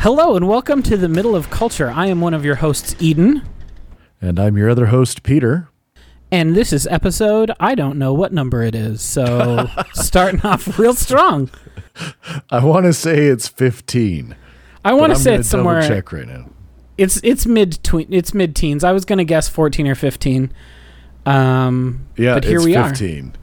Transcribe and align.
Hello 0.00 0.34
and 0.34 0.48
welcome 0.48 0.82
to 0.84 0.96
the 0.96 1.08
Middle 1.08 1.36
of 1.36 1.50
Culture. 1.50 1.90
I 1.90 2.06
am 2.06 2.20
one 2.20 2.32
of 2.34 2.44
your 2.44 2.56
hosts, 2.56 2.94
Eden, 3.00 3.42
And 4.20 4.38
I'm 4.40 4.56
your 4.56 4.70
other 4.70 4.86
host, 4.86 5.22
Peter. 5.22 5.68
and 6.32 6.54
this 6.56 6.72
is 6.72 6.86
episode 6.86 7.50
I 7.60 7.74
don't 7.74 7.98
know 7.98 8.14
what 8.14 8.32
number 8.32 8.62
it 8.62 8.74
is. 8.74 9.02
So 9.02 9.68
starting 9.92 10.40
off 10.42 10.78
real 10.78 10.94
strong. 10.94 11.50
I 12.50 12.64
want 12.64 12.86
to 12.86 12.92
say 12.94 13.26
it's 13.26 13.46
15. 13.48 14.34
I 14.84 14.94
want 14.94 15.12
to 15.14 15.18
say 15.18 15.34
it's 15.34 15.48
somewhere. 15.48 15.86
Check 15.86 16.12
right 16.12 16.26
now. 16.26 16.48
It's 16.96 17.20
it's 17.22 17.46
mid. 17.46 17.78
It's 17.92 18.32
mid 18.34 18.56
teens. 18.56 18.84
I 18.84 18.92
was 18.92 19.04
gonna 19.06 19.24
guess 19.24 19.48
fourteen 19.48 19.86
or 19.86 19.94
fifteen. 19.94 20.52
Um, 21.26 22.06
Yeah, 22.16 22.34
but 22.34 22.44
here 22.44 22.56
it's 22.56 22.64
we 22.64 22.74
15. 22.74 23.34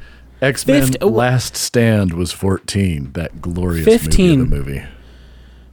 X 0.41 0.66
Men. 0.67 0.91
Last 1.02 1.55
Stand 1.55 2.13
was 2.13 2.31
14. 2.31 3.13
That 3.13 3.41
glorious 3.41 3.85
15. 3.85 4.41
movie 4.49 4.84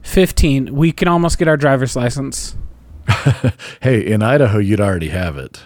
of 0.05 0.13
the 0.13 0.17
movie. 0.17 0.23
are 0.23 0.25
fifteen. 0.25 0.75
We 0.75 0.91
can 0.91 1.07
almost 1.07 1.37
get 1.37 1.47
our 1.47 1.57
driver's 1.57 1.95
license. 1.95 2.55
Hey, 3.81 4.05
in 4.05 4.21
Idaho, 4.23 4.57
you'd 4.57 4.81
already 4.81 5.09
have 5.09 5.37
it. 5.37 5.61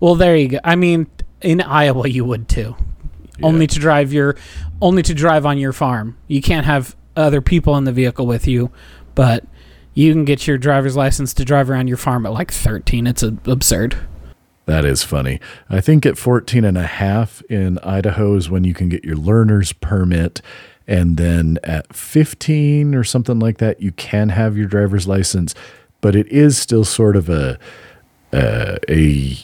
Well, 0.00 0.14
there 0.14 0.36
you 0.36 0.48
go. 0.48 0.58
I 0.64 0.76
mean, 0.76 1.06
in 1.40 1.60
Iowa, 1.60 2.08
you 2.08 2.24
would 2.24 2.48
too. 2.48 2.76
Only 3.42 3.66
to 3.68 3.78
drive 3.78 4.12
your, 4.12 4.36
only 4.82 5.02
to 5.02 5.14
drive 5.14 5.46
on 5.46 5.58
your 5.58 5.72
farm. 5.72 6.18
You 6.26 6.42
can't 6.42 6.66
have 6.66 6.96
other 7.16 7.40
people 7.40 7.76
in 7.76 7.84
the 7.84 7.92
vehicle 7.92 8.26
with 8.26 8.48
you, 8.48 8.70
but 9.14 9.44
you 9.94 10.12
can 10.12 10.24
get 10.24 10.46
your 10.46 10.58
driver's 10.58 10.96
license 10.96 11.32
to 11.34 11.44
drive 11.44 11.70
around 11.70 11.88
your 11.88 11.96
farm 11.96 12.26
at 12.26 12.32
like 12.32 12.50
thirteen. 12.50 13.06
It's 13.06 13.22
a, 13.22 13.36
absurd. 13.46 13.96
That 14.66 14.84
is 14.84 15.02
funny. 15.02 15.40
I 15.70 15.80
think 15.80 16.04
at 16.04 16.18
14 16.18 16.64
and 16.64 16.76
a 16.76 16.86
half 16.86 17.42
in 17.48 17.78
Idaho 17.78 18.34
is 18.36 18.50
when 18.50 18.64
you 18.64 18.74
can 18.74 18.90
get 18.90 19.04
your 19.04 19.16
learner's 19.16 19.72
permit. 19.72 20.42
And 20.88 21.16
then 21.18 21.58
at 21.62 21.94
15 21.94 22.94
or 22.94 23.04
something 23.04 23.38
like 23.38 23.58
that, 23.58 23.80
you 23.80 23.92
can 23.92 24.30
have 24.30 24.56
your 24.56 24.66
driver's 24.66 25.06
license. 25.06 25.54
But 26.00 26.16
it 26.16 26.26
is 26.28 26.56
still 26.58 26.84
sort 26.84 27.14
of 27.14 27.28
a, 27.28 27.58
uh, 28.32 28.78
a, 28.88 29.36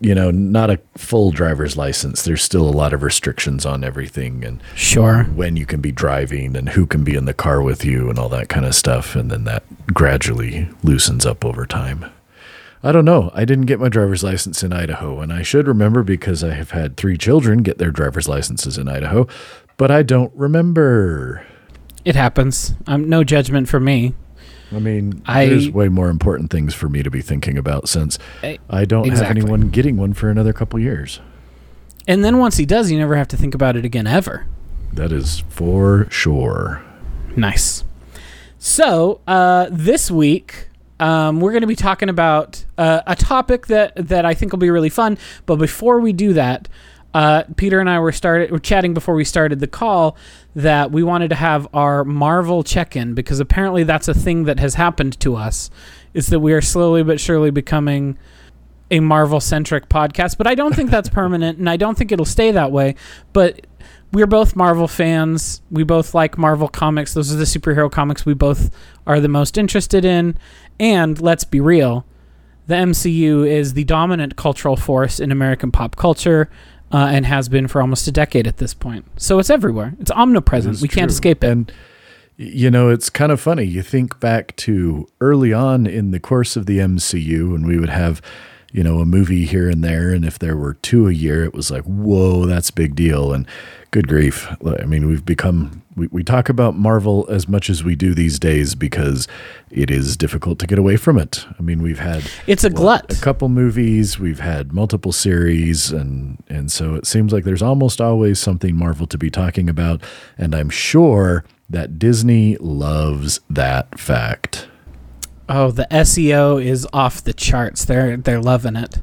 you 0.00 0.14
know, 0.14 0.30
not 0.30 0.68
a 0.70 0.78
full 0.96 1.30
driver's 1.32 1.76
license. 1.76 2.22
There's 2.22 2.42
still 2.42 2.68
a 2.68 2.70
lot 2.70 2.92
of 2.92 3.02
restrictions 3.02 3.64
on 3.64 3.82
everything 3.82 4.44
and 4.44 4.62
Sure. 4.74 5.24
when 5.24 5.56
you 5.56 5.64
can 5.66 5.80
be 5.80 5.90
driving 5.92 6.54
and 6.56 6.68
who 6.70 6.86
can 6.86 7.02
be 7.04 7.14
in 7.16 7.24
the 7.24 7.34
car 7.34 7.62
with 7.62 7.84
you 7.84 8.10
and 8.10 8.18
all 8.18 8.28
that 8.28 8.48
kind 8.48 8.66
of 8.66 8.74
stuff. 8.74 9.16
And 9.16 9.30
then 9.30 9.44
that 9.44 9.62
gradually 9.94 10.68
loosens 10.82 11.24
up 11.24 11.44
over 11.44 11.66
time. 11.66 12.04
I 12.82 12.92
don't 12.92 13.04
know. 13.06 13.30
I 13.34 13.44
didn't 13.44 13.66
get 13.66 13.80
my 13.80 13.88
driver's 13.88 14.22
license 14.22 14.62
in 14.62 14.72
Idaho, 14.72 15.20
and 15.20 15.32
I 15.32 15.42
should 15.42 15.66
remember 15.66 16.04
because 16.04 16.44
I 16.44 16.52
have 16.54 16.70
had 16.70 16.96
three 16.96 17.16
children 17.16 17.62
get 17.62 17.78
their 17.78 17.90
driver's 17.90 18.28
licenses 18.28 18.78
in 18.78 18.86
Idaho, 18.88 19.26
but 19.76 19.90
I 19.90 20.02
don't 20.02 20.32
remember. 20.34 21.44
It 22.04 22.14
happens. 22.16 22.74
Um, 22.86 23.08
no 23.08 23.24
judgment 23.24 23.68
for 23.68 23.80
me. 23.80 24.14
I 24.72 24.78
mean, 24.80 25.22
I- 25.26 25.46
there's 25.46 25.70
way 25.70 25.88
more 25.88 26.08
important 26.08 26.50
things 26.50 26.74
for 26.74 26.88
me 26.88 27.02
to 27.02 27.10
be 27.10 27.20
thinking 27.20 27.56
about 27.56 27.88
since 27.88 28.18
Eh, 28.42 28.56
I 28.68 28.84
don't 28.84 29.06
exactly. 29.06 29.26
have 29.26 29.36
anyone 29.48 29.68
getting 29.70 29.96
one 29.96 30.12
for 30.12 30.28
another 30.30 30.52
couple 30.52 30.78
years. 30.80 31.20
And 32.08 32.24
then 32.24 32.38
once 32.38 32.56
he 32.56 32.66
does, 32.66 32.90
you 32.90 32.98
never 32.98 33.16
have 33.16 33.28
to 33.28 33.36
think 33.36 33.54
about 33.54 33.76
it 33.76 33.84
again 33.84 34.06
ever. 34.06 34.46
That 34.92 35.12
is 35.12 35.42
for 35.48 36.06
sure. 36.10 36.82
Nice. 37.36 37.84
So 38.58 39.20
uh, 39.26 39.68
this 39.70 40.10
week, 40.10 40.68
um, 40.98 41.40
we're 41.40 41.50
going 41.52 41.60
to 41.62 41.66
be 41.66 41.76
talking 41.76 42.08
about 42.08 42.64
uh, 42.78 43.02
a 43.06 43.14
topic 43.14 43.66
that 43.66 43.92
that 44.08 44.24
I 44.24 44.34
think 44.34 44.52
will 44.52 44.58
be 44.58 44.70
really 44.70 44.88
fun. 44.88 45.18
But 45.44 45.56
before 45.56 46.00
we 46.00 46.12
do 46.12 46.32
that, 46.32 46.68
uh, 47.16 47.44
Peter 47.56 47.80
and 47.80 47.88
I 47.88 47.98
were 47.98 48.12
started 48.12 48.50
were 48.50 48.58
chatting 48.58 48.92
before 48.92 49.14
we 49.14 49.24
started 49.24 49.58
the 49.58 49.66
call 49.66 50.18
that 50.54 50.92
we 50.92 51.02
wanted 51.02 51.30
to 51.30 51.34
have 51.34 51.66
our 51.72 52.04
Marvel 52.04 52.62
check-in 52.62 53.14
because 53.14 53.40
apparently 53.40 53.84
that's 53.84 54.06
a 54.06 54.12
thing 54.12 54.44
that 54.44 54.60
has 54.60 54.74
happened 54.74 55.18
to 55.20 55.34
us. 55.34 55.70
Is 56.12 56.26
that 56.26 56.40
we 56.40 56.52
are 56.52 56.60
slowly 56.60 57.02
but 57.02 57.18
surely 57.18 57.50
becoming 57.50 58.18
a 58.90 59.00
Marvel 59.00 59.40
centric 59.40 59.88
podcast, 59.88 60.36
but 60.36 60.46
I 60.46 60.54
don't 60.54 60.76
think 60.76 60.90
that's 60.90 61.08
permanent 61.22 61.58
and 61.58 61.70
I 61.70 61.78
don't 61.78 61.96
think 61.96 62.12
it'll 62.12 62.26
stay 62.26 62.50
that 62.50 62.70
way. 62.70 62.96
But 63.32 63.66
we're 64.12 64.26
both 64.26 64.54
Marvel 64.54 64.86
fans. 64.86 65.62
We 65.70 65.84
both 65.84 66.12
like 66.12 66.36
Marvel 66.36 66.68
comics. 66.68 67.14
Those 67.14 67.32
are 67.32 67.36
the 67.36 67.44
superhero 67.44 67.90
comics 67.90 68.26
we 68.26 68.34
both 68.34 68.70
are 69.06 69.20
the 69.20 69.28
most 69.28 69.56
interested 69.56 70.04
in. 70.04 70.36
And 70.78 71.18
let's 71.18 71.44
be 71.44 71.60
real, 71.60 72.04
the 72.66 72.74
MCU 72.74 73.48
is 73.48 73.72
the 73.72 73.84
dominant 73.84 74.36
cultural 74.36 74.76
force 74.76 75.18
in 75.18 75.32
American 75.32 75.70
pop 75.72 75.96
culture 75.96 76.50
uh, 76.92 77.08
and 77.10 77.26
has 77.26 77.48
been 77.48 77.68
for 77.68 77.80
almost 77.80 78.06
a 78.06 78.12
decade 78.12 78.46
at 78.46 78.58
this 78.58 78.74
point. 78.74 79.04
So 79.16 79.38
it's 79.38 79.50
everywhere, 79.50 79.94
it's 80.00 80.10
omnipresent. 80.10 80.74
It's 80.74 80.82
We 80.82 80.88
can't 80.88 81.10
escape 81.10 81.42
it. 81.42 81.50
And 81.50 81.72
you 82.36 82.70
know, 82.70 82.90
it's 82.90 83.08
kind 83.08 83.32
of 83.32 83.40
funny. 83.40 83.64
You 83.64 83.82
think 83.82 84.20
back 84.20 84.54
to 84.56 85.08
early 85.20 85.52
on 85.52 85.86
in 85.86 86.10
the 86.10 86.20
course 86.20 86.56
of 86.56 86.66
the 86.66 86.78
MCU, 86.78 87.54
and 87.54 87.66
we 87.66 87.78
would 87.78 87.88
have, 87.88 88.20
you 88.72 88.82
know, 88.82 88.98
a 88.98 89.06
movie 89.06 89.46
here 89.46 89.70
and 89.70 89.82
there, 89.82 90.10
and 90.10 90.24
if 90.24 90.38
there 90.38 90.56
were 90.56 90.74
two 90.74 91.08
a 91.08 91.12
year, 91.12 91.44
it 91.44 91.54
was 91.54 91.70
like, 91.70 91.84
whoa, 91.84 92.44
that's 92.44 92.68
a 92.68 92.74
big 92.74 92.94
deal. 92.94 93.32
And 93.32 93.46
good 93.96 94.08
grief, 94.08 94.46
I 94.78 94.84
mean, 94.84 95.06
we've 95.08 95.24
become 95.24 95.82
we, 95.96 96.06
we 96.08 96.22
talk 96.22 96.50
about 96.50 96.76
Marvel 96.76 97.26
as 97.30 97.48
much 97.48 97.70
as 97.70 97.82
we 97.82 97.96
do 97.96 98.12
these 98.12 98.38
days 98.38 98.74
because 98.74 99.26
it 99.70 99.90
is 99.90 100.18
difficult 100.18 100.58
to 100.58 100.66
get 100.66 100.78
away 100.78 100.98
from 100.98 101.18
it. 101.18 101.46
I 101.58 101.62
mean, 101.62 101.80
we've 101.80 102.00
had 102.00 102.30
It's 102.46 102.62
a 102.62 102.68
glut. 102.68 103.10
a 103.10 103.18
couple 103.22 103.48
movies, 103.48 104.18
we've 104.18 104.40
had 104.40 104.74
multiple 104.74 105.12
series, 105.12 105.90
and 105.90 106.36
and 106.46 106.70
so 106.70 106.94
it 106.94 107.06
seems 107.06 107.32
like 107.32 107.44
there's 107.44 107.62
almost 107.62 107.98
always 107.98 108.38
something 108.38 108.76
Marvel 108.76 109.06
to 109.06 109.16
be 109.16 109.30
talking 109.30 109.70
about, 109.70 110.02
and 110.36 110.54
I'm 110.54 110.68
sure 110.68 111.46
that 111.70 111.98
Disney 111.98 112.58
loves 112.58 113.40
that 113.48 113.98
fact. 113.98 114.68
Oh, 115.48 115.70
the 115.70 115.86
SEO 115.90 116.62
is 116.62 116.86
off 116.92 117.24
the 117.24 117.32
charts. 117.32 117.86
They're 117.86 118.18
they're 118.18 118.42
loving 118.42 118.76
it. 118.76 119.00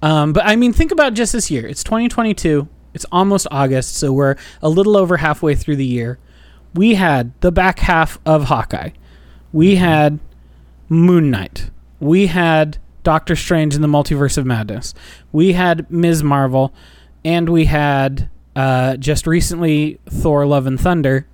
Um, 0.00 0.32
but 0.32 0.46
I 0.46 0.56
mean, 0.56 0.72
think 0.72 0.92
about 0.92 1.12
just 1.12 1.34
this 1.34 1.50
year. 1.50 1.66
It's 1.66 1.84
2022. 1.84 2.68
It's 2.94 3.06
almost 3.12 3.46
August, 3.50 3.96
so 3.96 4.12
we're 4.12 4.36
a 4.62 4.68
little 4.68 4.96
over 4.96 5.18
halfway 5.18 5.54
through 5.54 5.76
the 5.76 5.84
year. 5.84 6.18
We 6.74 6.94
had 6.94 7.32
the 7.40 7.52
back 7.52 7.80
half 7.80 8.18
of 8.24 8.44
Hawkeye. 8.44 8.90
We 9.52 9.76
had 9.76 10.18
Moon 10.88 11.30
Knight. 11.30 11.70
We 12.00 12.28
had 12.28 12.78
Doctor 13.02 13.36
Strange 13.36 13.74
in 13.74 13.82
the 13.82 13.88
Multiverse 13.88 14.38
of 14.38 14.46
Madness. 14.46 14.94
We 15.32 15.52
had 15.52 15.90
Ms. 15.90 16.22
Marvel, 16.22 16.74
and 17.24 17.48
we 17.48 17.66
had 17.66 18.28
uh, 18.56 18.96
just 18.96 19.26
recently 19.26 20.00
Thor: 20.08 20.46
Love 20.46 20.66
and 20.66 20.80
Thunder. 20.80 21.26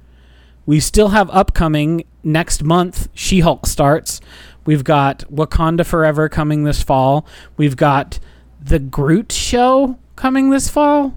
We 0.66 0.80
still 0.80 1.08
have 1.08 1.30
upcoming 1.30 2.04
next 2.22 2.62
month. 2.62 3.08
She 3.14 3.40
Hulk 3.40 3.66
starts. 3.66 4.20
We've 4.66 4.84
got 4.84 5.20
Wakanda 5.32 5.86
Forever 5.86 6.28
coming 6.28 6.64
this 6.64 6.82
fall. 6.82 7.26
We've 7.56 7.76
got 7.76 8.18
the 8.62 8.78
Groot 8.78 9.32
show 9.32 9.98
coming 10.16 10.50
this 10.50 10.68
fall. 10.68 11.16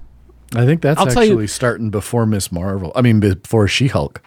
I 0.56 0.66
think 0.66 0.82
that's 0.82 1.00
I'll 1.00 1.08
tell 1.08 1.24
you- 1.24 1.32
actually 1.34 1.48
starting 1.48 1.90
before 1.90 2.26
Miss 2.26 2.52
Marvel. 2.52 2.92
I 2.96 3.02
mean, 3.02 3.20
before 3.20 3.68
She 3.68 3.88
Hulk. 3.88 4.22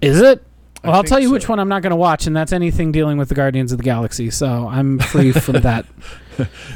Is 0.00 0.20
it? 0.20 0.42
I 0.84 0.88
Well, 0.88 0.96
I'll 0.96 1.04
tell 1.04 1.18
you 1.18 1.26
so. 1.28 1.32
which 1.32 1.48
one 1.48 1.58
I'm 1.58 1.68
not 1.68 1.82
going 1.82 1.90
to 1.90 1.96
watch, 1.96 2.26
and 2.28 2.36
that's 2.36 2.52
anything 2.52 2.92
dealing 2.92 3.18
with 3.18 3.28
the 3.28 3.34
Guardians 3.34 3.72
of 3.72 3.78
the 3.78 3.84
Galaxy. 3.84 4.30
So 4.30 4.68
I'm 4.68 4.98
free 5.00 5.32
from 5.32 5.54
that. 5.62 5.86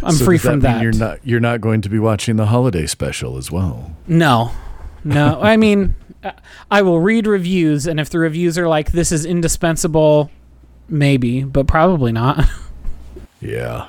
I'm 0.03 0.13
So 0.15 0.25
free 0.25 0.39
that 0.39 0.43
from 0.43 0.61
that. 0.61 0.83
You're 0.83 0.93
not 0.93 1.21
you're 1.25 1.39
not 1.41 1.61
going 1.61 1.83
to 1.83 1.89
be 1.89 1.99
watching 2.01 2.35
the 2.37 2.47
holiday 2.47 2.87
special 2.87 3.37
as 3.39 3.51
well. 3.53 3.95
No, 4.09 4.51
no. 5.05 5.41
I 5.41 5.57
mean, 5.57 5.95
I 6.71 6.83
will 6.83 6.99
read 6.99 7.29
reviews, 7.29 7.87
and 7.87 8.01
if 8.01 8.11
the 8.11 8.19
reviews 8.19 8.59
are 8.59 8.67
like 8.67 8.91
this 8.91 9.13
is 9.13 9.25
indispensable, 9.25 10.31
maybe, 10.89 11.45
but 11.45 11.67
probably 11.67 12.13
not. 12.13 12.45
Yeah. 13.41 13.89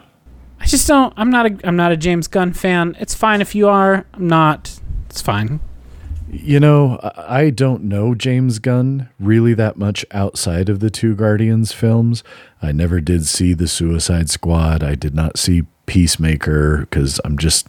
I 0.59 0.65
just 0.65 0.87
don't. 0.87 1.13
I'm 1.15 1.29
not 1.29 1.45
a. 1.45 1.57
I'm 1.63 1.75
not 1.75 1.91
a 1.91 1.97
James 1.97 2.27
Gunn 2.27 2.53
fan. 2.53 2.95
It's 2.99 3.13
fine 3.13 3.39
if 3.39 3.53
you 3.53 3.67
are. 3.67 4.03
I'm 4.15 4.27
not. 4.27 4.79
It's 5.13 5.21
fine. 5.21 5.59
You 6.31 6.59
know, 6.59 6.99
I 7.15 7.51
don't 7.51 7.83
know 7.83 8.15
James 8.15 8.57
Gunn 8.57 9.09
really 9.19 9.53
that 9.53 9.77
much 9.77 10.03
outside 10.09 10.69
of 10.69 10.79
the 10.79 10.89
two 10.89 11.13
Guardians 11.13 11.71
films. 11.71 12.23
I 12.63 12.71
never 12.71 12.99
did 12.99 13.27
see 13.27 13.53
The 13.53 13.67
Suicide 13.67 14.31
Squad. 14.31 14.83
I 14.83 14.95
did 14.95 15.13
not 15.13 15.37
see 15.37 15.67
Peacemaker 15.85 16.79
because 16.79 17.21
I'm 17.23 17.37
just, 17.37 17.67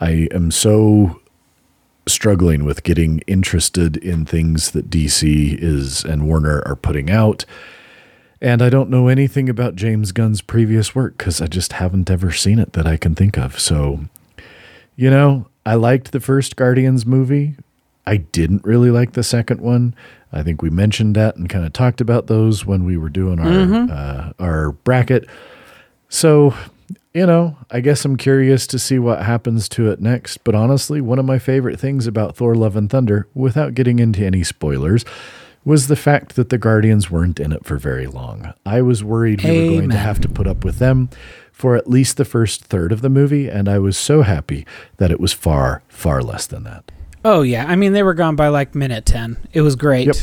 I 0.00 0.28
am 0.30 0.52
so 0.52 1.20
struggling 2.06 2.64
with 2.64 2.84
getting 2.84 3.18
interested 3.26 3.96
in 3.96 4.24
things 4.24 4.70
that 4.70 4.88
DC 4.88 5.58
is 5.60 6.04
and 6.04 6.28
Warner 6.28 6.62
are 6.64 6.76
putting 6.76 7.10
out. 7.10 7.44
And 8.40 8.62
I 8.62 8.68
don't 8.68 8.88
know 8.88 9.08
anything 9.08 9.48
about 9.48 9.74
James 9.74 10.12
Gunn's 10.12 10.42
previous 10.42 10.94
work 10.94 11.18
because 11.18 11.40
I 11.40 11.48
just 11.48 11.72
haven't 11.72 12.08
ever 12.08 12.30
seen 12.30 12.60
it 12.60 12.74
that 12.74 12.86
I 12.86 12.96
can 12.96 13.16
think 13.16 13.36
of. 13.36 13.58
So, 13.58 14.02
you 14.94 15.10
know, 15.10 15.48
I 15.64 15.74
liked 15.74 16.12
the 16.12 16.20
first 16.20 16.56
Guardians 16.56 17.06
movie. 17.06 17.56
I 18.06 18.16
didn't 18.16 18.64
really 18.64 18.90
like 18.90 19.12
the 19.12 19.22
second 19.22 19.60
one. 19.60 19.94
I 20.32 20.42
think 20.42 20.62
we 20.62 20.70
mentioned 20.70 21.14
that 21.16 21.36
and 21.36 21.48
kind 21.48 21.64
of 21.64 21.72
talked 21.72 22.00
about 22.00 22.26
those 22.26 22.66
when 22.66 22.84
we 22.84 22.96
were 22.96 23.10
doing 23.10 23.38
our 23.38 23.92
uh, 23.92 24.32
our 24.38 24.72
bracket. 24.72 25.28
So, 26.08 26.54
you 27.14 27.26
know, 27.26 27.56
I 27.70 27.80
guess 27.80 28.04
I'm 28.04 28.16
curious 28.16 28.66
to 28.68 28.78
see 28.78 28.98
what 28.98 29.22
happens 29.22 29.68
to 29.70 29.90
it 29.90 30.00
next. 30.00 30.38
But 30.38 30.54
honestly, 30.54 31.00
one 31.00 31.18
of 31.18 31.24
my 31.24 31.38
favorite 31.38 31.78
things 31.78 32.06
about 32.06 32.36
Thor: 32.36 32.54
Love 32.54 32.76
and 32.76 32.90
Thunder, 32.90 33.28
without 33.34 33.74
getting 33.74 33.98
into 33.98 34.24
any 34.24 34.42
spoilers, 34.42 35.04
was 35.64 35.86
the 35.86 35.96
fact 35.96 36.34
that 36.34 36.48
the 36.48 36.58
Guardians 36.58 37.10
weren't 37.10 37.38
in 37.38 37.52
it 37.52 37.64
for 37.64 37.76
very 37.76 38.06
long. 38.06 38.52
I 38.66 38.82
was 38.82 39.04
worried 39.04 39.44
we 39.44 39.50
were 39.50 39.76
going 39.76 39.90
to 39.90 39.96
have 39.96 40.20
to 40.22 40.28
put 40.28 40.46
up 40.46 40.64
with 40.64 40.78
them 40.78 41.08
for 41.62 41.76
at 41.76 41.88
least 41.88 42.16
the 42.16 42.24
first 42.24 42.64
third 42.64 42.90
of 42.90 43.02
the 43.02 43.08
movie, 43.08 43.46
and 43.46 43.68
I 43.68 43.78
was 43.78 43.96
so 43.96 44.22
happy 44.22 44.66
that 44.96 45.12
it 45.12 45.20
was 45.20 45.32
far, 45.32 45.84
far 45.86 46.20
less 46.20 46.44
than 46.44 46.64
that. 46.64 46.90
Oh 47.24 47.42
yeah, 47.42 47.66
I 47.68 47.76
mean 47.76 47.92
they 47.92 48.02
were 48.02 48.14
gone 48.14 48.34
by 48.34 48.48
like 48.48 48.74
minute 48.74 49.06
ten. 49.06 49.36
It 49.52 49.60
was 49.60 49.76
great. 49.76 50.08
Yep. 50.08 50.16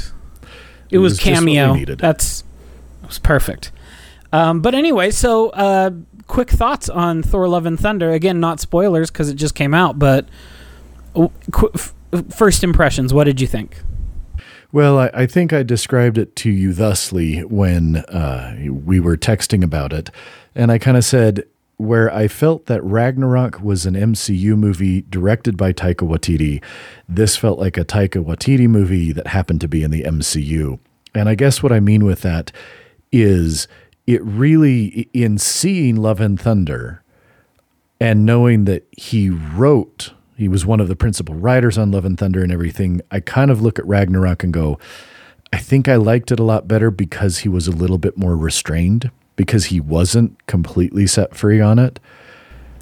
It, 0.89 0.97
was, 0.97 1.13
was 1.13 1.25
we 1.25 1.33
cameo. 1.33 1.95
That's 1.95 2.41
it 3.03 3.07
was 3.07 3.19
perfect. 3.19 3.71
Um, 4.33 4.59
but 4.59 4.75
anyway, 4.75 5.11
so 5.11 5.51
uh, 5.51 5.91
quick 6.27 6.49
thoughts 6.49 6.89
on 6.89 7.23
Thor: 7.23 7.47
Love 7.47 7.65
and 7.65 7.79
Thunder. 7.79 8.11
Again, 8.11 8.41
not 8.41 8.59
spoilers 8.59 9.09
because 9.09 9.29
it 9.29 9.35
just 9.35 9.55
came 9.55 9.73
out, 9.73 9.97
but 9.97 10.27
qu- 11.13 11.71
f- 11.73 11.93
first 12.31 12.65
impressions. 12.65 13.13
What 13.13 13.23
did 13.23 13.39
you 13.39 13.47
think? 13.47 13.77
Well, 14.73 14.99
I, 14.99 15.09
I 15.13 15.25
think 15.25 15.53
I 15.53 15.63
described 15.63 16.17
it 16.17 16.35
to 16.37 16.51
you 16.51 16.73
thusly 16.73 17.45
when 17.45 17.97
uh, 18.09 18.57
we 18.69 18.99
were 18.99 19.15
texting 19.15 19.63
about 19.63 19.93
it. 19.93 20.09
And 20.59 20.73
I 20.73 20.77
kind 20.77 20.97
of 20.97 21.05
said, 21.05 21.45
where 21.77 22.13
I 22.13 22.27
felt 22.27 22.65
that 22.65 22.83
Ragnarok 22.83 23.61
was 23.61 23.85
an 23.85 23.93
MCU 23.93 24.57
movie 24.57 25.03
directed 25.03 25.55
by 25.55 25.71
Taika 25.71 26.05
Waititi, 26.05 26.61
this 27.07 27.37
felt 27.37 27.59
like 27.59 27.77
a 27.77 27.85
Taika 27.85 28.21
Waititi 28.21 28.67
movie 28.67 29.13
that 29.13 29.27
happened 29.27 29.61
to 29.61 29.69
be 29.69 29.83
in 29.83 29.91
the 29.91 30.03
MCU. 30.03 30.77
And 31.15 31.29
I 31.29 31.35
guess 31.35 31.63
what 31.63 31.71
I 31.71 31.79
mean 31.79 32.03
with 32.03 32.23
that 32.23 32.51
is 33.09 33.69
it 34.05 34.21
really, 34.21 35.09
in 35.13 35.37
seeing 35.37 35.95
Love 35.95 36.19
and 36.19 36.37
Thunder, 36.37 37.03
and 38.01 38.25
knowing 38.25 38.65
that 38.65 38.85
he 38.97 39.29
wrote, 39.29 40.11
he 40.35 40.49
was 40.49 40.65
one 40.65 40.81
of 40.81 40.89
the 40.89 40.95
principal 40.97 41.35
writers 41.35 41.77
on 41.77 41.91
Love 41.91 42.03
and 42.03 42.17
Thunder 42.17 42.43
and 42.43 42.51
everything, 42.51 42.99
I 43.11 43.21
kind 43.21 43.49
of 43.49 43.61
look 43.61 43.79
at 43.79 43.87
Ragnarok 43.87 44.43
and 44.43 44.51
go, 44.51 44.77
I 45.53 45.57
think 45.59 45.87
I 45.87 45.95
liked 45.95 46.33
it 46.33 46.39
a 46.41 46.43
lot 46.43 46.67
better 46.67 46.91
because 46.91 47.39
he 47.39 47.47
was 47.47 47.69
a 47.69 47.71
little 47.71 47.97
bit 47.97 48.17
more 48.17 48.35
restrained, 48.35 49.09
because 49.39 49.67
he 49.67 49.79
wasn't 49.79 50.45
completely 50.47 51.07
set 51.07 51.33
free 51.33 51.61
on 51.61 51.79
it. 51.79 51.97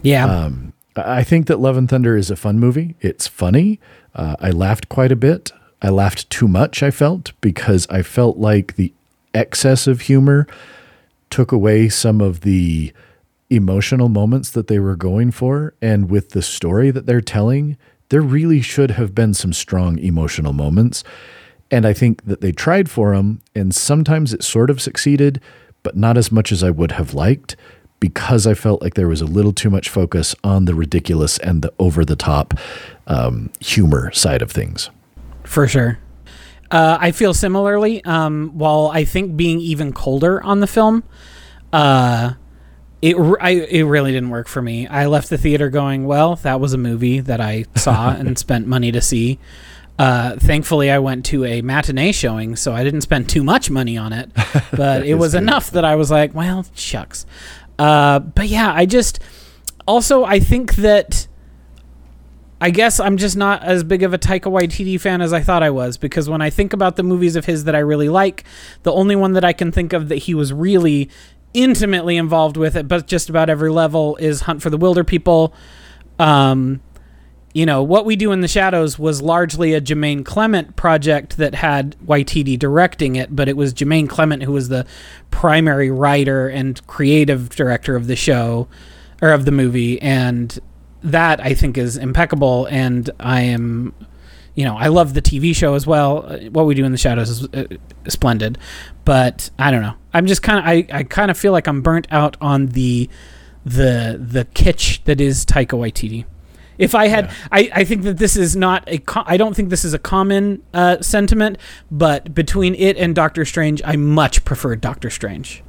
Yeah, 0.02 0.26
Um, 0.26 0.74
I 0.96 1.24
think 1.24 1.46
that 1.46 1.60
Love 1.60 1.78
and 1.78 1.88
Thunder 1.88 2.18
is 2.18 2.32
a 2.32 2.36
fun 2.36 2.58
movie. 2.60 2.96
It's 3.00 3.28
funny. 3.28 3.80
Uh, 4.16 4.36
I 4.40 4.50
laughed 4.50 4.90
quite 4.90 5.12
a 5.12 5.16
bit. 5.16 5.52
I 5.84 5.90
laughed 5.90 6.28
too 6.32 6.48
much, 6.48 6.82
I 6.82 6.90
felt, 6.90 7.32
because 7.42 7.86
I 7.92 8.02
felt 8.02 8.38
like 8.38 8.76
the 8.76 8.92
excess 9.36 9.86
of 9.86 10.02
humor 10.02 10.48
took 11.30 11.52
away 11.52 11.90
some 11.90 12.22
of 12.22 12.42
the 12.42 12.92
emotional 13.52 14.10
moments 14.10 14.50
that 14.50 14.66
they 14.66 14.80
were 14.80 14.96
going 14.96 15.30
for. 15.30 15.76
And 15.80 16.10
with 16.10 16.32
the 16.32 16.42
story 16.42 16.90
that 16.90 17.06
they're 17.06 17.22
telling, 17.22 17.78
there 18.10 18.24
really 18.24 18.62
should 18.62 18.90
have 18.90 19.14
been 19.14 19.36
some 19.36 19.54
strong 19.54 20.00
emotional 20.00 20.54
moments. 20.54 21.04
And 21.70 21.86
I 21.86 21.94
think 21.94 22.26
that 22.26 22.42
they 22.42 22.52
tried 22.52 22.90
for 22.90 23.16
them, 23.16 23.42
and 23.54 23.76
sometimes 23.76 24.34
it 24.34 24.44
sort 24.44 24.72
of 24.72 24.82
succeeded, 24.82 25.40
but 25.88 25.96
not 25.96 26.18
as 26.18 26.34
much 26.34 26.52
as 26.52 26.64
I 26.66 26.70
would 26.70 26.92
have 26.92 27.14
liked 27.14 27.56
because 28.02 28.46
I 28.46 28.56
felt 28.56 28.82
like 28.82 28.96
there 28.96 29.08
was 29.08 29.22
a 29.22 29.26
little 29.26 29.54
too 29.54 29.70
much 29.70 29.88
focus 29.88 30.36
on 30.44 30.66
the 30.66 30.76
ridiculous 30.76 31.38
and 31.38 31.62
the 31.62 31.72
over 31.80 32.04
the 32.04 32.18
top 32.18 32.54
um, 33.08 33.52
humor 33.62 34.12
side 34.12 34.42
of 34.42 34.52
things. 34.52 34.90
for 35.46 35.66
sure. 35.66 35.98
Uh, 36.70 36.98
I 37.00 37.12
feel 37.12 37.34
similarly. 37.34 38.04
Um, 38.04 38.52
while 38.54 38.88
I 38.88 39.06
think 39.06 39.38
being 39.38 39.62
even 39.62 39.94
colder 39.94 40.44
on 40.44 40.60
the 40.60 40.68
film, 40.68 41.06
uh, 41.72 42.34
it 43.02 43.16
I, 43.40 43.52
it 43.52 43.84
really 43.84 44.12
didn't 44.12 44.32
work 44.32 44.50
for 44.50 44.62
me. 44.62 44.88
I 44.88 45.06
left 45.06 45.30
the 45.30 45.38
theater 45.38 45.70
going, 45.70 46.06
well, 46.06 46.36
that 46.36 46.60
was 46.60 46.74
a 46.74 46.78
movie 46.78 47.22
that 47.22 47.40
I 47.40 47.64
saw 47.78 48.10
and 48.20 48.38
spent 48.38 48.68
money 48.68 48.92
to 48.92 49.00
see. 49.00 49.40
Uh, 50.00 50.36
thankfully, 50.36 50.92
I 50.92 51.00
went 51.00 51.26
to 51.28 51.44
a 51.44 51.62
matinee 51.62 52.12
showing, 52.12 52.56
so 52.56 52.74
I 52.74 52.84
didn't 52.84 53.02
spend 53.02 53.30
too 53.30 53.44
much 53.44 53.70
money 53.70 53.98
on 53.98 54.14
it. 54.14 54.32
But 54.72 55.08
it 55.08 55.16
was 55.16 55.32
good. 55.32 55.44
enough 55.44 55.72
that 55.72 55.86
I 55.86 55.96
was 55.96 56.12
like, 56.12 56.36
well, 56.36 56.66
shucks. 56.76 57.26
Uh, 57.80 58.20
but 58.20 58.48
yeah, 58.48 58.72
I 58.72 58.86
just 58.86 59.20
also 59.88 60.24
I 60.24 60.40
think 60.40 60.76
that 60.76 61.28
I 62.60 62.70
guess 62.70 63.00
I'm 63.00 63.18
just 63.18 63.38
not 63.38 63.64
as 63.64 63.84
big 63.84 64.04
of 64.04 64.14
a 64.14 64.18
Taika 64.18 64.52
Waititi 64.52 65.00
fan 65.00 65.22
as 65.22 65.32
I 65.32 65.42
thought 65.42 65.64
I 65.64 65.70
was 65.70 65.98
because 65.98 66.30
when 66.30 66.42
I 66.42 66.50
think 66.50 66.74
about 66.74 66.96
the 66.96 67.04
movies 67.04 67.36
of 67.36 67.46
his 67.46 67.64
that 67.64 67.76
I 67.76 67.80
really 67.80 68.10
like, 68.10 68.44
the 68.84 68.92
only 68.92 69.16
one 69.16 69.34
that 69.34 69.46
I 69.46 69.54
can 69.54 69.72
think 69.72 69.94
of 69.94 70.10
that 70.10 70.18
he 70.18 70.34
was 70.34 70.52
really 70.52 71.10
intimately 71.54 72.18
involved 72.18 72.58
with 72.58 72.76
it, 72.76 72.88
but 72.88 73.08
just 73.08 73.30
about 73.30 73.50
every 73.50 73.72
level, 73.72 74.16
is 74.18 74.42
Hunt 74.42 74.62
for 74.62 74.70
the 74.70 74.78
Wilderpeople. 74.78 75.54
Um, 76.20 76.82
you 77.54 77.66
know, 77.66 77.82
What 77.82 78.06
We 78.06 78.16
Do 78.16 78.32
in 78.32 78.42
the 78.42 78.48
Shadows 78.48 79.00
was 79.00 79.22
largely 79.22 79.74
a 79.74 79.82
Jermaine 79.82 80.24
Clement 80.26 80.76
project 80.76 81.38
that 81.38 81.56
had 81.56 81.96
Waititi 82.06 82.58
directing 82.60 83.16
it, 83.16 83.36
but 83.36 83.48
it 83.48 83.58
was 83.58 83.74
Jermaine 83.74 84.10
Clement 84.10 84.44
who 84.44 84.52
was 84.52 84.70
the 84.70 84.86
primary 85.32 85.90
writer 85.90 86.48
and 86.48 86.86
creative 86.88 87.50
director 87.50 87.96
of 87.96 88.08
the 88.08 88.16
show 88.16 88.68
or 89.22 89.32
of 89.32 89.46
the 89.46 89.52
movie. 89.52 90.00
And 90.02 90.60
that 91.04 91.40
I 91.40 91.54
think 91.54 91.78
is 91.78 91.98
impeccable. 91.98 92.68
And 92.68 93.10
I 93.20 93.42
am, 93.42 93.94
you 94.56 94.66
know, 94.66 94.76
I 94.76 94.88
love 94.88 95.14
the 95.14 95.22
TV 95.22 95.56
show 95.56 95.74
as 95.74 95.88
well. 95.88 96.26
Uh, 96.28 96.38
What 96.50 96.66
We 96.66 96.76
Do 96.76 96.86
in 96.86 96.92
the 96.92 96.98
Shadows 96.98 97.30
is 97.30 97.48
uh, 97.54 97.66
splendid. 98.08 98.58
But 99.06 99.50
I 99.58 99.72
don't 99.72 99.82
know. 99.82 99.96
I'm 100.14 100.28
just 100.28 100.44
kind 100.44 100.60
of, 100.60 100.66
I, 100.66 101.00
I 101.00 101.04
kind 101.04 101.32
of 101.32 101.38
feel 101.38 101.54
like 101.54 101.68
I'm 101.68 101.82
burnt 101.82 102.08
out 102.12 102.36
on 102.42 102.68
the, 102.68 103.10
the, 103.66 104.20
the 104.22 104.46
kitsch 104.46 105.04
that 105.06 105.22
is 105.22 105.46
Taika 105.46 105.78
Waititi. 105.78 106.26
If 106.78 106.94
I 106.96 107.08
had, 107.08 107.26
Yeah. 107.26 107.34
I, 107.52 107.70
I 107.74 107.84
think 107.84 108.04
that 108.04 108.18
this 108.18 108.36
is 108.36 108.56
not 108.56 108.84
a, 108.88 109.00
co- 109.00 109.24
I 109.26 109.38
don't 109.38 109.56
think 109.56 109.70
this 109.70 109.84
is 109.84 109.94
a 109.94 110.00
common 110.00 110.62
uh, 110.74 111.02
sentiment, 111.02 111.58
but 111.90 112.34
between 112.36 112.76
it 112.76 112.98
and 112.98 113.16
Doctor 113.16 113.46
Strange, 113.46 113.82
I 113.84 113.96
much 113.96 114.46
prefer 114.46 114.76
Doctor 114.76 115.10
Strange. 115.10 115.64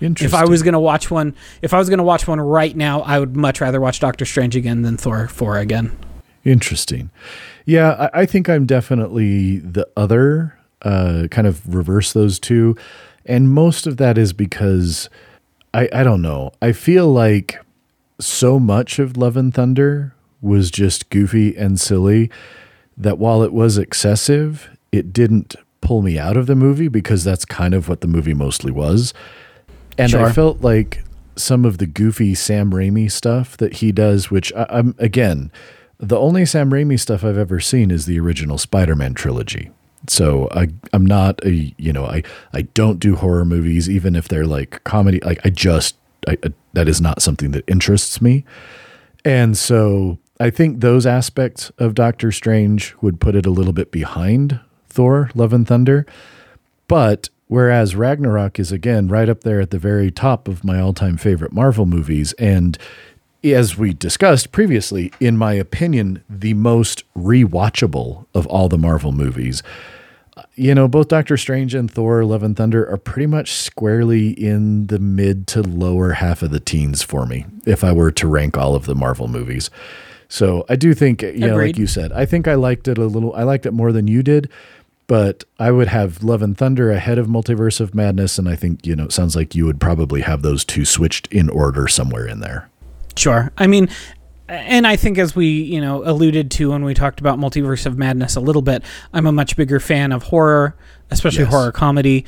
Interesting. 0.00 0.26
If 0.26 0.34
I 0.34 0.48
was 0.48 0.62
gonna 0.62 0.80
watch 0.80 1.10
one, 1.10 1.34
if 1.62 1.72
I 1.72 1.78
was 1.78 1.88
gonna 1.88 2.02
watch 2.02 2.26
one 2.26 2.40
right 2.40 2.76
now, 2.76 3.02
I 3.02 3.18
would 3.20 3.36
much 3.36 3.60
rather 3.60 3.80
watch 3.80 4.00
Doctor 4.00 4.24
Strange 4.24 4.56
again 4.56 4.82
than 4.82 4.96
Thor 4.96 5.28
four 5.28 5.58
again. 5.58 5.96
Interesting. 6.44 7.10
Yeah, 7.66 8.08
I, 8.12 8.22
I 8.22 8.26
think 8.26 8.48
I'm 8.48 8.66
definitely 8.66 9.58
the 9.58 9.86
other, 9.96 10.58
uh, 10.82 11.28
kind 11.30 11.46
of 11.46 11.72
reverse 11.72 12.12
those 12.12 12.40
two. 12.40 12.76
And 13.24 13.52
most 13.52 13.86
of 13.86 13.96
that 13.98 14.18
is 14.18 14.32
because 14.32 15.08
I, 15.72 15.88
I 15.92 16.02
don't 16.02 16.20
know. 16.22 16.50
I 16.60 16.72
feel 16.72 17.06
like 17.12 17.60
so 18.18 18.58
much 18.58 18.98
of 18.98 19.16
Love 19.16 19.36
and 19.36 19.54
Thunder 19.54 20.14
was 20.42 20.70
just 20.70 21.08
goofy 21.08 21.56
and 21.56 21.80
silly 21.80 22.30
that 22.96 23.18
while 23.18 23.42
it 23.42 23.52
was 23.52 23.78
excessive, 23.78 24.68
it 24.90 25.12
didn't 25.12 25.54
pull 25.80 26.02
me 26.02 26.18
out 26.18 26.36
of 26.36 26.46
the 26.46 26.54
movie 26.54 26.88
because 26.88 27.24
that's 27.24 27.44
kind 27.44 27.72
of 27.74 27.88
what 27.88 28.02
the 28.02 28.06
movie 28.06 28.34
mostly 28.34 28.70
was. 28.70 29.14
And 29.96 30.10
Sure. 30.10 30.26
I 30.26 30.32
felt 30.32 30.60
like 30.60 31.04
some 31.36 31.64
of 31.64 31.78
the 31.78 31.86
goofy 31.86 32.34
Sam 32.34 32.70
Raimi 32.70 33.10
stuff 33.10 33.56
that 33.56 33.74
he 33.74 33.92
does, 33.92 34.30
which 34.30 34.52
I, 34.54 34.66
I'm 34.68 34.94
again, 34.98 35.50
the 35.98 36.18
only 36.18 36.44
Sam 36.44 36.70
Raimi 36.70 36.98
stuff 36.98 37.24
I've 37.24 37.38
ever 37.38 37.60
seen 37.60 37.90
is 37.90 38.06
the 38.06 38.18
original 38.18 38.58
Spider-Man 38.58 39.14
trilogy. 39.14 39.70
So 40.08 40.48
I 40.50 40.68
I'm 40.92 41.06
not 41.06 41.44
a 41.44 41.72
you 41.78 41.92
know 41.92 42.04
I 42.06 42.22
I 42.52 42.62
don't 42.62 42.98
do 42.98 43.14
horror 43.16 43.44
movies 43.44 43.88
even 43.88 44.16
if 44.16 44.26
they're 44.28 44.46
like 44.46 44.82
comedy 44.84 45.20
like 45.20 45.40
I 45.44 45.50
just 45.50 45.96
I, 46.28 46.36
I, 46.44 46.52
that 46.72 46.88
is 46.88 47.00
not 47.00 47.22
something 47.22 47.52
that 47.52 47.64
interests 47.68 48.20
me. 48.20 48.44
And 49.24 49.56
so 49.56 50.18
I 50.42 50.50
think 50.50 50.80
those 50.80 51.06
aspects 51.06 51.70
of 51.78 51.94
Doctor 51.94 52.32
Strange 52.32 52.96
would 53.00 53.20
put 53.20 53.36
it 53.36 53.46
a 53.46 53.50
little 53.50 53.72
bit 53.72 53.92
behind 53.92 54.58
Thor 54.88 55.30
Love 55.36 55.52
and 55.52 55.68
Thunder. 55.68 56.04
But 56.88 57.28
whereas 57.46 57.94
Ragnarok 57.94 58.58
is 58.58 58.72
again 58.72 59.06
right 59.06 59.28
up 59.28 59.42
there 59.42 59.60
at 59.60 59.70
the 59.70 59.78
very 59.78 60.10
top 60.10 60.48
of 60.48 60.64
my 60.64 60.80
all-time 60.80 61.16
favorite 61.16 61.52
Marvel 61.52 61.86
movies 61.86 62.32
and 62.34 62.76
as 63.44 63.78
we 63.78 63.92
discussed 63.92 64.50
previously, 64.50 65.12
in 65.20 65.36
my 65.36 65.52
opinion, 65.52 66.24
the 66.28 66.54
most 66.54 67.04
rewatchable 67.16 68.26
of 68.34 68.44
all 68.48 68.68
the 68.68 68.78
Marvel 68.78 69.12
movies. 69.12 69.62
You 70.54 70.74
know, 70.74 70.88
both 70.88 71.06
Doctor 71.08 71.36
Strange 71.36 71.72
and 71.74 71.88
Thor 71.88 72.24
Love 72.24 72.42
and 72.42 72.56
Thunder 72.56 72.88
are 72.88 72.96
pretty 72.96 73.26
much 73.26 73.52
squarely 73.52 74.30
in 74.30 74.88
the 74.88 74.98
mid 74.98 75.46
to 75.48 75.62
lower 75.62 76.12
half 76.12 76.42
of 76.42 76.50
the 76.50 76.60
teens 76.60 77.02
for 77.02 77.26
me, 77.26 77.46
if 77.64 77.84
I 77.84 77.92
were 77.92 78.10
to 78.12 78.26
rank 78.26 78.56
all 78.56 78.74
of 78.74 78.86
the 78.86 78.94
Marvel 78.96 79.28
movies. 79.28 79.70
So 80.32 80.64
I 80.66 80.76
do 80.76 80.94
think, 80.94 81.22
uh, 81.22 81.26
you 81.26 81.40
know, 81.46 81.56
like 81.56 81.76
you 81.76 81.86
said, 81.86 82.10
I 82.10 82.24
think 82.24 82.48
I 82.48 82.54
liked 82.54 82.88
it 82.88 82.96
a 82.96 83.04
little, 83.04 83.34
I 83.34 83.42
liked 83.42 83.66
it 83.66 83.72
more 83.72 83.92
than 83.92 84.08
you 84.08 84.22
did, 84.22 84.48
but 85.06 85.44
I 85.58 85.70
would 85.70 85.88
have 85.88 86.22
Love 86.24 86.40
and 86.40 86.56
Thunder 86.56 86.90
ahead 86.90 87.18
of 87.18 87.26
Multiverse 87.26 87.80
of 87.82 87.94
Madness. 87.94 88.38
And 88.38 88.48
I 88.48 88.56
think, 88.56 88.86
you 88.86 88.96
know, 88.96 89.04
it 89.04 89.12
sounds 89.12 89.36
like 89.36 89.54
you 89.54 89.66
would 89.66 89.78
probably 89.78 90.22
have 90.22 90.40
those 90.40 90.64
two 90.64 90.86
switched 90.86 91.26
in 91.26 91.50
order 91.50 91.86
somewhere 91.86 92.26
in 92.26 92.40
there. 92.40 92.70
Sure. 93.14 93.52
I 93.58 93.66
mean, 93.66 93.90
and 94.48 94.86
I 94.86 94.96
think 94.96 95.18
as 95.18 95.36
we 95.36 95.48
you 95.48 95.82
know 95.82 96.02
alluded 96.02 96.50
to 96.52 96.70
when 96.70 96.82
we 96.82 96.94
talked 96.94 97.20
about 97.20 97.38
Multiverse 97.38 97.84
of 97.84 97.98
Madness 97.98 98.34
a 98.34 98.40
little 98.40 98.62
bit, 98.62 98.82
I'm 99.12 99.26
a 99.26 99.32
much 99.32 99.54
bigger 99.54 99.80
fan 99.80 100.12
of 100.12 100.22
horror, 100.24 100.74
especially 101.10 101.44
Yes. 101.44 101.52
horror 101.52 101.72
comedy, 101.72 102.24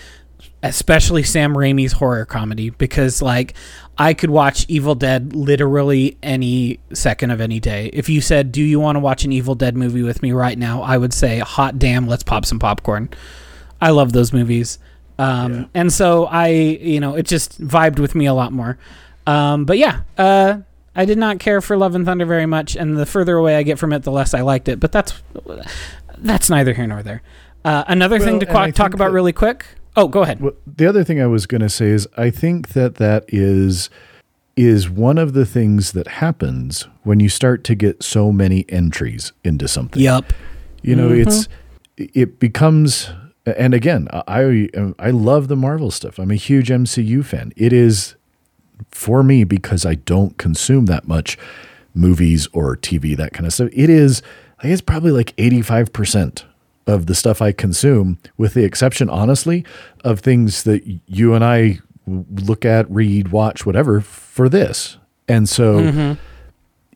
especially 0.64 1.22
Sam 1.22 1.54
Raimi's 1.54 1.92
horror 1.92 2.24
comedy 2.24 2.70
because 2.70 3.22
like 3.22 3.54
I 3.96 4.14
could 4.14 4.30
watch 4.30 4.64
Evil 4.68 4.94
Dead 4.96 5.34
literally 5.36 6.16
any 6.22 6.80
second 6.92 7.30
of 7.30 7.40
any 7.40 7.60
day. 7.60 7.90
If 7.92 8.08
you 8.08 8.20
said, 8.20 8.50
"Do 8.50 8.62
you 8.62 8.80
want 8.80 8.96
to 8.96 9.00
watch 9.00 9.24
an 9.24 9.30
Evil 9.32 9.54
Dead 9.54 9.76
movie 9.76 10.02
with 10.02 10.22
me 10.22 10.32
right 10.32 10.58
now?" 10.58 10.82
I 10.82 10.96
would 10.98 11.12
say, 11.12 11.38
"Hot 11.38 11.78
damn, 11.78 12.08
let's 12.08 12.22
pop 12.24 12.44
some 12.44 12.58
popcorn." 12.58 13.10
I 13.80 13.90
love 13.90 14.12
those 14.12 14.32
movies. 14.32 14.78
Um, 15.18 15.52
Yeah. 15.54 15.64
And 15.74 15.92
so 15.92 16.26
I, 16.26 16.48
you 16.48 16.98
know, 16.98 17.14
it 17.14 17.26
just 17.26 17.60
vibed 17.62 18.00
with 18.00 18.14
me 18.16 18.26
a 18.26 18.34
lot 18.34 18.52
more. 18.52 18.78
Um, 19.28 19.64
but 19.64 19.78
yeah, 19.78 20.00
uh, 20.18 20.58
I 20.96 21.04
did 21.04 21.18
not 21.18 21.38
care 21.38 21.60
for 21.60 21.76
Love 21.76 21.94
and 21.94 22.04
Thunder 22.04 22.26
very 22.26 22.46
much, 22.46 22.74
and 22.76 22.96
the 22.96 23.06
further 23.06 23.36
away 23.36 23.54
I 23.56 23.62
get 23.62 23.78
from 23.78 23.92
it, 23.92 24.02
the 24.02 24.10
less 24.10 24.34
I 24.34 24.40
liked 24.40 24.68
it. 24.68 24.80
But 24.80 24.90
that's 24.92 25.12
that's 26.18 26.48
neither 26.50 26.72
here 26.74 26.86
nor 26.86 27.02
there. 27.02 27.22
Uh, 27.64 27.84
another 27.86 28.16
Well, 28.18 28.26
thing 28.26 28.40
to 28.40 28.46
qu- 28.46 28.72
talk 28.72 28.94
about 28.94 29.08
that- 29.08 29.12
really 29.14 29.32
quick. 29.32 29.66
Oh, 29.96 30.08
go 30.08 30.22
ahead. 30.22 30.40
Well, 30.40 30.54
the 30.66 30.86
other 30.86 31.04
thing 31.04 31.20
I 31.20 31.26
was 31.26 31.46
going 31.46 31.60
to 31.60 31.68
say 31.68 31.86
is 31.86 32.08
I 32.16 32.30
think 32.30 32.70
that 32.70 32.96
that 32.96 33.24
is 33.28 33.90
is 34.56 34.88
one 34.88 35.18
of 35.18 35.32
the 35.32 35.44
things 35.44 35.92
that 35.92 36.06
happens 36.06 36.86
when 37.02 37.18
you 37.18 37.28
start 37.28 37.64
to 37.64 37.74
get 37.74 38.02
so 38.04 38.30
many 38.30 38.64
entries 38.68 39.32
into 39.42 39.66
something. 39.66 40.00
Yup. 40.00 40.32
You 40.82 40.94
know, 40.94 41.10
it's 41.10 41.48
mm-hmm. 41.96 42.04
it 42.14 42.38
becomes 42.38 43.10
and 43.46 43.74
again, 43.74 44.08
I 44.12 44.68
I 44.98 45.10
love 45.10 45.48
the 45.48 45.56
Marvel 45.56 45.90
stuff. 45.90 46.18
I'm 46.18 46.30
a 46.30 46.36
huge 46.36 46.68
MCU 46.68 47.24
fan. 47.24 47.52
It 47.56 47.72
is 47.72 48.16
for 48.90 49.22
me 49.22 49.44
because 49.44 49.84
I 49.84 49.94
don't 49.94 50.36
consume 50.38 50.86
that 50.86 51.06
much 51.06 51.38
movies 51.94 52.48
or 52.52 52.76
TV 52.76 53.16
that 53.16 53.32
kind 53.32 53.46
of 53.46 53.52
stuff. 53.52 53.68
It 53.72 53.90
is 53.90 54.22
I 54.60 54.68
guess 54.68 54.80
probably 54.80 55.10
like 55.10 55.36
85% 55.36 56.44
of 56.86 57.06
the 57.06 57.14
stuff 57.14 57.40
I 57.40 57.52
consume 57.52 58.18
with 58.36 58.54
the 58.54 58.64
exception 58.64 59.08
honestly 59.08 59.64
of 60.04 60.20
things 60.20 60.64
that 60.64 60.82
you 61.06 61.34
and 61.34 61.44
I 61.44 61.78
look 62.06 62.64
at, 62.64 62.90
read, 62.90 63.28
watch, 63.28 63.64
whatever 63.64 64.00
for 64.00 64.48
this. 64.48 64.98
And 65.26 65.48
so 65.48 65.80
mm-hmm. 65.80 66.20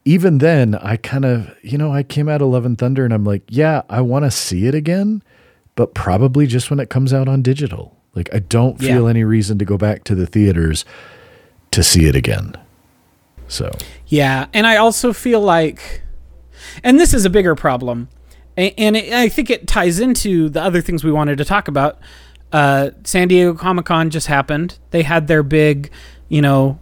even 0.04 0.38
then, 0.38 0.74
I 0.74 0.96
kind 0.96 1.24
of, 1.24 1.54
you 1.62 1.78
know, 1.78 1.92
I 1.92 2.02
came 2.02 2.28
out 2.28 2.42
of 2.42 2.48
Love 2.48 2.66
and 2.66 2.76
Thunder 2.76 3.04
and 3.04 3.14
I'm 3.14 3.24
like, 3.24 3.42
yeah, 3.48 3.82
I 3.88 4.02
want 4.02 4.24
to 4.26 4.30
see 4.30 4.66
it 4.66 4.74
again, 4.74 5.22
but 5.76 5.94
probably 5.94 6.46
just 6.46 6.68
when 6.70 6.80
it 6.80 6.90
comes 6.90 7.14
out 7.14 7.28
on 7.28 7.40
digital. 7.40 7.96
Like, 8.14 8.28
I 8.34 8.40
don't 8.40 8.80
Yeah. 8.82 8.94
feel 8.94 9.08
any 9.08 9.24
reason 9.24 9.58
to 9.58 9.64
go 9.64 9.78
back 9.78 10.04
to 10.04 10.14
the 10.14 10.26
theaters 10.26 10.84
to 11.70 11.82
see 11.82 12.06
it 12.06 12.16
again. 12.16 12.54
So, 13.46 13.70
Yeah, 14.06 14.46
and 14.52 14.66
I 14.66 14.76
also 14.76 15.12
feel 15.14 15.40
like, 15.40 16.02
and 16.82 16.98
this 16.98 17.14
is 17.14 17.24
a 17.24 17.30
bigger 17.30 17.54
problem, 17.54 18.08
a- 18.58 18.74
and 18.78 18.96
it, 18.96 19.12
I 19.12 19.28
think 19.28 19.48
it 19.50 19.66
ties 19.66 20.00
into 20.00 20.48
the 20.50 20.60
other 20.62 20.80
things 20.82 21.04
we 21.04 21.12
wanted 21.12 21.38
to 21.38 21.44
talk 21.44 21.68
about. 21.68 21.98
Uh, 22.52 22.90
San 23.04 23.28
Diego 23.28 23.54
Comic 23.54 23.86
Con 23.86 24.10
just 24.10 24.26
happened. 24.26 24.78
They 24.90 25.02
had 25.02 25.28
their 25.28 25.42
big, 25.42 25.90
you 26.28 26.42
know, 26.42 26.78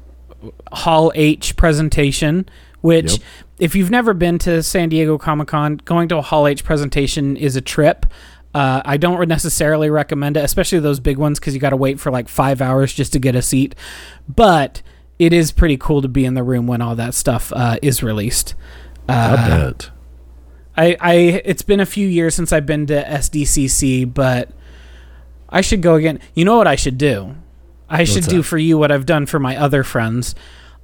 Hall 0.73 1.13
H 1.15 1.57
presentation, 1.57 2.49
which, 2.81 3.13
Yep. 3.13 3.21
if 3.59 3.75
you've 3.75 3.91
never 3.91 4.15
been 4.15 4.39
to 4.41 4.63
San 4.63 4.89
Diego 4.89 5.19
Comic 5.19 5.49
Con, 5.49 5.81
going 5.85 6.09
to 6.09 6.19
a 6.19 6.23
Hall 6.23 6.47
H 6.47 6.65
presentation 6.65 7.37
is 7.37 7.57
a 7.57 7.61
trip. 7.61 8.07
Uh, 8.55 8.81
I 8.85 8.97
don't 8.97 9.29
necessarily 9.29 9.91
recommend 9.91 10.37
it, 10.37 10.45
especially 10.45 10.79
those 10.79 11.01
big 11.01 11.19
ones, 11.19 11.39
because 11.39 11.53
you 11.53 11.61
got 11.61 11.71
to 11.71 11.77
wait 11.77 12.01
for 12.01 12.11
like 12.11 12.29
five 12.29 12.63
hours 12.63 12.93
just 12.95 13.13
to 13.13 13.19
get 13.19 13.35
a 13.35 13.43
seat. 13.43 13.75
But 14.29 14.83
it 15.19 15.33
is 15.33 15.51
pretty 15.53 15.77
cool 15.77 16.01
to 16.01 16.09
be 16.09 16.25
in 16.25 16.35
the 16.35 16.43
room 16.43 16.67
when 16.67 16.81
all 16.81 16.95
that 16.95 17.13
stuff 17.15 17.53
uh, 17.55 17.77
is 17.83 18.03
released. 18.03 18.55
I 19.09 19.15
Uh, 19.15 19.37
bet. 19.73 19.91
I, 20.77 20.97
I, 21.01 21.15
it's 21.45 21.63
been 21.63 21.81
a 21.81 21.87
few 21.87 22.07
years 22.07 22.35
since 22.35 22.53
I've 22.53 22.67
been 22.67 22.87
to 22.87 23.03
SDCC, 23.03 24.13
but 24.13 24.51
I 25.49 25.61
should 25.61 25.81
go 25.83 25.95
again. 25.95 26.21
You 26.35 26.45
know 26.45 26.59
what 26.59 26.67
I 26.67 26.77
should 26.77 26.99
do? 26.99 27.37
I 27.89 28.05
should 28.05 28.17
What's 28.17 28.27
do 28.29 28.37
that? 28.39 28.43
for 28.43 28.59
you 28.59 28.77
what 28.79 28.91
I've 28.91 29.07
done 29.07 29.27
for 29.27 29.39
my 29.39 29.57
other 29.57 29.85
friends. 29.85 30.35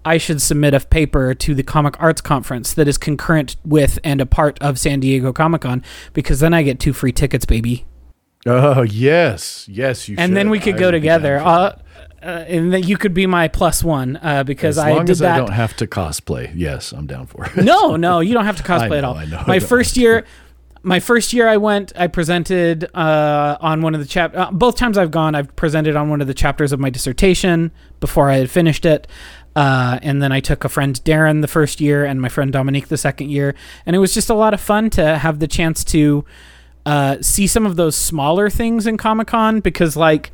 I 0.05 0.19
should 0.19 0.43
submit 0.43 0.75
a 0.75 0.81
paper 0.81 1.35
to 1.35 1.55
the 1.55 1.63
Comic 1.63 2.01
Arts 2.01 2.21
Conference 2.21 2.75
that 2.75 2.89
is 2.89 2.99
concurrent 2.99 3.57
with 3.65 3.99
and 4.03 4.21
a 4.21 4.27
part 4.27 4.59
of 4.61 4.79
San 4.79 5.01
Diego 5.01 5.33
Comic 5.33 5.63
Con 5.63 5.83
because 6.13 6.41
then 6.41 6.53
I 6.55 6.63
get 6.63 6.81
two 6.81 6.93
free 6.93 7.13
tickets, 7.13 7.45
baby. 7.45 7.85
Oh, 8.45 8.83
yes. 8.83 9.69
Yes, 9.69 10.09
you 10.09 10.17
and 10.19 10.37
then 10.37 10.51
we 10.51 10.59
could 10.59 10.75
I 10.75 10.79
go 10.79 10.91
together. 10.91 11.39
Uh, 12.23 12.39
that. 12.39 12.49
and 12.49 12.73
then 12.73 12.83
you 12.85 12.97
could 12.97 13.15
be 13.15 13.27
my 13.27 13.49
plus 13.49 13.83
one 13.83 14.19
uh, 14.23 14.45
because 14.45 14.79
as 14.79 14.85
I 14.85 14.93
long 14.93 15.07
did 15.07 15.13
as 15.13 15.19
that. 15.21 15.35
I 15.35 15.39
don't 15.39 15.53
have 15.53 15.77
to 15.77 15.87
cosplay. 15.87 16.53
Yes, 16.55 16.93
I'm 16.93 17.07
down 17.07 17.27
for 17.27 17.47
it. 17.47 17.57
no, 17.57 17.97
no, 18.09 18.21
you 18.21 18.35
don't 18.35 18.45
have 18.45 18.57
to 18.57 18.63
cosplay 18.63 18.93
I 18.93 18.99
at 18.99 19.05
all. 19.05 19.17
I 19.17 19.25
know, 19.25 19.43
My 19.47 19.59
don't 19.59 19.69
first 19.69 19.97
year, 19.97 20.25
my 20.83 21.01
first 21.01 21.33
year, 21.33 21.49
I 21.49 21.57
went. 21.57 21.93
I 21.97 22.09
presented 22.09 22.85
uh, 22.95 23.57
on 23.61 23.83
one 23.83 23.95
of 23.95 24.01
the 24.01 24.07
chap. 24.07 24.37
Uh, 24.37 24.51
both 24.51 24.77
times 24.77 24.99
I've 24.99 25.11
gone, 25.11 25.35
I've 25.35 25.55
presented 25.57 25.97
on 25.97 26.11
one 26.11 26.21
of 26.21 26.27
the 26.27 26.35
chapters 26.35 26.73
of 26.73 26.81
my 26.81 26.91
dissertation 26.91 27.71
before 28.01 28.31
I 28.31 28.37
had 28.37 28.51
finished 28.51 28.85
it. 28.85 29.07
Uh, 29.55 29.99
and 30.03 30.23
then 30.23 30.33
I 30.33 30.41
took 30.41 30.65
a 30.65 30.69
friend 30.69 30.99
Darren 31.05 31.43
the 31.43 31.49
first 31.49 31.81
year, 31.81 32.05
and 32.05 32.21
my 32.21 32.29
friend 32.29 32.53
Dominique 32.53 32.89
the 32.89 32.97
second 32.97 33.31
year, 33.31 33.55
and 33.85 33.95
it 33.95 33.99
was 33.99 34.15
just 34.15 34.31
a 34.31 34.35
lot 34.35 34.55
of 34.55 34.61
fun 34.61 34.91
to 34.91 35.19
have 35.19 35.41
the 35.41 35.47
chance 35.47 35.85
to 35.85 36.25
uh, 36.87 37.19
see 37.21 37.47
some 37.47 37.67
of 37.67 37.77
those 37.77 37.95
smaller 37.95 38.49
things 38.49 38.87
in 38.87 38.97
Comic 38.97 39.29
Con 39.29 39.61
because, 39.61 39.95
like, 39.95 40.33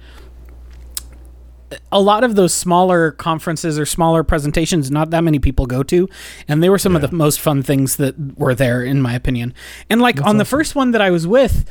a 1.92 2.00
lot 2.00 2.24
of 2.24 2.34
those 2.34 2.54
smaller 2.54 3.12
conferences 3.12 3.78
or 3.78 3.86
smaller 3.86 4.22
presentations 4.22 4.90
not 4.90 5.10
that 5.10 5.22
many 5.22 5.38
people 5.38 5.66
go 5.66 5.82
to 5.82 6.08
and 6.46 6.62
they 6.62 6.68
were 6.68 6.78
some 6.78 6.96
of 6.96 7.02
the 7.02 7.12
most 7.12 7.40
fun 7.40 7.62
things 7.62 7.96
that 7.96 8.38
were 8.38 8.54
there 8.54 8.82
in 8.82 9.00
my 9.02 9.14
opinion. 9.14 9.54
And 9.90 10.00
like 10.00 10.22
on 10.24 10.38
the 10.38 10.44
first 10.44 10.74
one 10.74 10.92
that 10.92 11.00
i 11.00 11.10
was 11.10 11.26
with 11.26 11.68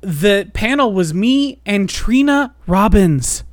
the 0.00 0.50
panel 0.54 0.92
was 0.92 1.12
me 1.12 1.60
and 1.66 1.88
trina 1.88 2.54
robbins. 2.66 3.44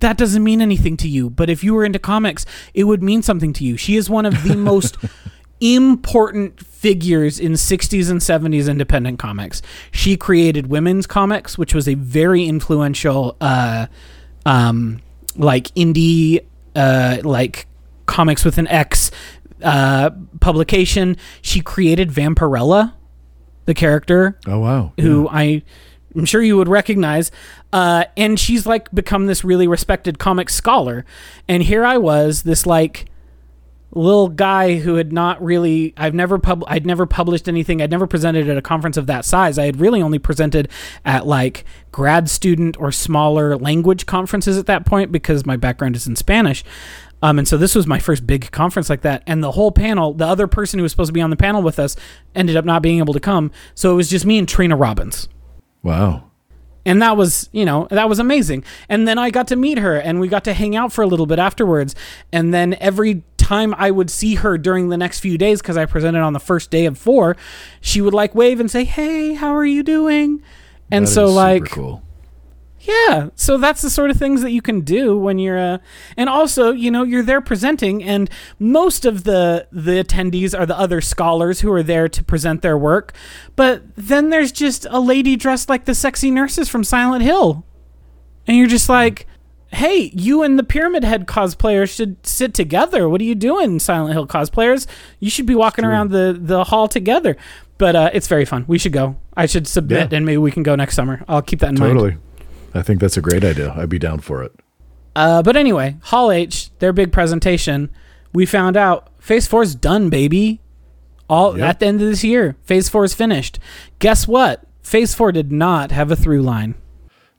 That 0.00 0.16
doesn't 0.16 0.44
mean 0.44 0.60
anything 0.60 0.96
to 0.98 1.08
you 1.08 1.30
but 1.30 1.50
if 1.50 1.64
you 1.64 1.74
were 1.74 1.84
into 1.84 1.98
comics 1.98 2.44
it 2.74 2.84
would 2.84 3.02
mean 3.02 3.22
something 3.22 3.52
to 3.54 3.64
you. 3.64 3.76
She 3.76 3.96
is 3.96 4.10
one 4.10 4.26
of 4.26 4.42
the 4.42 4.56
most 4.72 4.96
important 5.60 6.64
figures 6.64 7.40
in 7.40 7.52
60s 7.52 8.08
and 8.08 8.20
70s 8.20 8.70
independent 8.70 9.18
comics. 9.18 9.60
She 9.90 10.16
created 10.16 10.68
Wimmen's 10.68 11.06
Comix 11.06 11.56
which 11.56 11.74
was 11.74 11.88
a 11.88 11.94
very 11.94 12.44
influential 12.44 13.36
uh 13.40 13.86
um 14.48 15.00
like 15.36 15.66
indie 15.74 16.40
uh 16.74 17.18
like 17.22 17.66
comics 18.06 18.44
with 18.44 18.56
an 18.58 18.66
x 18.68 19.10
uh 19.62 20.10
publication 20.40 21.16
she 21.42 21.60
created 21.60 22.10
vampirella 22.10 22.94
the 23.66 23.74
character 23.74 24.38
Oh, 24.46 24.58
wow. 24.60 24.92
who 24.98 25.28
I 25.28 25.62
I'm 26.16 26.24
sure 26.24 26.42
you 26.42 26.56
would 26.56 26.68
recognize. 26.68 27.30
Uh, 27.72 28.04
and 28.16 28.40
she's 28.40 28.64
like 28.66 28.90
become 28.92 29.26
this 29.26 29.44
really 29.44 29.68
respected 29.68 30.18
comic 30.18 30.48
scholar. 30.48 31.04
And 31.46 31.62
here 31.62 31.84
I 31.84 31.98
was, 31.98 32.42
this 32.42 32.64
like 32.66 33.04
little 33.92 34.28
guy 34.28 34.76
who 34.76 34.96
had 34.96 35.12
not 35.12 35.42
really 35.42 35.94
I've 35.96 36.14
never 36.14 36.38
pub 36.38 36.62
I'd 36.66 36.86
never 36.86 37.06
published 37.06 37.48
anything. 37.48 37.80
I'd 37.80 37.90
never 37.90 38.06
presented 38.06 38.48
at 38.48 38.56
a 38.56 38.62
conference 38.62 38.96
of 38.96 39.06
that 39.06 39.24
size. 39.24 39.58
I 39.58 39.64
had 39.64 39.80
really 39.80 40.02
only 40.02 40.18
presented 40.18 40.68
at 41.04 41.26
like 41.26 41.64
grad 41.90 42.28
student 42.28 42.78
or 42.78 42.92
smaller 42.92 43.56
language 43.56 44.06
conferences 44.06 44.58
at 44.58 44.66
that 44.66 44.84
point 44.84 45.10
because 45.10 45.46
my 45.46 45.56
background 45.56 45.96
is 45.96 46.06
in 46.06 46.16
Spanish. 46.16 46.64
Um, 47.22 47.38
and 47.38 47.48
so 47.48 47.56
this 47.56 47.74
was 47.74 47.86
my 47.86 47.98
first 47.98 48.26
big 48.26 48.50
conference 48.52 48.88
like 48.88 49.02
that. 49.02 49.22
And 49.26 49.42
the 49.42 49.52
whole 49.52 49.72
panel, 49.72 50.12
the 50.14 50.26
other 50.26 50.46
person 50.46 50.78
who 50.78 50.82
was 50.82 50.92
supposed 50.92 51.08
to 51.08 51.12
be 51.12 51.20
on 51.20 51.30
the 51.30 51.36
panel 51.36 51.62
with 51.62 51.78
us 51.78 51.96
ended 52.34 52.56
up 52.56 52.64
not 52.64 52.82
being 52.82 52.98
able 52.98 53.14
to 53.14 53.20
come. 53.20 53.50
So 53.74 53.92
it 53.92 53.96
was 53.96 54.08
just 54.08 54.24
me 54.24 54.38
and 54.38 54.48
Trina 54.48 54.76
Robbins. 54.76 55.28
Wow. 55.82 56.30
And 56.84 57.02
that 57.02 57.16
was, 57.16 57.50
you 57.52 57.64
know, 57.64 57.88
that 57.90 58.08
was 58.08 58.18
amazing. 58.18 58.64
And 58.88 59.06
then 59.06 59.18
I 59.18 59.30
got 59.30 59.48
to 59.48 59.56
meet 59.56 59.78
her 59.78 59.96
and 59.96 60.20
we 60.20 60.28
got 60.28 60.44
to 60.44 60.54
hang 60.54 60.76
out 60.76 60.92
for 60.92 61.02
a 61.02 61.06
little 61.06 61.26
bit 61.26 61.38
afterwards. 61.38 61.94
And 62.32 62.54
then 62.54 62.76
every 62.80 63.24
time 63.48 63.74
I 63.76 63.90
would 63.90 64.10
see 64.10 64.34
her 64.36 64.58
during 64.58 64.88
the 64.90 64.96
next 64.96 65.20
few 65.20 65.38
days, 65.38 65.60
because 65.60 65.76
I 65.76 65.86
presented 65.86 66.20
on 66.20 66.32
the 66.34 66.40
first 66.40 66.70
day 66.70 66.86
of 66.86 66.98
four, 66.98 67.36
she 67.80 68.00
would 68.00 68.14
like 68.14 68.34
wave 68.34 68.60
and 68.60 68.70
say, 68.70 68.84
Hey, 68.84 69.34
how 69.34 69.54
are 69.56 69.66
you 69.66 69.82
doing? 69.82 70.42
And 70.90 71.06
That 71.06 71.10
so, 71.10 71.26
like, 71.26 71.66
cool. 71.70 72.02
yeah, 72.80 73.28
so 73.34 73.58
that's 73.58 73.82
the 73.82 73.90
sort 73.90 74.10
of 74.10 74.16
things 74.16 74.40
that 74.42 74.52
you 74.52 74.62
can 74.62 74.80
do 74.82 75.18
when 75.18 75.38
you're 75.38 75.58
uh 75.58 75.78
and 76.16 76.28
also, 76.28 76.72
you 76.72 76.90
know, 76.90 77.02
you're 77.02 77.22
there 77.24 77.40
presenting 77.40 78.02
and 78.02 78.30
most 78.58 79.04
of 79.04 79.24
the 79.24 79.66
the 79.72 80.02
attendees 80.02 80.58
are 80.58 80.64
the 80.66 80.78
other 80.78 81.00
scholars 81.00 81.60
who 81.60 81.70
are 81.72 81.82
there 81.82 82.08
to 82.08 82.22
present 82.24 82.62
their 82.62 82.78
work. 82.78 83.12
But 83.56 83.82
then 83.96 84.30
there's 84.30 84.52
just 84.52 84.86
a 84.90 85.00
lady 85.00 85.36
dressed 85.36 85.68
like 85.68 85.84
the 85.86 85.94
sexy 85.94 86.30
nurses 86.30 86.68
from 86.68 86.84
Silent 86.84 87.22
Hill. 87.24 87.64
And 88.46 88.56
you're 88.56 88.66
just 88.78 88.88
like, 88.88 89.26
"Hey, 89.72 90.10
you 90.14 90.42
and 90.42 90.58
the 90.58 90.62
Pyramid 90.64 91.04
Head 91.04 91.26
cosplayers 91.26 91.94
should 91.94 92.24
sit 92.26 92.54
together. 92.54 93.08
What 93.08 93.20
are 93.20 93.24
you 93.24 93.34
doing, 93.34 93.78
Silent 93.78 94.12
Hill 94.14 94.26
cosplayers? 94.26 94.86
You 95.20 95.30
should 95.30 95.46
be 95.46 95.54
walking 95.54 95.84
around 95.84 96.10
the 96.10 96.36
the 96.40 96.64
hall 96.64 96.88
together." 96.88 97.36
But 97.78 97.94
uh, 97.94 98.10
it's 98.12 98.26
very 98.26 98.44
fun. 98.44 98.64
We 98.66 98.76
should 98.78 98.92
go. 98.92 99.16
I 99.36 99.46
should 99.46 99.68
submit, 99.68 100.10
Yeah. 100.10 100.16
and 100.16 100.26
maybe 100.26 100.38
we 100.38 100.50
can 100.50 100.64
go 100.64 100.74
next 100.74 100.94
summer. 100.96 101.24
I'll 101.28 101.42
keep 101.42 101.60
that 101.60 101.68
in 101.70 101.78
mind. 101.78 101.90
Totally. 101.92 102.16
I 102.74 102.82
think 102.82 103.00
that's 103.00 103.16
a 103.16 103.20
great 103.20 103.44
idea. 103.44 103.72
I'd 103.76 103.88
be 103.88 104.00
down 104.00 104.18
for 104.18 104.42
it. 104.42 104.52
Uh, 105.14 105.42
but 105.42 105.56
anyway, 105.56 105.96
Hall 106.02 106.30
H, 106.32 106.70
their 106.80 106.92
big 106.92 107.12
presentation, 107.12 107.88
we 108.32 108.46
found 108.46 108.76
out 108.76 109.08
Phase 109.20 109.46
Four's 109.46 109.74
done, 109.76 110.10
baby. 110.10 110.60
All 111.28 111.56
Yep. 111.58 111.68
at 111.68 111.80
the 111.80 111.86
end 111.86 112.00
of 112.00 112.08
this 112.08 112.24
year, 112.24 112.56
Phase 112.64 112.88
Four 112.88 113.04
is 113.04 113.14
finished. 113.14 113.58
Guess 114.00 114.26
what? 114.26 114.64
Phase 114.82 115.14
Four 115.14 115.30
did 115.32 115.52
not 115.52 115.90
have 115.92 116.10
a 116.10 116.16
through 116.16 116.42
line, 116.42 116.74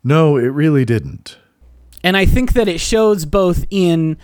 No, 0.03 0.38
it 0.38 0.43
really 0.53 0.86
didn't. 0.86 1.38
And 2.03 2.15
I 2.15 2.25
think 2.25 2.53
that 2.53 2.68
it 2.68 2.79
shows 2.79 3.25
both 3.25 3.65
in 3.70 4.18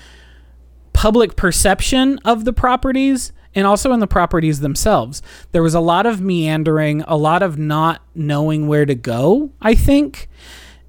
public 0.94 1.36
perception 1.36 2.20
of 2.25 2.46
the 2.46 2.53
properties 2.53 3.32
and 3.53 3.65
also 3.65 3.91
in 3.94 4.00
the 4.00 4.08
properties 4.08 4.60
themselves. 4.60 5.22
There 5.51 5.63
was 5.63 5.74
a 5.74 5.79
lot 5.79 6.05
of 6.05 6.22
meandering, 6.22 7.01
a 7.03 7.15
lot 7.15 7.41
of 7.41 7.58
not 7.58 8.01
knowing 8.13 8.67
where 8.67 8.86
to 8.86 8.96
go, 8.96 9.51
I 9.62 9.75
think. 9.75 10.29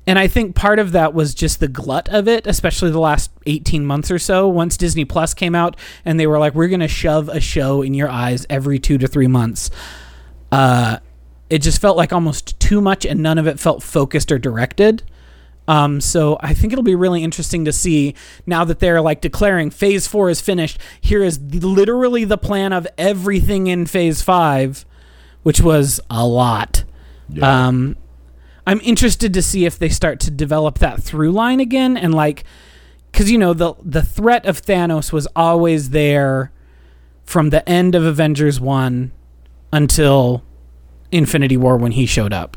And 0.07 0.19
I 0.19 0.28
think 0.28 0.55
part 0.55 0.78
of 0.78 0.93
that 0.93 1.14
was 1.14 1.35
just 1.35 1.59
the 1.59 1.69
glut 1.69 2.09
of 2.09 2.28
it, 2.28 2.47
especially 2.47 2.90
the 2.90 3.00
last 3.00 3.31
18 3.47 3.85
months 3.85 4.11
or 4.11 4.19
so. 4.19 4.49
Once 4.49 4.76
Disney 4.76 5.05
Plus 5.05 5.35
came 5.35 5.55
out 5.55 5.76
and 6.05 6.19
they 6.19 6.26
were 6.26 6.38
like, 6.38 6.55
we're 6.55 6.69
going 6.69 6.81
to 6.81 6.88
shove 6.88 7.28
a 7.28 7.40
show 7.40 7.83
in 7.83 7.95
your 7.95 8.09
eyes 8.09 8.47
every 8.49 8.78
two 8.78 8.99
to 8.99 9.09
three 9.09 9.26
months. 9.26 9.71
Uh, 10.52 10.99
it 11.50 11.59
just 11.61 11.81
felt 11.81 11.97
like 11.97 12.12
almost 12.12 12.59
too 12.61 12.81
much 12.81 13.05
and 13.05 13.21
none 13.21 13.38
of 13.38 13.47
it 13.47 13.59
felt 13.59 13.83
focused 13.83 14.31
or 14.31 14.38
directed. 14.38 15.02
Um, 15.68 16.00
so 16.00 16.38
I 16.40 16.54
think 16.54 16.73
it'll 16.73 16.85
be 16.85 16.94
really 16.94 17.25
interesting 17.25 17.64
to 17.64 17.73
see 17.73 18.14
now 18.46 18.64
that 18.64 18.78
they're 18.78 19.00
like 19.00 19.20
declaring 19.20 19.70
phase 19.70 20.06
four 20.06 20.30
is 20.30 20.40
finished. 20.40 20.78
Here 21.00 21.23
is 21.23 21.40
literally 21.40 22.25
the 22.25 22.38
plan 22.38 22.73
of 22.73 22.87
everything 22.96 23.66
in 23.66 23.87
phase 23.87 24.23
five, 24.23 24.85
which 25.42 25.61
was 25.61 26.00
a 26.08 26.26
lot. 26.26 26.85
Yeah. 27.28 27.66
Um, 27.66 27.96
I'm 28.66 28.80
interested 28.80 29.32
to 29.35 29.42
see 29.42 29.64
if 29.64 29.78
they 29.78 29.88
start 29.88 30.20
to 30.20 30.30
develop 30.30 30.78
that 30.78 31.02
through 31.02 31.32
line 31.32 31.61
again 31.61 31.96
and 31.96 32.14
like, 32.14 32.44
because 33.11 33.30
you 33.30 33.38
know 33.38 33.54
the 33.54 33.75
the 33.82 34.02
threat 34.02 34.44
of 34.44 34.61
Thanos 34.61 35.12
was 35.12 35.26
always 35.35 35.90
there 35.90 36.52
from 37.25 37.50
the 37.50 37.66
end 37.68 37.94
of 37.94 38.04
Avengers 38.04 38.61
one 38.61 39.12
until 39.73 40.42
Infinity 41.11 41.56
War 41.56 41.76
when 41.76 41.92
he 41.92 42.06
showed 42.06 42.32
up. 42.32 42.56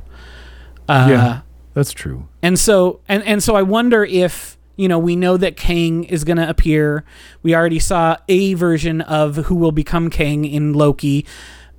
Uh, 0.88 1.08
yeah, 1.10 1.42
that's 1.80 1.94
true. 1.94 2.28
and 2.44 2.60
so 2.60 3.00
and 3.08 3.24
and 3.24 3.42
so 3.42 3.56
I 3.56 3.64
wonder 3.64 4.04
if 4.04 4.58
you 4.76 4.88
know 4.88 5.00
we 5.00 5.16
know 5.16 5.38
that 5.38 5.58
Kang 5.58 6.04
is 6.04 6.24
going 6.24 6.38
to 6.38 6.50
appear. 6.50 7.04
We 7.42 7.56
already 7.56 7.80
saw 7.80 8.18
a 8.28 8.54
version 8.54 9.02
of 9.02 9.38
who 9.48 9.56
will 9.56 9.72
become 9.72 10.10
Kang 10.10 10.46
in 10.46 10.74
Loki, 10.74 11.26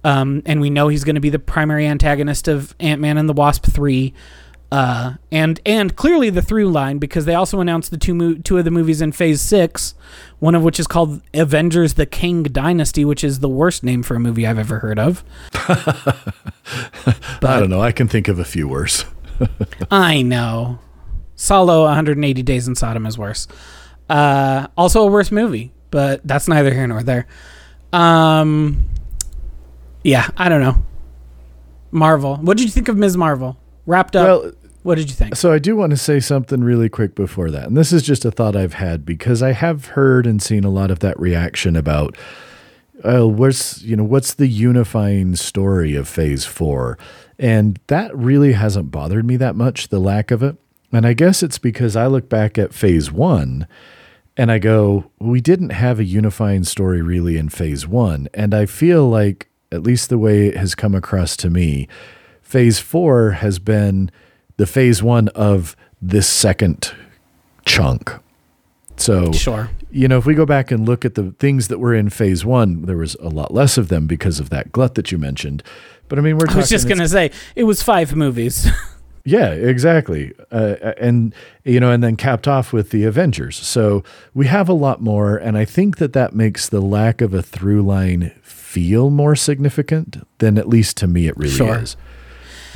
um, 0.04 0.42
and 0.46 0.60
we 0.60 0.70
know 0.70 0.88
he's 0.88 1.04
going 1.04 1.14
to 1.14 1.20
be 1.20 1.30
the 1.30 1.38
primary 1.38 1.86
antagonist 1.86 2.48
of 2.48 2.74
Ant 2.80 3.00
Man 3.00 3.18
and 3.18 3.28
the 3.28 3.34
Wasp 3.34 3.66
three. 3.66 4.14
Uh, 4.72 5.14
and 5.32 5.60
and 5.66 5.96
clearly 5.96 6.30
the 6.30 6.40
through 6.40 6.70
line 6.70 6.98
because 6.98 7.24
they 7.24 7.34
also 7.34 7.58
announced 7.58 7.90
the 7.90 7.98
two 7.98 8.14
mo- 8.14 8.34
two 8.34 8.56
of 8.56 8.64
the 8.64 8.70
movies 8.70 9.02
in 9.02 9.10
Phase 9.10 9.40
Six, 9.40 9.94
one 10.38 10.54
of 10.54 10.62
which 10.62 10.78
is 10.78 10.86
called 10.86 11.20
Avengers: 11.34 11.94
The 11.94 12.06
Kang 12.06 12.44
Dynasty, 12.44 13.04
which 13.04 13.24
is 13.24 13.40
the 13.40 13.48
worst 13.48 13.82
name 13.82 14.04
for 14.04 14.14
a 14.14 14.20
movie 14.20 14.46
I've 14.46 14.60
ever 14.60 14.78
heard 14.78 15.00
of. 15.00 15.24
I 15.54 17.58
don't 17.58 17.68
know. 17.70 17.82
I 17.82 17.90
can 17.90 18.06
think 18.06 18.28
of 18.28 18.38
a 18.38 18.44
few 18.44 18.68
worse. 18.68 19.04
I 19.90 20.22
know. 20.22 20.78
Salò 21.36 21.84
180 21.84 22.42
Days 22.42 22.68
in 22.68 22.74
Sodom 22.74 23.06
is 23.06 23.16
worse. 23.16 23.46
Uh, 24.08 24.66
also 24.76 25.02
a 25.02 25.06
worse 25.06 25.30
movie, 25.30 25.72
but 25.90 26.20
that's 26.26 26.48
neither 26.48 26.72
here 26.72 26.86
nor 26.86 27.02
there. 27.02 27.26
Um, 27.92 28.84
yeah, 30.04 30.28
I 30.36 30.48
don't 30.48 30.60
know. 30.60 30.82
Marvel. 31.90 32.36
What 32.36 32.56
did 32.56 32.64
you 32.64 32.70
think 32.70 32.88
of 32.88 32.96
Ms. 32.96 33.16
Marvel? 33.16 33.56
Wrapped 33.86 34.16
up. 34.16 34.42
Well, 34.42 34.52
what 34.82 34.96
did 34.96 35.10
you 35.10 35.14
think? 35.16 35.36
So 35.36 35.52
I 35.52 35.58
do 35.58 35.76
want 35.76 35.90
to 35.90 35.96
say 35.96 36.20
something 36.20 36.62
really 36.62 36.88
quick 36.88 37.14
before 37.14 37.50
that. 37.50 37.66
And 37.66 37.76
this 37.76 37.92
is 37.92 38.02
just 38.02 38.24
a 38.24 38.30
thought 38.30 38.56
I've 38.56 38.74
had 38.74 39.04
because 39.04 39.42
I 39.42 39.52
have 39.52 39.86
heard 39.86 40.26
and 40.26 40.42
seen 40.42 40.64
a 40.64 40.70
lot 40.70 40.90
of 40.90 41.00
that 41.00 41.18
reaction 41.20 41.76
about 41.76 42.16
uh, 43.04 43.26
what's 43.26 43.82
you 43.82 43.96
know 43.96 44.04
what's 44.04 44.34
the 44.34 44.46
unifying 44.46 45.34
story 45.36 45.94
of 45.96 46.08
phase 46.08 46.44
four 46.44 46.98
and 47.40 47.80
that 47.86 48.14
really 48.16 48.52
hasn't 48.52 48.90
bothered 48.90 49.24
me 49.24 49.36
that 49.36 49.56
much 49.56 49.88
the 49.88 49.98
lack 49.98 50.30
of 50.30 50.42
it 50.42 50.56
and 50.92 51.06
i 51.06 51.12
guess 51.12 51.42
it's 51.42 51.58
because 51.58 51.96
i 51.96 52.06
look 52.06 52.28
back 52.28 52.58
at 52.58 52.74
phase 52.74 53.10
one 53.10 53.66
and 54.36 54.52
i 54.52 54.58
go 54.58 55.10
we 55.18 55.40
didn't 55.40 55.70
have 55.70 55.98
a 55.98 56.04
unifying 56.04 56.62
story 56.62 57.00
really 57.02 57.36
in 57.36 57.48
phase 57.48 57.86
one 57.88 58.28
and 58.34 58.54
i 58.54 58.66
feel 58.66 59.08
like 59.08 59.48
at 59.72 59.82
least 59.82 60.08
the 60.10 60.18
way 60.18 60.46
it 60.48 60.56
has 60.56 60.74
come 60.74 60.94
across 60.94 61.36
to 61.36 61.48
me 61.50 61.88
phase 62.42 62.78
four 62.78 63.30
has 63.32 63.58
been 63.58 64.10
the 64.58 64.66
phase 64.66 65.02
one 65.02 65.28
of 65.28 65.74
this 66.02 66.28
second 66.28 66.94
chunk 67.64 68.12
so 68.96 69.32
Sure. 69.32 69.70
you 69.90 70.08
know, 70.08 70.18
if 70.18 70.26
we 70.26 70.34
go 70.34 70.44
back 70.44 70.70
and 70.70 70.86
look 70.86 71.06
at 71.06 71.14
the 71.14 71.30
things 71.38 71.68
that 71.68 71.78
were 71.78 71.94
in 71.94 72.10
phase 72.10 72.44
one, 72.44 72.82
there 72.82 72.98
was 72.98 73.14
a 73.14 73.30
lot 73.30 73.54
less 73.54 73.78
of 73.78 73.88
them 73.88 74.06
because 74.06 74.38
of 74.38 74.50
that 74.50 74.72
glut 74.72 74.94
that 74.96 75.10
you 75.10 75.16
mentioned. 75.16 75.62
But 76.10 76.18
I 76.18 76.22
mean, 76.22 76.36
we're 76.36 76.50
I 76.50 76.56
was 76.56 76.68
just 76.68 76.86
going 76.86 76.98
to 76.98 77.08
say, 77.08 77.30
it 77.56 77.64
was 77.64 77.82
five 77.82 78.14
movies. 78.14 78.66
Yeah, 79.22 79.50
exactly. 79.50 80.32
Uh, 80.50 80.76
and 80.96 81.34
you 81.62 81.78
know, 81.78 81.92
and 81.92 82.02
then 82.02 82.16
capped 82.16 82.48
off 82.48 82.72
with 82.72 82.88
the 82.88 83.04
Avengers. 83.04 83.54
So 83.58 84.02
we 84.32 84.46
have 84.46 84.66
a 84.66 84.72
lot 84.72 85.02
more, 85.02 85.36
and 85.36 85.58
I 85.58 85.66
think 85.66 85.98
that 85.98 86.14
that 86.14 86.34
makes 86.34 86.66
the 86.70 86.80
lack 86.80 87.20
of 87.20 87.34
a 87.34 87.42
through 87.42 87.82
line 87.82 88.32
feel 88.40 89.10
more 89.10 89.36
significant 89.36 90.26
than 90.38 90.56
at 90.56 90.66
least 90.68 90.96
to 90.98 91.06
me 91.06 91.28
it 91.28 91.36
really 91.36 91.52
Sure. 91.52 91.80
is. 91.80 91.98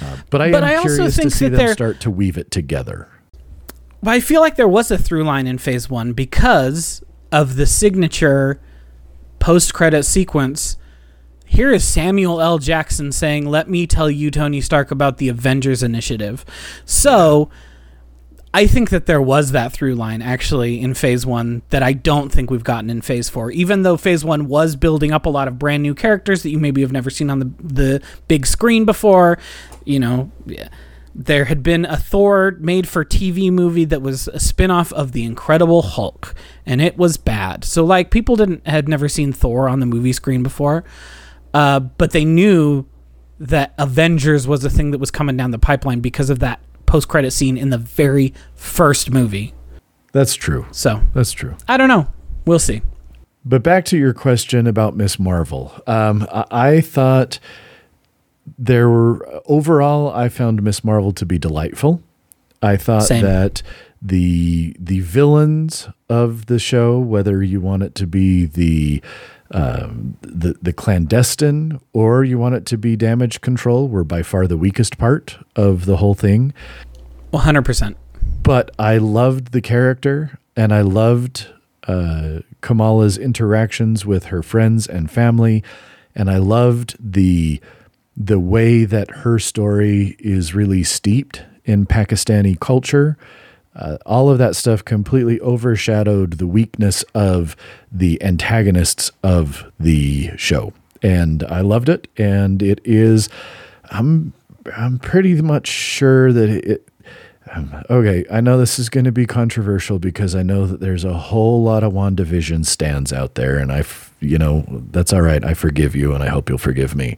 Uh, 0.02 0.18
but 0.28 0.42
I 0.42 0.50
But 0.50 0.64
am 0.64 0.68
I 0.68 0.74
also 0.76 0.88
curious 0.96 1.16
to 1.16 1.30
see 1.30 1.48
that 1.48 1.56
them 1.56 1.72
start 1.72 2.00
to 2.00 2.10
weave 2.10 2.36
it 2.36 2.50
together. 2.50 3.08
But 4.02 4.10
I 4.10 4.20
feel 4.20 4.42
like 4.42 4.56
there 4.56 4.68
was 4.68 4.90
a 4.90 4.98
through 4.98 5.24
line 5.24 5.46
in 5.46 5.56
phase 5.56 5.88
one 5.88 6.12
because 6.12 7.02
of 7.32 7.56
the 7.56 7.64
signature 7.66 8.60
post 9.38 9.72
credit 9.72 10.02
sequence. 10.04 10.76
Here 11.54 11.70
is 11.70 11.84
Samuel 11.84 12.40
L. 12.40 12.58
Jackson 12.58 13.12
saying, 13.12 13.46
Let 13.46 13.70
me 13.70 13.86
tell 13.86 14.10
you, 14.10 14.32
Tony 14.32 14.60
Stark, 14.60 14.90
about 14.90 15.18
the 15.18 15.28
Avengers 15.28 15.84
Initiative. 15.84 16.44
So 16.84 17.48
I 18.52 18.66
think 18.66 18.90
that 18.90 19.06
there 19.06 19.22
was 19.22 19.52
that 19.52 19.72
through 19.72 19.94
line 19.94 20.20
actually 20.20 20.80
in 20.80 20.94
phase 20.94 21.24
one 21.24 21.62
that 21.70 21.80
I 21.80 21.92
don't 21.92 22.32
think 22.32 22.50
we've 22.50 22.64
gotten 22.64 22.90
in 22.90 23.02
phase 23.02 23.28
four. 23.28 23.52
Even 23.52 23.82
though 23.82 23.96
phase 23.96 24.24
one 24.24 24.48
was 24.48 24.74
building 24.74 25.12
up 25.12 25.26
a 25.26 25.30
lot 25.30 25.46
of 25.46 25.56
brand 25.56 25.84
new 25.84 25.94
characters 25.94 26.42
that 26.42 26.50
you 26.50 26.58
maybe 26.58 26.80
have 26.80 26.90
never 26.90 27.08
seen 27.08 27.30
on 27.30 27.38
the, 27.38 27.52
the 27.62 28.02
big 28.26 28.46
screen 28.46 28.84
before, 28.84 29.38
you 29.84 30.00
know. 30.00 30.32
there 31.14 31.44
had 31.44 31.62
been 31.62 31.84
a 31.84 31.96
Thor 31.96 32.56
made 32.58 32.88
for 32.88 33.04
TV 33.04 33.52
movie 33.52 33.84
that 33.84 34.02
was 34.02 34.26
a 34.26 34.40
spin-off 34.40 34.92
of 34.92 35.12
The 35.12 35.22
Incredible 35.22 35.82
Hulk 35.82 36.34
and 36.66 36.82
it 36.82 36.98
was 36.98 37.16
bad. 37.16 37.62
So 37.62 37.84
like 37.84 38.10
people 38.10 38.34
didn't 38.34 38.66
had 38.66 38.88
never 38.88 39.08
seen 39.08 39.32
Thor 39.32 39.68
on 39.68 39.78
the 39.78 39.86
movie 39.86 40.12
screen 40.12 40.42
before. 40.42 40.82
Uh, 41.54 41.80
but 41.80 42.10
they 42.10 42.24
knew 42.24 42.84
that 43.40 43.72
Avengers 43.78 44.46
was 44.46 44.64
a 44.64 44.70
thing 44.70 44.90
that 44.90 44.98
was 44.98 45.10
coming 45.10 45.36
down 45.36 45.50
the 45.52 45.58
pipeline 45.58 46.00
because 46.00 46.28
of 46.28 46.40
that 46.40 46.60
post-credit 46.86 47.30
scene 47.30 47.56
in 47.56 47.70
the 47.70 47.78
very 47.78 48.34
first 48.54 49.10
movie. 49.10 49.54
That's 50.12 50.34
true. 50.34 50.66
So, 50.70 51.02
That's 51.14 51.32
true. 51.32 51.56
I 51.66 51.76
don't 51.76 51.88
know. 51.88 52.08
We'll 52.46 52.58
see. 52.58 52.82
But 53.44 53.62
back 53.62 53.84
to 53.86 53.96
your 53.96 54.14
question 54.14 54.66
about 54.66 54.96
Miss 54.96 55.18
Marvel. 55.18 55.72
Um, 55.86 56.26
I, 56.30 56.44
I 56.50 56.80
thought 56.80 57.38
there 58.58 58.88
were 58.88 59.40
overall. 59.46 60.12
I 60.12 60.28
found 60.28 60.62
Miss 60.62 60.84
Marvel 60.84 61.12
to 61.12 61.26
be 61.26 61.38
delightful. 61.38 62.02
I 62.62 62.76
thought 62.76 63.04
Same. 63.04 63.22
that 63.22 63.62
the 64.00 64.74
the 64.78 65.00
villains 65.00 65.88
of 66.08 66.46
the 66.46 66.58
show, 66.58 66.98
whether 66.98 67.42
you 67.42 67.60
want 67.60 67.82
it 67.82 67.94
to 67.96 68.06
be 68.06 68.46
the 68.46 69.02
um, 69.50 70.16
the 70.22 70.56
the 70.60 70.72
clandestine 70.72 71.80
or 71.92 72.24
you 72.24 72.38
want 72.38 72.54
it 72.54 72.66
to 72.66 72.78
be 72.78 72.96
damage 72.96 73.40
control, 73.40 73.88
were 73.88 74.04
by 74.04 74.22
far 74.22 74.46
the 74.46 74.56
weakest 74.56 74.98
part 74.98 75.38
of 75.54 75.86
the 75.86 75.98
whole 75.98 76.14
thing. 76.14 76.52
100%. 77.32 77.94
But 78.42 78.70
I 78.78 78.98
loved 78.98 79.52
the 79.52 79.60
character 79.60 80.38
and 80.56 80.72
I 80.72 80.82
loved 80.82 81.48
uh, 81.86 82.40
Kamala's 82.60 83.18
interactions 83.18 84.06
with 84.06 84.26
her 84.26 84.42
friends 84.42 84.86
and 84.86 85.10
family. 85.10 85.62
And 86.14 86.30
I 86.30 86.38
loved 86.38 86.96
the 87.00 87.60
the 88.16 88.38
way 88.38 88.84
that 88.84 89.10
her 89.10 89.40
story 89.40 90.16
is 90.20 90.54
really 90.54 90.84
steeped 90.84 91.42
in 91.64 91.86
Pakistani 91.86 92.58
culture. 92.58 93.16
Uh, 93.76 93.98
all 94.06 94.30
of 94.30 94.38
that 94.38 94.54
stuff 94.56 94.84
completely 94.84 95.40
overshadowed 95.40 96.34
the 96.34 96.46
weakness 96.46 97.02
of 97.14 97.56
the 97.90 98.22
antagonists 98.22 99.10
of 99.22 99.70
the 99.80 100.30
show. 100.36 100.72
And 101.02 101.42
I 101.44 101.60
loved 101.60 101.88
it. 101.88 102.08
And 102.16 102.62
it 102.62 102.80
is, 102.84 103.28
I'm, 103.90 104.32
I'm 104.76 104.98
pretty 104.98 105.40
much 105.42 105.66
sure 105.66 106.32
that 106.32 106.48
it, 106.48 106.88
um, 107.52 107.84
okay, 107.90 108.24
I 108.30 108.40
know 108.40 108.58
this 108.58 108.78
is 108.78 108.88
going 108.88 109.04
to 109.04 109.12
be 109.12 109.26
controversial 109.26 109.98
because 109.98 110.34
I 110.34 110.42
know 110.42 110.66
that 110.66 110.80
there's 110.80 111.04
a 111.04 111.12
whole 111.12 111.62
lot 111.62 111.84
of 111.84 111.92
WandaVision 111.92 112.64
stands 112.64 113.12
out 113.12 113.34
there, 113.34 113.58
and 113.58 113.70
I, 113.70 113.80
f- 113.80 114.14
you 114.20 114.38
know, 114.38 114.64
that's 114.90 115.12
all 115.12 115.20
right. 115.20 115.44
I 115.44 115.54
forgive 115.54 115.94
you, 115.94 116.14
and 116.14 116.22
I 116.22 116.28
hope 116.28 116.48
you'll 116.48 116.58
forgive 116.58 116.96
me. 116.96 117.16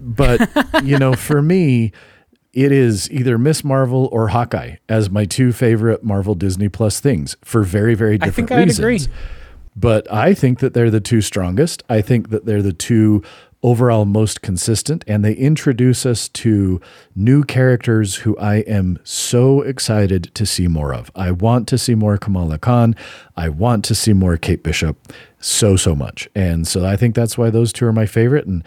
But 0.00 0.50
you 0.84 0.98
know, 0.98 1.14
for 1.14 1.40
me, 1.42 1.92
it 2.56 2.72
is 2.72 3.10
either 3.10 3.36
Miss 3.36 3.62
Marvel 3.62 4.08
or 4.10 4.28
Hawkeye 4.28 4.76
as 4.88 5.10
my 5.10 5.26
two 5.26 5.52
favorite 5.52 6.02
Marvel 6.02 6.34
Disney 6.34 6.70
Plus 6.70 7.00
things 7.00 7.36
for 7.44 7.62
very, 7.62 7.94
very 7.94 8.14
I 8.14 8.16
different 8.16 8.48
think 8.48 8.50
I'd 8.52 8.64
reasons. 8.64 8.78
agree. 9.06 9.14
But 9.76 10.10
I 10.10 10.32
think 10.32 10.60
that 10.60 10.72
they're 10.72 10.90
the 10.90 10.98
two 10.98 11.20
strongest. 11.20 11.82
I 11.90 12.00
think 12.00 12.30
that 12.30 12.46
they're 12.46 12.62
the 12.62 12.72
two 12.72 13.22
overall 13.62 14.06
most 14.06 14.40
consistent, 14.40 15.04
and 15.06 15.22
they 15.22 15.34
introduce 15.34 16.06
us 16.06 16.28
to 16.28 16.80
new 17.14 17.44
characters 17.44 18.16
who 18.16 18.38
I 18.38 18.56
am 18.60 19.00
so 19.04 19.60
excited 19.60 20.30
to 20.34 20.46
see 20.46 20.66
more 20.66 20.94
of. 20.94 21.10
I 21.14 21.32
want 21.32 21.68
to 21.68 21.76
see 21.76 21.94
more 21.94 22.16
Kamala 22.16 22.58
Khan. 22.58 22.96
I 23.36 23.50
want 23.50 23.84
to 23.86 23.94
see 23.94 24.14
more 24.14 24.38
Kate 24.38 24.62
Bishop 24.62 25.12
so, 25.40 25.76
so 25.76 25.94
much. 25.94 26.26
And 26.34 26.66
so 26.66 26.86
I 26.86 26.96
think 26.96 27.14
that's 27.14 27.36
why 27.36 27.50
those 27.50 27.70
two 27.70 27.84
are 27.84 27.92
my 27.92 28.06
favorite. 28.06 28.46
And 28.46 28.64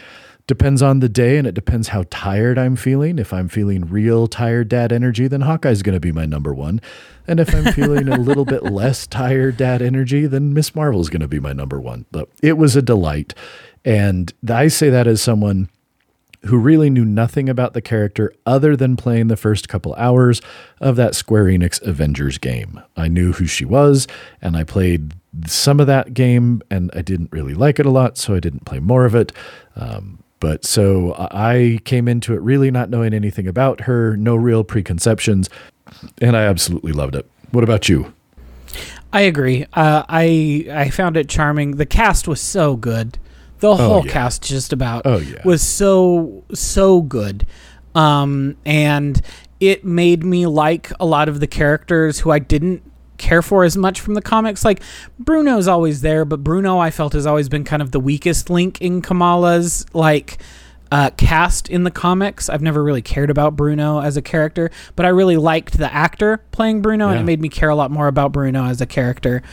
depends 0.49 0.81
on 0.81 0.99
the 0.99 1.07
day 1.07 1.37
and 1.37 1.45
it 1.45 1.53
depends 1.53 1.89
how 1.89 2.03
tired 2.09 2.57
I'm 2.57 2.75
feeling. 2.75 3.19
If 3.19 3.31
I'm 3.31 3.47
feeling 3.47 3.85
real 3.85 4.25
tired 4.25 4.67
dad 4.67 4.91
energy, 4.91 5.27
then 5.27 5.41
Hawkeye's 5.41 5.83
going 5.83 5.93
to 5.93 5.99
be 5.99 6.11
my 6.11 6.25
number 6.25 6.55
one. 6.55 6.81
And 7.27 7.39
if 7.39 7.53
I'm 7.53 7.71
feeling 7.71 8.09
a 8.09 8.17
little 8.17 8.45
bit 8.45 8.63
less 8.71 9.05
tired 9.05 9.57
dad 9.57 9.83
energy, 9.83 10.25
then 10.25 10.55
Miss 10.55 10.73
Marvel's 10.73 11.09
going 11.09 11.21
to 11.21 11.27
be 11.27 11.39
my 11.39 11.53
number 11.53 11.79
one. 11.79 12.07
But 12.11 12.29
it 12.41 12.57
was 12.57 12.75
a 12.75 12.81
delight. 12.81 13.35
And 13.85 14.33
I 14.49 14.69
say 14.69 14.89
that 14.89 15.05
as 15.05 15.21
someone 15.21 15.69
who 16.45 16.57
really 16.57 16.89
knew 16.89 17.05
nothing 17.05 17.47
about 17.47 17.73
the 17.73 17.81
character 17.81 18.33
other 18.47 18.75
than 18.75 18.97
playing 18.97 19.27
the 19.27 19.37
first 19.37 19.69
couple 19.69 19.93
hours 19.95 20.41
of 20.81 20.95
that 20.95 21.13
Square 21.13 21.45
Enix 21.45 21.79
Avengers 21.83 22.39
game. 22.39 22.81
I 22.97 23.07
knew 23.07 23.33
who 23.33 23.45
she 23.45 23.65
was, 23.65 24.07
and 24.41 24.57
I 24.57 24.63
played 24.63 25.13
some 25.45 25.79
of 25.79 25.85
that 25.85 26.15
game, 26.15 26.63
and 26.71 26.89
I 26.95 27.03
didn't 27.03 27.31
really 27.31 27.53
like 27.53 27.79
it 27.79 27.85
a 27.85 27.91
lot, 27.91 28.17
so 28.17 28.33
I 28.33 28.39
didn't 28.39 28.65
play 28.65 28.79
more 28.79 29.05
of 29.05 29.13
it. 29.13 29.31
Um, 29.75 30.23
but 30.39 30.65
so 30.65 31.15
I 31.31 31.79
came 31.85 32.07
into 32.07 32.33
it 32.33 32.41
really 32.41 32.71
not 32.71 32.89
knowing 32.89 33.13
anything 33.13 33.47
about 33.47 33.81
her, 33.81 34.15
no 34.17 34.35
real 34.35 34.63
preconceptions, 34.63 35.49
and 36.21 36.35
I 36.37 36.43
absolutely 36.43 36.91
loved 36.91 37.15
it. 37.15 37.29
What 37.51 37.63
about 37.63 37.89
you? 37.89 38.13
I 39.11 39.21
agree. 39.21 39.65
Uh, 39.73 40.03
I 40.07 40.67
I 40.71 40.89
found 40.89 41.17
it 41.17 41.29
charming. 41.29 41.77
The 41.77 41.85
cast 41.85 42.27
was 42.27 42.39
so 42.39 42.75
good. 42.75 43.17
The 43.59 43.75
whole 43.75 44.05
yeah. 44.05 44.11
cast 44.11 44.43
just 44.43 44.71
about 44.71 45.01
Oh, 45.05 45.17
yeah. 45.17 45.41
was 45.43 45.61
so 45.61 46.43
so 46.53 47.01
good. 47.01 47.45
Um, 47.95 48.55
and 48.65 49.21
it 49.59 49.83
made 49.83 50.23
me 50.23 50.45
like 50.45 50.91
a 50.99 51.05
lot 51.05 51.27
of 51.27 51.39
the 51.39 51.47
characters 51.47 52.19
who 52.19 52.31
I 52.31 52.39
didn't 52.39 52.83
care 53.19 53.41
for 53.41 53.63
as 53.63 53.77
much 53.77 54.01
from 54.01 54.15
the 54.15 54.21
comics. 54.21 54.65
Like 54.65 54.81
Bruno's 55.19 55.67
always 55.67 56.01
there, 56.01 56.25
but 56.25 56.43
Bruno 56.43 56.79
I 56.79 56.89
felt 56.89 57.13
has 57.13 57.25
always 57.25 57.49
been 57.49 57.63
kind 57.63 57.81
of 57.81 57.91
the 57.91 57.99
weakest 57.99 58.49
link 58.49 58.81
in 58.81 59.01
Kamala's 59.01 59.85
like 59.93 60.39
uh, 60.91 61.11
cast 61.11 61.69
in 61.69 61.83
the 61.83 61.91
comics. 61.91 62.49
I've 62.49 62.61
never 62.61 62.83
really 62.83 63.01
cared 63.01 63.29
about 63.29 63.55
Bruno 63.55 64.01
as 64.01 64.17
a 64.17 64.21
character, 64.21 64.71
but 64.95 65.05
I 65.05 65.09
really 65.09 65.37
liked 65.37 65.77
the 65.77 65.93
actor 65.93 66.37
playing 66.51 66.81
Bruno, 66.81 67.09
and 67.09 67.19
it 67.19 67.23
made 67.23 67.41
me 67.41 67.49
care 67.49 67.69
a 67.69 67.75
lot 67.75 67.91
more 67.91 68.07
about 68.07 68.31
Bruno 68.31 68.65
as 68.65 68.81
a 68.81 68.87
character. 68.87 69.43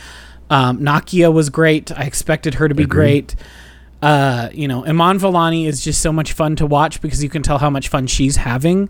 Um, 0.49 0.79
Nakia 0.79 1.31
was 1.31 1.49
great. 1.49 1.91
I 1.91 2.03
expected 2.03 2.55
her 2.55 2.67
to 2.67 2.73
be 2.73 2.83
Agreed. 2.83 3.27
great. 3.27 3.35
Uh, 4.01 4.49
you 4.53 4.67
know, 4.67 4.85
Iman 4.85 5.19
Vellani 5.19 5.67
is 5.67 5.83
just 5.83 6.01
so 6.01 6.11
much 6.13 6.33
fun 6.33 6.55
to 6.57 6.65
watch 6.65 7.01
because 7.01 7.23
you 7.23 7.29
can 7.29 7.43
tell 7.43 7.57
how 7.57 7.69
much 7.69 7.89
fun 7.89 8.07
she's 8.07 8.37
having. 8.37 8.89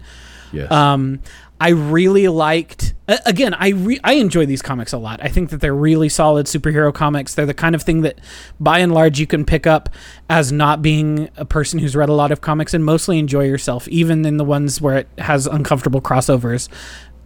Yes. 0.51 0.71
Um, 0.71 1.19
I 1.59 1.69
really 1.69 2.27
liked. 2.27 2.93
Again, 3.25 3.53
I 3.53 3.69
re- 3.69 3.99
I 4.03 4.13
enjoy 4.13 4.45
these 4.45 4.61
comics 4.61 4.93
a 4.93 4.97
lot. 4.97 5.19
I 5.23 5.29
think 5.29 5.49
that 5.49 5.61
they're 5.61 5.73
really 5.75 6.09
solid 6.09 6.45
superhero 6.45 6.93
comics. 6.93 7.33
They're 7.33 7.47
the 7.47 7.53
kind 7.53 7.73
of 7.73 7.81
thing 7.81 8.01
that, 8.01 8.19
by 8.59 8.79
and 8.79 8.93
large, 8.93 9.19
you 9.19 9.25
can 9.25 9.43
pick 9.43 9.65
up 9.65 9.89
as 10.29 10.51
not 10.51 10.81
being 10.81 11.29
a 11.35 11.45
person 11.45 11.79
who's 11.79 11.95
read 11.95 12.09
a 12.09 12.13
lot 12.13 12.31
of 12.31 12.41
comics 12.41 12.73
and 12.73 12.85
mostly 12.85 13.17
enjoy 13.17 13.45
yourself, 13.45 13.87
even 13.87 14.25
in 14.25 14.37
the 14.37 14.43
ones 14.43 14.79
where 14.79 14.97
it 14.97 15.07
has 15.17 15.47
uncomfortable 15.47 16.01
crossovers. 16.01 16.69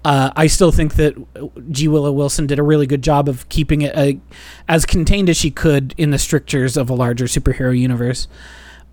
Uh, 0.06 0.32
I 0.36 0.48
still 0.48 0.72
think 0.72 0.96
that 0.96 1.16
G. 1.72 1.88
Willow 1.88 2.12
Wilson 2.12 2.48
did 2.48 2.58
a 2.58 2.64
really 2.64 2.88
good 2.88 3.04
job 3.04 3.30
of 3.30 3.48
keeping 3.50 3.82
it 3.82 3.96
uh 3.96 4.20
as 4.68 4.86
contained 4.86 5.30
as 5.30 5.38
she 5.38 5.52
could 5.52 5.94
in 5.98 6.10
the 6.10 6.18
strictures 6.18 6.78
of 6.78 6.90
a 6.90 6.94
larger 6.94 7.26
superhero 7.26 7.78
universe. 7.78 8.28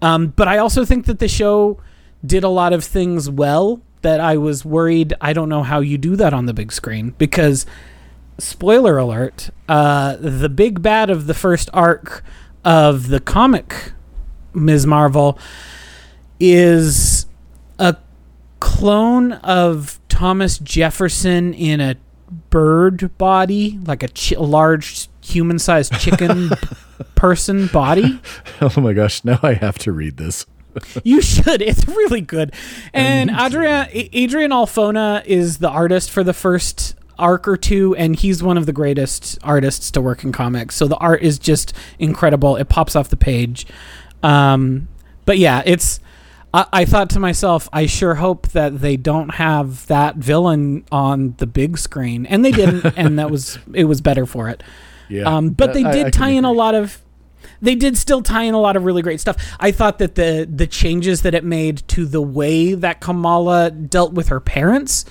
Um, 0.02 0.28
but 0.28 0.48
I 0.48 0.58
also 0.58 0.84
think 0.84 1.06
that 1.06 1.18
the 1.18 1.28
show 1.28 1.80
did 2.26 2.44
a 2.44 2.48
lot 2.48 2.72
of 2.72 2.84
things 2.84 3.30
well 3.30 3.80
that 4.02 4.20
I 4.20 4.36
was 4.36 4.64
worried. 4.64 5.14
I 5.20 5.32
don't 5.32 5.48
know 5.48 5.62
how 5.62 5.80
you 5.80 5.98
do 5.98 6.16
that 6.16 6.32
on 6.32 6.46
the 6.46 6.54
big 6.54 6.72
screen 6.72 7.14
because, 7.18 7.66
spoiler 8.38 8.98
alert, 8.98 9.50
uh, 9.68 10.16
the 10.16 10.48
big 10.48 10.82
bad 10.82 11.10
of 11.10 11.26
the 11.26 11.34
first 11.34 11.68
arc 11.72 12.24
of 12.64 13.08
the 13.08 13.20
comic 13.20 13.92
Ms. 14.54 14.86
Marvel 14.86 15.38
is 16.40 17.26
a 17.78 17.96
clone 18.60 19.32
of 19.32 20.00
Thomas 20.08 20.58
Jefferson 20.58 21.54
in 21.54 21.80
a 21.80 21.96
bird 22.50 23.16
body, 23.18 23.78
like 23.84 24.02
a, 24.02 24.34
a 24.36 24.42
large 24.42 25.08
human-sized 25.22 25.92
chicken 26.00 26.50
person 27.14 27.66
body. 27.68 28.20
oh 28.60 28.80
my 28.80 28.92
gosh, 28.92 29.24
now 29.24 29.38
I 29.42 29.54
have 29.54 29.78
to 29.80 29.92
read 29.92 30.16
this. 30.16 30.46
You 31.04 31.22
should. 31.22 31.62
It's 31.62 31.86
really 31.86 32.20
good. 32.20 32.52
And 32.92 33.30
Adrian 33.30 33.88
Adrian 33.92 34.50
Alphona 34.50 35.24
is 35.24 35.58
the 35.58 35.68
artist 35.68 36.10
for 36.10 36.22
the 36.22 36.34
first 36.34 36.94
arc 37.18 37.48
or 37.48 37.56
two, 37.56 37.94
and 37.96 38.16
he's 38.16 38.42
one 38.42 38.56
of 38.56 38.66
the 38.66 38.72
greatest 38.72 39.38
artists 39.42 39.90
to 39.92 40.00
work 40.00 40.24
in 40.24 40.32
comics. 40.32 40.76
So 40.76 40.86
the 40.86 40.96
art 40.96 41.22
is 41.22 41.38
just 41.38 41.72
incredible. 41.98 42.56
It 42.56 42.68
pops 42.68 42.94
off 42.94 43.08
the 43.08 43.16
page. 43.16 43.66
Um, 44.22 44.88
but 45.24 45.38
yeah, 45.38 45.62
it's. 45.64 46.00
I, 46.54 46.66
I 46.72 46.84
thought 46.86 47.10
to 47.10 47.20
myself, 47.20 47.68
I 47.72 47.84
sure 47.86 48.14
hope 48.14 48.48
that 48.48 48.80
they 48.80 48.96
don't 48.96 49.34
have 49.34 49.86
that 49.88 50.16
villain 50.16 50.84
on 50.90 51.34
the 51.36 51.46
big 51.46 51.76
screen, 51.76 52.24
and 52.24 52.44
they 52.44 52.52
didn't, 52.52 52.94
and 52.96 53.18
that 53.18 53.30
was 53.30 53.58
it 53.74 53.84
was 53.84 54.00
better 54.00 54.24
for 54.24 54.48
it. 54.48 54.62
Yeah. 55.08 55.24
Um, 55.24 55.50
but 55.50 55.74
they 55.74 55.82
did 55.82 55.94
I 55.94 56.02
can 56.04 56.12
tie 56.12 56.30
in 56.30 56.44
a 56.44 56.52
lot 56.52 56.74
of. 56.74 57.00
They 57.60 57.74
did 57.74 57.96
still 57.96 58.22
tie 58.22 58.44
in 58.44 58.54
a 58.54 58.60
lot 58.60 58.76
of 58.76 58.84
really 58.84 59.02
great 59.02 59.20
stuff. 59.20 59.56
I 59.58 59.72
thought 59.72 59.98
that 59.98 60.14
the 60.14 60.48
the 60.50 60.66
changes 60.66 61.22
that 61.22 61.34
it 61.34 61.44
made 61.44 61.86
to 61.88 62.06
the 62.06 62.22
way 62.22 62.74
that 62.74 63.00
Kamala 63.00 63.70
dealt 63.70 64.12
with 64.12 64.28
her 64.28 64.40
parents 64.40 65.04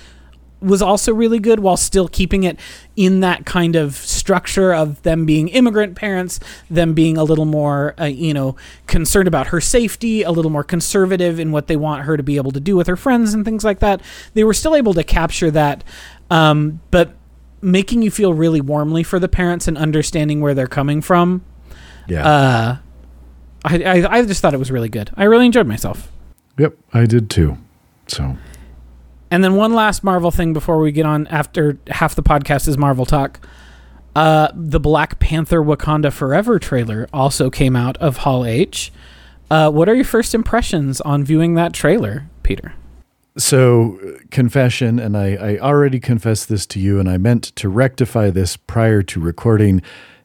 was 0.60 0.82
also 0.82 1.14
really 1.14 1.40
good, 1.40 1.60
while 1.60 1.78
still 1.78 2.08
keeping 2.08 2.44
it 2.44 2.60
in 2.96 3.20
that 3.20 3.46
kind 3.46 3.76
of 3.76 3.96
structure 3.96 4.74
of 4.74 5.02
them 5.04 5.26
being 5.26 5.50
immigrant 5.50 5.96
parents, 5.96 6.40
them 6.70 6.94
being 6.94 7.16
a 7.16 7.24
little 7.24 7.46
more, 7.46 7.94
uh, 8.00 8.06
you 8.06 8.34
know, 8.34 8.56
concerned 8.88 9.28
about 9.28 9.48
her 9.48 9.62
safety, 9.62 10.24
a 10.24 10.32
little 10.32 10.50
more 10.50 10.64
conservative 10.64 11.40
in 11.40 11.52
what 11.52 11.68
they 11.68 11.76
want 11.76 12.06
her 12.06 12.18
to 12.18 12.24
be 12.24 12.38
able 12.38 12.52
to 12.52 12.60
do 12.60 12.76
with 12.76 12.88
her 12.88 12.96
friends 12.96 13.34
and 13.34 13.46
things 13.46 13.64
like 13.64 13.80
that. 13.80 14.02
They 14.34 14.44
were 14.44 14.54
still 14.54 14.76
able 14.76 14.96
to 14.96 15.04
capture 15.04 15.52
that, 15.52 15.84
um, 16.32 16.82
but 16.90 17.14
making 17.62 18.02
you 18.02 18.10
feel 18.10 18.34
really 18.34 18.62
warmly 18.62 19.04
for 19.04 19.20
the 19.20 19.28
parents 19.28 19.68
and 19.68 19.78
understanding 19.78 20.42
where 20.42 20.54
they're 20.54 20.68
coming 20.68 21.02
from. 21.02 21.44
Yeah. 22.08 22.28
Uh, 22.28 22.78
I, 23.66 23.84
I 23.84 24.18
I 24.18 24.26
just 24.26 24.42
thought 24.42 24.54
it 24.54 24.60
was 24.60 24.72
really 24.72 24.90
good. 24.90 25.12
I 25.16 25.26
really 25.26 25.46
enjoyed 25.46 25.68
myself. 25.68 26.12
yep, 26.58 26.78
I 26.94 27.06
did 27.06 27.30
too. 27.30 27.58
So, 28.08 28.38
And 29.30 29.44
then 29.44 29.56
one 29.56 29.74
last 29.74 30.04
Marvel 30.04 30.32
thing 30.32 30.54
before 30.54 30.80
we 30.80 30.92
get 30.92 31.06
on. 31.06 31.28
After 31.28 31.78
half 31.88 32.16
the 32.16 32.24
podcast 32.24 32.68
is 32.68 32.78
Marvel 32.78 33.06
talk. 33.06 33.40
Uh, 34.16 34.48
the 34.56 34.80
Black 34.80 35.20
Panther 35.20 35.62
Wakanda 35.62 36.12
Forever 36.12 36.58
trailer 36.58 37.08
also 37.14 37.50
came 37.50 37.76
out 37.76 37.98
of 37.98 38.18
Hall 38.18 38.46
H. 38.46 38.92
Uh, 39.52 39.70
what 39.70 39.88
are 39.88 39.94
your 39.96 40.06
first 40.06 40.34
impressions 40.34 41.02
on 41.02 41.24
viewing 41.24 41.56
that 41.56 41.74
trailer, 41.74 42.28
Peter? 42.44 42.74
so 43.38 44.00
confession, 44.32 45.00
and 45.00 45.16
I, 45.16 45.36
I 45.36 45.58
already 45.60 46.00
confessed 46.00 46.50
this 46.50 46.66
to 46.68 46.80
you, 46.80 47.00
and 47.00 47.08
I 47.08 47.18
meant 47.18 47.44
to 47.58 47.70
rectify 47.70 48.30
this 48.32 48.58
prior 48.58 49.04
to 49.04 49.20
recording, 49.20 49.82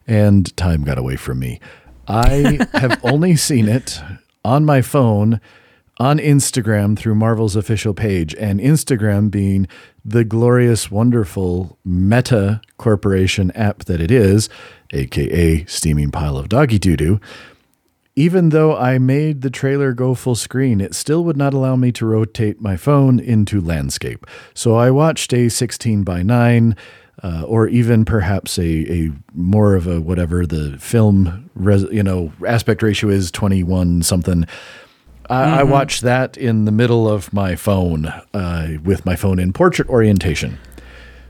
and 0.07 0.55
time 0.57 0.85
got 0.85 0.99
away 0.99 1.17
from 1.17 1.39
me. 1.39 1.61
I 2.09 2.67
have 2.75 3.01
only 3.05 3.37
seen 3.37 3.69
it 3.69 4.01
on 4.45 4.65
my 4.65 4.83
phone 4.83 5.41
on 5.99 6.19
Instagram 6.19 6.99
through 6.99 7.15
Marvel's 7.15 7.55
official 7.55 7.95
page, 7.95 8.35
and 8.35 8.59
Instagram 8.59 9.31
being 9.31 9.69
the 10.05 10.25
glorious, 10.25 10.91
wonderful 10.91 11.79
Meta 11.85 12.61
Corporation 12.77 13.51
app 13.53 13.85
that 13.85 14.01
it 14.01 14.11
is, 14.11 14.49
aka 14.93 15.65
steaming 15.67 16.11
pile 16.11 16.37
of 16.37 16.49
doggy 16.49 16.79
doo 16.79 16.97
doo. 16.97 17.21
Even 18.15 18.51
though 18.51 18.77
I 18.77 18.99
made 18.99 19.41
the 19.41 19.49
trailer 19.49 19.93
go 19.93 20.15
full 20.15 20.35
screen, 20.35 20.81
it 20.81 20.95
still 20.95 21.25
would 21.25 21.37
not 21.37 21.55
allow 21.55 21.77
me 21.77 21.93
to 21.93 22.05
rotate 22.05 22.61
my 22.61 22.77
phone 22.77 23.19
into 23.19 23.61
landscape. 23.61 24.27
So 24.55 24.75
I 24.75 24.91
watched 24.91 25.33
a 25.33 25.49
16 25.49 26.03
by 26.03 26.23
9, 26.23 26.77
uh, 27.23 27.45
or 27.47 27.69
even 27.69 28.05
perhaps 28.05 28.59
a, 28.59 28.63
a 28.63 29.11
more 29.35 29.75
of 29.75 29.87
a 29.87 30.01
whatever 30.01 30.47
the 30.47 30.79
film 30.79 31.51
res, 31.55 31.83
you 31.93 32.03
know 32.03 32.33
aspect 32.47 32.83
ratio 32.83 33.11
is 33.11 33.31
21 33.31 34.03
something. 34.03 34.47
I, 35.31 35.61
I 35.61 35.63
watched 35.63 36.03
that 36.03 36.37
in 36.37 36.65
the 36.65 36.73
middle 36.73 37.09
of 37.09 37.33
my 37.33 37.55
phone 37.57 38.07
uh, 38.35 38.69
with 38.83 39.07
my 39.07 39.17
phone 39.17 39.39
in 39.39 39.53
portrait 39.53 39.89
orientation. 39.89 40.59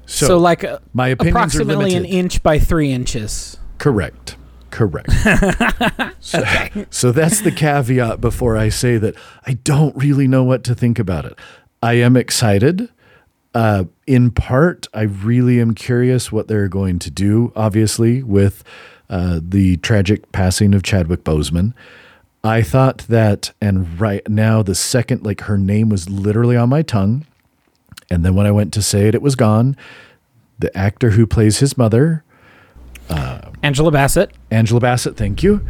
So, 0.07 0.27
So, 0.27 0.39
like 0.39 0.65
uh, 0.65 0.79
my 0.93 1.09
opinions 1.09 1.37
are 1.37 1.39
approximately 1.39 1.95
an 1.95 2.05
inch 2.05 2.43
by 2.43 2.59
three 2.59 2.91
inches. 2.91 3.59
Correct. 3.79 4.37
Correct. 4.71 5.11
so, 6.21 6.43
so 6.91 7.13
that's 7.13 7.43
the 7.43 7.53
caveat 7.53 8.21
before 8.23 8.57
I 8.57 8.71
say 8.71 8.97
that 8.97 9.15
I 9.47 9.55
don't 9.55 9.95
really 9.97 10.27
know 10.27 10.43
what 10.43 10.65
to 10.65 10.75
think 10.75 10.99
about 10.99 11.27
it. 11.27 11.39
I 11.83 11.95
am 11.95 12.17
excited. 12.17 12.89
Uh, 13.55 13.85
in 14.07 14.31
part, 14.31 14.87
I 14.95 15.03
really 15.03 15.61
am 15.61 15.75
curious 15.75 16.33
what 16.33 16.49
they're 16.49 16.69
going 16.69 16.99
to 17.01 17.11
do, 17.11 17.53
obviously, 17.55 18.23
with 18.23 18.65
uh, 19.11 19.41
the 19.43 19.77
tragic 19.79 20.33
passing 20.33 20.75
of 20.75 20.83
Chadwick 20.83 21.23
Boseman. 21.25 21.75
I 22.43 22.63
thought 22.63 22.99
that, 23.09 23.53
and 23.61 24.01
right 24.01 24.27
now, 24.29 24.63
the 24.63 24.75
second, 24.75 25.25
like 25.25 25.43
her 25.43 25.59
name 25.59 25.91
was 25.91 26.09
literally 26.09 26.57
on 26.57 26.71
my 26.71 26.83
tongue. 26.83 27.27
And 28.11 28.25
then 28.25 28.35
when 28.35 28.47
I 28.47 28.51
went 28.51 28.73
to 28.75 28.83
say 28.83 29.07
it, 29.07 29.15
it 29.15 29.23
was 29.23 29.37
gone. 29.37 29.77
The 30.59 30.77
actor 30.77 31.11
who 31.11 31.27
plays 31.27 31.59
his 31.59 31.79
mother, 31.79 32.25
Angela 33.63 33.91
Bassett. 33.91 34.33
Angela 34.51 34.81
Bassett, 34.81 35.17
thank 35.17 35.43
you. 35.43 35.65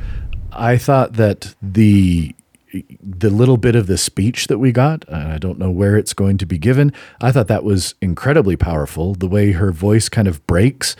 I 0.51 0.77
thought 0.77 1.15
that 1.15 1.55
the 1.63 2.35
the 2.73 3.31
little 3.31 3.57
bit 3.57 3.77
of 3.77 3.87
the 3.87 3.99
speech 3.99 4.47
that 4.47 4.59
we 4.59 4.73
got, 4.73 5.11
I 5.13 5.39
don't 5.39 5.59
know 5.59 5.71
where 5.71 5.97
it's 5.97 6.15
going 6.15 6.39
to 6.39 6.47
be 6.47 6.59
given, 6.59 6.93
I 7.21 7.33
thought 7.33 7.49
that 7.49 7.65
was 7.65 7.95
incredibly 8.01 8.57
powerful. 8.57 9.15
The 9.15 9.29
way 9.29 9.53
her 9.53 9.73
voice 9.73 10.09
kind 10.09 10.29
of 10.29 10.47
breaks 10.47 10.97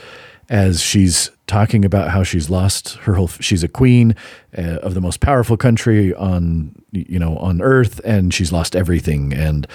as 0.49 0.83
she's 0.83 1.31
talking 1.47 1.85
about 1.85 2.11
how 2.11 2.23
she's 2.23 2.51
lost 2.51 2.95
her 3.03 3.15
whole 3.15 3.29
she's 3.29 3.63
a 3.63 3.69
queen 3.69 4.15
uh, 4.57 4.79
of 4.79 4.95
the 4.95 5.01
most 5.01 5.21
powerful 5.21 5.57
country 5.57 6.15
on 6.15 6.75
you 6.91 7.19
know 7.19 7.37
on 7.39 7.63
earth 7.63 8.01
and 8.05 8.35
she's 8.35 8.53
lost 8.53 8.75
everything 8.75 9.33
and 9.33 9.67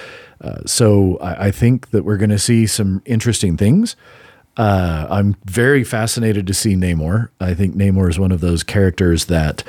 uh, 0.41 0.59
so 0.65 1.17
I, 1.17 1.47
I 1.47 1.51
think 1.51 1.91
that 1.91 2.03
we're 2.03 2.17
going 2.17 2.31
to 2.31 2.39
see 2.39 2.67
some 2.67 3.01
interesting 3.05 3.57
things 3.57 3.95
uh, 4.57 5.05
I'm 5.09 5.35
very 5.45 5.83
fascinated 5.83 6.47
to 6.47 6.53
see 6.53 6.75
Namor. 6.75 7.29
I 7.39 7.53
think 7.53 7.75
Namor 7.75 8.09
is 8.09 8.17
one 8.17 8.31
of 8.31 8.41
those 8.41 8.63
characters 8.63 9.25
that 9.25 9.63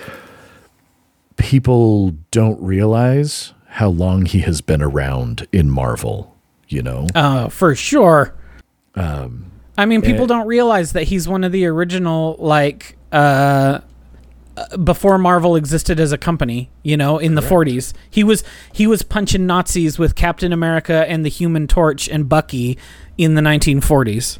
people 1.39 2.11
don't 2.31 2.61
realize 2.63 3.55
how 3.69 3.89
long 3.89 4.27
he 4.27 4.41
has 4.41 4.61
been 4.61 4.83
around 4.83 5.47
in 5.53 5.71
Marvel. 5.71 6.35
You 6.69 6.83
know, 6.83 7.07
Oh, 7.15 7.49
for 7.49 7.75
sure. 7.75 8.35
I 9.79 9.87
mean, 9.87 10.03
people 10.03 10.27
don't 10.27 10.47
realize 10.47 10.93
that 10.93 11.05
he's 11.05 11.29
one 11.29 11.45
of 11.45 11.53
the 11.53 11.65
original, 11.67 12.37
like, 12.41 12.99
uh, 13.13 13.81
uh, 14.57 14.77
before 14.79 15.19
Marvel 15.19 15.55
existed 15.55 16.01
as 16.01 16.11
a 16.11 16.19
company. 16.19 16.69
You 16.83 16.97
know, 16.97 17.19
in 17.19 17.37
the 17.37 17.41
'40s, 17.43 17.93
he 18.11 18.25
was 18.25 18.43
he 18.73 18.87
was 18.89 19.03
punching 19.03 19.47
Nazis 19.47 19.99
with 19.99 20.17
Captain 20.17 20.53
America 20.53 21.09
and 21.09 21.25
the 21.25 21.29
Human 21.31 21.69
Torch 21.69 22.09
and 22.09 22.29
Bucky 22.29 22.77
in 23.17 23.35
the 23.35 23.41
1940s. 23.41 24.39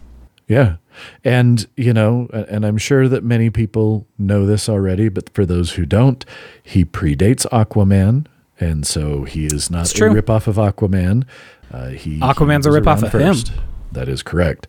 yeah, 0.49 0.77
and 1.25 1.67
you 1.77 1.93
know, 1.93 2.29
and 2.33 2.65
I'm 2.65 2.79
sure 2.79 3.09
that 3.09 3.25
many 3.25 3.51
people 3.51 4.07
know 4.19 4.47
this 4.47 4.69
already, 4.69 5.09
but 5.09 5.33
for 5.35 5.45
those 5.47 5.73
who 5.73 5.87
don't, 5.87 6.25
he 6.63 6.85
predates 6.85 7.47
Aquaman. 7.47 8.27
And 8.61 8.87
so 8.87 9.23
he 9.23 9.47
is 9.47 9.71
not 9.71 9.89
a 9.95 9.99
ripoff 10.01 10.47
of 10.49 10.57
Aquaman. 10.57 11.25
Uh, 11.73 11.89
he 11.91 12.19
Aquaman's 12.19 12.67
he 12.67 12.71
a 12.71 12.81
ripoff 12.81 13.03
of 13.03 13.13
him. 13.13 13.55
That 13.93 14.09
is 14.09 14.23
correct. 14.23 14.67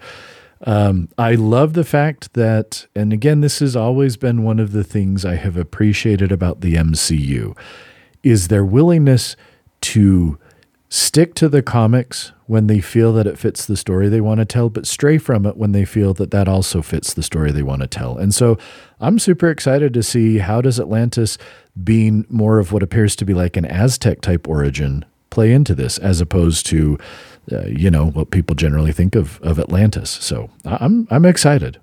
Um, 0.65 1.09
I 1.17 1.35
love 1.35 1.73
the 1.73 1.85
fact 1.85 2.33
that, 2.33 2.85
and 2.93 3.13
again, 3.13 3.41
this 3.41 3.59
has 3.59 3.75
always 3.75 4.17
been 4.17 4.43
one 4.43 4.59
of 4.59 4.73
the 4.73 4.83
things 4.83 5.23
I 5.23 5.35
have 5.35 5.55
appreciated 5.55 6.31
about 6.31 6.61
the 6.61 6.75
MCU, 6.75 7.57
is 8.23 8.49
their 8.49 8.65
willingness 8.65 9.35
to 9.81 10.37
stick 10.89 11.35
to 11.35 11.47
the 11.47 11.61
comics 11.61 12.31
when 12.47 12.65
they 12.65 12.81
feel 12.81 13.13
that 13.13 13.27
it 13.27 13.37
fits 13.37 13.65
the 13.65 13.77
story 13.77 14.09
they 14.09 14.21
want 14.21 14.39
to 14.39 14.45
tell, 14.45 14.69
but 14.69 14.87
stray 14.87 15.19
from 15.19 15.45
it 15.45 15.55
when 15.55 15.71
they 15.71 15.85
feel 15.85 16.15
that 16.15 16.31
that 16.31 16.47
also 16.47 16.81
fits 16.81 17.13
the 17.13 17.21
story 17.21 17.51
they 17.51 17.61
want 17.61 17.81
to 17.81 17.87
tell. 17.87 18.17
And 18.17 18.33
so 18.33 18.57
I'm 18.99 19.19
super 19.19 19.49
excited 19.49 19.93
to 19.93 20.01
see 20.01 20.39
how 20.39 20.61
does 20.61 20.79
Atlantis 20.79 21.37
being 21.83 22.25
more 22.27 22.57
of 22.57 22.71
what 22.71 22.81
appears 22.81 23.15
to 23.17 23.25
be 23.25 23.35
like 23.35 23.55
an 23.55 23.65
Aztec 23.65 24.21
type 24.21 24.47
origin 24.47 25.05
play 25.29 25.53
into 25.53 25.75
this 25.75 25.99
as 25.99 26.19
opposed 26.21 26.65
to 26.65 26.97
uh, 27.51 27.65
you 27.65 27.89
know 27.89 28.09
what 28.11 28.31
people 28.31 28.55
generally 28.55 28.91
think 28.91 29.15
of 29.15 29.39
of 29.41 29.59
Atlantis. 29.59 30.09
So 30.09 30.49
I'm 30.65 31.07
I'm 31.11 31.25
excited. 31.25 31.79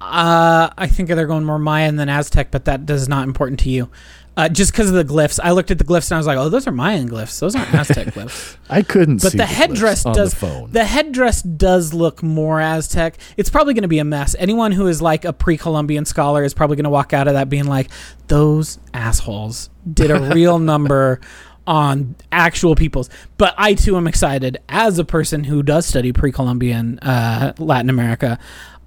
Uh, 0.00 0.70
I 0.78 0.86
think 0.86 1.08
they're 1.08 1.26
going 1.26 1.44
more 1.44 1.58
Mayan 1.58 1.96
than 1.96 2.08
Aztec, 2.08 2.50
but 2.50 2.64
that 2.64 2.88
is 2.88 3.08
not 3.08 3.28
important 3.28 3.60
to 3.60 3.70
you. 3.70 3.90
Uh, 4.40 4.48
just 4.48 4.72
because 4.72 4.88
of 4.88 4.94
the 4.94 5.04
glyphs, 5.04 5.38
I 5.42 5.50
looked 5.52 5.70
at 5.70 5.76
the 5.78 5.84
glyphs 5.84 6.10
and 6.10 6.16
I 6.16 6.18
was 6.18 6.26
like, 6.26 6.38
"Oh, 6.38 6.48
those 6.48 6.66
are 6.66 6.72
Mayan 6.72 7.08
glyphs. 7.08 7.38
Those 7.40 7.54
aren't 7.54 7.74
Aztec 7.74 8.06
glyphs." 8.14 8.56
I 8.70 8.80
couldn't 8.82 9.20
But 9.22 9.32
see 9.32 9.38
the 9.38 9.44
glyphs 9.44 9.48
headdress 9.48 10.06
on 10.06 10.14
does 10.14 10.30
the 10.30 10.36
phone. 10.36 10.70
the 10.72 10.84
headdress 10.84 11.42
does 11.42 11.92
look 11.92 12.22
more 12.22 12.60
Aztec. 12.60 13.18
It's 13.36 13.50
probably 13.50 13.74
going 13.74 13.82
to 13.82 13.88
be 13.88 13.98
a 13.98 14.04
mess. 14.04 14.34
Anyone 14.38 14.72
who 14.72 14.86
is 14.86 15.02
like 15.02 15.24
a 15.26 15.32
pre-Columbian 15.34 16.04
scholar 16.06 16.42
is 16.44 16.54
probably 16.54 16.76
going 16.76 16.84
to 16.84 16.90
walk 16.90 17.12
out 17.12 17.28
of 17.28 17.34
that 17.34 17.48
being 17.50 17.66
like, 17.66 17.90
"Those 18.28 18.78
assholes 18.94 19.68
did 19.92 20.10
a 20.10 20.32
real 20.32 20.58
number 20.72 21.20
on 21.66 22.16
actual 22.32 22.74
peoples." 22.74 23.08
But 23.38 23.54
I 23.58 23.74
too 23.74 23.96
am 23.96 24.06
excited 24.06 24.58
as 24.68 24.98
a 24.98 25.04
person 25.04 25.44
who 25.44 25.62
does 25.62 25.86
study 25.86 26.12
pre-Columbian 26.12 26.98
uh, 27.00 27.52
Latin 27.58 27.90
America. 27.90 28.38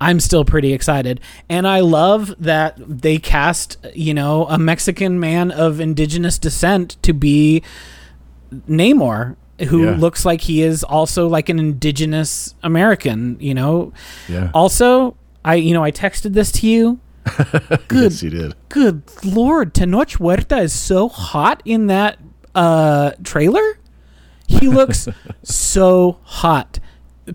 I'm 0.01 0.19
still 0.19 0.43
pretty 0.43 0.73
excited, 0.73 1.21
and 1.49 1.65
I 1.67 1.79
love 1.79 2.33
that 2.39 2.75
they 2.77 3.17
cast 3.19 3.77
you 3.93 4.13
know 4.13 4.45
a 4.47 4.57
Mexican 4.57 5.19
man 5.19 5.49
of 5.51 5.79
indigenous 5.79 6.38
descent 6.38 6.97
to 7.03 7.13
be 7.13 7.63
Namor, 8.69 9.36
who 9.69 9.83
Yeah. 9.86 9.95
looks 9.97 10.25
like 10.25 10.41
he 10.41 10.62
is 10.62 10.83
also 10.83 11.27
like 11.27 11.49
an 11.49 11.59
indigenous 11.59 12.53
American, 12.63 13.38
you 13.39 13.53
know. 13.53 13.93
yeah. 14.27 14.51
Also, 14.53 15.15
I 15.45 15.55
you 15.55 15.73
know, 15.73 15.83
I 15.83 15.91
texted 15.91 16.33
this 16.33 16.51
to 16.53 16.67
you. 16.67 16.99
Good 17.88 18.12
Yes, 18.12 18.23
you 18.23 18.29
did. 18.29 18.53
good 18.67 19.03
lord, 19.23 19.73
Tenoch 19.73 20.17
Huerta 20.17 20.62
is 20.62 20.73
so 20.73 21.07
hot 21.07 21.62
in 21.63 21.88
that 21.88 22.17
uh 22.55 23.11
trailer. 23.23 23.77
He 24.47 24.67
looks 24.67 25.07
so 25.43 26.19
hot. 26.23 26.79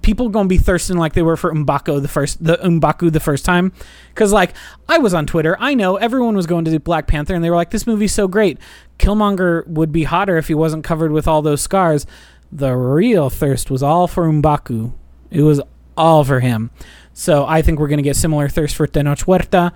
People 0.03 0.29
gonna 0.29 0.49
be 0.49 0.59
thirsting 0.59 0.99
like 0.99 1.15
they 1.15 1.23
were 1.23 1.37
for 1.37 1.53
M'Baku 1.53 2.03
the 2.03 2.09
first 2.09 2.45
the 2.45 2.59
M'Baku 2.59 3.11
the 3.11 3.21
first 3.21 3.45
time. 3.45 3.73
Cause 4.15 4.33
like 4.33 4.55
I 4.89 4.99
was 4.99 5.15
on 5.15 5.27
Twitter, 5.27 5.57
I 5.59 5.75
know 5.75 5.97
everyone 5.97 6.37
was 6.37 6.47
going 6.47 6.65
to 6.67 6.71
do 6.71 6.79
Black 6.79 7.07
Panther 7.07 7.35
and 7.35 7.43
they 7.43 7.51
were 7.51 7.57
like, 7.57 7.71
This 7.71 7.87
movie's 7.87 8.13
so 8.13 8.29
great. 8.29 8.59
Killmonger 8.99 9.67
would 9.67 9.91
be 9.91 10.05
hotter 10.05 10.37
if 10.37 10.49
he 10.49 10.55
wasn't 10.55 10.85
covered 10.85 11.11
with 11.13 11.27
all 11.27 11.41
those 11.41 11.63
scars. 11.63 12.07
The 12.53 12.75
real 12.77 13.31
thirst 13.31 13.71
was 13.71 13.83
all 13.83 14.07
for 14.09 14.29
M'Baku. 14.31 14.93
It 15.31 15.43
was 15.43 15.61
all 15.97 16.23
for 16.25 16.41
him. 16.41 16.71
So 17.15 17.47
I 17.47 17.63
think 17.63 17.81
we're 17.81 17.89
gonna 17.89 18.03
get 18.03 18.17
similar 18.17 18.49
thirst 18.49 18.77
for 18.77 18.87
Tenoch 18.87 19.25
Huerta 19.25 19.73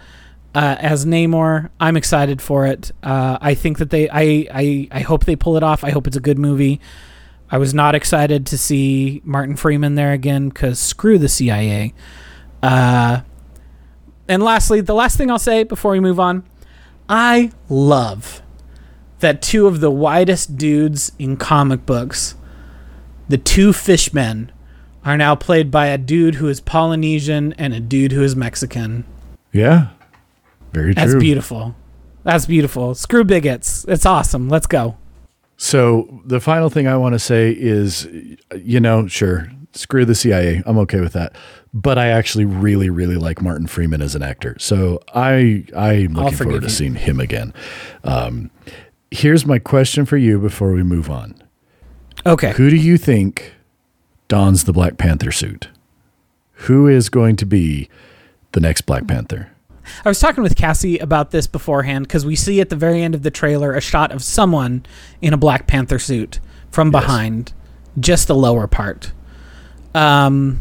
uh, 0.55 0.77
as 0.79 1.07
Namor. 1.07 1.71
I'm 1.81 1.97
excited 1.97 2.43
for 2.43 2.67
it. 2.67 2.91
Uh, 3.03 3.39
I 3.41 3.55
think 3.55 3.79
that 3.79 3.91
they. 3.91 4.09
I, 4.09 4.47
I. 4.53 4.89
I 4.91 5.01
hope 5.01 5.25
they 5.25 5.37
pull 5.37 5.57
it 5.57 5.63
off. 5.63 5.85
I 5.85 5.91
hope 5.91 6.07
it's 6.07 6.17
a 6.17 6.21
good 6.21 6.39
movie. 6.39 6.81
I 7.51 7.59
was 7.59 7.75
not 7.75 7.95
excited 7.95 8.47
to 8.47 8.57
see 8.57 9.21
Martin 9.25 9.57
Freeman 9.57 9.95
there 9.95 10.13
again 10.13 10.49
because 10.49 10.79
screw 10.79 11.19
the 11.19 11.29
CIA. 11.29 11.93
Uh, 12.63 13.21
and 14.27 14.43
lastly, 14.43 14.81
the 14.81 14.95
last 14.95 15.19
thing 15.19 15.31
I'll 15.31 15.39
say 15.39 15.63
before 15.63 15.93
we 15.93 16.01
move 16.01 16.19
on, 16.19 16.45
I 17.09 17.53
love 17.69 18.41
that 19.21 19.43
two 19.43 19.67
of 19.67 19.81
the 19.81 19.91
widest 19.91 20.57
dudes 20.57 21.13
in 21.19 21.37
comic 21.37 21.85
books, 21.85 22.37
the 23.29 23.39
two 23.39 23.73
fishmen, 23.75 24.51
are 25.05 25.17
now 25.17 25.35
played 25.35 25.71
by 25.71 25.89
a 25.89 25.99
dude 25.99 26.37
who 26.37 26.49
is 26.49 26.61
Polynesian 26.61 27.53
and 27.55 27.75
a 27.75 27.81
dude 27.81 28.13
who 28.13 28.23
is 28.23 28.35
Mexican. 28.35 29.05
Yeah. 29.53 29.89
Very 30.73 30.95
That's 30.95 31.15
beautiful. 31.15 31.75
That's 32.25 32.47
beautiful. 32.47 32.95
Screw 32.95 33.25
bigots. 33.25 33.85
It's 33.89 34.07
awesome. 34.07 34.49
Let's 34.49 34.67
go. 34.67 34.97
So 35.57 36.23
the 36.25 36.41
final 36.41 36.71
thing 36.71 36.87
I 36.89 36.97
want 36.97 37.15
to 37.15 37.19
say 37.19 37.53
is, 37.57 38.09
you 38.57 38.81
know, 38.81 39.07
sure, 39.07 39.51
screw 39.73 40.05
the 40.05 40.15
CIA. 40.15 40.63
I'm 40.67 40.79
okay 40.79 41.01
with 41.01 41.13
that. 41.13 41.35
But 41.75 41.99
I 41.99 42.09
actually 42.09 42.45
really, 42.45 42.91
really 42.91 43.17
like 43.17 43.41
Martin 43.41 43.67
Freeman 43.67 44.03
as 44.03 44.15
an 44.15 44.23
actor. 44.23 44.57
So 44.59 45.01
I 45.15 45.65
I'm 45.77 46.15
looking 46.15 46.37
forward 46.37 46.61
to 46.61 46.67
you. 46.67 46.69
seeing 46.69 46.95
him 46.95 47.21
again. 47.21 47.55
Um, 48.05 48.51
here's 49.11 49.47
my 49.47 49.59
question 49.59 50.05
for 50.05 50.17
you 50.17 50.39
before 50.39 50.73
we 50.73 50.83
move 50.83 51.11
on. 51.11 51.35
Okay. 52.27 52.53
Who 52.53 52.71
do 52.71 52.77
you 52.77 52.99
think 52.99 53.55
dons 54.29 54.65
the 54.65 54.73
Black 54.73 54.97
Panther 54.97 55.33
suit? 55.33 55.69
Who 56.67 56.87
is 56.87 57.09
going 57.09 57.37
to 57.37 57.47
be 57.47 57.89
the 58.53 58.61
next 58.61 58.83
Black 58.83 59.07
Panther? 59.07 59.51
I 60.05 60.09
was 60.09 60.19
talking 60.21 60.43
with 60.43 60.57
Cassie 60.57 60.99
about 60.99 61.31
this 61.31 61.47
beforehand 61.47 62.07
because 62.07 62.25
we 62.25 62.37
see 62.37 62.61
at 62.61 62.69
the 62.71 62.77
very 62.77 63.03
end 63.03 63.15
of 63.15 63.23
the 63.23 63.31
trailer 63.31 63.75
a 63.75 63.81
shot 63.81 64.13
of 64.13 64.23
someone 64.23 64.85
in 65.21 65.33
a 65.33 65.37
Black 65.37 65.67
Panther 65.67 65.99
suit 65.99 66.41
from 66.71 66.91
Yes. 66.93 67.03
behind, 67.03 67.53
just 67.99 68.29
the 68.29 68.35
lower 68.35 68.67
part. 68.67 69.13
Um, 69.95 70.61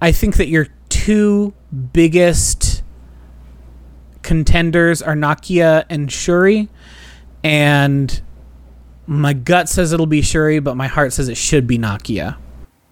I 0.00 0.12
think 0.12 0.36
that 0.36 0.48
your 0.48 0.68
two 0.88 1.52
biggest 1.92 2.82
contenders 4.22 5.02
are 5.02 5.14
Nakia 5.14 5.84
and 5.88 6.10
Shuri, 6.10 6.68
and 7.44 8.20
my 9.06 9.32
gut 9.32 9.68
says 9.68 9.92
it'll 9.92 10.06
be 10.06 10.22
Shuri, 10.22 10.58
but 10.58 10.76
my 10.76 10.86
heart 10.88 11.12
says 11.12 11.28
it 11.28 11.36
should 11.36 11.66
be 11.66 11.78
Nakia. 11.78 12.36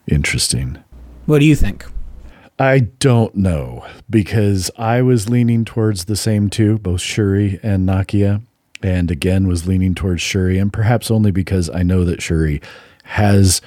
Interesting. 0.07 0.79
What 1.27 1.38
do 1.40 1.47
you 1.47 1.57
think? 1.57 1.87
I 2.59 2.81
don't 2.81 3.35
know 3.35 3.85
because 4.09 4.71
I 4.79 5.03
was 5.03 5.29
leaning 5.29 5.64
towards 5.64 6.05
the 6.05 6.17
same 6.17 6.49
two, 6.49 6.79
both 6.79 7.01
Shuri 7.01 7.59
and 7.62 7.88
Nakia, 7.88 8.43
and 8.83 9.11
again 9.11 9.49
was 9.49 9.67
leaning 9.67 9.95
towards 9.95 10.23
Shuri, 10.23 10.59
and 10.59 10.73
perhaps 10.73 11.11
only 11.11 11.31
because 11.31 11.69
I 11.71 11.83
know 11.83 12.05
that 12.05 12.23
Shuri 12.23 12.61
has 13.05 13.61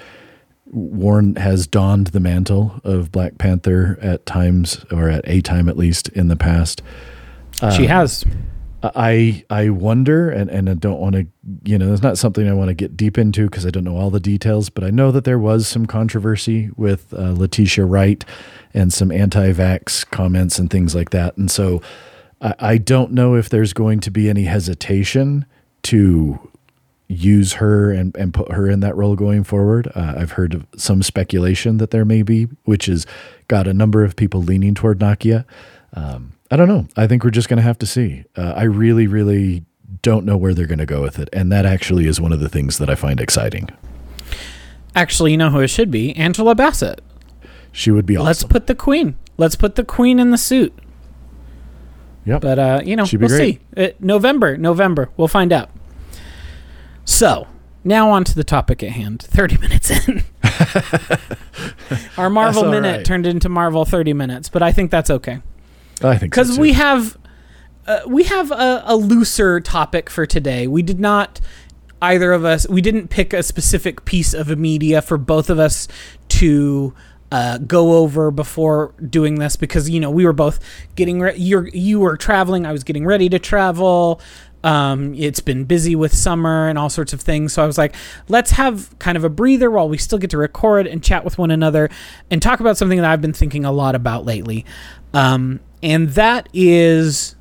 worn 0.66 1.36
has 1.36 1.68
donned 1.68 2.08
the 2.08 2.20
mantle 2.20 2.80
of 2.84 3.12
Black 3.12 3.38
Panther 3.38 3.98
at 4.02 4.26
times 4.26 4.86
or 4.92 5.10
at 5.10 5.28
a 5.28 5.42
time 5.42 5.70
at 5.70 5.78
least 5.78 6.10
in 6.10 6.28
the 6.28 6.36
past. 6.36 6.82
she 7.72 7.88
has. 7.88 8.26
I 8.84 9.44
I 9.50 9.70
wonder, 9.70 10.30
and, 10.30 10.50
and 10.52 10.70
I 10.70 10.76
don't 10.76 11.00
want 11.00 11.16
to, 11.16 11.26
you 11.66 11.80
know, 11.80 11.92
it's 11.94 12.04
not 12.04 12.18
something 12.18 12.48
I 12.48 12.54
want 12.54 12.68
to 12.70 12.76
get 12.76 12.96
deep 12.96 13.18
into 13.18 13.46
because 13.46 13.66
I 13.66 13.72
don't 13.72 13.84
know 13.84 13.98
all 13.98 14.12
the 14.12 14.20
details, 14.20 14.70
but 14.70 14.84
I 14.84 14.92
know 14.92 15.12
that 15.12 15.24
there 15.24 15.40
was 15.40 15.68
some 15.68 15.88
controversy 15.88 16.70
with 16.78 17.12
uh, 17.14 17.32
Letitia 17.32 17.86
Wright 17.86 18.24
and 18.74 18.92
some 18.92 19.12
anti-vax 19.12 20.10
comments 20.10 20.60
and 20.60 20.70
things 20.70 20.94
like 20.96 21.10
that, 21.12 21.38
and 21.38 21.50
so 21.50 21.82
I, 22.42 22.54
I 22.60 22.78
don't 22.78 23.12
know 23.12 23.36
if 23.36 23.50
there's 23.50 23.74
going 23.74 24.00
to 24.02 24.12
be 24.12 24.30
any 24.30 24.44
hesitation 24.44 25.46
to 25.84 26.40
use 27.10 27.54
her 27.54 27.90
and, 27.92 28.16
and 28.18 28.34
put 28.34 28.52
her 28.52 28.70
in 28.70 28.82
that 28.82 28.96
role 28.96 29.16
going 29.16 29.44
forward. 29.44 29.90
Uh, 29.96 30.16
I've 30.18 30.32
heard 30.32 30.66
some 30.76 31.02
speculation 31.02 31.78
that 31.78 31.92
there 31.92 32.04
may 32.04 32.22
be, 32.22 32.50
which 32.66 32.88
has 32.88 33.06
got 33.48 33.66
a 33.66 33.74
number 33.74 34.04
of 34.04 34.18
people 34.18 34.42
leaning 34.42 34.76
toward 34.76 35.00
Nakia. 35.00 35.46
Um, 35.94 36.34
I 36.52 36.58
don't 36.58 36.68
know. 36.68 36.88
I 36.98 37.08
think 37.08 37.24
we're 37.24 37.30
just 37.30 37.48
going 37.48 37.58
to 37.58 37.64
have 37.64 37.80
to 37.80 37.86
see. 37.86 38.26
Uh, 38.36 38.54
I 38.58 38.64
really, 38.64 39.08
really 39.08 39.64
don't 40.02 40.26
know 40.26 40.36
where 40.36 40.54
they're 40.54 40.68
going 40.68 40.80
to 40.80 40.86
go 40.86 41.02
with 41.02 41.18
it. 41.18 41.30
And 41.32 41.50
that 41.52 41.66
actually 41.66 42.08
is 42.08 42.20
one 42.20 42.34
of 42.34 42.42
the 42.42 42.50
things 42.50 42.78
that 42.78 42.90
I 42.90 42.96
find 42.96 43.22
exciting. 43.22 43.70
Actually, 44.94 45.32
you 45.32 45.38
know 45.38 45.50
who 45.50 45.62
it 45.62 45.70
should 45.70 45.92
be? 45.92 46.14
Angela 46.18 46.56
Bassett. 46.56 47.02
She 47.78 47.92
would 47.92 48.08
be 48.08 48.18
awesome. 48.18 48.26
Let's 48.26 48.44
put 48.44 48.66
the 48.66 48.74
queen. 48.74 49.18
Let's 49.38 49.56
put 49.56 49.76
the 49.76 49.84
queen 49.86 50.18
in 50.18 50.32
the 50.32 50.38
suit. 50.40 50.74
Yep. 52.26 52.42
But 52.42 52.58
uh, 52.58 52.82
you 52.84 52.96
know, 52.96 53.06
we'll 53.14 53.28
great. 53.28 53.62
see. 53.76 53.86
Uh, 53.86 53.90
November, 54.00 54.58
November. 54.58 55.12
We'll 55.16 55.28
find 55.28 55.54
out. 55.54 55.70
So 57.06 57.46
now 57.84 58.10
on 58.10 58.24
to 58.24 58.34
the 58.34 58.44
topic 58.44 58.82
at 58.82 58.90
hand. 58.90 59.22
Thirty 59.22 59.58
minutes 59.62 59.92
in, 59.92 60.24
our 62.18 62.32
Marvel 62.32 62.66
minute 62.66 62.98
right. 62.98 63.06
turned 63.06 63.28
into 63.28 63.48
Marvel 63.48 63.86
thirty 63.86 64.12
minutes, 64.12 64.50
but 64.50 64.64
I 64.64 64.72
think 64.72 64.90
that's 64.90 65.12
okay 65.12 65.44
I 66.02 66.18
think 66.18 66.32
because 66.32 66.56
too. 66.56 66.62
we 66.62 66.74
have 66.74 67.16
uh, 67.86 68.00
we 68.08 68.24
have 68.24 68.50
a, 68.50 68.82
a 68.88 68.96
looser 68.96 69.60
topic 69.60 70.10
for 70.10 70.26
today. 70.26 70.66
We 70.66 70.82
did 70.82 71.00
not 71.00 71.40
either 72.02 72.32
of 72.32 72.44
us 72.44 72.68
we 72.70 72.82
didn't 72.82 73.10
pick 73.10 73.34
a 73.34 73.44
specific 73.44 74.04
piece 74.04 74.34
of 74.34 74.58
media 74.58 75.00
for 75.00 75.20
both 75.20 75.52
of 75.52 75.60
us 75.60 75.88
to 76.30 76.96
uh, 77.32 77.58
go 77.58 77.98
over 77.98 78.32
before 78.32 78.94
doing 79.10 79.36
this 79.36 79.56
because 79.56 79.90
you 79.90 80.00
know 80.00 80.10
we 80.10 80.26
were 80.26 80.34
both 80.34 80.60
getting 80.96 81.20
re- 81.20 81.36
you 81.36 81.70
you 81.74 82.00
were 82.00 82.16
traveling 82.16 82.66
I 82.66 82.72
was 82.72 82.84
getting 82.84 83.06
ready 83.06 83.28
to 83.30 83.40
travel 83.40 84.22
um, 84.64 85.14
it's 85.14 85.40
been 85.40 85.66
busy 85.66 85.96
with 85.96 86.14
summer 86.14 86.68
and 86.68 86.80
all 86.80 86.90
sorts 86.90 87.14
of 87.14 87.22
things. 87.22 87.54
So 87.54 87.64
I 87.64 87.68
was 87.68 87.78
like 87.78 87.96
let's 88.28 88.52
have 88.52 88.98
kind 89.00 89.18
of 89.18 89.24
a 89.24 89.30
breather 89.30 89.70
while 89.70 89.90
we 89.90 89.98
still 89.98 90.18
get 90.20 90.30
to 90.32 90.38
record 90.38 90.88
and 90.88 91.04
chat 91.04 91.24
with 91.24 91.38
one 91.38 91.52
another 91.52 91.90
and 92.32 92.42
talk 92.42 92.60
about 92.60 92.78
something 92.78 92.98
that 93.00 93.10
I've 93.10 93.22
been 93.22 93.34
thinking 93.34 93.66
a 93.66 93.72
lot 93.72 93.96
about 93.96 94.26
lately. 94.26 94.66
Um, 95.14 95.60
and 95.84 96.10
that 96.10 96.50
is 96.54 97.36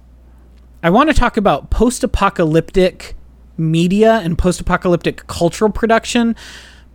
I 0.83 0.91
want 0.91 1.11
to 1.11 1.15
talk 1.15 1.37
about 1.37 1.71
post 1.71 2.05
apocalyptic 2.05 3.15
media 3.57 4.21
and 4.23 4.37
post 4.37 4.61
apocalyptic 4.61 5.27
cultural 5.27 5.71
production, 5.71 6.37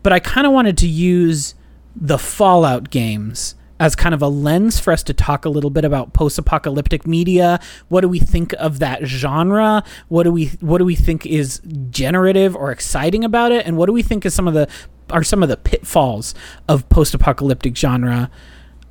but 0.04 0.14
I 0.14 0.20
kind 0.20 0.46
of 0.46 0.54
wanted 0.54 0.78
to 0.80 0.88
use 0.88 1.56
the 1.96 2.18
Fallout 2.18 2.90
games 2.90 3.56
as 3.80 3.96
kind 3.96 4.14
of 4.14 4.22
a 4.22 4.28
lens 4.28 4.80
for 4.80 4.94
us 4.94 5.02
to 5.02 5.14
talk 5.14 5.44
a 5.44 5.50
little 5.50 5.72
bit 5.72 5.84
about 5.84 6.14
post 6.14 6.38
apocalyptic 6.38 7.08
media. 7.08 7.60
What 7.90 8.02
do 8.02 8.10
we 8.10 8.20
think 8.20 8.54
of 8.60 8.78
that 8.80 9.06
genre? 9.06 9.84
What 10.08 10.24
do 10.24 10.32
we 10.32 10.48
what 10.60 10.78
do 10.78 10.86
we 10.86 10.96
think 10.96 11.26
is 11.26 11.62
generative 11.90 12.56
or 12.56 12.72
exciting 12.72 13.24
about 13.24 13.52
it? 13.52 13.66
And 13.66 13.78
what 13.78 13.88
do 13.88 13.94
we 13.94 14.04
think 14.04 14.26
is 14.26 14.34
some 14.34 14.48
of 14.48 14.54
the 14.54 14.68
are 15.10 15.24
some 15.24 15.42
of 15.42 15.50
the 15.50 15.58
pitfalls 15.58 16.36
of 16.68 16.88
post 16.90 17.14
apocalyptic 17.14 17.76
genre? 17.76 18.30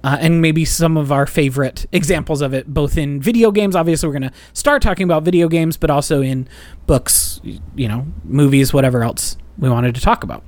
uh, 0.03 0.17
and 0.21 0.41
maybe 0.41 0.65
some 0.65 0.97
of 0.97 1.13
our 1.13 1.27
favorite 1.27 1.87
examples 1.93 2.41
of 2.41 2.55
it, 2.55 2.73
both 2.73 2.97
in 2.97 3.21
video 3.21 3.51
games. 3.51 3.77
Obviously, 3.77 4.09
we're 4.09 4.19
going 4.19 4.31
to 4.31 4.37
start 4.53 4.83
talking 4.83 5.05
about 5.05 5.23
video 5.25 5.49
games, 5.49 5.77
but 5.77 5.91
also 5.91 6.23
in 6.23 6.49
books, 6.87 7.41
you 7.43 7.89
know, 7.89 8.07
movies, 8.25 8.73
whatever 8.73 9.03
else 9.03 9.37
we 9.59 9.69
wanted 9.69 9.95
to 9.95 10.01
talk 10.01 10.25
about. 10.25 10.43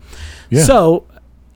Yeah. 0.48 0.62
So, 0.62 1.06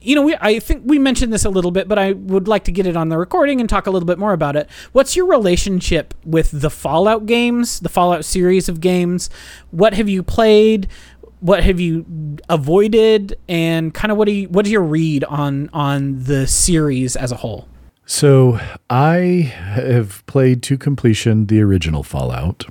you 0.07 0.15
know, 0.15 0.21
we, 0.21 0.37
I 0.39 0.59
think 0.59 0.83
we 0.85 0.99
mentioned 0.99 1.33
this 1.33 1.43
a 1.43 1.49
little 1.49 1.69
bit, 1.69 1.89
but 1.89 1.99
I 1.99 2.13
would 2.13 2.47
like 2.47 2.63
to 2.63 2.71
get 2.71 2.87
it 2.87 2.95
on 2.95 3.09
the 3.09 3.17
recording 3.17 3.59
and 3.59 3.69
talk 3.69 3.87
a 3.87 3.91
little 3.91 4.07
bit 4.07 4.17
more 4.17 4.31
about 4.31 4.55
it. 4.55 4.69
What's 4.93 5.17
your 5.17 5.27
relationship 5.27 6.13
with 6.23 6.49
the 6.51 6.69
Fallout 6.69 7.25
games, 7.25 7.81
the 7.81 7.89
Fallout 7.89 8.23
series 8.23 8.69
of 8.69 8.79
games? 8.79 9.29
What 9.71 9.93
have 9.95 10.07
you 10.07 10.23
played? 10.23 10.87
What 11.41 11.61
have 11.61 11.81
you 11.81 12.37
avoided? 12.47 13.37
And 13.49 13.93
kind 13.93 14.09
of 14.09 14.17
what 14.17 14.27
do 14.27 14.31
you, 14.31 14.47
what 14.47 14.65
is 14.65 14.71
your 14.71 14.83
read 14.83 15.25
on 15.25 15.69
on 15.73 16.23
the 16.23 16.47
series 16.47 17.17
as 17.17 17.33
a 17.33 17.35
whole? 17.35 17.67
So 18.05 18.61
I 18.89 19.53
have 19.57 20.25
played 20.25 20.63
to 20.63 20.77
completion 20.77 21.47
the 21.47 21.59
original 21.61 22.03
Fallout. 22.03 22.65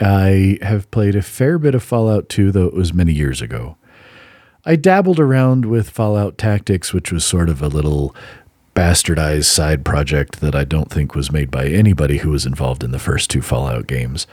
I 0.00 0.58
have 0.60 0.90
played 0.90 1.14
a 1.14 1.22
fair 1.22 1.60
bit 1.60 1.76
of 1.76 1.84
Fallout 1.84 2.28
2, 2.28 2.50
though 2.50 2.66
it 2.66 2.74
was 2.74 2.92
many 2.92 3.12
years 3.12 3.40
ago. 3.40 3.76
I 4.64 4.76
dabbled 4.76 5.18
around 5.18 5.64
with 5.66 5.90
Fallout 5.90 6.38
Tactics, 6.38 6.92
which 6.92 7.10
was 7.10 7.24
sort 7.24 7.48
of 7.48 7.60
a 7.62 7.68
little 7.68 8.14
bastardized 8.76 9.46
side 9.46 9.84
project 9.84 10.40
that 10.40 10.54
I 10.54 10.64
don't 10.64 10.90
think 10.90 11.14
was 11.14 11.32
made 11.32 11.50
by 11.50 11.66
anybody 11.66 12.18
who 12.18 12.30
was 12.30 12.46
involved 12.46 12.84
in 12.84 12.92
the 12.92 12.98
first 12.98 13.28
two 13.28 13.42
Fallout 13.42 13.86
games. 13.86 14.26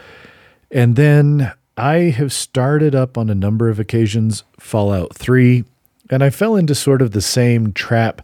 And 0.72 0.96
then 0.96 1.52
I 1.76 2.12
have 2.12 2.32
started 2.32 2.94
up 2.94 3.18
on 3.18 3.30
a 3.30 3.36
number 3.36 3.70
of 3.70 3.80
occasions 3.80 4.44
Fallout 4.60 5.15
3, 5.15 5.65
and 6.10 6.24
I 6.24 6.30
fell 6.30 6.56
into 6.56 6.76
sort 6.76 7.02
of 7.02 7.12
the 7.12 7.22
same 7.22 7.74
trap 7.74 8.22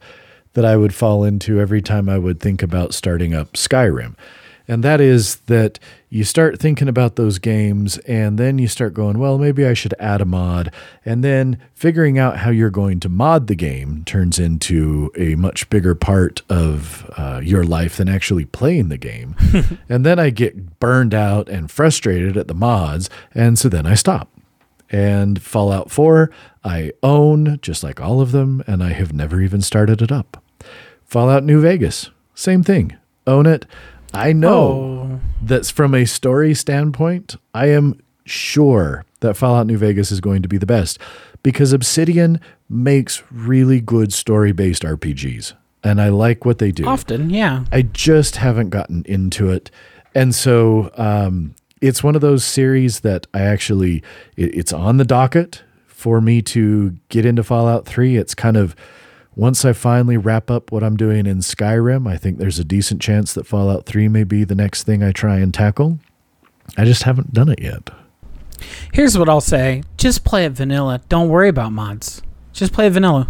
that 0.54 0.66
I 0.66 0.78
would 0.78 0.94
fall 0.94 1.24
into 1.24 1.60
every 1.60 1.82
time 1.82 2.08
I 2.08 2.18
would 2.18 2.40
think 2.40 2.62
about 2.62 2.94
starting 2.94 3.34
up 3.34 3.54
Skyrim. 3.54 4.16
And 4.68 4.84
that 4.84 5.00
is 5.00 5.38
that 5.48 5.80
you 6.10 6.24
start 6.24 6.60
thinking 6.60 6.88
about 6.88 7.18
those 7.18 7.40
games 7.40 7.98
and 8.00 8.38
then 8.38 8.58
you 8.58 8.68
start 8.68 8.94
going, 8.94 9.20
well, 9.20 9.38
maybe 9.38 9.66
I 9.66 9.74
should 9.74 9.94
add 10.00 10.22
a 10.22 10.26
mod. 10.26 10.72
And 11.04 11.24
then 11.24 11.60
figuring 11.74 12.18
out 12.18 12.38
how 12.38 12.50
you're 12.50 12.70
going 12.70 13.00
to 13.02 13.10
mod 13.10 13.48
the 13.48 13.56
game 13.56 14.04
turns 14.06 14.40
into 14.40 15.12
a 15.16 15.36
much 15.36 15.70
bigger 15.70 15.94
part 15.94 16.42
of 16.50 17.12
uh, 17.18 17.42
your 17.44 17.64
life 17.64 17.98
than 17.98 18.10
actually 18.10 18.46
playing 18.46 18.90
the 18.90 18.98
game. 18.98 19.36
and 19.90 20.06
then 20.06 20.20
I 20.20 20.30
get 20.30 20.80
burned 20.80 21.14
out 21.14 21.50
and 21.50 21.70
frustrated 21.70 22.38
at 22.38 22.48
the 22.48 22.54
mods. 22.54 23.10
And 23.34 23.60
so 23.60 23.70
then 23.70 23.86
I 23.86 23.96
stop. 23.96 24.30
And 24.90 25.42
Fallout 25.42 25.92
4, 25.92 26.32
I 26.64 26.92
own 27.04 27.60
just 27.62 27.84
like 27.84 28.00
all 28.00 28.22
of 28.22 28.32
them, 28.32 28.64
and 28.68 28.84
I 28.84 28.94
have 28.94 29.14
never 29.14 29.42
even 29.42 29.62
started 29.62 30.02
it 30.02 30.12
up. 30.12 30.44
Fallout 31.04 31.44
New 31.44 31.60
Vegas, 31.60 32.10
same 32.34 32.64
thing. 32.64 32.96
Own 33.28 33.46
it. 33.46 33.66
I 34.16 34.34
know 34.34 34.60
Oh. 35.14 35.20
that 35.44 35.66
from 35.68 35.94
a 35.94 36.06
story 36.06 36.54
standpoint, 36.54 37.36
I 37.54 37.68
am 37.68 38.00
sure 38.26 39.04
that 39.20 39.36
Fallout 39.38 39.68
New 39.68 39.78
Vegas 39.78 40.12
is 40.12 40.20
going 40.22 40.42
to 40.42 40.48
be 40.50 40.58
the 40.58 40.66
best 40.66 40.98
because 41.44 41.74
Obsidian 41.74 42.40
makes 42.70 43.22
really 43.32 43.80
good 43.82 44.12
story 44.14 44.52
based 44.52 44.84
RPGs. 44.84 45.54
And 45.84 46.02
I 46.02 46.10
like 46.10 46.46
what 46.46 46.58
they 46.58 46.72
do. 46.72 46.86
Often, 46.86 47.30
yeah. 47.30 47.66
I 47.72 47.84
just 47.84 48.38
haven't 48.38 48.70
gotten 48.72 49.04
into 49.06 49.52
it. 49.52 49.70
And 50.16 50.34
so 50.34 50.90
um, 50.98 51.54
it's 51.82 52.04
one 52.04 52.16
of 52.16 52.22
those 52.22 52.44
series 52.44 53.02
that 53.02 53.28
I 53.36 53.42
actually, 53.42 54.02
it, 54.36 54.56
it's 54.56 54.74
on 54.74 54.98
the 54.98 55.06
docket 55.06 55.64
for 55.86 56.22
me 56.22 56.42
to 56.42 56.96
get 57.10 57.26
into 57.26 57.44
Fallout 57.44 57.86
3. 57.86 58.18
It's 58.18 58.34
kind 58.34 58.58
of, 58.58 58.76
once 59.36 59.66
I 59.66 59.74
finally 59.74 60.18
wrap 60.18 60.50
up 60.50 60.72
what 60.72 60.84
I'm 60.84 60.96
doing 60.98 61.26
in 61.26 61.40
Skyrim, 61.40 62.08
I 62.10 62.18
think 62.18 62.38
there's 62.38 62.60
a 62.60 62.64
decent 62.64 63.02
chance 63.02 63.34
that 63.34 63.46
Fallout 63.46 63.86
3 63.86 64.08
may 64.08 64.24
be 64.24 64.44
the 64.44 64.56
next 64.56 64.84
thing 64.84 65.04
I 65.04 65.12
try 65.12 65.38
and 65.40 65.54
tackle. 65.54 66.00
I 66.78 66.86
just 66.86 67.04
haven't 67.04 67.34
done 67.34 67.50
it 67.50 67.62
yet. 67.62 67.90
Here's 68.94 69.18
what 69.18 69.28
I'll 69.30 69.42
say: 69.42 69.84
just 69.98 70.24
play 70.24 70.46
it 70.46 70.54
vanilla. 70.54 71.02
Don't 71.10 71.30
worry 71.30 71.50
about 71.50 71.72
mods. 71.74 72.22
Just 72.54 72.72
play 72.72 72.88
it 72.88 72.92
vanilla, 72.92 73.30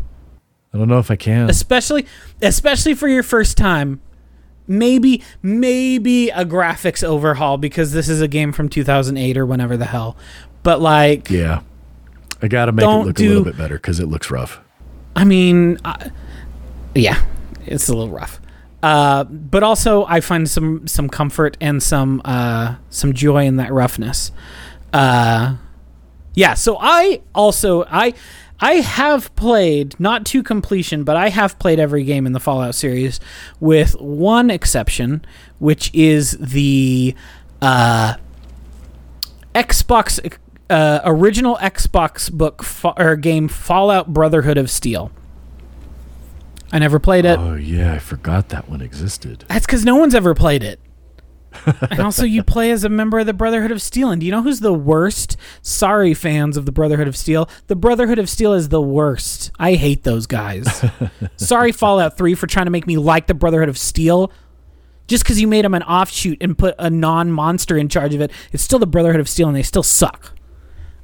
I 0.74 0.78
don't 0.78 0.88
know 0.88 1.00
if 1.00 1.10
I 1.10 1.16
can. 1.16 1.50
especially 1.50 2.06
especially 2.42 2.94
for 2.94 3.08
your 3.08 3.24
first 3.24 3.58
time. 3.58 4.00
Maybe 4.68 5.24
maybe 5.42 6.30
a 6.30 6.46
graphics 6.46 7.04
overhaul 7.04 7.58
because 7.58 7.92
this 7.92 8.08
is 8.10 8.22
a 8.22 8.28
game 8.28 8.52
from 8.52 8.70
2008 8.70 9.38
or 9.38 9.46
whenever 9.46 9.78
the 9.78 9.86
hell. 9.86 10.16
But 10.64 10.80
like, 10.82 11.30
Yeah. 11.30 11.62
I 12.42 12.48
got 12.48 12.66
to 12.66 12.72
make 12.72 12.84
it 12.86 12.88
look 13.06 13.16
do- 13.16 13.26
a 13.26 13.30
little 13.30 13.44
bit 13.46 13.58
better 13.58 13.76
because 13.76 14.00
it 14.00 14.08
looks 14.08 14.30
rough. 14.32 14.60
I 15.16 15.24
mean, 15.24 15.78
I, 15.86 16.12
yeah, 16.94 17.24
it's 17.66 17.90
a 17.90 17.94
little 17.94 18.14
rough. 18.14 18.40
Uh, 18.84 19.24
but 19.24 19.64
also, 19.64 20.06
I 20.06 20.20
find 20.22 20.50
some 20.50 20.88
some 20.88 21.10
comfort 21.10 21.58
and 21.60 21.82
some 21.82 22.22
uh, 22.24 22.76
some 22.90 23.14
joy 23.14 23.46
in 23.46 23.56
that 23.56 23.74
roughness. 23.74 24.32
Uh, 24.94 25.56
yeah. 26.36 26.54
So 26.54 26.78
I 26.80 27.22
also 27.34 27.86
I 27.86 28.14
I 28.60 28.76
have 28.76 29.36
played 29.36 30.00
not 30.00 30.26
to 30.28 30.44
completion, 30.44 31.04
but 31.04 31.18
I 31.18 31.30
have 31.30 31.58
played 31.60 31.80
every 31.80 32.04
game 32.04 32.26
in 32.26 32.34
the 32.34 32.40
Fallout 32.40 32.76
series, 32.76 33.20
with 33.60 34.00
one 34.00 34.50
exception, 34.50 35.26
which 35.60 35.90
is 35.94 36.38
the 36.40 37.16
uh, 37.62 38.16
Xbox 39.54 40.38
uh, 40.70 41.00
original 41.04 41.58
Xbox 41.58 42.32
book 42.32 42.64
fa- 42.64 42.94
or 42.98 43.16
game 43.16 43.48
Fallout 43.48 44.14
Brotherhood 44.14 44.58
of 44.58 44.70
Steel. 44.70 45.12
I 46.72 46.80
never 46.80 47.00
played 47.00 47.26
it. 47.26 47.40
Oh, 47.40 47.56
yeah. 47.56 47.94
I 47.94 48.00
forgot 48.00 48.50
that 48.50 48.70
one 48.70 48.82
existed. 48.82 49.46
That's 49.48 49.66
because 49.66 49.86
no 49.86 49.96
one's 49.96 50.16
ever 50.16 50.34
played 50.34 50.64
it. 50.64 50.80
and 51.90 52.02
also, 52.02 52.26
you 52.26 52.44
play 52.44 52.72
as 52.72 52.84
a 52.84 52.90
member 52.90 53.20
of 53.20 53.26
the 53.26 53.34
Brotherhood 53.34 53.72
of 53.72 53.82
Steel. 53.82 54.12
And 54.12 54.20
do 54.20 54.26
you 54.26 54.32
know 54.32 54.42
who's 54.42 54.60
the 54.60 54.74
worst? 54.74 55.38
Sorry, 55.62 56.14
fans 56.14 56.58
of 56.58 56.66
the 56.66 56.72
Brotherhood 56.72 57.08
of 57.08 57.16
Steel. 57.16 57.50
The 57.68 57.78
Brotherhood 57.78 58.20
of 58.20 58.30
Steel 58.30 58.52
is 58.54 58.70
the 58.70 58.82
worst. 58.82 59.52
I 59.58 59.76
hate 59.76 60.04
those 60.04 60.28
guys. 60.28 60.84
Sorry, 61.38 61.72
Fallout 61.72 62.18
3, 62.18 62.36
for 62.36 62.48
trying 62.48 62.66
to 62.66 62.72
make 62.72 62.88
me 62.88 62.98
like 62.98 63.28
the 63.28 63.34
Brotherhood 63.34 63.70
of 63.70 63.78
Steel. 63.78 64.32
Just 65.08 65.24
because 65.24 65.40
you 65.40 65.48
made 65.48 65.64
them 65.64 65.76
an 65.76 65.84
offshoot 65.84 66.40
and 66.42 66.58
put 66.58 66.76
a 66.80 66.90
non 66.90 67.32
monster 67.32 67.78
in 67.78 67.88
charge 67.90 68.14
of 68.16 68.22
it, 68.22 68.32
it's 68.52 68.64
still 68.64 68.80
the 68.80 68.88
Brotherhood 68.88 69.22
of 69.22 69.30
Steel 69.30 69.48
and 69.48 69.56
they 69.56 69.64
still 69.64 69.84
suck. 69.84 70.35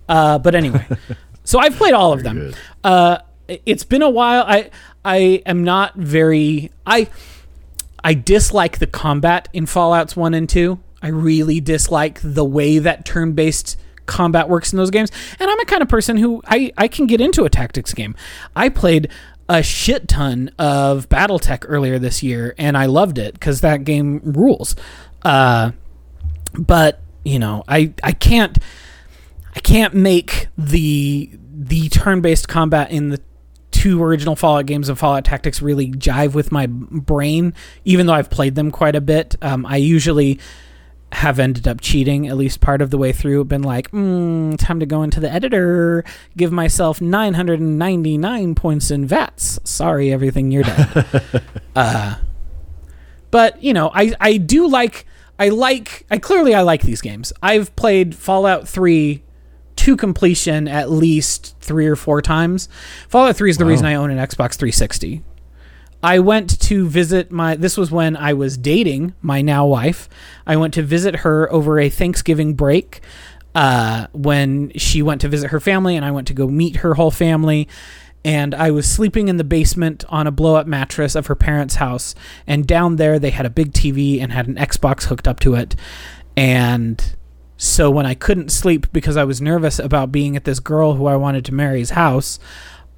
Uh, 0.07 0.39
but 0.39 0.55
anyway, 0.55 0.85
so 1.43 1.59
I've 1.59 1.75
played 1.75 1.93
all 1.93 2.13
of 2.13 2.23
them. 2.23 2.53
Uh, 2.83 3.19
it's 3.65 3.83
been 3.83 4.01
a 4.01 4.09
while. 4.09 4.43
I 4.47 4.69
I 5.03 5.41
am 5.45 5.63
not 5.63 5.95
very 5.95 6.71
I 6.85 7.09
I 8.03 8.13
dislike 8.13 8.79
the 8.79 8.87
combat 8.87 9.47
in 9.53 9.65
Fallout's 9.65 10.15
1 10.15 10.33
and 10.33 10.49
2. 10.49 10.79
I 11.01 11.07
really 11.09 11.59
dislike 11.59 12.19
the 12.23 12.45
way 12.45 12.79
that 12.79 13.05
turn-based 13.05 13.77
combat 14.05 14.49
works 14.49 14.73
in 14.73 14.77
those 14.77 14.89
games. 14.91 15.11
And 15.39 15.49
I'm 15.49 15.59
a 15.59 15.65
kind 15.65 15.81
of 15.81 15.89
person 15.89 16.17
who 16.17 16.41
I 16.47 16.71
I 16.77 16.87
can 16.87 17.07
get 17.07 17.21
into 17.21 17.43
a 17.43 17.49
tactics 17.49 17.93
game. 17.93 18.15
I 18.55 18.69
played 18.69 19.09
a 19.49 19.61
shit 19.61 20.07
ton 20.07 20.51
of 20.57 21.09
BattleTech 21.09 21.65
earlier 21.67 21.99
this 21.99 22.23
year 22.23 22.55
and 22.57 22.77
I 22.77 22.85
loved 22.85 23.17
it 23.17 23.39
cuz 23.39 23.61
that 23.61 23.83
game 23.83 24.21
rules. 24.23 24.75
Uh 25.23 25.71
but, 26.53 27.01
you 27.23 27.39
know, 27.39 27.63
I 27.67 27.93
I 28.03 28.11
can't 28.11 28.57
I 29.55 29.59
can't 29.59 29.93
make 29.93 30.47
the 30.57 31.29
the 31.53 31.89
turn-based 31.89 32.47
combat 32.47 32.91
in 32.91 33.09
the 33.09 33.21
two 33.71 34.01
original 34.03 34.35
Fallout 34.35 34.65
games 34.65 34.89
of 34.89 34.99
Fallout 34.99 35.25
Tactics 35.25 35.61
really 35.61 35.91
jive 35.91 36.33
with 36.33 36.51
my 36.51 36.67
brain, 36.67 37.53
even 37.85 38.05
though 38.05 38.13
I've 38.13 38.29
played 38.29 38.55
them 38.55 38.71
quite 38.71 38.95
a 38.95 39.01
bit. 39.01 39.35
Um, 39.41 39.65
I 39.65 39.77
usually 39.77 40.39
have 41.13 41.39
ended 41.39 41.67
up 41.67 41.81
cheating 41.81 42.27
at 42.27 42.37
least 42.37 42.61
part 42.61 42.81
of 42.81 42.89
the 42.89 42.97
way 42.97 43.11
through. 43.11 43.43
Been 43.45 43.63
like, 43.63 43.91
mm, 43.91 44.57
time 44.57 44.79
to 44.79 44.85
go 44.85 45.03
into 45.03 45.19
the 45.19 45.31
editor, 45.31 46.05
give 46.37 46.51
myself 46.51 47.01
999 47.01 48.55
points 48.55 48.91
in 48.91 49.05
VATS. 49.05 49.59
Sorry, 49.63 50.11
everything 50.11 50.51
you're 50.51 50.63
done. 50.63 51.05
uh, 51.75 52.15
but 53.29 53.61
you 53.63 53.73
know, 53.73 53.91
I 53.93 54.13
I 54.19 54.37
do 54.37 54.67
like 54.67 55.05
I 55.39 55.49
like 55.49 56.05
I 56.11 56.17
clearly 56.17 56.53
I 56.53 56.61
like 56.61 56.83
these 56.83 57.01
games. 57.01 57.33
I've 57.41 57.75
played 57.75 58.15
Fallout 58.15 58.67
3 58.67 59.23
to 59.81 59.95
completion 59.97 60.67
at 60.67 60.91
least 60.91 61.55
3 61.61 61.87
or 61.87 61.95
4 61.95 62.21
times. 62.21 62.69
Fallout 63.09 63.35
3 63.35 63.49
is 63.49 63.57
the 63.57 63.65
Wow. 63.65 63.69
reason 63.69 63.85
I 63.85 63.95
own 63.95 64.11
an 64.11 64.17
Xbox 64.17 64.55
360. 64.55 65.21
I 66.03 66.19
went 66.19 66.59
to 66.61 66.87
visit 66.87 67.31
my 67.31 67.55
this 67.55 67.77
was 67.77 67.91
when 67.91 68.15
I 68.17 68.33
was 68.33 68.57
dating 68.57 69.13
my 69.21 69.41
now 69.41 69.65
wife. 69.67 70.09
I 70.47 70.55
went 70.57 70.73
to 70.75 70.81
visit 70.81 71.17
her 71.17 71.51
over 71.51 71.79
a 71.79 71.89
Thanksgiving 71.89 72.55
break 72.55 73.01
uh, 73.53 74.07
when 74.11 74.71
she 74.77 75.01
went 75.03 75.21
to 75.21 75.27
visit 75.27 75.51
her 75.51 75.59
family 75.59 75.95
and 75.95 76.03
I 76.05 76.11
went 76.11 76.27
to 76.27 76.33
go 76.33 76.47
meet 76.47 76.77
her 76.77 76.95
whole 76.95 77.11
family 77.11 77.67
and 78.23 78.53
I 78.55 78.71
was 78.71 78.85
sleeping 78.89 79.27
in 79.27 79.37
the 79.37 79.43
basement 79.43 80.03
on 80.09 80.25
a 80.27 80.31
blow 80.31 80.55
up 80.55 80.65
mattress 80.67 81.15
of 81.15 81.27
her 81.27 81.35
parents' 81.35 81.75
house 81.75 82.15
and 82.47 82.65
down 82.67 82.95
there 82.95 83.19
they 83.19 83.31
had 83.31 83.45
a 83.45 83.49
big 83.51 83.71
TV 83.73 84.21
and 84.21 84.31
had 84.31 84.47
an 84.47 84.55
Xbox 84.55 85.05
hooked 85.05 85.27
up 85.27 85.39
to 85.41 85.53
it 85.55 85.75
and 86.37 87.15
so 87.63 87.91
when 87.91 88.07
I 88.07 88.15
couldn't 88.15 88.51
sleep 88.51 88.91
because 88.91 89.15
I 89.15 89.23
was 89.23 89.39
nervous 89.39 89.77
about 89.77 90.11
being 90.11 90.35
at 90.35 90.45
this 90.45 90.59
girl 90.59 90.95
who 90.95 91.05
I 91.05 91.15
wanted 91.15 91.45
to 91.45 91.53
marry's 91.53 91.91
house, 91.91 92.39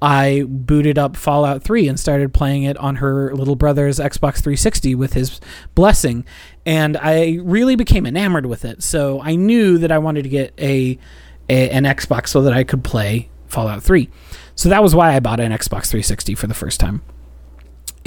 I 0.00 0.46
booted 0.48 0.96
up 0.96 1.18
Fallout 1.18 1.62
3 1.62 1.86
and 1.86 2.00
started 2.00 2.32
playing 2.32 2.62
it 2.62 2.78
on 2.78 2.96
her 2.96 3.34
little 3.34 3.56
brother's 3.56 3.98
Xbox 3.98 4.40
360 4.42 4.94
with 4.94 5.12
his 5.12 5.38
blessing. 5.74 6.24
And 6.64 6.96
I 6.96 7.40
really 7.42 7.76
became 7.76 8.06
enamored 8.06 8.46
with 8.46 8.64
it. 8.64 8.82
So 8.82 9.20
I 9.20 9.34
knew 9.34 9.76
that 9.76 9.92
I 9.92 9.98
wanted 9.98 10.22
to 10.22 10.30
get 10.30 10.54
a, 10.58 10.98
a 11.50 11.68
an 11.68 11.84
Xbox 11.84 12.28
so 12.28 12.40
that 12.40 12.54
I 12.54 12.64
could 12.64 12.82
play 12.82 13.28
Fallout 13.46 13.82
3. 13.82 14.08
So 14.54 14.70
that 14.70 14.82
was 14.82 14.94
why 14.94 15.14
I 15.14 15.20
bought 15.20 15.40
an 15.40 15.52
Xbox 15.52 15.88
360 15.88 16.36
for 16.36 16.46
the 16.46 16.54
first 16.54 16.80
time. 16.80 17.02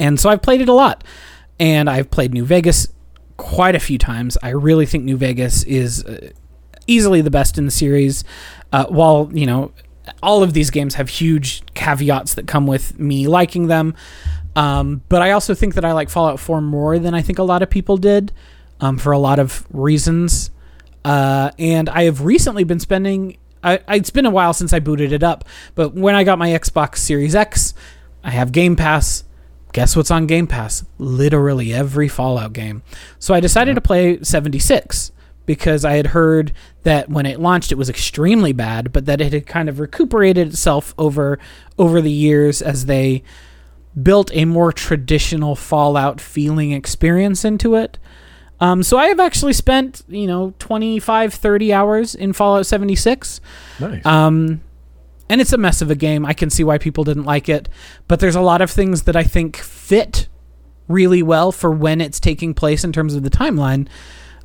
And 0.00 0.18
so 0.18 0.28
I've 0.28 0.42
played 0.42 0.60
it 0.60 0.68
a 0.68 0.74
lot. 0.74 1.04
And 1.60 1.88
I've 1.88 2.10
played 2.10 2.34
New 2.34 2.44
Vegas 2.44 2.88
quite 3.36 3.76
a 3.76 3.80
few 3.80 3.96
times. 3.96 4.36
I 4.42 4.48
really 4.48 4.86
think 4.86 5.04
New 5.04 5.16
Vegas 5.16 5.62
is 5.62 6.04
uh, 6.04 6.30
easily 6.88 7.20
the 7.20 7.30
best 7.30 7.56
in 7.58 7.64
the 7.64 7.70
series. 7.70 8.24
Uh, 8.72 8.86
while, 8.86 9.30
you 9.32 9.46
know, 9.46 9.72
all 10.22 10.42
of 10.42 10.52
these 10.52 10.70
games 10.70 10.94
have 10.94 11.08
huge 11.08 11.62
caveats 11.74 12.34
that 12.34 12.46
come 12.46 12.66
with 12.66 12.98
me 12.98 13.28
liking 13.28 13.68
them. 13.68 13.94
Um, 14.56 15.02
but 15.08 15.22
I 15.22 15.30
also 15.30 15.54
think 15.54 15.74
that 15.74 15.84
I 15.84 15.92
like 15.92 16.10
Fallout 16.10 16.40
4 16.40 16.60
more 16.60 16.98
than 16.98 17.14
I 17.14 17.22
think 17.22 17.38
a 17.38 17.44
lot 17.44 17.62
of 17.62 17.70
people 17.70 17.96
did 17.96 18.32
um, 18.80 18.98
for 18.98 19.12
a 19.12 19.18
lot 19.18 19.38
of 19.38 19.66
reasons. 19.70 20.50
Uh, 21.04 21.50
and 21.58 21.88
I 21.88 22.04
have 22.04 22.22
recently 22.22 22.64
been 22.64 22.80
spending. 22.80 23.38
I, 23.62 23.80
it's 23.88 24.10
been 24.10 24.26
a 24.26 24.30
while 24.30 24.52
since 24.52 24.72
I 24.72 24.80
booted 24.80 25.12
it 25.12 25.22
up, 25.22 25.44
but 25.74 25.94
when 25.94 26.14
I 26.14 26.24
got 26.24 26.38
my 26.38 26.50
Xbox 26.50 26.98
Series 26.98 27.34
X, 27.34 27.74
I 28.22 28.30
have 28.30 28.52
Game 28.52 28.76
Pass. 28.76 29.24
Guess 29.72 29.96
what's 29.96 30.10
on 30.10 30.26
Game 30.26 30.46
Pass? 30.46 30.84
Literally 30.98 31.72
every 31.72 32.08
Fallout 32.08 32.52
game. 32.52 32.82
So 33.18 33.34
I 33.34 33.40
decided 33.40 33.74
to 33.74 33.80
play 33.80 34.22
76 34.22 35.12
because 35.48 35.82
I 35.82 35.94
had 35.94 36.08
heard 36.08 36.52
that 36.82 37.08
when 37.08 37.24
it 37.24 37.40
launched 37.40 37.72
it 37.72 37.78
was 37.78 37.88
extremely 37.88 38.52
bad, 38.52 38.92
but 38.92 39.06
that 39.06 39.18
it 39.18 39.32
had 39.32 39.46
kind 39.46 39.70
of 39.70 39.80
recuperated 39.80 40.48
itself 40.48 40.94
over 40.98 41.38
over 41.78 42.02
the 42.02 42.12
years 42.12 42.60
as 42.60 42.84
they 42.84 43.22
built 44.00 44.30
a 44.34 44.44
more 44.44 44.72
traditional 44.72 45.56
Fallout 45.56 46.20
feeling 46.20 46.72
experience 46.72 47.46
into 47.46 47.76
it. 47.76 47.98
Um, 48.60 48.82
so 48.82 48.98
I 48.98 49.06
have 49.06 49.20
actually 49.20 49.54
spent, 49.54 50.02
you 50.06 50.26
know, 50.26 50.52
25, 50.58 51.32
30 51.32 51.72
hours 51.72 52.14
in 52.14 52.34
Fallout 52.34 52.66
76. 52.66 53.40
Nice. 53.80 54.04
Um, 54.04 54.60
and 55.30 55.40
it's 55.40 55.54
a 55.54 55.58
mess 55.58 55.80
of 55.80 55.90
a 55.90 55.94
game. 55.94 56.26
I 56.26 56.34
can 56.34 56.50
see 56.50 56.62
why 56.62 56.76
people 56.76 57.04
didn't 57.04 57.24
like 57.24 57.48
it, 57.48 57.70
but 58.06 58.20
there's 58.20 58.36
a 58.36 58.42
lot 58.42 58.60
of 58.60 58.70
things 58.70 59.04
that 59.04 59.16
I 59.16 59.24
think 59.24 59.56
fit 59.56 60.28
really 60.88 61.22
well 61.22 61.52
for 61.52 61.70
when 61.70 62.02
it's 62.02 62.20
taking 62.20 62.52
place 62.52 62.84
in 62.84 62.92
terms 62.92 63.14
of 63.14 63.22
the 63.22 63.30
timeline. 63.30 63.88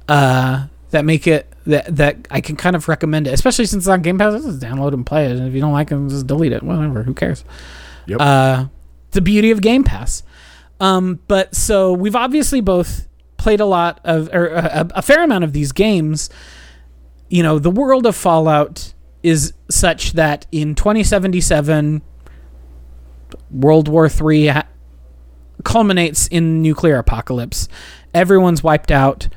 Uh, 0.07 0.67
that 0.93 1.05
make 1.05 1.25
it 1.25 1.51
that 1.65 1.95
that 1.95 2.27
I 2.29 2.39
can 2.39 2.55
kind 2.55 2.75
of 2.75 2.87
recommend 2.87 3.27
it, 3.27 3.33
especially 3.33 3.65
since 3.65 3.83
it's 3.83 3.89
on 3.89 4.01
Game 4.03 4.17
Pass. 4.17 4.43
Just 4.43 4.59
download 4.59 4.93
and 4.93 5.05
play 5.05 5.25
it, 5.25 5.31
and 5.31 5.47
if 5.47 5.53
you 5.53 5.59
don't 5.59 5.73
like 5.73 5.91
it, 5.91 6.07
just 6.07 6.27
delete 6.27 6.53
it. 6.53 6.63
Whatever, 6.63 7.03
who 7.03 7.13
cares? 7.13 7.43
Yep. 8.05 8.21
Uh, 8.21 8.65
the 9.11 9.21
beauty 9.21 9.51
of 9.51 9.61
Game 9.61 9.83
Pass. 9.83 10.23
Um, 10.79 11.19
but 11.27 11.55
so 11.55 11.93
we've 11.93 12.15
obviously 12.15 12.61
both 12.61 13.07
played 13.37 13.59
a 13.59 13.65
lot 13.65 13.99
of 14.03 14.29
or 14.33 14.47
a, 14.47 14.87
a 14.95 15.01
fair 15.01 15.23
amount 15.23 15.43
of 15.43 15.51
these 15.51 15.71
games. 15.71 16.29
You 17.27 17.41
know, 17.41 17.57
the 17.57 17.71
world 17.71 18.05
of 18.05 18.15
Fallout 18.15 18.93
is 19.23 19.53
such 19.69 20.13
that 20.13 20.45
in 20.51 20.75
2077, 20.75 22.03
World 23.49 23.87
War 23.87 24.07
III 24.07 24.47
ha- 24.47 24.67
culminates 25.63 26.27
in 26.27 26.61
nuclear 26.61 26.97
apocalypse. 26.97 27.67
Everyone's 28.13 28.61
wiped 28.61 28.91
out. 28.91 29.27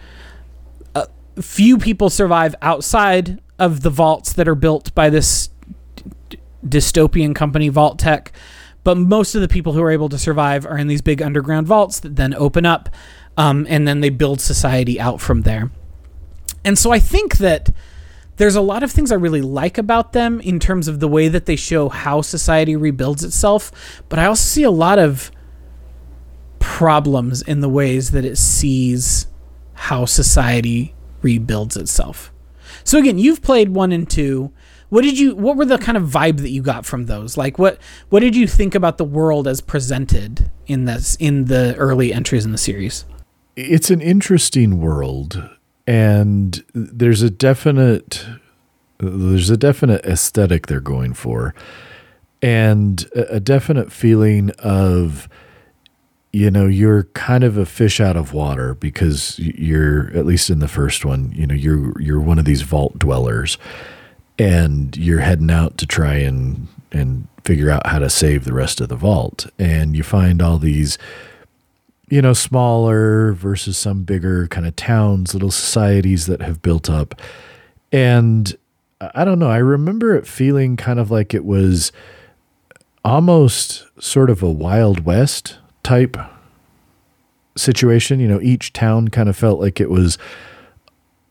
Few 1.41 1.79
people 1.79 2.11
survive 2.11 2.55
outside 2.63 3.41
of 3.59 3.83
the 3.83 3.91
vaults 3.91 4.33
that 4.35 4.49
are 4.49 4.55
built 4.55 4.95
by 4.95 5.11
this 5.11 5.51
d- 6.29 6.39
dystopian 6.67 7.35
company, 7.35 7.69
Vault-Tec. 7.69 8.33
But 8.85 8.97
most 8.97 9.35
of 9.35 9.41
the 9.41 9.49
people 9.49 9.73
who 9.73 9.83
are 9.83 9.91
able 9.91 10.09
to 10.11 10.19
survive 10.19 10.65
are 10.65 10.79
in 10.79 10.87
these 10.87 11.03
big 11.03 11.21
underground 11.21 11.67
vaults 11.67 12.01
that 12.01 12.17
then 12.17 12.35
open 12.35 12.65
up, 12.65 12.89
um, 13.37 13.67
and 13.69 13.87
then 13.87 14.01
they 14.01 14.11
build 14.11 14.41
society 14.41 15.01
out 15.01 15.21
from 15.21 15.43
there. 15.43 15.71
And 16.65 16.79
so 16.79 16.93
I 16.93 16.99
think 16.99 17.39
that 17.39 17.71
there's 18.37 18.57
a 18.57 18.61
lot 18.61 18.83
of 18.83 18.91
things 18.91 19.11
I 19.11 19.17
really 19.17 19.41
like 19.41 19.79
about 19.79 20.13
them 20.13 20.41
in 20.41 20.61
terms 20.61 20.89
of 20.89 21.01
the 21.01 21.09
way 21.09 21.29
that 21.29 21.47
they 21.47 21.57
show 21.57 21.89
how 21.89 22.21
society 22.21 22.77
rebuilds 22.77 23.25
itself, 23.25 24.03
but 24.09 24.19
I 24.19 24.27
also 24.27 24.43
see 24.43 24.63
a 24.63 24.71
lot 24.71 24.99
of 24.99 25.31
problems 26.59 27.43
in 27.43 27.61
the 27.61 27.69
ways 27.69 28.11
that 28.11 28.25
it 28.25 28.37
sees 28.37 29.27
how 29.75 30.05
society 30.05 30.95
rebuilds 31.23 31.77
itself. 31.77 32.33
So 32.85 32.99
again, 32.99 33.19
you've 33.19 33.43
played 33.43 33.71
1 33.71 33.93
and 33.93 34.09
2. 34.09 34.53
What 34.89 35.03
did 35.03 35.19
you 35.19 35.35
what 35.35 35.57
were 35.57 35.65
the 35.65 35.79
kind 35.79 35.99
of 35.99 36.05
vibe 36.05 36.39
that 36.39 36.51
you 36.51 36.63
got 36.63 36.87
from 36.87 37.07
those? 37.07 37.37
Like 37.37 37.59
what 37.59 37.79
what 38.09 38.21
did 38.21 38.37
you 38.37 38.47
think 38.47 38.75
about 38.75 38.99
the 38.99 39.05
world 39.05 39.49
as 39.49 39.61
presented 39.61 40.51
in 40.67 40.85
this 40.85 41.17
in 41.17 41.47
the 41.47 41.75
early 41.77 42.13
entries 42.13 42.45
in 42.45 42.53
the 42.53 42.59
series? 42.59 43.05
it's 43.57 43.91
an 43.91 44.03
interesting 44.03 44.81
world 44.81 45.49
and 45.87 46.63
there's 46.75 47.23
a 47.23 47.31
definite 47.31 48.27
there's 48.99 49.51
a 49.51 49.57
definite 49.57 50.05
aesthetic 50.05 50.67
they're 50.67 50.81
going 50.81 51.15
for 51.15 51.55
and 52.43 53.07
a 53.15 53.41
definite 53.41 53.91
feeling 53.91 54.51
of 54.59 55.29
you 56.37 56.51
know 56.51 56.67
you're 56.67 57.05
kind 57.15 57.45
of 57.45 57.57
a 57.57 57.65
fish 57.65 57.99
out 57.99 58.15
of 58.17 58.35
water 58.35 58.75
because 58.75 59.39
you're 59.39 60.15
at 60.15 60.27
least 60.27 60.51
in 60.51 60.59
the 60.59 60.69
first 60.69 61.05
one 61.05 61.33
you 61.33 61.47
know 61.47 61.55
you're 61.55 61.99
you're 62.01 62.21
one 62.21 62.39
of 62.39 62.45
these 62.45 62.61
vault 62.61 62.99
dwellers 62.99 63.57
and 64.39 64.97
you're 64.99 65.21
heading 65.21 65.51
out 65.51 65.79
to 65.79 65.87
try 65.87 66.15
and 66.17 66.69
and 66.93 67.27
figure 67.45 67.71
out 67.71 67.87
how 67.87 67.99
to 67.99 68.11
save 68.11 68.45
the 68.45 68.53
rest 68.53 68.83
of 68.83 68.91
the 68.91 68.97
vault 68.97 69.47
and 69.59 69.97
you 69.97 70.03
find 70.03 70.43
all 70.43 70.59
these 70.59 70.99
you 72.09 72.23
know, 72.23 72.33
smaller 72.33 73.33
versus 73.33 73.77
some 73.77 74.05
bigger 74.05 74.47
kind 74.47 74.67
of 74.67 74.77
towns, 74.77 75.35
little 75.35 75.51
societies 75.51 76.27
that 76.27 76.41
have 76.41 76.63
built 76.63 76.89
up. 76.89 77.21
And 77.91 78.57
I 79.01 79.25
don't 79.25 79.39
know, 79.41 79.51
I 79.51 79.57
remember 79.57 80.15
it 80.15 80.27
feeling 80.27 80.77
kind 80.77 81.01
of 81.01 81.11
like 81.11 81.35
it 81.35 81.45
was 81.45 81.91
almost 83.05 83.85
sort 84.01 84.31
of 84.31 84.43
a 84.43 84.51
Wild 84.51 85.05
West 85.05 85.59
type 85.87 86.17
situation. 87.57 88.21
You 88.21 88.29
know, 88.29 88.41
each 88.41 88.73
town 88.73 89.09
kind 89.09 89.29
of 89.29 89.37
felt 89.37 89.61
like 89.61 89.81
it 89.81 89.89
was, 89.89 90.19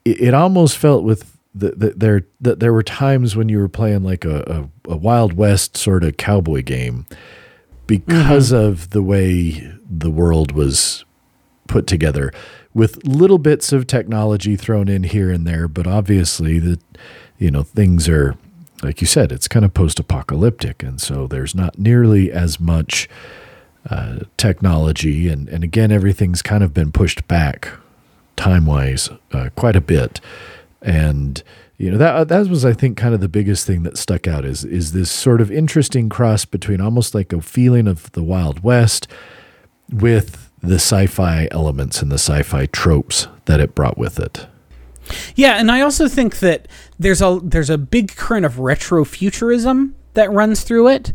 it, 0.06 0.22
it 0.22 0.34
almost 0.34 0.78
felt 0.78 1.04
with 1.04 1.38
that 1.54 1.80
the, 1.80 1.90
there 1.92 2.22
that 2.42 2.60
there 2.60 2.74
were 2.74 2.84
times 2.84 3.36
when 3.36 3.50
you 3.50 3.60
were 3.60 3.70
playing 3.70 4.04
like 4.04 4.26
a, 4.26 4.70
a, 4.88 4.92
a 4.92 4.98
Wild 4.98 5.34
West 5.34 5.78
sort 5.78 6.04
of 6.04 6.18
cowboy 6.18 6.62
game 6.62 7.06
because 7.88 8.52
mm-hmm. 8.52 8.66
of 8.66 8.90
the 8.92 9.02
way 9.02 9.72
the 9.90 10.10
world 10.10 10.52
was 10.52 11.06
put 11.68 11.88
together 11.88 12.32
with 12.74 13.06
little 13.06 13.38
bits 13.38 13.72
of 13.72 13.88
technology 13.88 14.56
thrown 14.56 14.88
in 14.88 15.04
here 15.04 15.32
and 15.32 15.48
there 15.48 15.68
but 15.68 15.88
obviously 15.88 16.60
the 16.60 16.80
you 17.38 17.50
know 17.50 17.64
things 17.64 18.08
are 18.10 18.36
like 18.84 19.02
you 19.02 19.08
said 19.08 19.32
it's 19.32 19.48
kind 19.48 19.66
of 19.66 19.74
post-apocalyptic 19.74 20.84
and 20.84 21.02
so 21.02 21.26
there's 21.26 21.56
not 21.56 21.80
nearly 21.80 22.32
as 22.32 22.60
much 22.60 23.08
uh, 23.90 24.20
technology 24.38 25.28
and 25.28 25.48
and 25.50 25.64
again 25.64 25.92
everything's 25.92 26.42
kind 26.42 26.64
of 26.64 26.74
been 26.74 26.92
pushed 26.92 27.28
back 27.28 27.70
time-wise 28.36 29.10
uh, 29.32 29.50
quite 29.56 29.76
a 29.76 29.82
bit 29.82 30.20
and 30.82 31.44
you 31.78 31.92
know 31.92 31.98
that 31.98 32.28
that 32.30 32.48
was 32.48 32.64
I 32.64 32.74
think 32.74 32.98
kind 32.98 33.14
of 33.14 33.20
the 33.20 33.28
biggest 33.28 33.68
thing 33.68 33.84
that 33.84 33.98
stuck 33.98 34.28
out 34.28 34.46
is 34.46 34.64
is 34.64 34.94
this 34.94 35.12
sort 35.12 35.42
of 35.42 35.52
interesting 35.52 36.10
cross 36.10 36.46
between 36.46 36.80
almost 36.80 37.14
like 37.14 37.34
a 37.34 37.42
feeling 37.42 37.88
of 37.88 38.12
the 38.14 38.24
Wild 38.24 38.64
West 38.64 39.08
with 39.92 40.52
the 40.62 40.76
sci-fi 40.76 41.48
elements 41.52 42.02
and 42.02 42.12
the 42.12 42.18
sci-fi 42.18 42.66
tropes 42.68 43.28
that 43.46 43.60
it 43.60 43.76
brought 43.76 43.98
with 43.98 44.20
it. 44.20 44.48
Yeah, 45.36 45.60
and 45.60 45.72
I 45.72 45.82
also 45.82 46.08
think 46.08 46.40
that 46.40 46.68
there's 46.98 47.22
a 47.22 47.40
there's 47.44 47.70
a 47.70 47.78
big 47.78 48.16
current 48.16 48.46
of 48.46 48.56
retrofuturism 48.56 49.94
that 50.14 50.32
runs 50.32 50.64
through 50.64 50.88
it. 50.88 51.14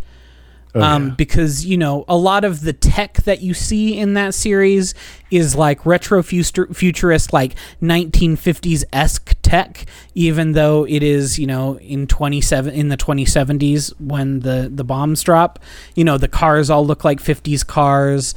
Oh, 0.73 0.81
um, 0.81 1.09
yeah. 1.09 1.15
because 1.15 1.67
you 1.67 1.77
know 1.77 2.05
a 2.07 2.17
lot 2.17 2.45
of 2.45 2.61
the 2.61 2.73
tech 2.73 3.15
that 3.25 3.41
you 3.41 3.55
see 3.55 3.99
in 3.99 4.15
that 4.15 4.35
series 4.35 4.95
is 5.31 5.57
like 5.57 5.85
retro 5.85 6.23
futurist, 6.23 7.33
like 7.33 7.57
1950s 7.83 8.85
esque 8.93 9.35
tech, 9.43 9.87
even 10.15 10.53
though 10.53 10.87
it 10.87 11.03
is 11.03 11.41
you 11.41 11.47
know 11.47 11.79
in 11.79 12.07
27 12.07 12.73
in 12.73 12.89
the 12.89 12.97
2070s 12.97 13.93
when 14.01 14.41
the 14.41 14.71
the 14.73 14.85
bombs 14.85 15.23
drop. 15.23 15.59
You 15.97 16.05
know 16.05 16.19
the 16.19 16.29
cars 16.29 16.71
all 16.71 16.87
look 16.87 17.05
like 17.05 17.21
50s 17.21 17.67
cars. 17.67 18.35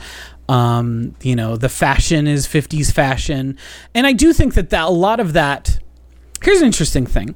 Um, 0.49 1.15
you 1.21 1.35
know 1.35 1.55
the 1.55 1.69
fashion 1.69 2.25
is 2.27 2.47
50s 2.47 2.91
fashion, 2.91 3.59
and 3.93 4.07
I 4.07 4.13
do 4.13 4.33
think 4.33 4.55
that 4.55 4.71
that 4.71 4.85
a 4.85 4.91
lot 4.91 5.19
of 5.19 5.33
that. 5.33 5.79
Here's 6.43 6.61
an 6.61 6.65
interesting 6.65 7.05
thing. 7.05 7.35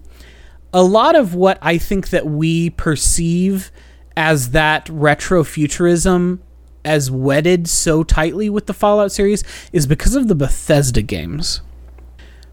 A 0.73 0.83
lot 0.83 1.15
of 1.15 1.35
what 1.35 1.59
I 1.61 1.77
think 1.77 2.09
that 2.09 2.25
we 2.25 2.71
perceive 2.71 3.71
as 4.18 4.49
that 4.49 4.89
retro 4.89 5.43
futurism 5.43 6.41
as 6.84 7.11
wedded 7.11 7.70
so 7.70 8.03
tightly 8.03 8.49
with 8.49 8.65
the 8.65 8.74
Fallout 8.74 9.11
series 9.11 9.43
is 9.72 9.86
because 9.86 10.15
of 10.15 10.28
the 10.28 10.34
Bethesda 10.34 11.03
games. 11.03 11.61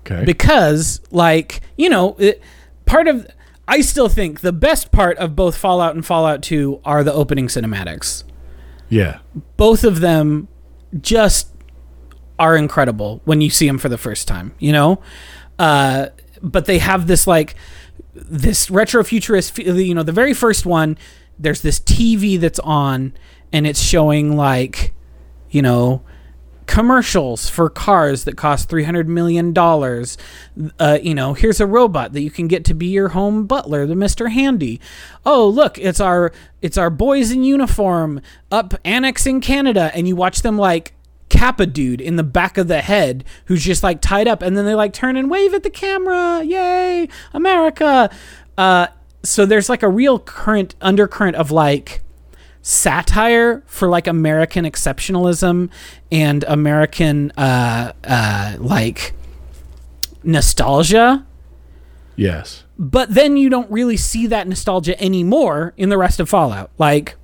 Okay. 0.00 0.24
Because, 0.26 1.00
like, 1.10 1.62
you 1.78 1.88
know, 1.88 2.16
it, 2.18 2.40
part 2.84 3.08
of. 3.08 3.26
I 3.66 3.80
still 3.80 4.10
think 4.10 4.42
the 4.42 4.52
best 4.52 4.92
part 4.92 5.16
of 5.16 5.34
both 5.34 5.56
Fallout 5.56 5.94
and 5.94 6.04
Fallout 6.04 6.42
2 6.42 6.82
are 6.84 7.02
the 7.02 7.14
opening 7.14 7.46
cinematics. 7.46 8.24
Yeah. 8.90 9.20
Both 9.56 9.84
of 9.84 10.00
them 10.00 10.48
just 11.00 11.48
are 12.38 12.56
incredible 12.56 13.22
when 13.24 13.40
you 13.40 13.48
see 13.48 13.66
them 13.66 13.78
for 13.78 13.88
the 13.88 13.96
first 13.96 14.28
time, 14.28 14.52
you 14.58 14.70
know? 14.70 15.00
Uh, 15.58 16.08
but 16.42 16.66
they 16.66 16.76
have 16.76 17.06
this, 17.06 17.26
like, 17.26 17.54
this 18.12 18.70
retro 18.70 19.02
futurist, 19.02 19.56
you 19.56 19.94
know, 19.94 20.02
the 20.02 20.12
very 20.12 20.34
first 20.34 20.66
one 20.66 20.98
there's 21.38 21.62
this 21.62 21.80
TV 21.80 22.38
that's 22.38 22.58
on 22.60 23.12
and 23.52 23.66
it's 23.66 23.80
showing 23.80 24.36
like, 24.36 24.92
you 25.50 25.62
know, 25.62 26.02
commercials 26.66 27.48
for 27.48 27.68
cars 27.68 28.24
that 28.24 28.36
cost 28.36 28.68
$300 28.68 29.06
million. 29.06 29.56
Uh, 30.78 30.98
you 31.02 31.14
know, 31.14 31.34
here's 31.34 31.60
a 31.60 31.66
robot 31.66 32.12
that 32.12 32.22
you 32.22 32.30
can 32.30 32.48
get 32.48 32.64
to 32.64 32.74
be 32.74 32.86
your 32.86 33.08
home 33.08 33.46
butler, 33.46 33.86
the 33.86 33.94
Mr. 33.94 34.30
Handy. 34.30 34.80
Oh, 35.24 35.46
look, 35.48 35.78
it's 35.78 36.00
our 36.00 36.32
it's 36.62 36.78
our 36.78 36.90
boys 36.90 37.30
in 37.30 37.44
uniform 37.44 38.20
up 38.50 38.74
annexing 38.84 39.40
Canada 39.40 39.90
and 39.94 40.08
you 40.08 40.16
watch 40.16 40.42
them 40.42 40.56
like 40.56 40.94
cap 41.28 41.60
a 41.60 41.66
dude 41.66 42.00
in 42.00 42.16
the 42.16 42.22
back 42.22 42.56
of 42.56 42.68
the 42.68 42.80
head 42.80 43.24
who's 43.46 43.64
just 43.64 43.82
like 43.82 44.00
tied 44.00 44.28
up 44.28 44.40
and 44.42 44.56
then 44.56 44.64
they 44.64 44.74
like 44.74 44.92
turn 44.92 45.16
and 45.16 45.30
wave 45.30 45.52
at 45.54 45.62
the 45.62 45.70
camera. 45.70 46.42
Yay, 46.42 47.08
America. 47.32 48.10
Uh, 48.56 48.86
so 49.24 49.46
there's 49.46 49.68
like 49.68 49.82
a 49.82 49.88
real 49.88 50.18
current 50.18 50.74
undercurrent 50.80 51.36
of 51.36 51.50
like 51.50 52.02
satire 52.62 53.62
for 53.66 53.88
like 53.88 54.06
American 54.06 54.64
exceptionalism 54.64 55.70
and 56.10 56.44
American 56.44 57.30
uh 57.32 57.92
uh 58.04 58.56
like 58.58 59.12
nostalgia. 60.22 61.26
Yes. 62.16 62.64
But 62.78 63.14
then 63.14 63.36
you 63.36 63.50
don't 63.50 63.70
really 63.70 63.96
see 63.96 64.26
that 64.28 64.48
nostalgia 64.48 65.00
anymore 65.02 65.74
in 65.76 65.88
the 65.88 65.98
rest 65.98 66.20
of 66.20 66.28
Fallout. 66.28 66.70
Like 66.78 67.16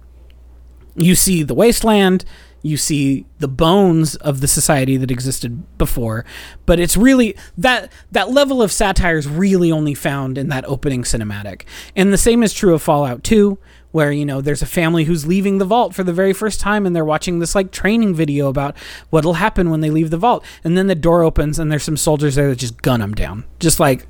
you 0.95 1.15
see 1.15 1.43
the 1.43 1.55
wasteland, 1.55 2.25
you 2.63 2.77
see 2.77 3.27
the 3.39 3.49
bones 3.49 4.17
of 4.17 4.41
the 4.41 4.49
society 4.49 4.97
that 4.97 5.11
existed 5.11 5.79
before. 5.79 6.25
But 6.67 6.79
it's 6.79 6.97
really 6.97 7.37
that 7.57 7.91
that 8.13 8.31
level 8.31 8.63
of 8.63 8.73
satire 8.73 9.17
is 9.17 9.29
really 9.29 9.73
only 9.73 9.95
found 9.95 10.37
in 10.37 10.49
that 10.49 10.65
opening 10.67 11.03
cinematic. 11.03 11.63
And 11.97 12.13
the 12.13 12.19
same 12.19 12.43
is 12.43 12.53
true 12.53 12.75
of 12.75 12.83
fallout 12.83 13.25
2 13.25 13.59
where 13.93 14.13
you 14.13 14.25
know 14.25 14.41
there's 14.41 14.63
a 14.63 14.67
family 14.67 15.05
who's 15.05 15.27
leaving 15.27 15.59
the 15.59 15.65
vault 15.65 15.95
for 15.95 16.05
the 16.05 16.13
very 16.13 16.33
first 16.33 16.61
time 16.61 16.87
and 16.87 16.95
they're 16.95 17.05
watching 17.05 17.39
this 17.41 17.57
like 17.57 17.73
training 17.73 18.15
video 18.15 18.49
about 18.49 18.77
what'll 19.11 19.35
happen 19.35 19.69
when 19.71 19.81
they 19.81 19.91
leave 19.91 20.11
the 20.11 20.17
vault. 20.17 20.45
And 20.63 20.77
then 20.77 20.87
the 20.87 20.95
door 20.95 21.23
opens 21.23 21.59
and 21.59 21.73
there's 21.73 21.83
some 21.83 21.97
soldiers 21.97 22.35
there 22.35 22.49
that 22.49 22.59
just 22.59 22.83
gun 22.83 23.01
them 23.01 23.15
down. 23.15 23.45
Just 23.59 23.81
like 23.81 24.07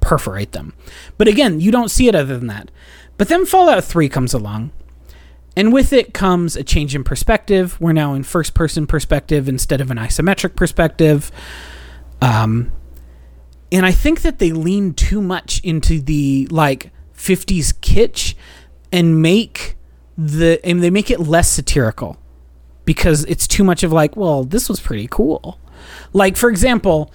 perforate 0.00 0.52
them. 0.52 0.72
But 1.18 1.28
again 1.28 1.60
you 1.60 1.70
don't 1.70 1.90
see 1.90 2.08
it 2.08 2.14
other 2.14 2.38
than 2.38 2.46
that. 2.46 2.70
But 3.16 3.28
then 3.28 3.44
fallout 3.44 3.84
3 3.84 4.08
comes 4.08 4.32
along 4.32 4.70
and 5.56 5.72
with 5.72 5.92
it 5.92 6.14
comes 6.14 6.56
a 6.56 6.62
change 6.62 6.94
in 6.94 7.04
perspective. 7.04 7.80
We're 7.80 7.92
now 7.92 8.14
in 8.14 8.22
first 8.22 8.54
person 8.54 8.86
perspective 8.86 9.48
instead 9.48 9.80
of 9.80 9.90
an 9.90 9.96
isometric 9.96 10.54
perspective. 10.54 11.30
Um, 12.22 12.72
and 13.72 13.84
I 13.84 13.92
think 13.92 14.22
that 14.22 14.38
they 14.38 14.52
lean 14.52 14.94
too 14.94 15.20
much 15.20 15.60
into 15.62 16.00
the 16.00 16.46
like 16.50 16.92
50s 17.16 17.74
kitsch 17.80 18.34
and 18.92 19.20
make 19.20 19.76
the 20.16 20.60
and 20.64 20.82
they 20.82 20.90
make 20.90 21.10
it 21.10 21.20
less 21.20 21.48
satirical 21.48 22.18
because 22.84 23.24
it's 23.24 23.46
too 23.46 23.64
much 23.64 23.82
of 23.82 23.92
like, 23.92 24.16
well, 24.16 24.44
this 24.44 24.68
was 24.68 24.80
pretty 24.80 25.08
cool. 25.10 25.60
Like 26.12 26.36
for 26.36 26.48
example, 26.48 27.12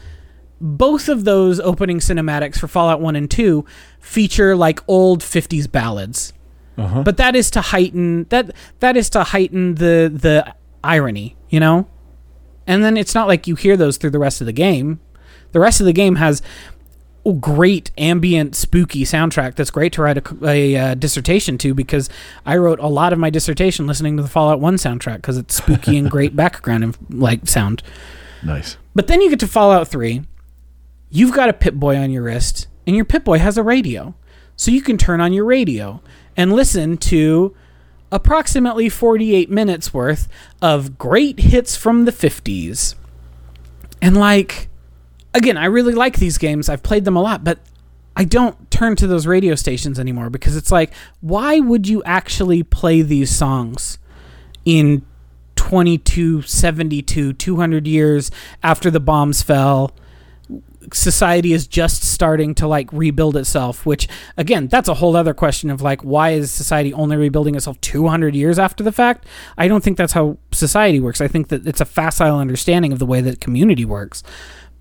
both 0.60 1.10
of 1.10 1.26
those 1.26 1.60
opening 1.60 2.00
cinematics 2.00 2.58
for 2.58 2.68
Fallout 2.68 3.02
1 3.02 3.16
and 3.16 3.30
2 3.30 3.66
feature 4.00 4.56
like 4.56 4.80
old 4.88 5.22
50s 5.22 5.70
ballads 5.70 6.34
uh-huh. 6.78 7.04
But 7.04 7.18
that 7.18 7.36
is 7.36 7.50
to 7.52 7.62
heighten 7.62 8.26
that 8.26 8.52
that 8.80 8.98
is 8.98 9.10
to 9.12 9.24
heighten 9.24 9.76
the 9.76 10.12
the 10.14 10.54
irony, 10.84 11.36
you 11.50 11.60
know? 11.60 11.88
And 12.68 12.84
then 12.84 12.98
it's 12.98 13.14
not 13.14 13.28
like 13.28 13.48
you 13.48 13.56
hear 13.56 13.78
those 13.78 13.98
through 13.98 14.10
the 14.12 14.20
rest 14.20 14.42
of 14.42 14.48
the 14.48 14.54
game. 14.54 15.00
The 15.52 15.60
rest 15.60 15.80
of 15.80 15.86
the 15.86 15.94
game 15.94 16.16
has 16.16 16.42
a 17.26 17.34
great 17.34 17.92
ambient 17.98 18.56
spooky 18.56 19.04
soundtrack 19.04 19.56
that's 19.56 19.72
great 19.72 19.94
to 19.94 20.02
write 20.02 20.18
a, 20.18 20.46
a 20.46 20.76
uh, 20.76 20.96
dissertation 20.96 21.58
to 21.60 21.74
because 21.74 22.10
I 22.46 22.58
wrote 22.58 22.80
a 22.80 22.88
lot 22.88 23.14
of 23.14 23.20
my 23.20 23.30
dissertation 23.30 23.88
listening 23.88 24.18
to 24.18 24.24
the 24.24 24.30
Fallout 24.30 24.60
1 24.60 24.76
soundtrack 24.76 25.18
because 25.18 25.38
it's 25.38 25.56
spooky 25.56 25.98
and 25.98 26.10
great 26.10 26.36
background 26.36 26.84
and 26.84 26.98
like 27.10 27.48
sound. 27.48 27.82
Nice. 28.44 28.78
But 28.94 29.08
then 29.08 29.22
you 29.22 29.30
get 29.30 29.40
to 29.40 29.48
Fallout 29.48 29.88
3. 29.88 30.24
You've 31.10 31.34
got 31.34 31.50
a 31.50 31.54
Pip-Boy 31.54 31.98
on 31.98 32.12
your 32.12 32.24
wrist 32.24 32.68
and 32.86 32.96
your 32.96 33.06
Pip-Boy 33.06 33.40
has 33.40 33.58
a 33.58 33.64
radio. 33.64 34.16
So 34.56 34.72
you 34.72 34.82
can 34.82 34.98
turn 34.98 35.20
on 35.20 35.34
your 35.34 35.46
radio 35.46 36.02
and 36.38 36.54
listen 36.54 36.98
to 36.98 37.56
approximately 38.12 38.90
48 38.90 39.50
minutes 39.50 39.94
worth 39.94 40.28
of 40.62 40.98
great 40.98 41.40
hits 41.40 41.76
from 41.76 42.06
the 42.06 42.12
50s. 42.12 42.96
And 44.02 44.16
like 44.16 44.70
again, 45.34 45.58
I 45.58 45.66
really 45.66 45.94
like 45.94 46.18
these 46.18 46.38
games. 46.38 46.70
I've 46.70 46.84
played 46.84 47.06
them 47.06 47.16
a 47.18 47.22
lot, 47.22 47.44
but 47.44 47.60
I 48.16 48.24
don't 48.24 48.72
turn 48.72 48.96
to 48.98 49.08
those 49.08 49.28
radio 49.28 49.56
stations 49.56 50.00
anymore 50.00 50.30
because 50.30 50.56
it's 50.56 50.72
like 50.72 50.94
why 51.22 51.60
would 51.60 51.88
you 51.88 52.02
actually 52.04 52.64
play 52.64 53.02
these 53.02 53.30
songs 53.36 53.98
in 54.64 55.06
2272 55.56 57.34
200 57.34 57.88
years 57.88 58.32
after 58.64 58.90
the 58.90 59.00
bombs 59.00 59.42
fell 59.42 59.94
society 60.94 61.54
is 61.54 61.68
just 61.68 62.04
starting 62.04 62.54
to 62.56 62.68
like 62.68 62.92
rebuild 62.94 63.36
itself 63.38 63.86
which 63.86 64.08
again 64.38 64.68
that's 64.68 64.88
a 64.88 64.94
whole 64.96 65.16
other 65.16 65.34
question 65.34 65.70
of 65.70 65.82
like 65.82 66.02
why 66.04 66.32
is 66.32 66.52
society 66.52 66.94
only 66.94 67.18
rebuilding 67.18 67.56
itself 67.56 67.80
200 67.82 68.36
years 68.36 68.60
after 68.60 68.84
the 68.84 68.92
fact? 68.92 69.26
I 69.58 69.68
don't 69.68 69.84
think 69.84 69.98
that's 69.98 70.14
how 70.14 70.38
society 70.52 71.00
works. 71.00 71.22
I 71.22 71.28
think 71.28 71.48
that 71.50 71.66
it's 71.66 71.82
a 71.82 71.86
facile 71.86 72.38
understanding 72.38 72.92
of 72.94 73.00
the 73.00 73.06
way 73.06 73.22
that 73.22 73.40
community 73.42 73.86
works. 73.86 74.24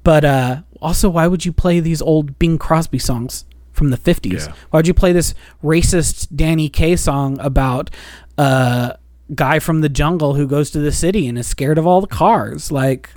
But 0.02 0.24
uh 0.24 0.62
also 0.82 1.08
why 1.08 1.26
would 1.26 1.46
you 1.46 1.52
play 1.52 1.80
these 1.80 2.02
old 2.02 2.38
bing 2.38 2.58
crosby 2.58 2.98
songs 2.98 3.44
from 3.72 3.90
the 3.90 3.96
50s 3.96 4.46
Yeah. 4.46 4.54
why 4.70 4.78
would 4.78 4.86
you 4.86 4.94
play 4.94 5.12
this 5.12 5.34
racist 5.62 6.28
danny 6.34 6.68
kaye 6.68 6.96
song 6.96 7.38
about 7.40 7.90
a 8.38 8.98
guy 9.34 9.58
from 9.58 9.80
the 9.80 9.88
jungle 9.88 10.34
who 10.34 10.46
goes 10.46 10.70
to 10.72 10.78
the 10.78 10.92
city 10.92 11.26
and 11.26 11.38
is 11.38 11.46
scared 11.46 11.78
of 11.78 11.86
all 11.86 12.00
the 12.00 12.06
cars? 12.06 12.70
Like 12.70 13.10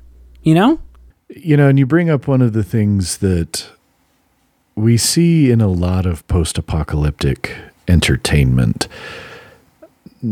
you 0.43 0.53
know 0.55 0.79
You 1.30 1.57
know, 1.57 1.67
and 1.67 1.78
you 1.78 1.86
bring 1.86 2.09
up 2.09 2.28
one 2.28 2.41
of 2.41 2.53
the 2.53 2.63
things 2.63 3.17
that 3.17 3.67
we 4.75 4.95
see 4.97 5.51
in 5.51 5.59
a 5.59 5.67
lot 5.67 6.05
of 6.05 6.25
post 6.28 6.57
apocalyptic 6.57 7.55
entertainment. 7.88 8.88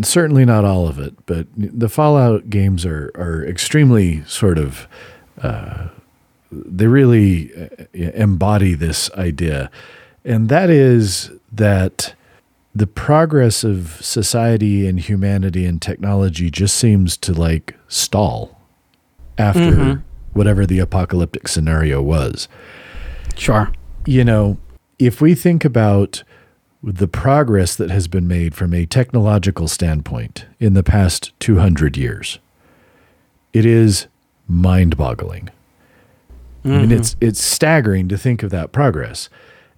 Certainly 0.01 0.45
not 0.45 0.65
all 0.65 0.87
of 0.87 0.97
it, 0.99 1.13
but 1.25 1.47
the 1.55 1.89
Fallout 1.89 2.49
games 2.49 2.85
are, 2.85 3.11
are 3.15 3.45
extremely 3.45 4.23
sort 4.25 4.57
of, 4.57 4.87
uh, 5.41 5.89
they 6.51 6.87
really 6.87 7.51
uh, 7.53 7.85
embody 7.93 8.73
this 8.73 9.11
idea. 9.11 9.69
And 10.23 10.49
that 10.49 10.69
is 10.69 11.31
that 11.51 12.15
the 12.73 12.87
progress 12.87 13.63
of 13.63 13.97
society 14.01 14.87
and 14.87 14.99
humanity 14.99 15.65
and 15.65 15.81
technology 15.81 16.49
just 16.49 16.75
seems 16.75 17.15
to 17.17 17.33
like 17.33 17.75
stall 17.87 18.59
after 19.37 19.59
Mhm. 19.71 20.03
Whatever 20.35 20.65
the 20.65 20.79
apocalyptic 20.79 21.47
scenario 21.47 22.01
was. 22.01 22.47
sure 23.35 23.71
You 24.05 24.23
know, 24.23 24.57
if 24.99 25.21
we 25.21 25.33
think 25.33 25.65
about 25.65 26.23
the 26.83 27.07
progress 27.07 27.75
that 27.75 27.89
has 27.89 28.07
been 28.07 28.27
made 28.27 28.53
from 28.53 28.73
a 28.73 28.85
technological 28.85 29.67
standpoint 29.67 30.45
in 30.59 30.75
the 30.75 30.83
past 30.83 31.31
200 31.39 31.97
years, 31.97 32.37
it 33.53 33.65
is 33.65 34.07
mind-boggling. 34.47 35.49
I 36.63 36.67
mean, 36.67 36.81
mm-hmm. 36.81 36.91
it's 36.93 37.15
it's 37.21 37.43
staggering 37.43 38.07
to 38.09 38.17
think 38.17 38.43
of 38.43 38.49
that 38.49 38.71
progress. 38.71 39.29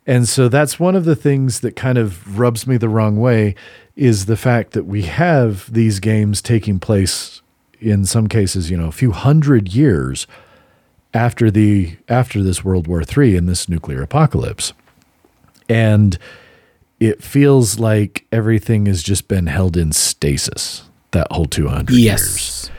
And 0.05 0.27
so 0.27 0.47
that's 0.47 0.79
one 0.79 0.95
of 0.95 1.03
the 1.03 1.17
things 1.17 1.59
that 1.59 1.75
kind 1.75 1.97
of 1.97 2.39
rubs 2.39 2.65
me 2.65 2.77
the 2.77 2.87
wrong 2.87 3.19
way 3.19 3.55
is 3.97 4.25
the 4.25 4.37
fact 4.37 4.71
that 4.71 4.85
we 4.85 5.01
have 5.01 5.71
these 5.71 5.99
games 5.99 6.41
taking 6.41 6.79
place 6.79 7.41
in 7.81 8.05
some 8.05 8.27
cases, 8.27 8.71
you 8.71 8.77
know, 8.77 8.87
a 8.87 8.91
few 8.93 9.11
hundred 9.11 9.73
years 9.73 10.25
after 11.13 11.49
the 11.49 11.97
after 12.09 12.43
this 12.43 12.63
World 12.63 12.87
War 12.87 13.01
III 13.01 13.37
and 13.37 13.49
this 13.49 13.67
nuclear 13.67 14.01
apocalypse. 14.01 14.73
And 15.69 16.17
it 16.99 17.21
feels 17.23 17.79
like 17.79 18.25
everything 18.31 18.85
has 18.85 19.03
just 19.03 19.27
been 19.27 19.47
held 19.47 19.77
in 19.77 19.91
stasis 19.91 20.83
that 21.11 21.27
whole 21.31 21.45
200 21.45 21.93
years 21.95 22.69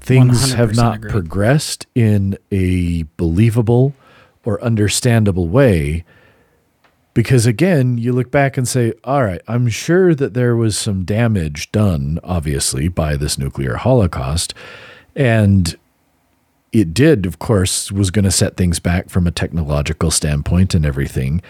things 0.00 0.52
have 0.52 0.76
not 0.76 0.96
agreed. 0.96 1.10
progressed 1.10 1.86
in 1.94 2.38
a 2.52 3.02
believable 3.16 3.92
or 4.44 4.62
understandable 4.62 5.48
way 5.48 6.04
because 7.12 7.44
again 7.44 7.98
you 7.98 8.12
look 8.12 8.30
back 8.30 8.56
and 8.56 8.68
say 8.68 8.92
all 9.02 9.24
right 9.24 9.42
i'm 9.48 9.68
sure 9.68 10.14
that 10.14 10.32
there 10.32 10.54
was 10.54 10.78
some 10.78 11.04
damage 11.04 11.72
done 11.72 12.20
obviously 12.22 12.86
by 12.88 13.16
this 13.16 13.36
nuclear 13.36 13.74
holocaust 13.76 14.54
and 15.16 15.76
it 16.80 16.94
did 16.94 17.26
of 17.26 17.38
course 17.38 17.90
was 17.90 18.10
going 18.10 18.24
to 18.24 18.30
set 18.30 18.56
things 18.56 18.78
back 18.78 19.08
from 19.08 19.26
a 19.26 19.30
technological 19.30 20.10
standpoint 20.10 20.74
and 20.74 20.84
everything 20.84 21.42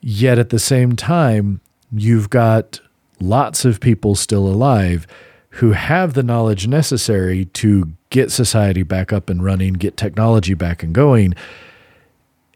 yet 0.00 0.38
at 0.38 0.50
the 0.50 0.58
same 0.58 0.96
time 0.96 1.60
you've 1.92 2.30
got 2.30 2.80
lots 3.20 3.64
of 3.64 3.80
people 3.80 4.14
still 4.14 4.46
alive 4.46 5.06
who 5.54 5.72
have 5.72 6.14
the 6.14 6.22
knowledge 6.22 6.66
necessary 6.66 7.44
to 7.44 7.92
get 8.10 8.30
society 8.32 8.82
back 8.82 9.12
up 9.12 9.30
and 9.30 9.44
running, 9.44 9.72
get 9.74 9.96
technology 9.96 10.54
back 10.54 10.82
and 10.82 10.92
going. 10.92 11.34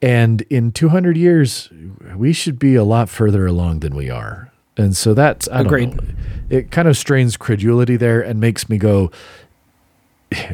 And 0.03 0.43
in 0.43 0.73
200 0.73 1.17
years, 1.17 1.71
we 2.17 2.33
should 2.33 2.59
be 2.59 2.75
a 2.75 2.83
lot 2.83 3.09
further 3.09 3.47
along 3.47 3.81
than 3.81 3.95
we 3.95 4.11
are. 4.11 4.51
And 4.77 4.97
so 4.97 5.15
that's, 5.15 5.49
I 5.49 5.59
don't 5.59 5.67
Agreed. 5.67 5.95
know, 5.95 6.09
it 6.51 6.71
kind 6.73 6.89
of 6.89 6.97
strains 6.97 7.37
credulity 7.37 7.97
there 7.97 8.21
and 8.21 8.41
makes 8.41 8.69
me 8.69 8.79
go, 8.79 9.13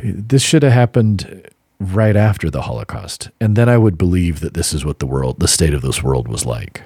this 0.02 0.42
should 0.42 0.62
have 0.62 0.72
happened 0.72 1.48
right 1.80 2.16
after 2.16 2.50
the 2.50 2.62
Holocaust. 2.62 3.30
And 3.40 3.56
then 3.56 3.68
I 3.68 3.78
would 3.78 3.98
believe 3.98 4.40
that 4.40 4.54
this 4.54 4.72
is 4.72 4.84
what 4.84 4.98
the 4.98 5.06
world, 5.06 5.40
the 5.40 5.48
state 5.48 5.74
of 5.74 5.82
this 5.82 6.02
world 6.02 6.28
was 6.28 6.46
like. 6.46 6.82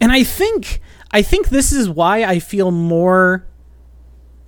And 0.00 0.12
I 0.12 0.24
think 0.24 0.80
I 1.10 1.22
think 1.22 1.48
this 1.48 1.72
is 1.72 1.88
why 1.88 2.24
I 2.24 2.38
feel 2.38 2.70
more 2.70 3.46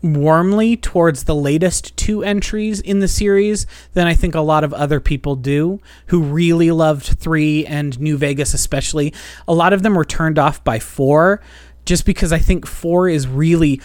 warmly 0.03 0.77
towards 0.77 1.25
the 1.25 1.35
latest 1.35 1.95
two 1.97 2.23
entries 2.23 2.81
in 2.81 3.01
the 3.01 3.09
series 3.09 3.67
than 3.93 4.07
I 4.07 4.15
think 4.15 4.35
a 4.35 4.41
lot 4.41 4.65
of 4.65 4.73
other 4.73 4.99
people 4.99 5.37
do 5.37 5.79
who 6.07 6.23
really 6.23 6.71
loved 6.71 7.05
3 7.05 7.67
and 7.67 8.01
New 8.01 8.17
Vegas 8.17 8.55
especially. 8.55 9.13
A 9.47 9.53
lot 9.53 9.73
of 9.73 9.83
them 9.83 9.95
were 9.95 10.05
turned 10.05 10.39
off 10.39 10.63
by 10.65 10.79
4 10.79 11.43
just 11.85 12.07
because 12.07 12.33
I 12.33 12.39
think 12.39 12.67
4 12.67 13.09
is 13.09 13.27
really 13.27 13.81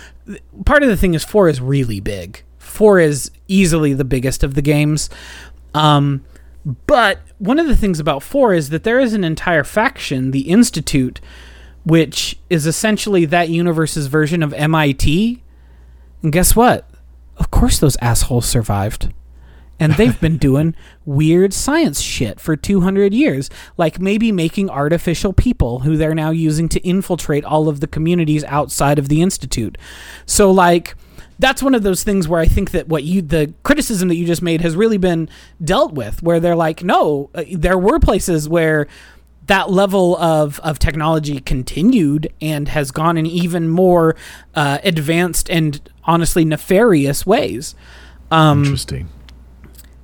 part 0.65 0.83
of 0.83 0.89
the 0.89 0.97
thing 0.97 1.13
is 1.13 1.23
4 1.23 1.49
is 1.49 1.59
really 1.61 1.99
big. 1.99 2.43
4 2.59 2.99
is 2.99 3.31
easily 3.47 3.93
the 3.93 4.05
biggest 4.05 4.43
of 4.43 4.53
the 4.53 4.61
games. 4.61 5.09
Um 5.75 6.23
but 6.87 7.19
one 7.37 7.59
of 7.59 7.67
the 7.67 7.75
things 7.75 7.99
about 7.99 8.23
4 8.23 8.53
is 8.53 8.69
that 8.69 8.83
there 8.83 8.99
is 8.99 9.13
an 9.13 9.23
entire 9.23 9.63
faction, 9.63 10.31
the 10.31 10.49
Institute, 10.49 11.21
which 11.83 12.39
is 12.49 12.65
essentially 12.65 13.25
that 13.25 13.49
universe's 13.49 14.07
version 14.07 14.41
of 14.41 14.53
MIT. 14.53 15.43
And 16.23 16.33
guess 16.33 16.55
what? 16.55 16.89
Of 17.37 17.51
course, 17.51 17.77
those 17.77 17.97
assholes 18.01 18.47
survived. 18.47 19.13
And 19.79 19.93
they've 19.93 20.19
been 20.19 20.37
doing 20.39 20.73
weird 21.05 21.53
science 21.53 22.01
shit 22.01 22.39
for 22.39 22.55
200 22.55 23.13
years, 23.13 23.51
like 23.77 23.99
maybe 23.99 24.31
making 24.31 24.69
artificial 24.69 25.33
people 25.33 25.81
who 25.81 25.97
they're 25.97 26.15
now 26.15 26.31
using 26.31 26.67
to 26.69 26.79
infiltrate 26.79 27.45
all 27.45 27.67
of 27.69 27.79
the 27.79 27.87
communities 27.87 28.43
outside 28.45 28.97
of 28.97 29.09
the 29.09 29.21
Institute. 29.21 29.77
So, 30.25 30.49
like, 30.49 30.95
that's 31.39 31.61
one 31.61 31.75
of 31.75 31.83
those 31.83 32.03
things 32.03 32.27
where 32.27 32.39
I 32.39 32.45
think 32.45 32.71
that 32.71 32.87
what 32.87 33.03
you, 33.03 33.21
the 33.21 33.53
criticism 33.63 34.07
that 34.07 34.15
you 34.15 34.25
just 34.25 34.41
made 34.41 34.61
has 34.61 34.75
really 34.75 34.97
been 34.97 35.29
dealt 35.63 35.93
with, 35.93 36.23
where 36.23 36.39
they're 36.39 36.55
like, 36.55 36.83
no, 36.83 37.29
uh, 37.35 37.43
there 37.51 37.77
were 37.77 37.99
places 37.99 38.47
where 38.47 38.87
that 39.47 39.69
level 39.69 40.17
of, 40.17 40.59
of 40.61 40.79
technology 40.79 41.39
continued 41.39 42.31
and 42.41 42.69
has 42.69 42.91
gone 42.91 43.17
in 43.17 43.25
even 43.25 43.69
more 43.69 44.15
uh, 44.55 44.79
advanced 44.83 45.49
and 45.49 45.87
honestly 46.05 46.43
nefarious 46.43 47.25
ways. 47.25 47.75
Um, 48.31 48.63
Interesting. 48.63 49.09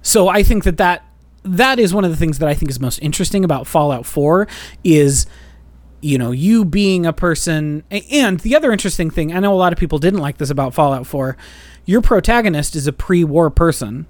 so 0.01 0.27
I 0.27 0.43
think 0.43 0.63
that, 0.63 0.77
that 0.77 1.03
that 1.43 1.79
is 1.79 1.93
one 1.93 2.05
of 2.05 2.11
the 2.11 2.17
things 2.17 2.39
that 2.39 2.47
I 2.47 2.53
think 2.53 2.69
is 2.69 2.79
most 2.79 2.99
interesting 2.99 3.43
about 3.43 3.65
Fallout 3.65 4.05
4 4.05 4.47
is 4.83 5.25
you 6.01 6.17
know 6.17 6.31
you 6.31 6.65
being 6.65 7.05
a 7.05 7.13
person 7.13 7.83
and 7.91 8.39
the 8.41 8.55
other 8.55 8.71
interesting 8.71 9.09
thing 9.09 9.33
I 9.33 9.39
know 9.39 9.53
a 9.53 9.55
lot 9.55 9.71
of 9.73 9.79
people 9.79 9.99
didn't 9.99 10.19
like 10.19 10.37
this 10.37 10.49
about 10.49 10.73
Fallout 10.73 11.05
4 11.07 11.37
your 11.85 12.01
protagonist 12.01 12.75
is 12.75 12.87
a 12.87 12.93
pre-war 12.93 13.49
person 13.49 14.05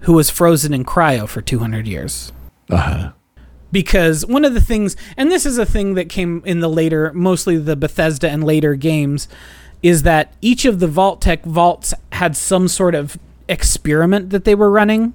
who 0.00 0.12
was 0.14 0.30
frozen 0.30 0.72
in 0.74 0.84
cryo 0.84 1.28
for 1.28 1.40
200 1.42 1.86
years 1.86 2.32
Uh-huh. 2.70 3.12
because 3.72 4.24
one 4.26 4.44
of 4.44 4.54
the 4.54 4.60
things 4.60 4.96
and 5.16 5.30
this 5.30 5.44
is 5.46 5.58
a 5.58 5.66
thing 5.66 5.94
that 5.94 6.08
came 6.08 6.42
in 6.44 6.60
the 6.60 6.68
later 6.68 7.12
mostly 7.12 7.56
the 7.58 7.76
Bethesda 7.76 8.28
and 8.30 8.42
later 8.44 8.74
games 8.74 9.28
is 9.82 10.02
that 10.02 10.32
each 10.40 10.64
of 10.64 10.80
the 10.80 10.86
Vault-Tec 10.88 11.44
vaults 11.44 11.92
had 12.12 12.34
some 12.36 12.68
sort 12.68 12.94
of 12.94 13.18
experiment 13.50 14.30
that 14.30 14.44
they 14.44 14.54
were 14.54 14.70
running 14.70 15.12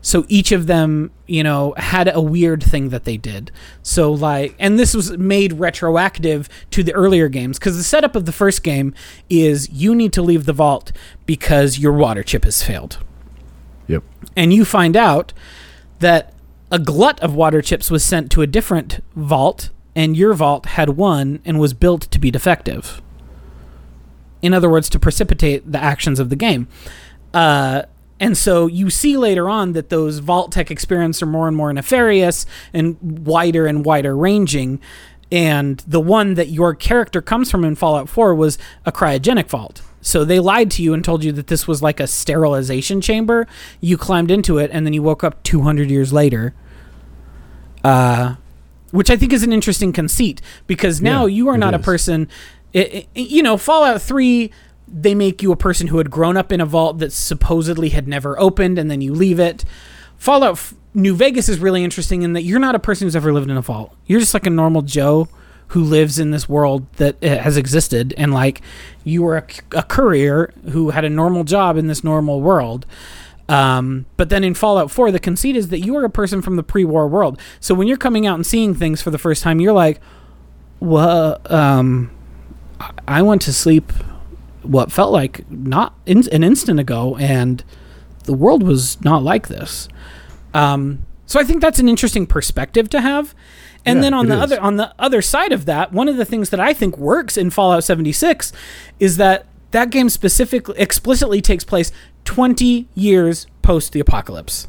so 0.00 0.24
each 0.28 0.52
of 0.52 0.66
them 0.66 1.10
you 1.26 1.42
know 1.42 1.74
had 1.76 2.10
a 2.14 2.20
weird 2.20 2.62
thing 2.62 2.88
that 2.90 3.04
they 3.04 3.16
did 3.16 3.50
so 3.82 4.10
like 4.12 4.54
and 4.58 4.78
this 4.78 4.94
was 4.94 5.16
made 5.18 5.52
retroactive 5.54 6.48
to 6.70 6.82
the 6.82 6.92
earlier 6.94 7.28
games 7.28 7.58
because 7.58 7.76
the 7.76 7.82
setup 7.82 8.14
of 8.14 8.24
the 8.24 8.32
first 8.32 8.62
game 8.62 8.94
is 9.28 9.68
you 9.70 9.94
need 9.94 10.12
to 10.12 10.22
leave 10.22 10.44
the 10.46 10.52
vault 10.52 10.92
because 11.26 11.78
your 11.78 11.92
water 11.92 12.22
chip 12.22 12.44
has 12.44 12.62
failed 12.62 12.98
Yep. 13.88 14.02
and 14.36 14.52
you 14.52 14.64
find 14.64 14.96
out 14.96 15.32
that 15.98 16.34
a 16.70 16.78
glut 16.78 17.18
of 17.20 17.34
water 17.34 17.62
chips 17.62 17.90
was 17.90 18.04
sent 18.04 18.30
to 18.32 18.42
a 18.42 18.46
different 18.46 19.02
vault, 19.16 19.70
and 19.96 20.16
your 20.16 20.34
vault 20.34 20.66
had 20.66 20.90
one 20.90 21.40
and 21.44 21.58
was 21.58 21.72
built 21.72 22.02
to 22.10 22.18
be 22.18 22.30
defective. 22.30 23.00
In 24.42 24.52
other 24.52 24.68
words, 24.68 24.88
to 24.90 24.98
precipitate 24.98 25.72
the 25.72 25.82
actions 25.82 26.20
of 26.20 26.28
the 26.28 26.36
game. 26.36 26.68
Uh, 27.32 27.82
and 28.20 28.36
so 28.36 28.66
you 28.66 28.90
see 28.90 29.16
later 29.16 29.48
on 29.48 29.72
that 29.72 29.88
those 29.90 30.18
Vault-Tec 30.18 30.70
experiments 30.70 31.22
are 31.22 31.26
more 31.26 31.46
and 31.48 31.56
more 31.56 31.72
nefarious 31.72 32.46
and 32.72 32.96
wider 33.26 33.66
and 33.66 33.84
wider 33.84 34.16
ranging. 34.16 34.80
And 35.30 35.78
the 35.86 36.00
one 36.00 36.34
that 36.34 36.48
your 36.48 36.74
character 36.74 37.20
comes 37.20 37.50
from 37.50 37.64
in 37.64 37.74
Fallout 37.74 38.08
4 38.08 38.34
was 38.34 38.58
a 38.86 38.90
cryogenic 38.92 39.46
vault. 39.48 39.82
So 40.00 40.24
they 40.24 40.38
lied 40.40 40.70
to 40.72 40.82
you 40.82 40.94
and 40.94 41.04
told 41.04 41.22
you 41.22 41.32
that 41.32 41.48
this 41.48 41.68
was 41.68 41.82
like 41.82 42.00
a 42.00 42.06
sterilization 42.06 43.00
chamber. 43.00 43.46
You 43.80 43.98
climbed 43.98 44.30
into 44.30 44.56
it 44.58 44.70
and 44.72 44.86
then 44.86 44.92
you 44.94 45.02
woke 45.02 45.22
up 45.22 45.42
200 45.42 45.90
years 45.90 46.12
later 46.12 46.54
uh, 47.84 48.34
which 48.90 49.10
I 49.10 49.16
think 49.16 49.32
is 49.32 49.42
an 49.42 49.52
interesting 49.52 49.92
conceit 49.92 50.40
because 50.66 51.00
now 51.02 51.26
Yeah, 51.26 51.34
you 51.36 51.48
are 51.48 51.58
not 51.58 51.74
a 51.74 51.78
person. 51.78 52.28
It, 52.72 53.06
it- 53.14 53.28
you 53.28 53.42
know, 53.42 53.56
Fallout 53.56 54.00
Three, 54.02 54.50
they 54.92 55.14
make 55.14 55.42
you 55.42 55.52
a 55.52 55.56
person 55.56 55.86
who 55.88 55.98
had 55.98 56.10
grown 56.10 56.36
up 56.36 56.50
in 56.52 56.60
a 56.60 56.66
vault 56.66 56.98
that 56.98 57.12
supposedly 57.12 57.90
had 57.90 58.08
never 58.08 58.38
opened, 58.40 58.78
and 58.78 58.90
then 58.90 59.00
you 59.00 59.12
leave 59.14 59.38
it. 59.40 59.64
Fallout 60.16 60.72
New 60.94 61.14
Vegas 61.14 61.48
is 61.48 61.58
really 61.58 61.84
interesting 61.84 62.22
in 62.22 62.32
that 62.32 62.42
you're 62.42 62.58
not 62.58 62.74
a 62.74 62.78
person 62.78 63.06
who's 63.06 63.14
ever 63.16 63.32
lived 63.32 63.50
in 63.50 63.56
a 63.56 63.62
vault. 63.62 63.94
You're 64.06 64.20
just 64.20 64.34
like 64.34 64.46
a 64.46 64.50
normal 64.50 64.82
Joe 64.82 65.28
who 65.68 65.84
lives 65.84 66.18
in 66.18 66.30
this 66.30 66.48
world 66.48 66.90
that 66.94 67.22
uh, 67.22 67.38
has 67.38 67.56
existed, 67.56 68.14
and 68.16 68.32
like 68.32 68.62
you 69.04 69.22
were 69.22 69.36
a 69.72 69.82
courier 69.82 70.52
who 70.70 70.90
had 70.90 71.04
a 71.04 71.10
normal 71.10 71.44
job 71.44 71.76
in 71.76 71.86
this 71.88 72.02
normal 72.02 72.40
world. 72.40 72.86
Um, 73.50 74.06
but 74.16 74.28
then 74.28 74.44
in 74.44 74.54
Fallout 74.54 74.90
4, 74.90 75.10
the 75.10 75.18
conceit 75.18 75.56
is 75.56 75.68
that 75.68 75.80
you 75.80 75.96
are 75.96 76.04
a 76.04 76.10
person 76.10 76.42
from 76.42 76.56
the 76.56 76.62
pre-war 76.62 77.06
world. 77.08 77.38
So 77.60 77.74
when 77.74 77.88
you're 77.88 77.96
coming 77.96 78.26
out 78.26 78.34
and 78.34 78.46
seeing 78.46 78.74
things 78.74 79.00
for 79.00 79.10
the 79.10 79.18
first 79.18 79.42
time, 79.42 79.58
you're 79.60 79.72
like, 79.72 80.00
"Well, 80.80 81.40
um, 81.46 82.10
I- 82.80 82.90
I 83.06 83.22
went 83.22 83.42
to 83.42 83.52
sleep 83.52 83.92
what 84.68 84.92
felt 84.92 85.12
like 85.12 85.50
not 85.50 85.94
in, 86.06 86.28
an 86.32 86.44
instant 86.44 86.78
ago, 86.78 87.16
and 87.16 87.64
the 88.24 88.34
world 88.34 88.62
was 88.62 89.02
not 89.02 89.22
like 89.22 89.48
this." 89.48 89.88
Um, 90.54 91.04
so 91.26 91.38
I 91.38 91.44
think 91.44 91.60
that's 91.60 91.78
an 91.78 91.88
interesting 91.88 92.26
perspective 92.26 92.88
to 92.90 93.00
have. 93.00 93.34
And 93.84 93.98
Yeah, 93.98 94.02
then 94.02 94.14
on 94.14 94.28
the 94.28 94.36
is. 94.36 94.42
other 94.42 94.60
on 94.60 94.76
the 94.76 94.94
other 94.98 95.22
side 95.22 95.52
of 95.52 95.66
that, 95.66 95.92
one 95.92 96.08
of 96.08 96.16
the 96.16 96.24
things 96.24 96.50
that 96.50 96.60
I 96.60 96.72
think 96.72 96.96
works 96.98 97.36
in 97.36 97.50
Fallout 97.50 97.84
76 97.84 98.52
is 98.98 99.16
that 99.18 99.46
that 99.70 99.90
game 99.90 100.08
specifically 100.08 100.74
explicitly 100.78 101.40
takes 101.40 101.64
place 101.64 101.92
20 102.24 102.88
years 102.94 103.46
post 103.62 103.92
the 103.92 104.00
apocalypse. 104.00 104.68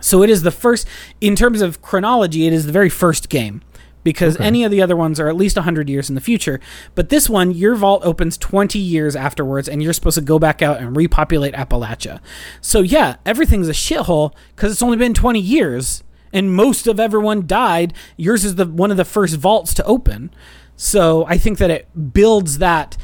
So 0.00 0.22
it 0.22 0.30
is 0.30 0.42
the 0.42 0.50
first 0.52 0.86
in 1.20 1.34
terms 1.34 1.60
of 1.60 1.82
chronology, 1.82 2.46
it 2.46 2.52
is 2.52 2.66
the 2.66 2.72
very 2.72 2.88
first 2.88 3.28
game 3.28 3.62
because 4.04 4.36
any 4.38 4.64
of 4.64 4.70
the 4.70 4.80
other 4.80 4.96
ones 4.96 5.20
are 5.20 5.28
at 5.28 5.36
least 5.36 5.56
100 5.56 5.88
years 5.88 6.08
in 6.08 6.14
the 6.14 6.20
future. 6.20 6.60
But 6.94 7.08
this 7.08 7.28
one, 7.28 7.52
your 7.52 7.74
vault 7.74 8.02
opens 8.04 8.38
20 8.38 8.78
years 8.78 9.16
afterwards 9.16 9.68
and 9.68 9.82
you're 9.82 9.92
supposed 9.92 10.16
to 10.16 10.20
go 10.22 10.38
back 10.38 10.62
out 10.62 10.78
and 10.78 10.96
repopulate 10.96 11.54
Appalachia. 11.54 12.20
So 12.60 12.80
yeah, 12.80 13.16
everything's 13.26 13.68
a 13.68 13.72
shithole 13.72 14.32
cuz 14.56 14.72
it's 14.72 14.82
only 14.82 14.96
been 14.96 15.14
20 15.14 15.40
years 15.40 16.02
and 16.32 16.54
most 16.54 16.86
of 16.86 17.00
everyone 17.00 17.46
died. 17.46 17.92
Yours 18.16 18.44
is 18.44 18.56
the 18.56 18.66
one 18.66 18.90
of 18.90 18.96
the 18.96 19.04
first 19.04 19.36
vaults 19.36 19.74
to 19.74 19.84
open. 19.84 20.30
So 20.76 21.24
I 21.26 21.38
think 21.38 21.58
that 21.58 21.70
it 21.70 22.12
builds 22.12 22.58
that 22.58 22.96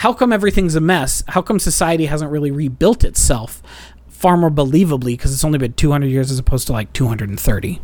how 0.00 0.12
come 0.12 0.32
everything's 0.32 0.74
a 0.74 0.80
mess? 0.80 1.24
How 1.28 1.40
come 1.40 1.58
society 1.58 2.06
hasn't 2.06 2.30
really 2.30 2.50
rebuilt 2.50 3.02
itself 3.02 3.62
far 4.16 4.36
more 4.36 4.50
believably 4.50 5.12
because 5.12 5.32
it's 5.32 5.44
only 5.44 5.58
been 5.58 5.74
200 5.74 6.06
years 6.06 6.30
as 6.30 6.38
opposed 6.38 6.66
to 6.66 6.72
like 6.72 6.92
230. 6.92 7.80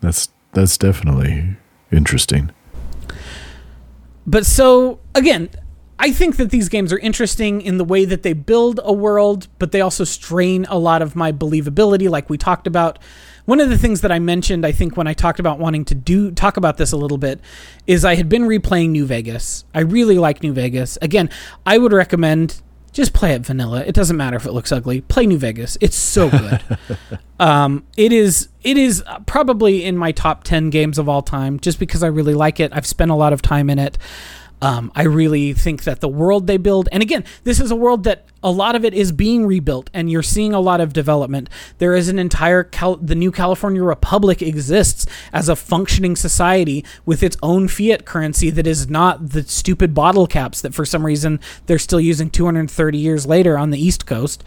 That's 0.00 0.28
that's 0.52 0.76
definitely 0.76 1.56
interesting. 1.92 2.50
But 4.26 4.46
so 4.46 5.00
again, 5.14 5.50
I 6.02 6.12
think 6.12 6.36
that 6.36 6.50
these 6.50 6.70
games 6.70 6.94
are 6.94 6.98
interesting 6.98 7.60
in 7.60 7.76
the 7.76 7.84
way 7.84 8.06
that 8.06 8.22
they 8.22 8.32
build 8.32 8.80
a 8.82 8.92
world, 8.92 9.48
but 9.58 9.70
they 9.70 9.82
also 9.82 10.04
strain 10.04 10.64
a 10.70 10.78
lot 10.78 11.02
of 11.02 11.14
my 11.14 11.30
believability, 11.30 12.08
like 12.08 12.30
we 12.30 12.38
talked 12.38 12.66
about. 12.66 12.98
One 13.44 13.60
of 13.60 13.68
the 13.68 13.76
things 13.76 14.00
that 14.00 14.10
I 14.10 14.18
mentioned, 14.18 14.64
I 14.64 14.72
think, 14.72 14.96
when 14.96 15.06
I 15.06 15.12
talked 15.12 15.40
about 15.40 15.58
wanting 15.58 15.84
to 15.86 15.94
do 15.94 16.30
talk 16.30 16.56
about 16.56 16.78
this 16.78 16.92
a 16.92 16.96
little 16.96 17.18
bit, 17.18 17.40
is 17.86 18.02
I 18.04 18.14
had 18.14 18.30
been 18.30 18.44
replaying 18.44 18.90
New 18.90 19.04
Vegas. 19.04 19.66
I 19.74 19.80
really 19.80 20.16
like 20.16 20.42
New 20.42 20.54
Vegas. 20.54 20.96
Again, 21.02 21.28
I 21.66 21.76
would 21.76 21.92
recommend 21.92 22.62
just 23.00 23.12
play 23.12 23.32
it 23.32 23.42
vanilla. 23.42 23.82
It 23.84 23.94
doesn't 23.94 24.16
matter 24.16 24.36
if 24.36 24.46
it 24.46 24.52
looks 24.52 24.70
ugly. 24.70 25.00
Play 25.00 25.26
New 25.26 25.38
Vegas. 25.38 25.76
It's 25.80 25.96
so 25.96 26.30
good. 26.30 26.60
um, 27.40 27.84
it 27.96 28.12
is 28.12 28.48
it 28.62 28.76
is 28.76 29.02
probably 29.26 29.84
in 29.84 29.96
my 29.96 30.12
top 30.12 30.44
10 30.44 30.70
games 30.70 30.98
of 30.98 31.08
all 31.08 31.22
time 31.22 31.58
just 31.58 31.78
because 31.78 32.02
I 32.02 32.08
really 32.08 32.34
like 32.34 32.60
it. 32.60 32.72
I've 32.74 32.86
spent 32.86 33.10
a 33.10 33.14
lot 33.14 33.32
of 33.32 33.42
time 33.42 33.70
in 33.70 33.78
it. 33.78 33.96
Um, 34.62 34.92
I 34.94 35.04
really 35.04 35.54
think 35.54 35.84
that 35.84 36.00
the 36.00 36.08
world 36.08 36.46
they 36.46 36.58
build, 36.58 36.88
and 36.92 37.02
again, 37.02 37.24
this 37.44 37.60
is 37.60 37.70
a 37.70 37.76
world 37.76 38.04
that 38.04 38.26
a 38.42 38.50
lot 38.50 38.74
of 38.74 38.84
it 38.84 38.92
is 38.92 39.10
being 39.12 39.46
rebuilt, 39.46 39.88
and 39.94 40.10
you're 40.10 40.22
seeing 40.22 40.52
a 40.52 40.60
lot 40.60 40.80
of 40.80 40.92
development. 40.92 41.48
There 41.78 41.94
is 41.94 42.08
an 42.08 42.18
entire 42.18 42.64
Cal- 42.64 42.96
the 42.96 43.14
new 43.14 43.32
California 43.32 43.82
Republic 43.82 44.42
exists 44.42 45.06
as 45.32 45.48
a 45.48 45.56
functioning 45.56 46.14
society 46.14 46.84
with 47.06 47.22
its 47.22 47.36
own 47.42 47.68
fiat 47.68 48.04
currency 48.04 48.50
that 48.50 48.66
is 48.66 48.88
not 48.88 49.30
the 49.30 49.42
stupid 49.44 49.94
bottle 49.94 50.26
caps 50.26 50.60
that 50.60 50.74
for 50.74 50.84
some 50.84 51.06
reason 51.06 51.40
they're 51.66 51.78
still 51.78 52.00
using 52.00 52.28
230 52.30 52.98
years 52.98 53.26
later 53.26 53.56
on 53.56 53.70
the 53.70 53.82
East 53.82 54.06
Coast. 54.06 54.44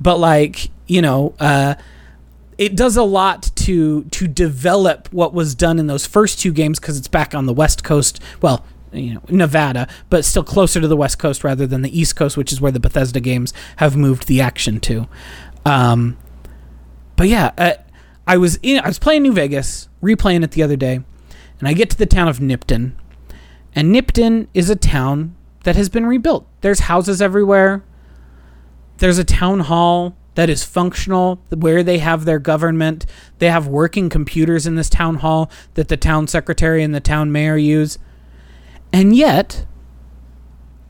But 0.00 0.18
like 0.18 0.70
you 0.86 1.00
know. 1.00 1.34
Uh, 1.40 1.74
it 2.56 2.76
does 2.76 2.96
a 2.96 3.02
lot 3.02 3.50
to 3.56 4.04
to 4.04 4.28
develop 4.28 5.08
what 5.12 5.34
was 5.34 5.56
done 5.56 5.80
in 5.80 5.88
those 5.88 6.06
first 6.06 6.38
two 6.38 6.52
games 6.52 6.78
because 6.78 6.96
it's 6.96 7.08
back 7.08 7.34
on 7.34 7.46
the 7.46 7.52
west 7.52 7.82
coast 7.82 8.20
well 8.40 8.64
you 8.94 9.14
know 9.14 9.20
nevada 9.28 9.88
but 10.08 10.24
still 10.24 10.44
closer 10.44 10.80
to 10.80 10.88
the 10.88 10.96
west 10.96 11.18
coast 11.18 11.44
rather 11.44 11.66
than 11.66 11.82
the 11.82 11.98
east 11.98 12.16
coast 12.16 12.36
which 12.36 12.52
is 12.52 12.60
where 12.60 12.72
the 12.72 12.80
bethesda 12.80 13.20
games 13.20 13.52
have 13.76 13.96
moved 13.96 14.26
the 14.26 14.40
action 14.40 14.80
to. 14.80 15.08
Um, 15.66 16.16
but 17.16 17.28
yeah 17.28 17.52
uh, 17.58 17.74
i 18.26 18.36
was 18.36 18.58
in 18.62 18.80
i 18.80 18.88
was 18.88 18.98
playing 18.98 19.22
new 19.22 19.32
vegas 19.32 19.88
replaying 20.02 20.44
it 20.44 20.52
the 20.52 20.62
other 20.62 20.76
day 20.76 21.00
and 21.58 21.68
i 21.68 21.72
get 21.72 21.90
to 21.90 21.96
the 21.96 22.06
town 22.06 22.28
of 22.28 22.38
nipton. 22.38 22.92
And 23.74 23.94
nipton 23.94 24.46
is 24.54 24.70
a 24.70 24.76
town 24.76 25.34
that 25.64 25.76
has 25.76 25.88
been 25.88 26.06
rebuilt. 26.06 26.46
There's 26.60 26.80
houses 26.80 27.20
everywhere. 27.20 27.82
There's 28.98 29.18
a 29.18 29.24
town 29.24 29.60
hall 29.60 30.16
that 30.36 30.48
is 30.48 30.64
functional 30.64 31.40
where 31.50 31.82
they 31.82 31.98
have 31.98 32.24
their 32.24 32.38
government. 32.38 33.06
They 33.38 33.50
have 33.50 33.66
working 33.66 34.08
computers 34.08 34.66
in 34.66 34.76
this 34.76 34.88
town 34.88 35.16
hall 35.16 35.50
that 35.74 35.88
the 35.88 35.96
town 35.96 36.28
secretary 36.28 36.82
and 36.82 36.94
the 36.94 37.00
town 37.00 37.32
mayor 37.32 37.56
use 37.56 37.98
and 38.94 39.16
yet 39.16 39.66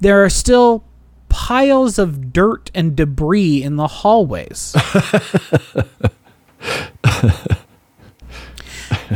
there 0.00 0.22
are 0.22 0.28
still 0.28 0.84
piles 1.30 1.98
of 1.98 2.32
dirt 2.32 2.70
and 2.74 2.94
debris 2.94 3.62
in 3.62 3.76
the 3.76 3.86
hallways 3.86 4.76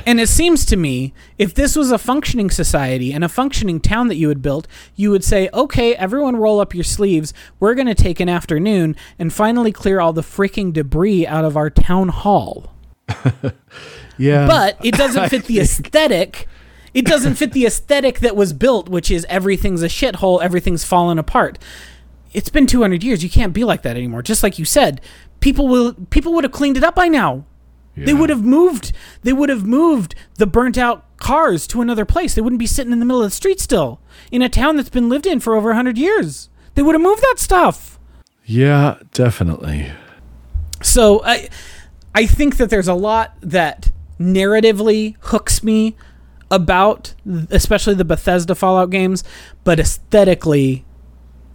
and 0.06 0.18
it 0.18 0.28
seems 0.28 0.64
to 0.64 0.76
me 0.76 1.12
if 1.36 1.54
this 1.54 1.76
was 1.76 1.90
a 1.90 1.98
functioning 1.98 2.48
society 2.48 3.12
and 3.12 3.22
a 3.22 3.28
functioning 3.28 3.78
town 3.78 4.08
that 4.08 4.16
you 4.16 4.28
had 4.28 4.42
built, 4.42 4.66
you 4.96 5.10
would 5.10 5.24
say, 5.24 5.48
okay, 5.54 5.94
everyone 5.94 6.36
roll 6.36 6.60
up 6.60 6.74
your 6.74 6.84
sleeves. 6.84 7.32
We're 7.60 7.74
going 7.74 7.86
to 7.86 7.94
take 7.94 8.20
an 8.20 8.28
afternoon 8.28 8.96
and 9.18 9.32
finally 9.32 9.72
clear 9.72 10.00
all 10.00 10.12
the 10.12 10.22
freaking 10.22 10.72
debris 10.72 11.26
out 11.26 11.44
of 11.44 11.56
our 11.56 11.70
town 11.70 12.08
hall. 12.08 12.74
Yeah. 14.18 14.46
But 14.46 14.84
it 14.84 14.94
doesn't 14.94 15.28
fit 15.30 15.44
the 15.44 15.60
aesthetic. 15.60 16.48
It 16.94 17.04
doesn't 17.04 17.34
fit 17.34 17.52
the 17.52 17.66
aesthetic 17.66 18.20
that 18.20 18.36
was 18.36 18.52
built, 18.52 18.88
which 18.88 19.10
is 19.10 19.26
everything's 19.28 19.82
a 19.82 19.88
shithole, 19.88 20.42
everything's 20.42 20.84
fallen 20.84 21.18
apart. 21.18 21.58
It's 22.32 22.48
been 22.48 22.66
200 22.66 23.02
years. 23.02 23.22
You 23.22 23.30
can't 23.30 23.52
be 23.52 23.64
like 23.64 23.82
that 23.82 23.96
anymore. 23.96 24.22
Just 24.22 24.42
like 24.42 24.58
you 24.58 24.64
said, 24.64 25.00
people 25.40 25.68
will 25.68 25.94
people 26.10 26.32
would 26.34 26.44
have 26.44 26.52
cleaned 26.52 26.76
it 26.76 26.84
up 26.84 26.94
by 26.94 27.08
now. 27.08 27.44
They 28.04 28.14
would 28.14 28.30
have 28.30 28.44
moved. 28.44 28.92
They 29.22 29.32
would 29.32 29.48
have 29.48 29.66
moved 29.66 30.14
the 30.36 30.46
burnt 30.46 30.78
out 30.78 31.04
cars 31.18 31.66
to 31.68 31.80
another 31.80 32.04
place. 32.04 32.34
They 32.34 32.40
wouldn't 32.40 32.60
be 32.60 32.66
sitting 32.66 32.92
in 32.92 33.00
the 33.00 33.04
middle 33.04 33.22
of 33.22 33.30
the 33.30 33.34
street 33.34 33.58
still 33.60 34.00
in 34.30 34.40
a 34.40 34.48
town 34.48 34.76
that's 34.76 34.88
been 34.88 35.08
lived 35.08 35.26
in 35.26 35.40
for 35.40 35.56
over 35.56 35.70
100 35.70 35.98
years. 35.98 36.48
They 36.74 36.82
would 36.82 36.94
have 36.94 37.02
moved 37.02 37.22
that 37.22 37.38
stuff. 37.38 37.98
Yeah, 38.44 38.98
definitely. 39.12 39.90
So 40.80 41.24
I 41.24 41.48
I 42.14 42.26
think 42.26 42.56
that 42.58 42.70
there's 42.70 42.88
a 42.88 42.94
lot 42.94 43.36
that 43.40 43.90
narratively 44.20 45.16
hooks 45.20 45.62
me 45.62 45.96
about 46.50 47.14
especially 47.50 47.94
the 47.94 48.04
Bethesda 48.04 48.54
Fallout 48.54 48.90
games, 48.90 49.24
but 49.64 49.78
aesthetically 49.78 50.84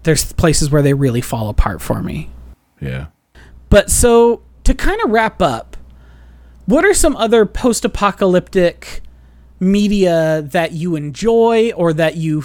there's 0.04 0.34
places 0.34 0.70
where 0.70 0.82
they 0.82 0.94
really 0.94 1.22
fall 1.22 1.50
apart 1.50 1.82
for 1.82 2.02
me. 2.02 2.30
Yeah. 2.80 3.08
But 3.70 3.90
so 3.90 4.42
to 4.66 4.74
kind 4.74 5.02
of 5.02 5.10
wrap 5.10 5.42
up, 5.42 5.78
what 6.66 6.86
are 6.86 6.94
some 6.94 7.16
other 7.16 7.46
post-apocalyptic 7.46 9.02
media 9.60 10.42
that 10.42 10.74
you 10.74 10.96
enjoy 10.96 11.72
or 11.72 11.94
that 11.94 12.18
you 12.18 12.44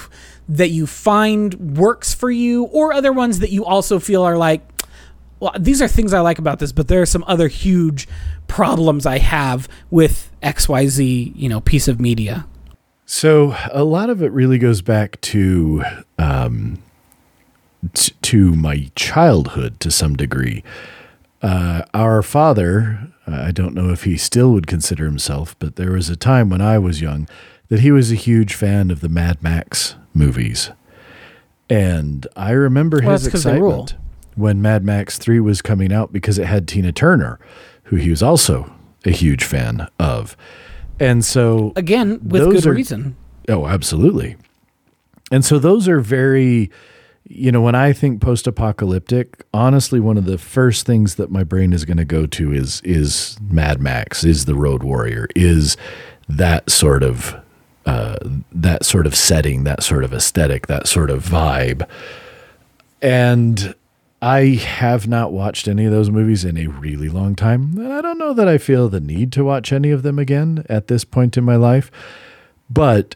that 0.49 0.71
you 0.71 0.87
find 0.87 1.77
works 1.77 2.15
for 2.15 2.31
you 2.31 2.65
or 2.65 2.93
other 2.93 3.13
ones 3.13 3.41
that 3.41 3.51
you 3.51 3.65
also 3.65 3.99
feel 3.99 4.23
are 4.23 4.39
like 4.39 4.63
well, 5.41 5.53
these 5.59 5.81
are 5.81 5.89
things 5.89 6.13
I 6.13 6.21
like 6.21 6.39
about 6.39 6.59
this, 6.59 6.73
but 6.73 6.89
there 6.89 7.01
are 7.01 7.07
some 7.07 7.25
other 7.29 7.49
huge 7.49 8.09
problems 8.49 9.07
I 9.07 9.19
have 9.19 9.69
with 9.91 10.28
XYZ, 10.43 11.33
you 11.35 11.49
know, 11.49 11.61
piece 11.61 11.89
of 11.89 12.01
media. 12.01 12.47
So 13.07 13.57
a 13.73 13.85
lot 13.85 14.11
of 14.11 14.23
it 14.23 14.31
really 14.33 14.59
goes 14.59 14.83
back 14.83 15.21
to 15.23 15.83
um, 16.19 16.79
t- 17.95 18.13
to 18.23 18.55
my 18.55 18.91
childhood 18.95 19.81
to 19.81 19.91
some 19.91 20.15
degree. 20.17 20.63
Uh, 21.41 21.83
our 21.95 22.23
father, 22.23 23.09
I 23.27 23.51
don't 23.53 23.75
know 23.75 23.91
if 23.91 24.05
he 24.05 24.17
still 24.17 24.53
would 24.53 24.67
consider 24.67 25.05
himself, 25.07 25.57
but 25.59 25.77
there 25.77 25.93
was 25.93 26.11
a 26.11 26.17
time 26.17 26.51
when 26.51 26.61
I 26.61 26.79
was 26.79 27.01
young 27.01 27.29
that 27.69 27.81
he 27.81 27.91
was 27.91 28.11
a 28.13 28.17
huge 28.17 28.55
fan 28.55 28.91
of 28.91 29.01
the 29.01 29.09
Mad 29.09 29.43
Max 29.43 29.95
movies, 30.15 30.71
and 31.71 32.27
I 32.37 32.51
remember 32.51 33.01
Well, 33.03 33.13
his 33.13 33.23
that's 33.25 33.33
'cause 33.33 33.45
they 33.45 33.61
rule. 33.61 33.85
excitement 33.85 34.05
when 34.35 34.63
Mad 34.63 34.85
Max 34.85 35.17
Three 35.19 35.41
was 35.41 35.63
coming 35.63 35.93
out 35.93 36.13
because 36.13 36.39
it 36.39 36.47
had 36.47 36.67
Tina 36.69 36.93
Turner, 36.93 37.39
who 37.85 37.97
he 37.97 38.11
was 38.11 38.23
also 38.23 38.71
a 39.05 39.11
huge 39.11 39.45
fan 39.45 39.89
of. 39.99 40.37
And 41.01 41.25
so 41.25 41.73
Again, 41.77 42.21
with 42.23 42.43
good 42.51 42.67
are- 42.67 42.73
reason. 42.73 43.17
Oh, 43.49 43.67
absolutely. 43.67 44.37
And 45.31 45.45
so 45.45 45.59
those 45.59 45.89
are 45.89 46.01
very, 46.01 46.71
you 47.25 47.53
know, 47.53 47.61
when 47.61 47.75
I 47.75 47.93
think 47.93 48.21
post-apocalyptic, 48.21 49.45
honestly, 49.55 50.01
one 50.01 50.17
of 50.19 50.25
the 50.25 50.39
first 50.39 50.87
things 50.87 51.15
that 51.17 51.31
my 51.31 51.45
brain 51.45 51.73
is 51.73 51.85
going 51.85 51.99
to 51.99 52.05
go 52.05 52.27
to 52.27 52.53
is 52.53 52.81
is 52.83 53.39
Mad 53.51 53.81
Max, 53.81 54.25
is 54.25 54.45
the 54.47 54.55
Road 54.55 54.83
Warrior, 54.83 55.29
is 55.37 55.77
that 56.29 56.69
sort 56.71 57.03
of 57.03 57.37
uh, 57.87 58.17
that 58.53 58.85
sort 58.85 59.07
of 59.07 59.15
setting, 59.15 59.65
that 59.65 59.83
sort 59.83 60.05
of 60.05 60.13
aesthetic, 60.13 60.67
that 60.67 60.87
sort 60.89 61.11
of 61.11 61.25
vibe. 61.25 61.87
And 63.01 63.75
I 64.21 64.47
have 64.47 65.07
not 65.07 65.33
watched 65.33 65.69
any 65.69 65.85
of 65.85 65.93
those 65.93 66.11
movies 66.11 66.45
in 66.45 66.57
a 66.57 66.67
really 66.67 67.09
long 67.09 67.37
time. 67.37 67.79
And 67.79 67.93
I 67.93 68.01
don't 68.01 68.19
know 68.19 68.35
that 68.35 68.49
I 68.49 68.59
feel 68.59 68.89
the 68.89 69.01
need 69.01 69.33
to 69.33 69.45
watch 69.45 69.73
any 69.73 69.91
of 69.91 70.03
them 70.03 70.19
again 70.19 70.65
at 70.69 70.89
this 70.89 71.05
point 71.05 71.37
in 71.37 71.45
my 71.45 71.57
life. 71.57 71.91
But 72.69 73.15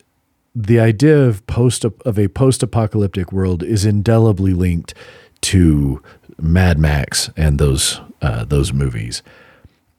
the 0.54 0.78
idea 0.78 1.18
of 1.18 1.46
post 1.46 1.84
of 1.84 2.18
a 2.18 2.28
post-apocalyptic 2.28 3.32
world 3.32 3.62
is 3.62 3.84
indelibly 3.84 4.52
linked 4.52 4.94
to 5.42 6.02
Mad 6.40 6.78
Max 6.78 7.30
and 7.36 7.58
those 7.58 8.00
uh, 8.20 8.44
those 8.44 8.72
movies. 8.72 9.22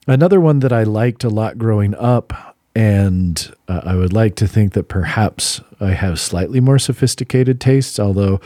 Another 0.08 0.40
one 0.40 0.60
that 0.60 0.72
I 0.72 0.84
liked 0.84 1.24
a 1.24 1.30
lot 1.30 1.58
growing 1.58 1.96
up, 1.96 2.56
and 2.76 3.54
uh, 3.68 3.82
I 3.84 3.96
would 3.96 4.14
like 4.14 4.36
to 4.36 4.48
think 4.48 4.74
that 4.74 4.88
perhaps 4.88 5.62
I 5.80 5.92
have 5.92 6.20
slightly 6.20 6.60
more 6.60 6.80
sophisticated 6.80 7.60
tastes, 7.60 8.00
although 8.00 8.40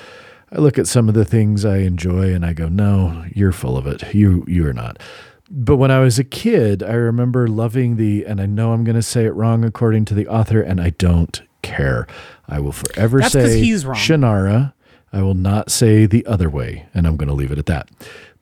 I 0.52 0.60
look 0.60 0.78
at 0.78 0.88
some 0.88 1.10
of 1.10 1.16
the 1.16 1.26
things 1.26 1.66
I 1.66 1.78
enjoy 1.80 2.34
and 2.34 2.46
I 2.46 2.54
go, 2.54 2.70
"No, 2.70 3.26
you're 3.34 3.52
full 3.52 3.78
of 3.78 3.88
it. 3.88 4.14
You 4.14 4.46
you 4.48 4.66
are 4.68 4.74
not." 4.74 5.02
But 5.50 5.78
when 5.78 5.92
I 5.92 6.00
was 6.00 6.20
a 6.20 6.24
kid, 6.24 6.84
I 6.84 6.94
remember 6.94 7.48
loving 7.48 7.96
the, 7.96 8.26
and 8.26 8.42
I 8.42 8.46
know 8.46 8.74
I'm 8.74 8.84
going 8.84 8.96
to 8.98 9.02
say 9.02 9.26
it 9.26 9.34
wrong 9.34 9.64
according 9.64 10.06
to 10.06 10.14
the 10.14 10.28
author, 10.28 10.62
and 10.62 10.82
I 10.82 10.90
don't 10.90 11.42
care. 11.62 12.06
I 12.50 12.60
will 12.60 12.74
forever 12.74 13.20
That's 13.20 13.34
say 13.34 13.60
he's 13.60 13.86
wrong. 13.86 13.96
Shannara. 13.96 14.74
I 15.14 15.22
will 15.22 15.36
not 15.36 15.72
say 15.72 16.06
the 16.06 16.26
other 16.26 16.50
way, 16.50 16.88
and 16.94 17.08
I'm 17.08 17.16
going 17.16 17.30
to 17.30 17.34
leave 17.34 17.52
it 17.52 17.58
at 17.58 17.66
that. 17.68 17.90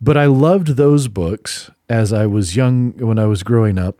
But 0.02 0.18
I 0.18 0.26
loved 0.26 0.70
those 0.70 1.08
books 1.08 1.70
as 1.88 2.12
I 2.12 2.26
was 2.26 2.56
young, 2.56 2.94
when 2.98 3.20
I 3.20 3.26
was 3.26 3.44
growing 3.44 3.78
up. 3.78 4.00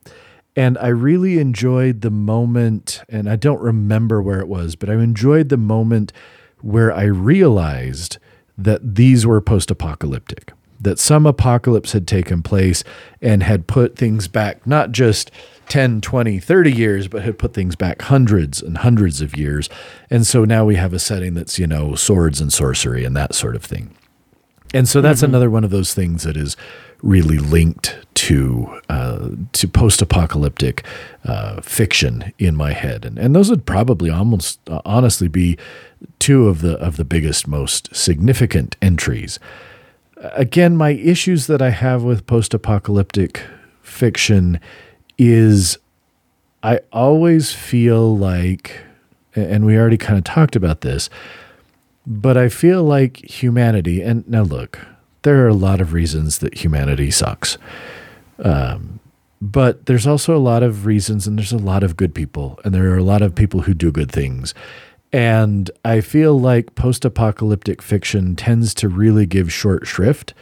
And 0.56 0.78
I 0.80 0.88
really 0.88 1.38
enjoyed 1.38 2.02
the 2.02 2.10
moment, 2.10 3.04
and 3.08 3.30
I 3.30 3.36
don't 3.36 3.62
remember 3.62 4.22
where 4.22 4.40
it 4.40 4.48
was, 4.48 4.76
but 4.76 4.90
I 4.90 4.94
enjoyed 4.94 5.50
the 5.50 5.58
moment 5.58 6.12
where 6.62 6.94
I 6.94 7.04
realized 7.04 8.18
that 8.58 8.96
these 8.96 9.26
were 9.26 9.42
post 9.42 9.70
apocalyptic, 9.70 10.54
that 10.80 11.00
some 11.00 11.26
apocalypse 11.26 11.92
had 11.92 12.08
taken 12.08 12.42
place 12.42 12.84
and 13.22 13.44
had 13.44 13.68
put 13.68 13.96
things 13.96 14.28
back, 14.28 14.66
not 14.66 14.92
just 14.92 15.32
10, 15.70 16.02
20, 16.02 16.40
30 16.40 16.72
years, 16.72 17.08
but 17.08 17.24
had 17.24 17.40
put 17.40 17.54
things 17.54 17.76
back 17.76 18.04
hundreds 18.04 18.62
and 18.62 18.80
hundreds 18.80 19.22
of 19.22 19.36
years. 19.36 19.70
And 20.10 20.26
so 20.26 20.46
now 20.46 20.66
we 20.66 20.76
have 20.76 20.94
a 20.94 21.00
setting 21.00 21.34
that's, 21.34 21.58
you 21.60 21.68
know, 21.68 21.96
swords 21.96 22.40
and 22.40 22.54
sorcery 22.54 23.04
and 23.04 23.16
that 23.16 23.36
sort 23.36 23.56
of 23.56 23.64
thing. 23.64 23.96
And 24.74 24.88
so 24.88 25.02
that's 25.02 25.22
mm-hmm. 25.22 25.32
another 25.32 25.50
one 25.50 25.64
of 25.64 25.72
those 25.72 25.94
things 25.94 26.24
that 26.24 26.38
is 26.38 26.56
really 27.02 27.38
linked 27.38 28.05
to 28.26 28.82
uh, 28.90 29.30
to 29.54 29.68
post 29.68 30.02
apocalyptic 30.02 30.84
uh, 31.26 31.62
fiction 31.62 32.34
in 32.40 32.56
my 32.56 32.74
head, 32.74 33.06
and 33.06 33.20
and 33.20 33.36
those 33.36 33.52
would 33.52 33.68
probably 33.68 34.10
almost 34.10 34.60
uh, 34.68 34.82
honestly 34.84 35.28
be 35.28 35.60
two 36.18 36.48
of 36.48 36.62
the 36.62 36.74
of 36.78 36.98
the 36.98 37.06
biggest, 37.06 37.48
most 37.48 37.96
significant 37.96 38.78
entries. 38.82 39.38
Again, 40.18 40.76
my 40.76 40.90
issues 40.92 41.46
that 41.46 41.62
I 41.62 41.70
have 41.70 42.02
with 42.02 42.26
post 42.26 42.56
apocalyptic 42.56 43.44
fiction 43.84 44.60
is 45.20 45.78
I 46.64 46.80
always 46.92 47.54
feel 47.54 48.18
like, 48.18 48.80
and 49.36 49.68
we 49.68 49.78
already 49.78 49.98
kind 49.98 50.18
of 50.18 50.24
talked 50.24 50.56
about 50.56 50.82
this, 50.82 51.12
but 52.08 52.38
I 52.38 52.50
feel 52.50 52.84
like 52.84 53.18
humanity, 53.18 54.02
and 54.02 54.28
now 54.28 54.42
look, 54.42 54.80
there 55.22 55.46
are 55.46 55.48
a 55.48 55.54
lot 55.54 55.80
of 55.80 55.94
reasons 55.94 56.40
that 56.40 56.58
humanity 56.58 57.12
sucks. 57.12 57.60
Um, 58.44 59.00
but 59.42 59.86
there's 59.86 60.08
also 60.08 60.36
a 60.36 60.40
lot 60.40 60.64
of 60.64 60.86
reasons, 60.86 61.28
and 61.28 61.38
there's 61.38 61.52
a 61.52 61.58
lot 61.58 61.84
of 61.84 61.98
good 61.98 62.16
people, 62.16 62.60
and 62.64 62.74
there 62.74 62.92
are 62.92 62.98
a 62.98 63.04
lot 63.04 63.22
of 63.22 63.36
people 63.36 63.62
who 63.62 63.74
do 63.74 63.92
good 63.92 64.12
things. 64.12 64.54
And 65.12 65.70
I 65.84 66.02
feel 66.02 66.40
like 66.40 66.76
post 66.76 67.06
apocalyptic 67.06 67.82
fiction 67.82 68.36
tends 68.36 68.74
to 68.76 68.90
really 68.90 69.26
give 69.26 69.52
short 69.52 69.88
shrift 69.88 70.34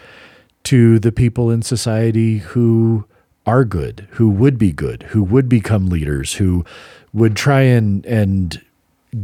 to 0.64 1.00
the 1.00 1.12
people 1.12 1.52
in 1.52 1.62
society 1.62 2.40
who 2.40 3.06
are 3.46 3.66
good, 3.66 4.08
who 4.12 4.30
would 4.30 4.58
be 4.58 4.72
good, 4.72 5.04
who 5.04 5.24
would 5.24 5.50
become 5.50 5.88
leaders, 5.88 6.36
who 6.36 6.64
would 7.12 7.36
try 7.36 7.62
and, 7.62 8.06
and 8.06 8.62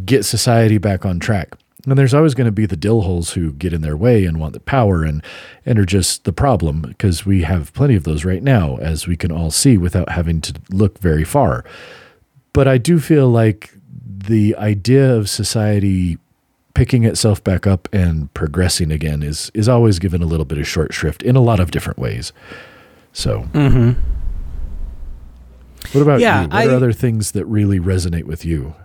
get 0.05 0.25
society 0.25 0.77
back 0.77 1.05
on 1.05 1.19
track. 1.19 1.55
And 1.91 1.97
there's 1.97 2.13
always 2.13 2.33
going 2.33 2.45
to 2.45 2.51
be 2.51 2.65
the 2.65 2.77
dill 2.77 3.01
holes 3.01 3.33
who 3.33 3.51
get 3.53 3.73
in 3.73 3.81
their 3.81 3.97
way 3.97 4.25
and 4.25 4.39
want 4.39 4.53
the 4.53 4.59
power 4.59 5.03
and, 5.03 5.23
and 5.65 5.79
are 5.79 5.85
just 5.85 6.23
the 6.23 6.33
problem 6.33 6.81
because 6.81 7.25
we 7.25 7.43
have 7.43 7.73
plenty 7.73 7.95
of 7.95 8.03
those 8.03 8.25
right 8.25 8.43
now, 8.43 8.77
as 8.77 9.07
we 9.07 9.15
can 9.15 9.31
all 9.31 9.51
see 9.51 9.77
without 9.77 10.09
having 10.09 10.41
to 10.41 10.53
look 10.69 10.99
very 10.99 11.23
far. 11.23 11.65
But 12.53 12.67
I 12.67 12.77
do 12.77 12.99
feel 12.99 13.29
like 13.29 13.71
the 14.21 14.55
idea 14.57 15.15
of 15.15 15.29
society 15.29 16.17
picking 16.73 17.03
itself 17.03 17.43
back 17.43 17.65
up 17.65 17.87
and 17.91 18.33
progressing 18.33 18.91
again 18.91 19.23
is 19.23 19.51
is 19.53 19.67
always 19.67 19.97
given 19.99 20.21
a 20.21 20.25
little 20.25 20.45
bit 20.45 20.57
of 20.57 20.67
short 20.67 20.93
shrift 20.93 21.23
in 21.23 21.35
a 21.35 21.41
lot 21.41 21.59
of 21.59 21.71
different 21.71 21.97
ways. 21.99 22.31
So, 23.11 23.41
mm-hmm. 23.53 23.99
what 25.93 26.01
about 26.01 26.19
Yeah, 26.19 26.43
you? 26.43 26.47
What 26.47 26.55
I- 26.55 26.65
are 26.67 26.75
other 26.75 26.93
things 26.93 27.31
that 27.31 27.45
really 27.45 27.79
resonate 27.79 28.25
with 28.25 28.45
you? 28.45 28.75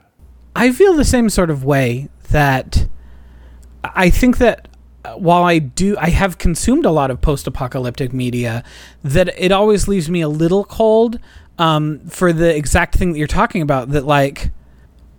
I 0.56 0.72
feel 0.72 0.94
the 0.94 1.04
same 1.04 1.28
sort 1.30 1.50
of 1.50 1.64
way 1.64 2.08
that 2.30 2.88
I 3.94 4.10
think 4.10 4.38
that 4.38 4.68
uh, 5.04 5.14
while 5.14 5.44
I 5.44 5.58
do, 5.58 5.96
I 5.98 6.10
have 6.10 6.38
consumed 6.38 6.86
a 6.86 6.90
lot 6.90 7.10
of 7.10 7.20
post 7.20 7.46
apocalyptic 7.46 8.12
media, 8.12 8.64
that 9.02 9.28
it 9.38 9.52
always 9.52 9.86
leaves 9.86 10.08
me 10.08 10.20
a 10.20 10.28
little 10.28 10.64
cold 10.64 11.18
um, 11.58 12.00
for 12.08 12.32
the 12.32 12.54
exact 12.54 12.96
thing 12.96 13.12
that 13.12 13.18
you're 13.18 13.26
talking 13.26 13.62
about. 13.62 13.90
That, 13.90 14.04
like, 14.06 14.50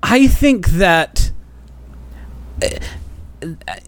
I 0.01 0.27
think 0.27 0.67
that. 0.69 1.31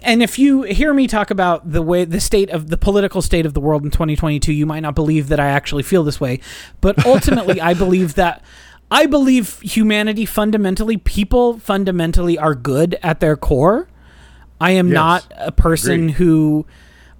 And 0.03 0.21
if 0.21 0.37
you 0.37 0.63
hear 0.63 0.93
me 0.93 1.07
talk 1.07 1.31
about 1.31 1.71
the 1.71 1.81
way 1.81 2.05
the 2.05 2.19
state 2.19 2.49
of 2.51 2.69
the 2.69 2.77
political 2.77 3.23
state 3.23 3.45
of 3.45 3.55
the 3.55 3.61
world 3.61 3.83
in 3.83 3.89
2022, 3.89 4.53
you 4.53 4.65
might 4.67 4.81
not 4.81 4.93
believe 4.93 5.29
that 5.29 5.39
I 5.39 5.47
actually 5.47 5.83
feel 5.83 6.03
this 6.03 6.21
way. 6.21 6.41
But 6.79 7.05
ultimately, 7.05 7.59
I 7.59 7.73
believe 7.73 8.15
that 8.15 8.43
I 8.91 9.05
believe 9.05 9.59
humanity 9.61 10.25
fundamentally, 10.25 10.97
people 10.97 11.59
fundamentally 11.59 12.37
are 12.37 12.55
good 12.55 12.97
at 13.01 13.19
their 13.19 13.35
core. 13.35 13.87
I 14.59 14.71
am 14.71 14.87
Yes. 14.87 14.95
not 14.95 15.33
a 15.37 15.51
person 15.51 15.93
Agreed. 16.09 16.11
who, 16.15 16.65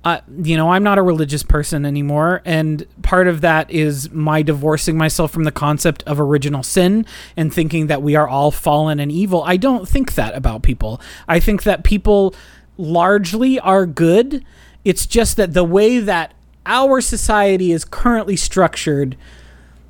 uh, 0.04 0.20
you 0.42 0.58
know, 0.58 0.72
I'm 0.72 0.84
not 0.84 0.98
a 0.98 1.02
religious 1.04 1.44
person 1.44 1.86
anymore. 1.86 2.42
And 2.46 2.86
part 3.04 3.28
of 3.28 3.42
that 3.42 3.70
is 3.70 4.10
my 4.12 4.42
divorcing 4.42 4.98
myself 4.98 5.32
from 5.32 5.44
the 5.44 5.52
concept 5.52 6.04
of 6.08 6.20
original 6.20 6.64
sin 6.64 7.06
and 7.36 7.54
thinking 7.54 7.88
that 7.88 8.02
we 8.02 8.16
are 8.16 8.28
all 8.28 8.52
fallen 8.52 9.00
and 9.00 9.12
evil. 9.12 9.44
I 9.46 9.58
don't 9.58 9.88
think 9.88 10.16
that 10.16 10.36
about 10.36 10.62
people. 10.64 11.00
I 11.28 11.40
think 11.40 11.64
that 11.64 11.84
people 11.84 12.34
largely 12.78 13.60
are 13.60 13.86
good. 13.86 14.44
It's 14.86 15.06
just 15.06 15.38
that 15.38 15.54
the 15.54 15.64
way 15.64 16.00
that 16.00 16.34
our 16.66 17.02
society 17.02 17.72
is 17.72 17.86
currently 17.86 18.36
structured, 18.36 19.16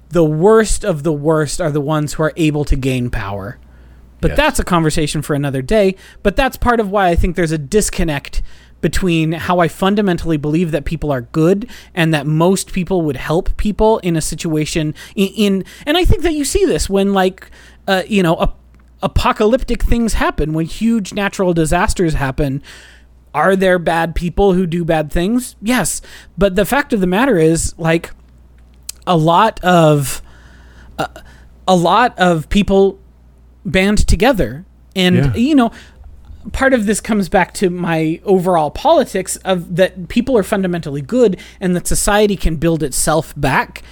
the 0.10 0.24
worst 0.24 0.84
of 0.86 1.04
the 1.04 1.14
worst 1.14 1.60
are 1.60 1.72
the 1.72 1.82
ones 1.82 2.14
who 2.14 2.24
are 2.24 2.34
able 2.38 2.66
to 2.66 2.76
gain 2.76 3.10
power. 3.10 3.58
But 4.20 4.32
Yes. 4.32 4.38
that's 4.38 4.60
a 4.60 4.64
conversation 4.64 5.22
for 5.22 5.34
another 5.36 5.62
day. 5.62 5.96
But 6.24 6.36
that's 6.36 6.58
part 6.58 6.80
of 6.80 6.90
why 6.90 7.08
I 7.08 7.16
think 7.16 7.36
there's 7.36 7.52
a 7.52 7.58
disconnect 7.58 8.42
between 8.82 9.32
how 9.32 9.60
I 9.60 9.68
fundamentally 9.68 10.38
believe 10.38 10.72
that 10.72 10.86
people 10.86 11.12
are 11.12 11.22
good 11.22 11.68
and 11.96 12.14
that 12.14 12.28
most 12.28 12.74
people 12.74 13.02
would 13.02 13.18
help 13.18 13.56
people 13.58 13.98
in 14.00 14.16
a 14.16 14.22
situation 14.22 14.94
in, 15.16 15.28
in 15.30 15.66
and 15.88 15.98
I 15.98 16.06
think 16.06 16.22
that 16.24 16.34
you 16.34 16.46
see 16.46 16.64
this 16.66 16.88
when 16.90 17.12
like 17.14 17.50
uh, 17.88 18.04
you 18.08 18.22
know 18.22 18.36
a, 18.36 18.54
apocalyptic 19.02 19.82
things 19.82 20.14
happen 20.14 20.54
when 20.54 20.66
huge 20.66 21.14
natural 21.14 21.54
disasters 21.54 22.14
happen 22.14 22.62
are 23.34 23.56
there 23.56 23.80
bad 23.80 24.14
people 24.16 24.54
who 24.54 24.68
do 24.68 24.86
bad 24.86 25.12
things 25.12 25.56
yes 25.62 26.02
but 26.38 26.56
the 26.56 26.66
fact 26.66 26.94
of 26.94 27.00
the 27.00 27.08
matter 27.08 27.38
is 27.38 27.78
like 27.80 28.12
a 29.08 29.18
lot 29.18 29.60
of 29.64 30.22
uh, 31.00 31.08
a 31.68 31.76
lot 31.76 32.18
of 32.18 32.48
people 32.50 33.00
band 33.68 34.08
together. 34.08 34.66
And 34.96 35.16
Yeah. 35.16 35.36
you 35.36 35.54
know 35.56 35.72
part 36.54 36.74
of 36.74 36.86
this 36.86 37.02
comes 37.02 37.28
back 37.28 37.54
to 37.54 37.70
my 37.70 38.22
overall 38.24 38.72
politics 38.72 39.36
of 39.38 39.76
that 39.76 40.08
people 40.08 40.38
are 40.38 40.44
fundamentally 40.44 41.02
good 41.02 41.38
and 41.60 41.76
that 41.76 41.86
society 41.86 42.38
can 42.38 42.56
build 42.56 42.82
itself 42.82 43.34
back 43.36 43.84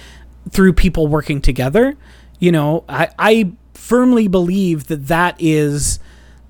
through 0.50 0.72
people 0.72 1.06
working 1.06 1.40
together. 1.42 1.96
You 2.40 2.52
know 2.52 2.84
i 2.88 3.08
i 3.18 3.52
firmly 3.74 4.26
believe 4.26 4.86
that 4.88 5.06
that 5.08 5.36
is 5.38 5.98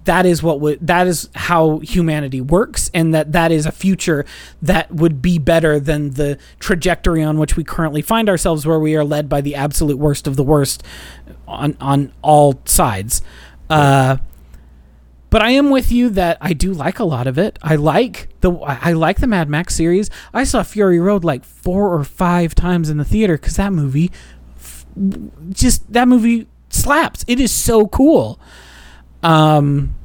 that 0.05 0.25
is 0.25 0.41
what 0.43 0.61
would 0.61 0.79
that 0.87 1.09
is 1.09 1.29
how 1.35 1.81
humanity 1.81 2.41
works 2.41 2.89
and 2.95 3.13
that 3.13 3.33
that 3.33 3.51
is 3.51 3.67
a 3.67 3.73
future 3.73 4.25
that 4.63 4.93
would 4.95 5.21
be 5.21 5.37
better 5.39 5.81
than 5.81 6.11
the 6.11 6.39
trajectory 6.61 7.23
on 7.25 7.39
which 7.39 7.57
we 7.57 7.65
currently 7.65 8.01
find 8.03 8.29
ourselves 8.29 8.65
where 8.65 8.79
we 8.79 8.95
are 8.95 9.05
led 9.05 9.29
by 9.29 9.41
the 9.41 9.57
absolute 9.57 9.99
worst 9.99 10.29
of 10.29 10.37
the 10.37 10.45
worst 10.45 10.85
on 11.47 11.77
on 11.81 12.13
all 12.23 12.61
sides. 12.65 13.23
Uh, 13.69 14.19
but 15.29 15.43
I 15.43 15.51
am 15.51 15.71
with 15.71 15.91
you 15.91 16.09
that 16.11 16.39
I 16.41 16.53
do 16.53 16.73
like 16.73 16.99
a 16.99 17.05
lot 17.05 17.27
of 17.27 17.37
it. 17.37 17.59
I 17.63 17.77
like 17.77 18.29
the 18.41 18.53
I 18.53 18.93
like 18.93 19.19
the 19.21 19.27
Mad 19.27 19.49
Max 19.49 19.75
series. 19.75 20.09
I 20.33 20.45
saw 20.45 20.63
Fury 20.63 21.01
Road 21.01 21.25
like 21.25 21.45
four 21.45 21.93
or 21.95 22.05
five 22.05 22.55
times 22.55 22.89
in 22.89 22.97
the 22.97 23.05
theater 23.05 23.37
because 23.37 23.57
that 23.57 23.73
movie, 23.73 24.13
f- 24.57 24.87
just 25.51 25.93
that 25.93 26.07
movie 26.07 26.47
slaps. 26.69 27.25
It 27.27 27.41
is 27.41 27.51
so 27.51 27.89
cool. 27.89 28.39
Um, 29.23 29.96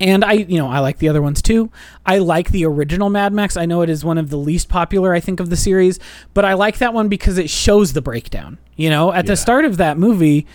and 0.00 0.24
I, 0.24 0.32
you 0.32 0.58
know, 0.58 0.68
I 0.68 0.78
like 0.80 0.98
the 0.98 1.08
other 1.08 1.20
ones 1.22 1.42
too. 1.42 1.70
I 2.06 2.18
like 2.18 2.50
the 2.50 2.64
original 2.64 3.10
Mad 3.10 3.32
Max. 3.32 3.56
I 3.56 3.66
know 3.66 3.82
it 3.82 3.90
is 3.90 4.04
one 4.04 4.18
of 4.18 4.30
the 4.30 4.36
least 4.38 4.68
popular, 4.68 5.12
I 5.14 5.20
think, 5.20 5.38
of 5.40 5.50
the 5.50 5.56
series, 5.56 5.98
but 6.34 6.44
I 6.44 6.54
like 6.54 6.78
that 6.78 6.94
one 6.94 7.08
because 7.08 7.36
it 7.38 7.50
shows 7.50 7.92
the 7.92 8.00
breakdown. 8.02 8.58
You 8.76 8.88
know, 8.90 9.12
at 9.12 9.24
Yeah. 9.26 9.32
the 9.32 9.36
start 9.36 9.64
of 9.66 9.76
that 9.76 9.98
movie, 9.98 10.46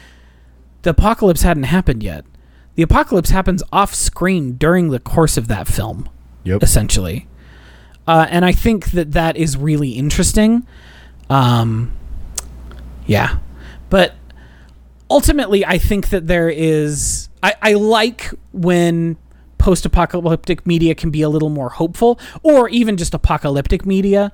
the 0.81 0.89
apocalypse 0.89 1.43
hadn't 1.43 1.63
happened 1.63 2.01
yet. 2.03 2.25
The 2.75 2.83
apocalypse 2.83 3.29
happens 3.29 3.61
off 3.71 3.93
screen 3.93 4.53
during 4.53 4.89
the 4.89 4.99
course 4.99 5.37
of 5.37 5.47
that 5.47 5.67
film, 5.67 6.09
Yep. 6.43 6.63
essentially. 6.63 7.27
Uh, 8.07 8.27
and 8.29 8.43
I 8.45 8.51
think 8.51 8.91
that 8.91 9.11
that 9.13 9.37
is 9.37 9.55
really 9.57 9.91
interesting. 9.91 10.65
Um, 11.29 11.91
yeah. 13.05 13.37
But 13.89 14.15
ultimately, 15.09 15.65
I 15.65 15.77
think 15.77 16.09
that 16.09 16.27
there 16.27 16.49
is. 16.49 17.29
I, 17.41 17.53
I 17.61 17.73
like 17.73 18.31
when 18.51 19.17
post 19.66 19.84
apocalyptic 19.84 20.68
media 20.68 20.93
can 20.93 21.09
be 21.09 21.24
a 21.24 21.28
little 21.28 21.49
more 21.49 21.70
hopeful, 21.70 22.20
or 22.43 22.70
even 22.70 22.97
just 22.97 23.16
apocalyptic 23.16 23.84
media. 23.84 24.32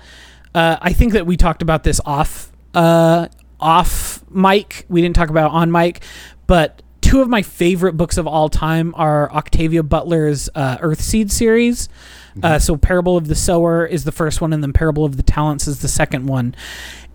Uh, 0.54 0.76
I 0.82 0.92
think 0.92 1.14
that 1.14 1.26
we 1.26 1.38
talked 1.38 1.62
about 1.62 1.86
this 1.86 2.02
off 2.06 2.52
uh, 2.74 3.30
off 3.58 4.30
mic. 4.30 4.86
We 4.90 5.02
didn't 5.02 5.16
talk 5.16 5.30
about 5.30 5.52
it 5.52 5.54
on 5.54 5.72
mic, 5.72 6.04
but 6.48 6.84
two 7.00 7.22
of 7.22 7.30
my 7.30 7.44
favorite 7.44 7.94
books 7.94 8.18
of 8.18 8.28
all 8.28 8.50
time 8.50 8.94
are 8.98 9.32
Octavia 9.32 9.84
Butler's 9.84 10.50
uh, 10.54 10.78
Earthseed 10.80 11.32
series. 11.32 11.88
Uh, 12.44 12.60
so, 12.60 12.76
Parable 12.76 13.16
of 13.16 13.30
the 13.30 13.36
Sower 13.36 13.86
is 13.86 14.04
the 14.04 14.12
first 14.12 14.42
one, 14.42 14.52
and 14.52 14.62
then 14.62 14.74
Parable 14.74 15.06
of 15.06 15.16
the 15.16 15.24
Talents 15.24 15.66
is 15.66 15.82
the 15.82 15.88
second 15.88 16.26
one. 16.26 16.54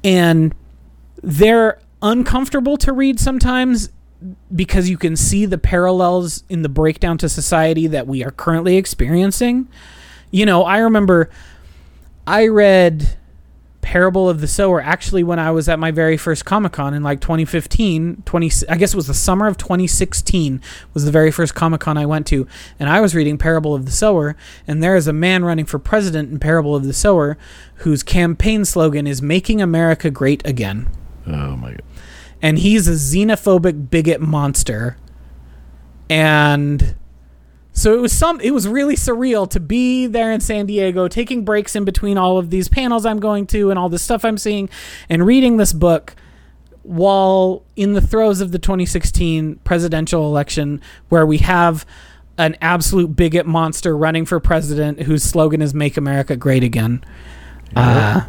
And 0.03 0.55
they're 1.23 1.81
uncomfortable 2.01 2.79
to 2.79 2.95
read 2.95 3.21
sometimes 3.21 3.91
because 4.55 4.89
you 4.89 4.97
can 4.97 5.17
see 5.17 5.47
the 5.47 5.59
parallels 5.59 6.45
in 6.49 6.63
the 6.63 6.69
breakdown 6.69 7.19
to 7.19 7.29
society 7.29 7.87
that 7.87 8.07
we 8.07 8.25
are 8.25 8.31
currently 8.31 8.77
experiencing. 8.77 9.69
You 10.31 10.47
know, 10.47 10.65
I 10.65 10.79
remember 10.79 11.31
I 12.27 12.49
read 12.49 13.17
Parable 13.87 14.29
of 14.29 14.41
the 14.41 14.49
Sower 14.49 14.81
actually 14.81 15.23
when 15.23 15.39
I 15.39 15.53
was 15.53 15.69
at 15.69 15.79
my 15.79 15.93
very 15.93 16.17
first 16.17 16.45
Comic 16.45 16.73
Con 16.73 16.93
in 16.93 17.05
like 17.05 17.21
2015, 17.21 18.25
20 18.27 18.51
I 18.69 18.77
guess 18.77 18.93
it 18.93 18.97
was 18.97 19.07
the 19.07 19.15
summer 19.15 19.47
of 19.47 19.57
2016 19.59 20.61
was 20.93 21.05
the 21.05 21.13
very 21.13 21.31
first 21.31 21.55
Comic 21.55 21.83
Con 21.83 21.97
I 21.97 22.05
went 22.05 22.27
to 22.27 22.49
and 22.81 22.91
I 22.91 23.01
was 23.01 23.15
reading 23.15 23.39
Parable 23.39 23.77
of 23.77 23.85
the 23.85 23.93
Sower 23.93 24.35
and 24.67 24.83
there 24.83 24.97
is 24.97 25.07
a 25.07 25.13
man 25.13 25.45
running 25.45 25.67
for 25.67 25.79
president 25.79 26.33
in 26.33 26.41
Parable 26.41 26.75
of 26.75 26.83
the 26.83 26.93
Sower 26.93 27.39
whose 27.77 28.03
campaign 28.03 28.65
slogan 28.65 29.07
is 29.07 29.23
making 29.23 29.63
America 29.63 30.11
great 30.11 30.45
again 30.45 30.89
Oh 31.25 31.57
my 31.57 31.71
god. 31.71 31.83
And 32.43 32.59
he's 32.59 32.89
a 32.89 32.93
xenophobic 32.93 33.91
bigot 33.91 34.21
monster. 34.21 34.97
And 36.09 36.95
so 37.73 37.93
it 37.93 38.01
was 38.01 38.13
some 38.13 38.41
it 38.41 38.53
was 38.53 38.67
really 38.67 38.97
surreal 38.97 39.49
to 39.51 39.61
be 39.61 40.07
there 40.07 40.33
in 40.33 40.41
San 40.41 40.67
Diego 40.67 41.09
taking 41.09 41.45
breaks 41.45 41.77
in 41.77 41.85
between 41.85 42.17
all 42.17 42.39
of 42.39 42.51
these 42.51 42.69
panels 42.69 43.05
I'm 43.05 43.21
going 43.21 43.47
to 43.49 43.71
and 43.71 43.79
all 43.79 43.89
this 43.89 44.03
stuff 44.03 44.25
I'm 44.25 44.39
seeing 44.39 44.71
and 45.09 45.27
reading 45.27 45.57
this 45.57 45.73
book 45.73 46.17
while 46.83 47.65
in 47.75 47.93
the 47.93 48.01
throes 48.01 48.41
of 48.41 48.53
the 48.53 48.59
2016 48.59 49.57
presidential 49.57 50.25
election 50.25 50.81
where 51.09 51.27
we 51.27 51.39
have 51.39 51.85
an 52.39 52.57
absolute 52.61 53.17
bigot 53.17 53.45
monster 53.45 53.97
running 53.97 54.25
for 54.25 54.39
president 54.41 55.03
whose 55.03 55.23
slogan 55.23 55.61
is 55.61 55.75
make 55.75 55.97
America 55.97 56.37
great 56.37 56.63
again. 56.63 57.05
Uh, 57.75 58.23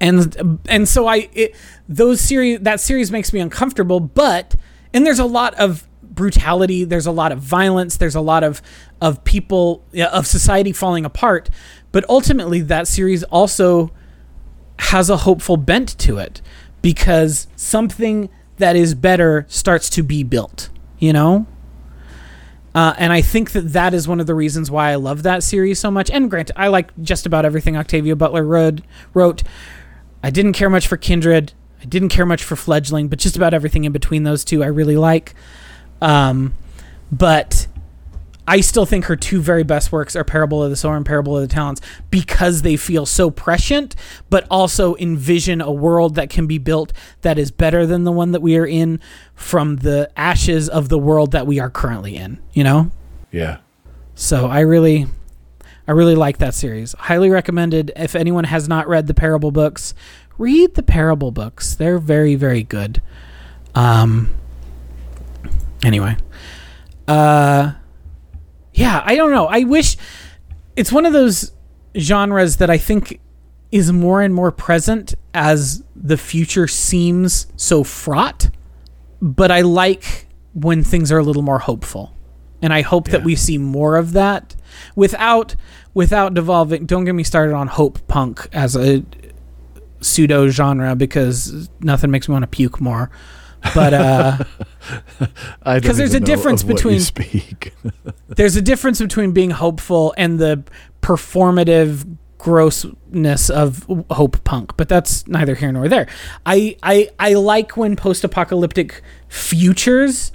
and 0.00 0.58
and 0.66 0.88
so 0.88 1.06
I 1.06 1.28
it, 1.32 1.54
those 1.88 2.20
series 2.20 2.60
that 2.60 2.80
series 2.80 3.10
makes 3.10 3.32
me 3.32 3.40
uncomfortable. 3.40 4.00
But 4.00 4.56
and 4.92 5.06
there's 5.06 5.18
a 5.18 5.24
lot 5.24 5.54
of 5.54 5.86
brutality. 6.02 6.84
There's 6.84 7.06
a 7.06 7.12
lot 7.12 7.32
of 7.32 7.38
violence. 7.38 7.96
There's 7.96 8.14
a 8.14 8.20
lot 8.20 8.44
of 8.44 8.62
of 9.00 9.24
people 9.24 9.84
of 10.12 10.26
society 10.26 10.72
falling 10.72 11.04
apart. 11.04 11.50
But 11.92 12.04
ultimately, 12.08 12.60
that 12.62 12.86
series 12.86 13.22
also 13.24 13.90
has 14.78 15.10
a 15.10 15.18
hopeful 15.18 15.56
bent 15.56 15.98
to 15.98 16.18
it 16.18 16.40
because 16.82 17.46
something 17.56 18.30
that 18.56 18.76
is 18.76 18.94
better 18.94 19.46
starts 19.48 19.90
to 19.90 20.02
be 20.02 20.22
built. 20.22 20.70
You 20.98 21.12
know. 21.12 21.46
Uh, 22.72 22.94
and 22.98 23.12
I 23.12 23.20
think 23.20 23.50
that 23.50 23.72
that 23.72 23.94
is 23.94 24.06
one 24.06 24.20
of 24.20 24.28
the 24.28 24.34
reasons 24.34 24.70
why 24.70 24.92
I 24.92 24.94
love 24.94 25.24
that 25.24 25.42
series 25.42 25.80
so 25.80 25.90
much. 25.90 26.08
And 26.08 26.30
granted, 26.30 26.54
I 26.56 26.68
like 26.68 26.92
just 27.02 27.26
about 27.26 27.44
everything 27.44 27.76
Octavia 27.76 28.14
Butler 28.14 28.44
wrote. 28.44 28.82
wrote. 29.12 29.42
I 30.22 30.30
didn't 30.30 30.52
care 30.52 30.70
much 30.70 30.86
for 30.86 30.96
Kindred. 30.96 31.52
I 31.80 31.86
didn't 31.86 32.10
care 32.10 32.26
much 32.26 32.42
for 32.42 32.56
Fledgling, 32.56 33.08
but 33.08 33.18
just 33.18 33.36
about 33.36 33.54
everything 33.54 33.84
in 33.84 33.92
between 33.92 34.22
those 34.22 34.44
two 34.44 34.62
I 34.62 34.66
really 34.66 34.96
like. 34.96 35.34
Um, 36.02 36.54
but 37.10 37.66
I 38.46 38.60
still 38.62 38.84
think 38.84 39.04
her 39.04 39.16
two 39.16 39.40
very 39.40 39.62
best 39.62 39.92
works 39.92 40.16
are 40.16 40.24
Parable 40.24 40.62
of 40.62 40.70
the 40.70 40.76
Sower 40.76 40.96
and 40.96 41.06
Parable 41.06 41.36
of 41.36 41.42
the 41.42 41.54
Talents 41.54 41.80
because 42.10 42.62
they 42.62 42.76
feel 42.76 43.06
so 43.06 43.30
prescient, 43.30 43.94
but 44.28 44.46
also 44.50 44.96
envision 44.96 45.60
a 45.60 45.70
world 45.70 46.16
that 46.16 46.30
can 46.30 46.46
be 46.46 46.58
built 46.58 46.92
that 47.22 47.38
is 47.38 47.50
better 47.50 47.86
than 47.86 48.04
the 48.04 48.12
one 48.12 48.32
that 48.32 48.42
we 48.42 48.56
are 48.56 48.66
in 48.66 49.00
from 49.34 49.76
the 49.76 50.10
ashes 50.16 50.68
of 50.68 50.88
the 50.88 50.98
world 50.98 51.30
that 51.32 51.46
we 51.46 51.60
are 51.60 51.70
currently 51.70 52.16
in, 52.16 52.40
you 52.52 52.64
know? 52.64 52.90
Yeah. 53.30 53.58
So 54.16 54.48
I 54.48 54.60
really 54.60 55.06
I 55.90 55.92
really 55.92 56.14
like 56.14 56.38
that 56.38 56.54
series. 56.54 56.92
Highly 56.92 57.30
recommended 57.30 57.90
if 57.96 58.14
anyone 58.14 58.44
has 58.44 58.68
not 58.68 58.86
read 58.86 59.08
the 59.08 59.12
Parable 59.12 59.50
books, 59.50 59.92
read 60.38 60.76
the 60.76 60.84
Parable 60.84 61.32
books. 61.32 61.74
They're 61.74 61.98
very 61.98 62.36
very 62.36 62.62
good. 62.62 63.02
Um 63.74 64.32
anyway. 65.82 66.16
Uh 67.08 67.72
yeah, 68.72 69.02
I 69.04 69.16
don't 69.16 69.32
know. 69.32 69.48
I 69.48 69.64
wish 69.64 69.96
it's 70.76 70.92
one 70.92 71.06
of 71.06 71.12
those 71.12 71.50
genres 71.98 72.58
that 72.58 72.70
I 72.70 72.78
think 72.78 73.18
is 73.72 73.90
more 73.90 74.22
and 74.22 74.32
more 74.32 74.52
present 74.52 75.16
as 75.34 75.82
the 75.96 76.16
future 76.16 76.68
seems 76.68 77.48
so 77.56 77.82
fraught. 77.82 78.48
But 79.20 79.50
I 79.50 79.62
like 79.62 80.28
when 80.54 80.84
things 80.84 81.10
are 81.10 81.18
a 81.18 81.24
little 81.24 81.42
more 81.42 81.58
hopeful. 81.58 82.14
And 82.62 82.72
I 82.72 82.82
hope 82.82 83.08
that 83.08 83.24
we 83.24 83.34
see 83.34 83.58
more 83.58 83.96
of 83.96 84.12
that 84.12 84.54
without 84.94 85.56
without 85.94 86.34
devolving 86.34 86.86
don't 86.86 87.04
get 87.04 87.14
me 87.14 87.22
started 87.24 87.54
on 87.54 87.66
hope 87.66 87.98
punk 88.08 88.48
as 88.52 88.76
a 88.76 89.02
pseudo 90.00 90.48
genre 90.48 90.94
because 90.96 91.68
nothing 91.80 92.10
makes 92.10 92.28
me 92.28 92.32
want 92.32 92.42
to 92.42 92.46
puke 92.48 92.80
more. 92.80 93.10
But 93.74 93.92
uh 93.92 94.38
I 95.62 95.74
don't 95.74 95.84
'Cause 95.84 95.98
there's 95.98 96.14
a 96.14 96.20
difference 96.20 96.62
of 96.62 96.68
what 96.68 96.78
you 96.84 96.90
between- 96.90 97.00
speak. 97.00 97.74
there's 98.28 98.56
a 98.56 98.62
difference 98.62 99.00
between 99.00 99.32
being 99.32 99.50
hopeful 99.50 100.14
and 100.16 100.38
the 100.38 100.62
performative 101.02 102.16
grossness 102.38 103.50
of 103.50 103.84
hope 104.10 104.42
punk 104.44 104.74
but 104.78 104.88
that's 104.88 105.26
neither 105.28 105.54
here 105.54 105.70
nor 105.70 105.88
there 105.88 106.06
i 106.46 106.74
i 106.82 107.06
i 107.18 107.34
like 107.34 107.76
when 107.76 107.94
post-apocalyptic 107.96 109.02
futures 109.28 110.32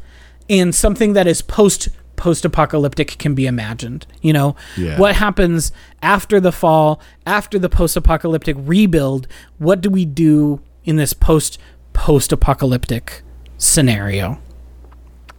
and 0.47 0.75
something 0.75 1.13
that 1.13 1.25
is 1.25 1.41
post 1.41 1.89
post-apocalyptic 2.15 3.17
can 3.17 3.33
be 3.35 3.45
imagined 3.45 4.05
you 4.21 4.31
know 4.33 4.55
Yeah. 4.77 4.97
what 4.99 5.15
happens 5.15 5.71
after 6.01 6.39
the 6.39 6.51
fall 6.51 6.99
after 7.25 7.57
the 7.59 7.69
post-apocalyptic 7.69 8.55
rebuild 8.59 9.27
what 9.57 9.81
do 9.81 9.89
we 9.89 10.05
do 10.05 10.61
in 10.83 10.95
this 10.95 11.13
post 11.13 11.57
post-apocalyptic 11.93 13.21
scenario 13.57 14.39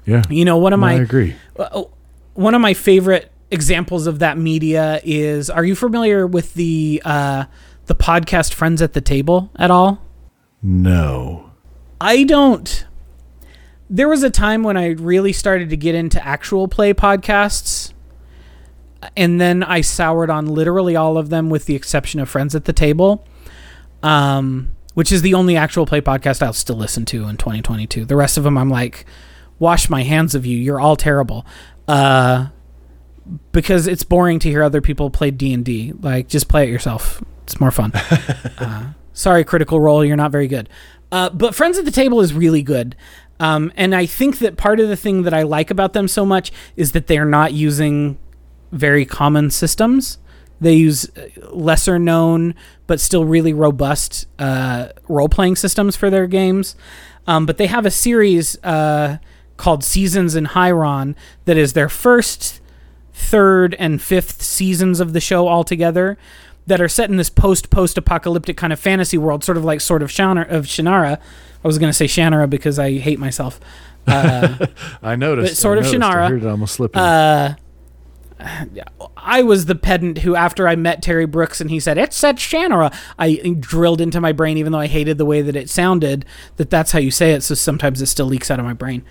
yeah. 0.05 0.23
you 0.29 0.45
know 0.45 0.57
one 0.57 0.73
of 0.73 0.81
No, 0.81 0.87
my 0.87 0.93
I 0.93 1.01
agree. 1.01 1.35
uh, 1.59 1.85
one 2.35 2.55
of 2.55 2.61
my 2.61 2.75
favorite 2.75 3.31
examples 3.51 4.07
of 4.07 4.19
that 4.19 4.37
media 4.39 5.01
is 5.05 5.49
are 5.51 5.65
you 5.65 5.75
familiar 5.75 6.27
with 6.27 6.55
the 6.55 7.01
uh 7.05 7.45
the 7.87 7.95
podcast 7.95 8.53
friends 8.53 8.83
at 8.83 8.93
the 8.93 9.01
table 9.01 9.51
at 9.57 9.71
all 9.71 10.03
No. 10.63 11.51
i 12.01 12.25
don't 12.25 12.85
there 13.89 14.09
was 14.09 14.23
a 14.23 14.31
time 14.31 14.63
when 14.63 14.77
i 14.77 14.89
really 14.89 15.33
started 15.33 15.71
to 15.71 15.77
get 15.77 15.95
into 15.95 16.25
actual 16.25 16.69
play 16.69 16.93
podcasts 16.93 17.93
and 19.17 19.41
then 19.41 19.63
i 19.63 19.81
soured 19.81 20.31
on 20.31 20.47
literally 20.47 20.97
all 20.97 21.17
of 21.19 21.29
them 21.31 21.51
with 21.51 21.67
the 21.67 21.75
exception 21.75 22.19
of 22.21 22.29
friends 22.29 22.55
at 22.55 22.65
the 22.65 22.73
table 22.73 23.25
um 24.03 24.69
which 24.95 25.13
is 25.13 25.23
the 25.23 25.35
only 25.35 25.57
actual 25.57 25.87
play 25.87 26.01
podcast 26.01 26.43
i'll 26.43 26.53
still 26.53 26.77
listen 26.77 27.05
to 27.05 27.29
in 27.29 27.37
2022 27.37 28.05
the 28.05 28.17
rest 28.17 28.37
of 28.37 28.45
them 28.45 28.59
i'm 28.59 28.71
like 28.71 29.07
wash 29.59 29.89
my 29.89 30.03
hands 30.03 30.35
of 30.35 30.45
you. 30.45 30.59
You're 30.59 30.81
all 30.81 30.97
terrible. 30.97 31.47
Uh 31.89 32.49
because 33.51 33.89
it's 33.89 34.05
boring 34.05 34.39
to 34.39 34.49
hear 34.49 34.63
other 34.63 34.81
people 34.81 35.11
play 35.11 35.33
d&d 35.33 35.95
like 36.01 36.29
just 36.29 36.49
play 36.49 36.65
it 36.65 36.71
yourself. 36.71 37.23
It's 37.45 37.61
more 37.61 37.71
fun. 37.71 37.93
Uh, 38.59 38.93
sorry 39.13 39.45
critical 39.45 39.81
role 39.81 40.05
you're 40.05 40.17
not 40.17 40.33
very 40.33 40.49
good. 40.49 40.69
Uh, 41.13 41.31
but 41.31 41.55
Friends 41.55 41.79
at 41.79 41.85
the 41.85 41.91
Table 41.91 42.21
is 42.21 42.35
really 42.35 42.63
good. 42.63 42.97
Um, 43.39 43.73
and 43.77 43.95
I 43.95 44.07
think 44.07 44.39
that 44.39 44.57
part 44.57 44.81
of 44.81 44.89
the 44.89 44.97
thing 44.97 45.23
that 45.23 45.35
I 45.35 45.43
like 45.43 45.71
about 45.71 45.93
them 45.93 46.09
so 46.09 46.25
much 46.25 46.53
is 46.77 46.93
that 46.93 47.07
they're 47.07 47.25
not 47.25 47.53
using 47.53 48.19
very 48.73 49.05
common 49.05 49.51
systems. 49.51 50.19
They 50.61 50.75
use 50.75 51.11
uh, 51.17 51.29
lesser 51.51 51.99
known 51.99 52.55
but 52.87 53.01
still 53.01 53.25
really 53.25 53.53
robust 53.53 54.27
uh, 54.39 54.89
role 55.09 55.29
playing 55.29 55.57
systems 55.57 55.97
for 55.97 56.09
their 56.09 56.27
games. 56.27 56.77
Um, 57.27 57.47
but 57.47 57.59
they 57.59 57.67
have 57.67 57.85
a 57.85 57.91
series 57.91 58.57
uh, 58.63 59.19
called 59.57 59.83
Seasons 59.83 60.37
in 60.37 60.47
Hieron 60.47 61.15
that 61.45 61.57
is 61.57 61.73
their 61.73 61.89
first, 61.89 62.61
third, 63.13 63.75
and 63.75 64.01
fifth 64.01 64.43
seasons 64.43 65.01
of 65.01 65.13
the 65.13 65.21
show 65.21 65.49
altogether 65.49 66.17
that 66.67 66.81
are 66.81 66.89
set 66.89 67.11
in 67.11 67.17
this 67.17 67.31
post 67.31 67.71
post 67.71 67.99
apocalyptic 67.99 68.57
kind 68.57 68.73
of 68.73 68.79
fantasy 68.79 69.19
world, 69.19 69.45
sort 69.45 69.57
of 69.57 69.65
like 69.65 69.81
Sword 69.81 70.03
of 70.03 70.11
Shannara. 70.11 70.49
Of 70.49 70.67
Shannara. 70.67 71.19
I 71.67 71.69
was 71.69 71.79
going 71.79 71.91
to 71.91 71.93
say 71.93 72.05
Shannara 72.05 72.49
because 72.49 72.79
I 72.79 72.93
hate 72.99 73.19
myself. 73.19 73.59
Uh, 74.09 74.67
I 75.03 75.17
noticed. 75.17 75.55
But 75.55 75.57
sort 75.57 75.79
I 75.79 75.81
of 75.81 75.87
noticed. 75.87 76.01
Shannara. 76.01 76.23
I 76.23 76.29
heard 76.29 76.45
it 76.45 76.49
almost 76.49 76.75
slipping. 76.77 77.03
uh, 77.03 77.57
I 79.17 79.43
was 79.43 79.67
the 79.67 79.75
pedant 79.75 80.19
who, 80.19 80.37
after 80.37 80.69
I 80.69 80.77
met 80.77 81.03
Terry 81.03 81.27
Brooks 81.27 81.61
and 81.61 81.71
he 81.71 81.81
said, 81.81 81.99
It 81.99 82.13
said 82.13 82.37
Shannara, 82.37 82.95
I 83.19 83.57
drilled 83.59 84.01
into 84.01 84.21
my 84.21 84.31
brain, 84.31 84.59
even 84.59 84.71
though 84.71 84.79
I 84.79 84.87
hated 84.87 85.19
the 85.19 85.25
way 85.25 85.43
that 85.43 85.57
it 85.57 85.69
sounded, 85.69 86.25
that 86.55 86.71
that's 86.71 86.93
how 86.93 87.01
you 87.01 87.11
say 87.11 87.33
it. 87.33 87.43
So 87.43 87.57
sometimes 87.57 88.01
it 88.01 88.07
still 88.07 88.27
leaks 88.27 88.49
out 88.49 88.61
of 88.61 88.65
my 88.65 88.75
brain. 88.75 89.05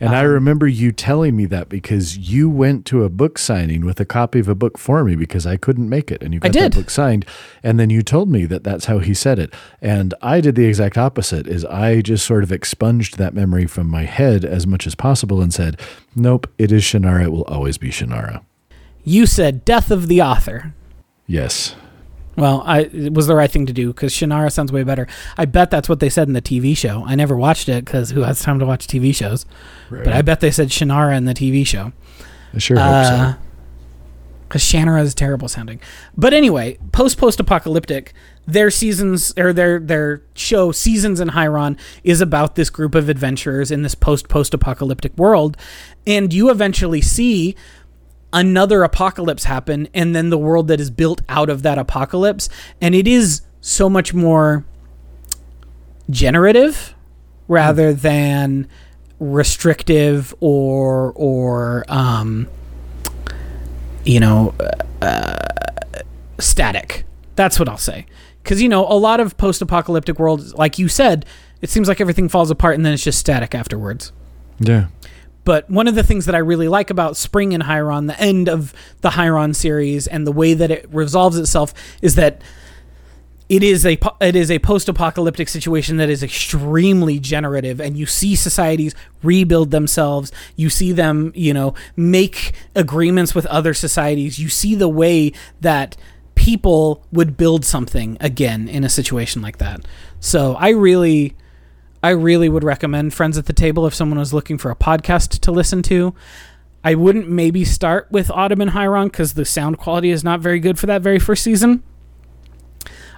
And 0.00 0.14
I 0.14 0.20
uh-huh. 0.20 0.28
remember 0.28 0.66
you 0.66 0.92
telling 0.92 1.36
me 1.36 1.46
that 1.46 1.68
because 1.68 2.16
you 2.18 2.50
went 2.50 2.86
to 2.86 3.04
a 3.04 3.08
book 3.08 3.38
signing 3.38 3.84
with 3.84 4.00
a 4.00 4.04
copy 4.04 4.38
of 4.38 4.48
a 4.48 4.54
book 4.54 4.78
for 4.78 5.04
me 5.04 5.16
because 5.16 5.46
I 5.46 5.56
couldn't 5.56 5.88
make 5.88 6.10
it, 6.10 6.22
and 6.22 6.34
you 6.34 6.40
got 6.40 6.52
that 6.52 6.74
book 6.74 6.90
signed, 6.90 7.24
and 7.62 7.80
then 7.80 7.90
you 7.90 8.02
told 8.02 8.28
me 8.30 8.44
that 8.46 8.64
that's 8.64 8.86
how 8.86 8.98
he 8.98 9.14
said 9.14 9.38
it, 9.38 9.52
and 9.80 10.14
I 10.22 10.40
did 10.40 10.54
the 10.54 10.66
exact 10.66 10.98
opposite. 10.98 11.46
Is 11.46 11.64
I 11.64 12.00
just 12.00 12.26
sort 12.26 12.42
of 12.42 12.52
expunged 12.52 13.18
that 13.18 13.34
memory 13.34 13.66
from 13.66 13.88
my 13.88 14.04
head 14.04 14.44
as 14.44 14.66
much 14.66 14.86
as 14.86 14.94
possible 14.94 15.40
and 15.40 15.52
said, 15.52 15.80
"Nope, 16.14 16.46
it 16.58 16.72
is 16.72 16.82
Shannara. 16.82 17.24
It 17.24 17.32
will 17.32 17.44
always 17.44 17.78
be 17.78 17.90
Shannara." 17.90 18.42
You 19.04 19.26
said 19.26 19.64
Death 19.64 19.90
of 19.90 20.08
the 20.08 20.20
Author. 20.20 20.74
Yes. 21.26 21.76
Well, 22.36 22.62
I, 22.66 22.80
it 22.80 23.14
was 23.14 23.26
the 23.26 23.34
right 23.34 23.50
thing 23.50 23.66
to 23.66 23.72
do 23.72 23.88
because 23.88 24.12
Shannara 24.12 24.52
sounds 24.52 24.70
way 24.70 24.84
better. 24.84 25.06
I 25.38 25.46
bet 25.46 25.70
that's 25.70 25.88
what 25.88 26.00
they 26.00 26.10
said 26.10 26.28
in 26.28 26.34
the 26.34 26.42
TV 26.42 26.76
show. 26.76 27.02
I 27.06 27.14
never 27.14 27.36
watched 27.36 27.68
it 27.68 27.84
because 27.84 28.10
who 28.10 28.22
has 28.22 28.42
time 28.42 28.58
to 28.58 28.66
watch 28.66 28.86
TV 28.86 29.14
shows? 29.14 29.46
But 30.04 30.12
I 30.12 30.22
bet 30.22 30.40
they 30.40 30.50
said 30.50 30.68
Shannara 30.68 31.16
in 31.16 31.24
the 31.24 31.34
TV 31.34 31.66
show. 31.66 31.92
I 32.54 32.58
sure 32.58 32.78
hope 32.78 33.04
so. 33.06 33.12
Uh, 33.14 33.34
because 34.48 34.62
Shannara 34.62 35.02
is 35.02 35.14
terrible 35.14 35.48
sounding. 35.48 35.80
But 36.16 36.32
anyway, 36.32 36.78
post 36.92 37.18
post 37.18 37.40
apocalyptic, 37.40 38.12
their 38.46 38.70
seasons 38.70 39.34
or 39.36 39.52
their 39.52 39.80
their 39.80 40.22
show 40.34 40.70
Seasons 40.72 41.20
in 41.20 41.30
Hieron 41.30 41.78
is 42.04 42.20
about 42.20 42.54
this 42.54 42.70
group 42.70 42.94
of 42.94 43.08
adventurers 43.08 43.70
in 43.70 43.82
this 43.82 43.94
post 43.94 44.28
post 44.28 44.54
apocalyptic 44.54 45.16
world, 45.16 45.56
and 46.06 46.32
you 46.32 46.50
eventually 46.50 47.00
see 47.00 47.56
another 48.36 48.82
apocalypse 48.82 49.44
happen, 49.44 49.88
and 49.94 50.14
then 50.14 50.30
the 50.30 50.38
world 50.38 50.68
that 50.68 50.78
is 50.78 50.90
built 50.90 51.22
out 51.28 51.48
of 51.48 51.62
that 51.62 51.78
apocalypse, 51.78 52.48
and 52.80 52.94
it 52.94 53.08
is 53.08 53.40
so 53.60 53.88
much 53.88 54.14
more 54.14 54.64
generative 56.08 56.94
rather 57.48 57.92
than 57.92 58.68
restrictive 59.18 60.34
or 60.40 61.12
or 61.16 61.84
um, 61.88 62.46
you 64.04 64.20
know 64.20 64.54
uh, 65.00 65.36
static. 66.38 67.04
That's 67.34 67.58
what 67.58 67.68
I'll 67.68 67.78
say. 67.78 68.06
Because 68.42 68.62
you 68.62 68.68
know 68.68 68.86
a 68.86 68.94
lot 68.94 69.18
of 69.18 69.36
post-apocalyptic 69.38 70.18
worlds, 70.18 70.54
like 70.54 70.78
you 70.78 70.88
said, 70.88 71.24
it 71.62 71.70
seems 71.70 71.88
like 71.88 72.00
everything 72.00 72.28
falls 72.28 72.50
apart 72.50 72.76
and 72.76 72.84
then 72.84 72.92
it's 72.92 73.02
just 73.02 73.18
static 73.18 73.54
afterwards. 73.54 74.12
Yeah. 74.60 74.86
But 75.46 75.70
one 75.70 75.86
of 75.86 75.94
the 75.94 76.02
things 76.02 76.26
that 76.26 76.34
I 76.34 76.38
really 76.38 76.66
like 76.66 76.90
about 76.90 77.16
Spring 77.16 77.52
in 77.52 77.60
Hieron, 77.62 78.08
the 78.08 78.20
end 78.20 78.48
of 78.48 78.74
the 79.02 79.10
Hieron 79.10 79.54
series, 79.54 80.08
and 80.08 80.26
the 80.26 80.32
way 80.32 80.54
that 80.54 80.72
it 80.72 80.92
resolves 80.92 81.38
itself 81.38 81.72
is 82.02 82.16
that 82.16 82.42
it 83.48 83.62
is 83.62 83.86
a 83.86 83.96
it 84.20 84.34
is 84.34 84.50
a 84.50 84.58
post-apocalyptic 84.58 85.48
situation 85.48 85.98
that 85.98 86.10
is 86.10 86.24
extremely 86.24 87.20
generative 87.20 87.80
and 87.80 87.96
you 87.96 88.04
see 88.04 88.34
societies 88.34 88.92
rebuild 89.22 89.70
themselves. 89.70 90.32
You 90.56 90.68
see 90.68 90.90
them 90.90 91.30
you 91.36 91.54
know 91.54 91.74
make 91.94 92.52
agreements 92.74 93.32
with 93.32 93.46
other 93.46 93.72
societies. 93.72 94.40
You 94.40 94.48
see 94.48 94.74
the 94.74 94.88
way 94.88 95.32
that 95.60 95.96
people 96.34 97.06
would 97.12 97.36
build 97.36 97.64
something 97.64 98.16
again 98.20 98.68
in 98.68 98.82
a 98.82 98.88
situation 98.88 99.42
like 99.42 99.58
that. 99.58 99.86
So 100.18 100.56
i 100.56 100.70
really 100.70 101.36
i 102.06 102.10
really 102.10 102.48
would 102.48 102.62
recommend 102.62 103.12
friends 103.12 103.36
at 103.36 103.46
the 103.46 103.52
table 103.52 103.84
if 103.86 103.94
someone 103.94 104.18
was 104.18 104.32
looking 104.32 104.58
for 104.58 104.70
a 104.70 104.76
podcast 104.76 105.40
to 105.40 105.50
listen 105.50 105.82
to. 105.82 106.14
I 106.84 106.94
wouldn't 106.94 107.28
maybe 107.28 107.64
start 107.64 108.06
with 108.12 108.30
autumn 108.30 108.60
and 108.60 108.70
hieron 108.70 109.06
because 109.06 109.34
the 109.34 109.44
sound 109.44 109.78
quality 109.78 110.10
is 110.10 110.22
not 110.22 110.38
very 110.38 110.60
good 110.60 110.78
for 110.78 110.86
that 110.86 111.02
very 111.02 111.18
first 111.18 111.42
season. 111.42 111.82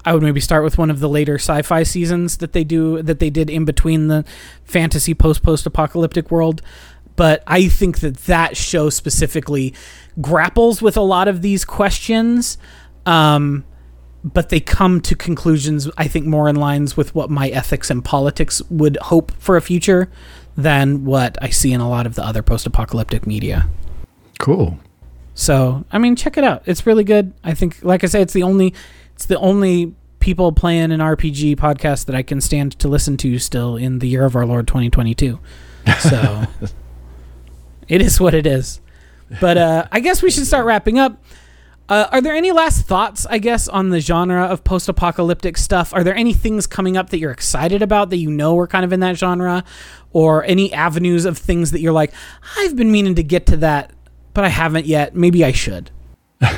I 0.06 0.14
would 0.14 0.22
maybe 0.22 0.40
start 0.40 0.64
with 0.64 0.78
one 0.78 0.90
of 0.90 1.00
the 1.00 1.08
later 1.08 1.34
sci-fi 1.34 1.82
seasons 1.82 2.38
that 2.38 2.54
they 2.54 2.64
do 2.64 3.02
that 3.02 3.18
they 3.18 3.28
did 3.28 3.50
in 3.50 3.66
between 3.66 4.08
the 4.08 4.24
fantasy 4.64 5.12
post 5.12 5.42
post 5.42 5.66
apocalyptic 5.66 6.30
world. 6.30 6.62
But 7.14 7.42
I 7.46 7.68
think 7.68 7.98
that 8.00 8.16
that 8.24 8.56
show 8.56 8.88
specifically 8.88 9.74
grapples 10.18 10.80
with 10.80 10.96
a 10.96 11.02
lot 11.02 11.28
of 11.28 11.42
these 11.42 11.66
questions, 11.66 12.56
um, 13.04 13.66
but 14.24 14.48
they 14.48 14.60
come 14.60 15.00
to 15.00 15.14
conclusions 15.14 15.88
I 15.96 16.08
think 16.08 16.26
more 16.26 16.48
in 16.48 16.56
lines 16.56 16.96
with 16.96 17.14
what 17.14 17.30
my 17.30 17.48
ethics 17.48 17.90
and 17.90 18.04
politics 18.04 18.60
would 18.70 18.96
hope 19.02 19.32
for 19.38 19.56
a 19.56 19.62
future 19.62 20.10
than 20.56 21.04
what 21.04 21.38
I 21.40 21.50
see 21.50 21.72
in 21.72 21.80
a 21.80 21.88
lot 21.88 22.04
of 22.04 22.16
the 22.16 22.24
other 22.24 22.42
post 22.42 22.66
apocalyptic 22.66 23.26
media. 23.26 23.68
Cool. 24.38 24.78
So 25.34 25.84
I 25.92 25.98
mean, 25.98 26.16
check 26.16 26.36
it 26.36 26.44
out. 26.44 26.62
It's 26.66 26.84
really 26.84 27.04
good. 27.04 27.32
I 27.44 27.54
think, 27.54 27.82
like 27.84 28.02
I 28.02 28.08
say, 28.08 28.20
it's 28.20 28.32
the 28.32 28.42
only, 28.42 28.74
it's 29.14 29.26
the 29.26 29.38
only 29.38 29.94
people 30.18 30.50
playing 30.50 30.90
an 30.90 30.98
RPG 30.98 31.56
podcast 31.56 32.06
that 32.06 32.16
I 32.16 32.22
can 32.22 32.40
stand 32.40 32.78
to 32.80 32.88
listen 32.88 33.16
to 33.18 33.38
still 33.38 33.76
in 33.76 34.00
the 34.00 34.08
year 34.08 34.24
of 34.24 34.34
our 34.34 34.44
Lord 34.44 34.66
2022. 34.66 35.38
So 36.00 36.44
it 37.88 38.02
is 38.02 38.20
what 38.20 38.34
it 38.34 38.46
is. 38.46 38.80
But 39.40 39.58
uh, 39.58 39.86
I 39.92 40.00
guess 40.00 40.22
we 40.22 40.30
should 40.30 40.46
start 40.46 40.66
wrapping 40.66 40.98
up. 40.98 41.22
Uh, 41.88 42.06
are 42.12 42.20
there 42.20 42.34
any 42.34 42.52
last 42.52 42.84
thoughts, 42.86 43.24
I 43.26 43.38
guess, 43.38 43.66
on 43.66 43.88
the 43.88 44.00
genre 44.00 44.42
of 44.44 44.62
post 44.62 44.88
apocalyptic 44.90 45.56
stuff? 45.56 45.94
Are 45.94 46.04
there 46.04 46.14
any 46.14 46.34
things 46.34 46.66
coming 46.66 46.96
up 46.98 47.10
that 47.10 47.18
you're 47.18 47.30
excited 47.30 47.80
about 47.80 48.10
that 48.10 48.18
you 48.18 48.30
know 48.30 48.58
are 48.58 48.66
kind 48.66 48.84
of 48.84 48.92
in 48.92 49.00
that 49.00 49.16
genre? 49.16 49.64
Or 50.12 50.44
any 50.44 50.72
avenues 50.72 51.24
of 51.24 51.38
things 51.38 51.70
that 51.70 51.80
you're 51.80 51.92
like, 51.92 52.12
I've 52.58 52.76
been 52.76 52.90
meaning 52.92 53.14
to 53.16 53.22
get 53.22 53.46
to 53.46 53.56
that, 53.58 53.92
but 54.34 54.44
I 54.44 54.48
haven't 54.48 54.86
yet. 54.86 55.14
Maybe 55.14 55.44
I 55.44 55.52
should. 55.52 55.90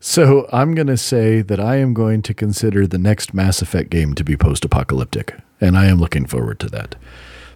So 0.00 0.48
I'm 0.52 0.76
going 0.76 0.86
to 0.86 0.96
say 0.96 1.42
that 1.42 1.58
I 1.58 1.76
am 1.76 1.92
going 1.92 2.22
to 2.22 2.32
consider 2.32 2.86
the 2.86 2.98
next 2.98 3.34
Mass 3.34 3.60
Effect 3.60 3.90
game 3.90 4.14
to 4.14 4.22
be 4.22 4.36
post-apocalyptic, 4.36 5.36
and 5.60 5.76
I 5.76 5.86
am 5.86 5.98
looking 5.98 6.24
forward 6.24 6.60
to 6.60 6.68
that. 6.68 6.94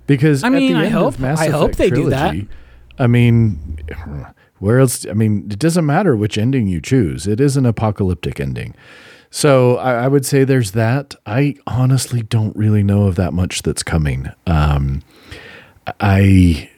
Because 0.08 0.42
I 0.42 0.48
at 0.48 0.52
mean, 0.54 0.72
the 0.72 0.80
I 0.80 0.84
end 0.86 0.94
hope- 0.94 1.14
of 1.14 1.20
Mass 1.20 1.38
I 1.40 1.50
hope 1.50 1.76
they 1.76 1.88
do 1.88 2.10
that. 2.10 2.34
I 2.98 3.06
mean, 3.06 3.78
where 4.62 4.78
else? 4.78 5.04
I 5.06 5.12
mean, 5.12 5.48
it 5.50 5.58
doesn't 5.58 5.84
matter 5.84 6.14
which 6.14 6.38
ending 6.38 6.68
you 6.68 6.80
choose; 6.80 7.26
it 7.26 7.40
is 7.40 7.56
an 7.56 7.66
apocalyptic 7.66 8.38
ending. 8.38 8.74
So 9.28 9.76
I, 9.78 10.04
I 10.04 10.08
would 10.08 10.24
say 10.24 10.44
there's 10.44 10.70
that. 10.72 11.16
I 11.26 11.56
honestly 11.66 12.22
don't 12.22 12.54
really 12.54 12.84
know 12.84 13.04
of 13.08 13.16
that 13.16 13.32
much 13.32 13.62
that's 13.62 13.82
coming. 13.82 14.30
Um, 14.46 15.02
I 15.98 16.70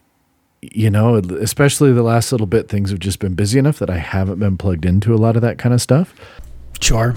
you 0.73 0.89
know, 0.89 1.17
especially 1.17 1.93
the 1.93 2.03
last 2.03 2.33
little 2.33 2.47
bit, 2.47 2.71
things 2.71 2.89
have 2.89 3.01
just 3.01 3.19
been 3.19 3.35
busy 3.35 3.59
enough 3.59 3.79
that 3.81 3.91
I 3.91 3.99
haven't 3.99 4.39
been 4.39 4.57
plugged 4.57 4.87
into 4.87 5.15
a 5.15 5.19
lot 5.19 5.37
of 5.37 5.43
that 5.43 5.59
kind 5.59 5.75
of 5.75 5.83
stuff. 5.83 6.15
Sure. 6.81 7.15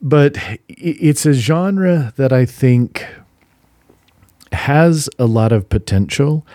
But 0.00 0.38
it's 0.66 1.26
a 1.26 1.34
genre 1.34 2.14
that 2.16 2.32
I 2.32 2.46
think 2.46 3.06
has 4.52 5.10
a 5.18 5.26
lot 5.26 5.52
of 5.52 5.68
potential. 5.68 6.46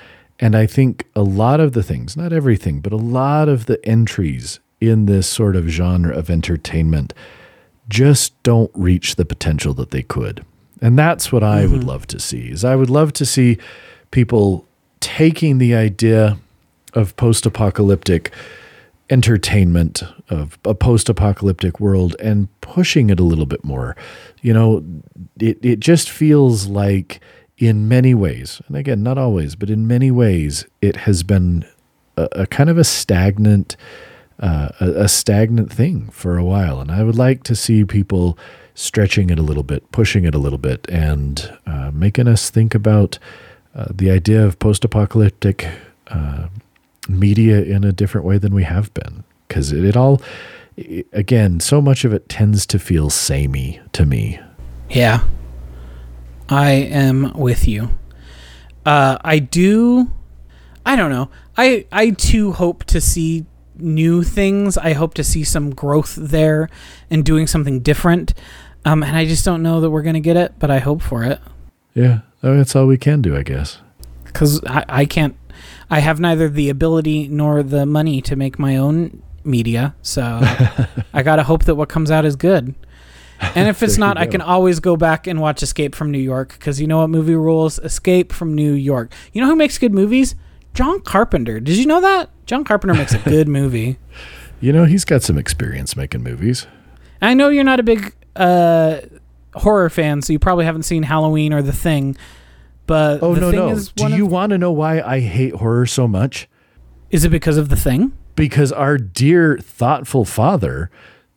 And 0.42 0.56
I 0.56 0.66
think 0.66 1.06
a 1.16 1.22
lot 1.22 1.60
of 1.60 1.74
the 1.74 1.84
things, 1.84 2.18
not 2.18 2.34
everything, 2.34 2.82
but 2.82 2.92
a 2.92 2.98
lot 2.98 3.48
of 3.48 3.68
the 3.68 3.84
entries 3.88 4.60
in 4.82 5.06
this 5.06 5.28
sort 5.28 5.56
of 5.56 5.68
genre 5.68 6.14
of 6.14 6.32
entertainment 6.32 7.14
just 7.88 8.42
don't 8.42 8.72
reach 8.74 9.16
the 9.16 9.26
potential 9.26 9.76
that 9.76 9.92
they 9.92 10.02
could. 10.02 10.44
And 10.82 10.98
that's 10.98 11.32
what 11.32 11.44
I 11.44 11.68
would 11.68 11.82
mm-hmm. 11.82 11.90
love 11.90 12.08
to 12.08 12.20
see. 12.20 12.50
Is 12.50 12.66
I 12.66 12.76
would 12.76 12.90
love 12.90 13.14
to 13.14 13.26
see 13.26 13.60
people 14.10 14.66
taking 15.00 15.60
the 15.60 15.76
idea 15.76 16.40
of 16.94 17.16
post-apocalyptic 17.18 18.32
entertainment 19.12 20.04
of 20.30 20.58
a 20.66 20.74
post-apocalyptic 20.74 21.80
world 21.80 22.16
and 22.20 22.48
pushing 22.62 23.10
it 23.10 23.20
a 23.20 23.24
little 23.24 23.46
bit 23.46 23.64
more. 23.64 23.96
You 24.42 24.54
know, 24.54 24.84
it 25.40 25.64
it 25.64 25.80
just 25.80 26.10
feels 26.10 26.66
like 26.66 27.20
in 27.62 27.88
many 27.88 28.14
ways, 28.16 28.62
and 28.68 28.76
again, 28.76 29.04
not 29.04 29.18
always, 29.18 29.56
but 29.56 29.70
in 29.70 29.88
many 29.88 30.10
ways, 30.10 30.66
it 30.82 30.96
has 30.98 31.22
been 31.22 31.64
a, 32.18 32.28
a 32.32 32.48
kind 32.48 32.70
of 32.70 32.78
a 32.78 32.84
stagnant 32.84 33.78
uh, 34.40 34.70
a, 34.80 35.04
a 35.04 35.08
stagnant 35.08 35.72
thing 35.72 36.10
for 36.10 36.36
a 36.36 36.44
while. 36.44 36.82
And 36.82 36.92
I 36.92 37.04
would 37.04 37.16
like 37.16 37.44
to 37.44 37.56
see 37.56 37.86
people 37.86 38.38
stretching 38.74 39.30
it 39.30 39.38
a 39.38 39.44
little 39.44 39.62
bit, 39.62 39.92
pushing 39.92 40.26
it 40.26 40.34
a 40.34 40.40
little 40.40 40.58
bit, 40.58 40.88
and 40.90 41.58
uh, 41.68 41.92
making 41.94 42.28
us 42.28 42.50
think 42.50 42.74
about 42.74 43.20
uh, 43.76 43.86
the 43.94 44.10
idea 44.10 44.44
of 44.44 44.58
post 44.58 44.84
apocalyptic 44.84 45.70
uh, 46.08 46.48
media 47.08 47.62
in 47.62 47.84
a 47.84 47.92
different 47.92 48.26
way 48.26 48.40
than 48.40 48.56
we 48.56 48.64
have 48.64 48.92
been. 48.96 49.24
Because 49.48 49.72
it, 49.72 49.86
it 49.86 49.96
all, 49.96 50.22
i 50.78 51.04
again, 51.14 51.60
so 51.60 51.80
much 51.80 52.04
of 52.04 52.12
it 52.12 52.28
tends 52.28 52.66
to 52.66 52.80
feel 52.80 53.12
samey 53.12 53.80
to 53.94 54.06
me. 54.06 54.40
Yeah. 54.90 55.24
I 56.52 56.72
am 56.72 57.32
with 57.34 57.68
you. 57.68 57.90
Uh, 58.86 59.18
I 59.22 59.40
do. 59.40 60.12
I 60.86 60.96
don't 60.96 61.10
know. 61.12 61.30
I 61.58 61.86
I 61.92 62.10
too 62.12 62.52
hope 62.52 62.84
to 62.86 63.00
see 63.02 63.46
new 63.78 64.22
things. 64.24 64.78
I 64.78 64.94
hope 64.94 65.14
to 65.16 65.24
see 65.24 65.44
some 65.44 65.74
growth 65.74 66.16
there 66.16 66.70
and 67.10 67.24
doing 67.26 67.48
something 67.48 67.80
different. 67.80 68.34
Um, 68.84 69.02
and 69.04 69.16
I 69.16 69.26
just 69.26 69.46
don't 69.46 69.64
know 69.64 69.80
that 69.82 69.90
we're 69.92 70.02
gonna 70.02 70.20
get 70.20 70.38
it, 70.38 70.54
but 70.60 70.70
I 70.72 70.80
hope 70.80 71.02
for 71.02 71.24
it 71.24 71.40
Yeah, 71.94 72.22
I 72.44 72.48
mean, 72.48 72.58
that's 72.58 72.76
all 72.76 72.88
we 72.88 72.98
can 72.98 73.22
do, 73.22 73.36
I 73.36 73.44
guess. 73.44 73.80
because 74.26 74.64
I, 74.66 74.84
I 74.90 75.06
can't. 75.06 75.36
I 75.90 76.00
have 76.00 76.20
neither 76.20 76.50
the 76.50 76.70
ability 76.70 77.28
nor 77.28 77.62
the 77.64 77.86
money 77.86 78.22
to 78.24 78.36
make 78.36 78.58
my 78.58 78.78
own 78.78 79.22
media, 79.44 79.94
so 80.02 80.22
I 81.14 81.22
gotta 81.24 81.44
hope 81.44 81.66
that 81.66 81.76
what 81.76 81.90
comes 81.90 82.10
out 82.12 82.26
is 82.26 82.36
good. 82.36 82.74
And 83.56 83.68
if 83.68 83.82
it's 83.84 83.98
not, 83.98 84.18
I 84.18 84.28
can 84.28 84.42
always 84.42 84.80
go 84.80 84.96
back 84.96 85.28
and 85.28 85.40
watch 85.42 85.64
Escape 85.64 85.96
from 85.96 86.12
New 86.12 86.20
York 86.20 86.54
because 86.54 86.80
you 86.80 86.88
know 86.88 87.00
what 87.00 87.10
movie 87.10 87.36
rules? 87.36 87.80
Escape 87.80 88.32
from 88.32 88.54
New 88.56 88.74
York. 88.74 89.12
You 89.34 89.42
know 89.42 89.48
who 89.48 89.56
makes 89.56 89.78
good 89.78 89.94
movies? 89.94 90.36
John 90.74 91.02
Carpenter. 91.02 91.60
Did 91.60 91.78
you 91.78 91.86
know 91.86 92.00
that? 92.02 92.30
John 92.46 92.64
Carpenter 92.64 92.94
makes 92.94 93.14
a 93.14 93.20
good 93.30 93.48
movie. 93.48 93.98
You 94.62 94.72
know, 94.72 94.86
he's 94.86 95.06
got 95.06 95.24
some 95.24 95.38
experience 95.38 95.96
making 95.96 96.24
movies. 96.24 96.68
I 97.22 97.34
know 97.34 97.50
you're 97.50 97.64
not 97.64 97.80
a 97.80 97.84
big 97.84 98.16
uh, 98.36 99.02
horror 99.56 99.90
fan, 99.90 100.22
so 100.22 100.32
you 100.34 100.40
probably 100.40 100.66
haven't 100.66 100.84
seen 100.84 101.04
Halloween 101.04 101.52
or 101.52 101.62
The 101.62 101.74
Thing. 101.74 102.16
But 102.88 103.22
Oh, 103.24 103.34
the 103.36 103.42
no, 103.42 103.52
thing 103.52 103.60
no. 103.60 103.70
is 103.70 103.92
Do 103.92 104.08
you 104.10 104.26
of, 104.26 104.32
want 104.32 104.52
to 104.52 104.58
know 104.58 104.72
why 104.72 105.02
I 105.02 105.20
hate 105.20 105.56
horror 105.56 105.86
so 105.86 106.08
much? 106.08 106.48
is 107.10 107.26
it 107.26 107.30
because 107.30 107.58
of 107.58 107.70
The 107.70 107.76
Thing? 107.76 108.14
because 108.36 108.72
our 108.72 108.98
dear 108.98 109.58
thoughtful 109.58 110.24
father 110.26 110.90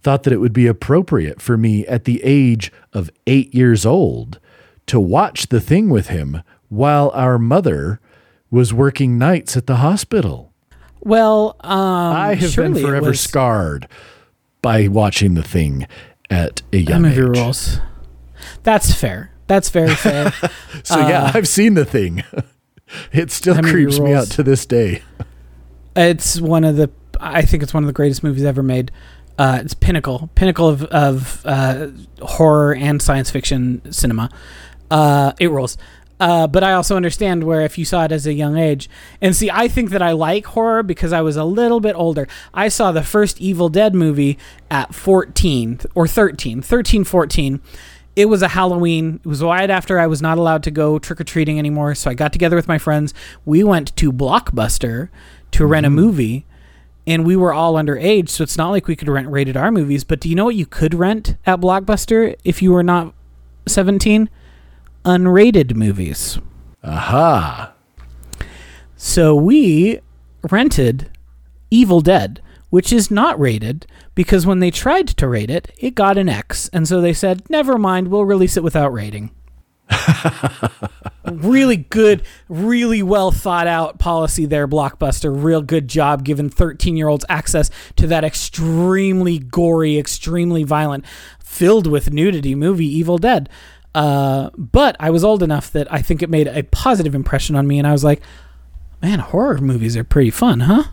thought 0.05 0.23
that 0.23 0.33
it 0.33 0.37
would 0.39 0.53
be 0.53 0.67
appropriate 0.69 1.41
for 1.43 1.57
me 1.57 1.85
at 1.87 2.05
the 2.05 2.23
age 2.23 2.71
of 2.93 3.11
eight 3.27 3.53
years 3.55 3.85
old 3.85 4.39
to 4.87 5.01
watch 5.01 5.49
the 5.49 5.61
thing 5.61 5.89
with 5.89 6.09
him 6.09 6.43
while 6.69 7.11
our 7.15 7.39
mother 7.39 8.01
was 8.51 8.73
working 8.73 9.17
nights 9.19 9.57
at 9.57 9.67
the 9.67 9.77
hospital. 9.77 10.53
Well, 11.01 11.57
um, 11.61 12.15
I 12.17 12.35
have 12.35 12.55
been 12.55 12.75
forever 12.75 13.09
was- 13.09 13.21
scarred 13.21 13.89
by 14.63 14.87
watching 14.89 15.35
the 15.35 15.43
thing 15.43 15.87
at 16.31 16.63
a 16.73 16.79
young 16.79 17.05
age. 17.07 17.17
rules. 17.19 17.81
That's 18.63 18.95
fair. 18.95 19.33
That's 19.47 19.71
very 19.71 19.95
fair. 19.95 20.33
So 20.85 20.99
yeah, 21.01 21.31
I've 21.35 21.49
seen 21.49 21.75
the 21.75 21.85
thing. 21.85 22.23
it 23.13 23.31
still 23.31 23.61
creeps 23.63 23.99
me 23.99 24.13
out 24.15 24.29
to 24.33 24.43
this 24.43 24.65
day. 24.67 25.03
it's 25.97 26.41
one 26.41 26.65
of 26.65 26.77
the. 26.77 26.91
I 27.21 27.43
think 27.43 27.63
it's 27.63 27.73
one 27.73 27.83
of 27.85 27.87
the 27.87 27.93
greatest 27.93 28.23
movies 28.23 28.45
ever 28.45 28.63
made. 28.63 28.91
Uh, 29.39 29.61
it's 29.63 29.75
pinnacle, 29.75 30.31
pinnacle 30.35 30.69
of 30.69 30.85
of 30.85 31.43
uh, 31.45 31.89
horror 32.23 32.75
and 32.75 33.03
science 33.03 33.31
fiction 33.31 33.81
cinema. 33.93 34.31
Uh, 34.91 35.33
it 35.41 35.51
rules. 35.51 35.77
Uh, 36.21 36.47
but 36.47 36.63
I 36.63 36.73
also 36.75 36.97
understand 36.97 37.43
where 37.43 37.63
if 37.63 37.77
you 37.77 37.85
saw 37.85 38.05
it 38.05 38.13
as 38.13 38.27
a 38.27 38.33
young 38.33 38.57
age, 38.57 38.89
and 39.21 39.35
see, 39.35 39.51
I 39.51 39.67
think 39.67 39.91
that 39.91 40.01
I 40.01 40.13
like 40.13 40.47
horror 40.47 40.83
because 40.83 41.13
I 41.13 41.21
was 41.21 41.37
a 41.37 41.45
little 41.45 41.81
bit 41.81 41.95
older. 41.97 42.29
I 42.53 42.69
saw 42.69 42.93
the 42.93 43.03
first 43.03 43.41
Evil 43.41 43.69
Dead 43.69 43.95
movie 43.95 44.39
at 44.71 44.95
14 44.95 45.81
or 45.95 46.07
13, 46.07 46.63
13, 46.63 47.05
14. 47.05 47.61
It 48.15 48.27
was 48.27 48.43
a 48.43 48.49
Halloween. 48.49 49.21
It 49.25 49.29
was 49.29 49.43
right 49.43 49.69
after 49.69 49.99
I 49.99 50.07
was 50.07 50.23
not 50.23 50.39
allowed 50.39 50.63
to 50.65 50.71
go 50.71 51.01
trick 51.01 51.21
or 51.21 51.25
treating 51.25 51.59
anymore. 51.59 51.97
So 51.97 52.11
I 52.11 52.15
got 52.15 52.33
together 52.33 52.55
with 52.55 52.69
my 52.69 52.79
friends. 52.79 53.13
We 53.45 53.65
went 53.65 53.95
to 53.97 54.13
Blockbuster 54.13 55.09
to 55.51 55.67
rent 55.67 55.85
a 55.85 55.91
movie 55.91 56.47
and 57.07 57.27
we 57.27 57.37
were 57.37 57.53
all 57.53 57.75
underage, 57.75 58.29
so 58.29 58.43
it's 58.43 58.57
not 58.57 58.71
like 58.71 58.87
we 58.87 58.97
could 58.97 59.09
rent 59.09 59.29
rated 59.29 59.57
R 59.57 59.71
movies. 59.71 60.05
But 60.05 60.21
do 60.21 60.29
you 60.29 60.35
know 60.35 60.47
what 60.47 60.55
you 60.55 60.67
could 60.67 60.95
rent 60.95 61.37
at 61.45 61.61
Blockbuster 61.61 62.37
if 62.45 62.63
you 62.63 62.73
were 62.73 62.83
not 62.83 63.15
17? 63.67 64.31
Unrated 65.05 65.75
movies. 65.75 66.39
Aha. 66.83 67.75
So 68.97 69.35
we 69.35 70.01
rented 70.51 71.11
Evil 71.71 72.01
Dead, 72.01 72.41
which 72.71 72.93
is 72.93 73.11
not 73.11 73.39
rated 73.39 73.87
because 74.15 74.47
when 74.47 74.61
they 74.61 74.71
tried 74.71 75.09
to 75.09 75.29
rate 75.29 75.51
it, 75.51 75.71
it 75.79 75.95
got 75.95 76.17
an 76.17 76.29
X. 76.29 76.71
And 76.73 76.89
so 76.89 77.01
they 77.01 77.13
said, 77.13 77.49
never 77.51 77.79
mind, 77.79 78.09
we'll 78.09 78.25
release 78.25 78.57
it 78.57 78.63
without 78.63 78.93
rating. 78.93 79.31
really 81.25 81.77
good, 81.77 82.23
really 82.49 83.03
well 83.03 83.31
thought 83.31 83.67
out 83.67 83.99
policy 83.99 84.47
there, 84.47 84.69
Blockbuster. 84.69 85.33
Real 85.35 85.63
good 85.63 85.89
job 85.89 86.25
giving 86.25 86.49
13 86.49 86.97
year 86.97 87.09
olds 87.09 87.25
access 87.29 87.71
to 87.97 88.07
that 88.09 88.25
extremely 88.25 89.39
gory, 89.39 89.99
extremely 89.99 90.65
violent, 90.65 91.05
filled 91.39 91.87
with 91.87 92.13
nudity 92.13 92.55
movie, 92.55 92.87
Evil 92.87 93.19
Dead. 93.19 93.49
Uh, 93.95 94.51
but 94.57 94.97
I 94.99 95.11
was 95.11 95.25
old 95.25 95.43
enough 95.43 95.71
that 95.73 95.93
I 95.93 96.03
think 96.03 96.23
it 96.23 96.29
made 96.29 96.49
a 96.49 96.65
positive 96.65 97.15
impression 97.15 97.55
on 97.55 97.67
me, 97.67 97.79
and 97.79 97.87
I 97.87 97.93
was 97.93 98.03
like, 98.03 98.21
man, 99.01 99.21
horror 99.21 99.59
movies 99.59 99.97
are 99.97 100.05
pretty 100.05 100.31
fun, 100.31 100.61
huh? 100.61 100.85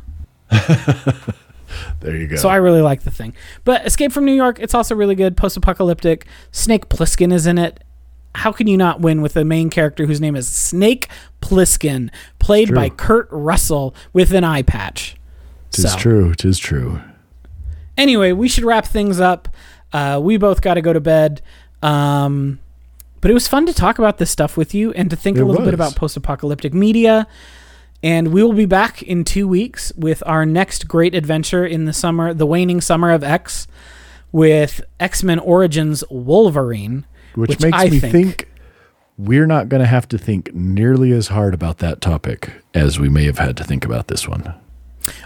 There 2.02 2.16
you 2.16 2.28
go. 2.28 2.36
So 2.36 2.50
I 2.50 2.56
really 2.58 2.82
like 2.82 3.04
the 3.04 3.12
thing. 3.12 3.34
But 3.64 3.86
Escape 3.86 4.12
from 4.12 4.26
New 4.26 4.34
York, 4.34 4.60
it's 4.60 4.74
also 4.74 4.96
really 4.96 5.16
good, 5.16 5.38
post 5.38 5.58
apocalyptic. 5.58 6.26
Snake 6.52 6.90
Plissken 6.90 7.34
is 7.34 7.46
in 7.46 7.58
it. 7.58 7.84
How 8.36 8.52
can 8.52 8.68
you 8.68 8.78
not 8.78 9.02
win 9.02 9.22
with 9.22 9.36
a 9.36 9.44
main 9.44 9.70
character 9.70 10.06
whose 10.06 10.22
name 10.22 10.36
is 10.36 10.48
Snake 10.48 11.08
Plissken, 11.42 12.10
played 12.40 12.70
True. 12.70 12.76
by 12.76 12.90
Kurt 12.90 13.28
Russell 13.32 13.94
with 14.14 14.34
an 14.34 14.44
eye 14.44 14.62
patch? 14.62 15.16
Tis 15.72 15.92
So- 15.92 15.98
true. 15.98 16.34
Tis 16.36 16.58
true. 16.58 17.02
Anyway, 17.98 18.32
we 18.32 18.48
should 18.48 18.64
wrap 18.64 18.86
things 18.86 19.20
up. 19.20 19.50
Uh, 19.94 20.20
we 20.22 20.38
both 20.38 20.62
got 20.62 20.76
to 20.76 20.82
go 20.82 20.94
to 20.94 21.02
bed. 21.02 21.42
Um, 21.84 22.60
but 23.20 23.30
it 23.30 23.34
was 23.34 23.48
fun 23.48 23.66
to 23.68 23.74
talk 23.74 24.00
about 24.00 24.18
this 24.18 24.32
stuff 24.32 24.58
with 24.58 24.74
you 24.74 24.92
and 24.94 25.10
to 25.10 25.16
think 25.16 25.38
It 25.38 25.42
a 25.42 25.46
little 25.46 25.64
bit 25.64 25.74
about 25.74 25.96
post 25.96 26.18
apocalyptic 26.18 26.74
media. 26.74 27.28
And 28.02 28.30
we 28.34 28.42
will 28.42 28.54
be 28.54 28.66
back 28.66 29.04
in 29.04 29.24
two 29.24 29.48
weeks 29.48 29.94
with 29.96 30.24
our 30.26 30.46
next 30.46 30.88
great 30.88 31.14
adventure 31.14 31.66
in 31.66 31.86
the 31.86 31.94
summer, 31.94 32.34
the 32.34 32.48
waning 32.48 32.82
summer 32.82 33.12
of 33.12 33.24
X, 33.24 33.68
with 34.32 34.82
X 35.00 35.24
Men 35.24 35.38
Origins 35.38 36.04
Wolverine. 36.10 37.06
Which, 37.36 37.50
Which 37.50 37.60
makes 37.62 37.78
I 37.78 37.90
me 37.90 38.00
think- 38.00 38.12
think, 38.12 38.48
we're 39.18 39.46
not 39.48 39.70
going 39.70 39.82
to 39.82 39.88
have 39.88 40.08
to 40.10 40.18
think 40.18 40.54
nearly 40.56 41.12
as 41.12 41.28
hard 41.28 41.54
about 41.54 41.78
that 41.80 42.02
topic 42.02 42.52
as 42.74 43.00
we 43.00 43.08
may 43.08 43.26
have 43.26 43.38
had 43.38 43.56
to 43.58 43.64
think 43.64 43.86
about 43.86 44.08
this 44.08 44.28
one. 44.28 44.54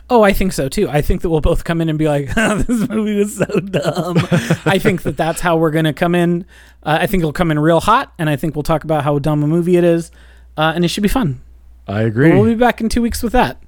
Oh, 0.09 0.21
I 0.23 0.33
think 0.33 0.53
so 0.53 0.67
too. 0.69 0.89
I 0.89 1.01
think 1.01 1.21
that 1.21 1.29
we'll 1.29 1.41
both 1.41 1.63
come 1.63 1.81
in 1.81 1.89
and 1.89 1.97
be 1.99 2.07
like, 2.07 2.33
"This 2.35 2.87
movie 2.89 3.15
was 3.17 3.37
so 3.37 3.45
dumb." 3.45 4.17
I 4.65 4.79
think 4.79 5.03
that 5.03 5.15
that's 5.17 5.41
how 5.41 5.57
we're 5.57 5.71
going 5.71 5.85
to 5.85 5.93
come 5.93 6.15
in. 6.15 6.45
Uh, 6.83 6.97
I 7.01 7.07
think 7.07 7.21
it'll 7.21 7.33
come 7.33 7.51
in 7.51 7.59
real 7.59 7.79
hot, 7.81 8.13
and 8.17 8.29
I 8.29 8.35
think 8.37 8.55
we'll 8.55 8.63
talk 8.63 8.83
about 8.83 9.03
how 9.03 9.19
dumb 9.19 9.43
a 9.43 9.47
movie 9.47 9.75
it 9.77 9.83
is, 9.83 10.11
uh, 10.57 10.71
and 10.75 10.83
it 10.85 10.87
should 10.89 11.03
be 11.03 11.09
fun. 11.09 11.41
I 11.87 12.01
agree. 12.01 12.31
We'll 12.33 12.45
be 12.45 12.55
back 12.55 12.81
in 12.81 12.89
two 12.89 13.01
weeks 13.01 13.21
with 13.21 13.33
that. 13.33 13.61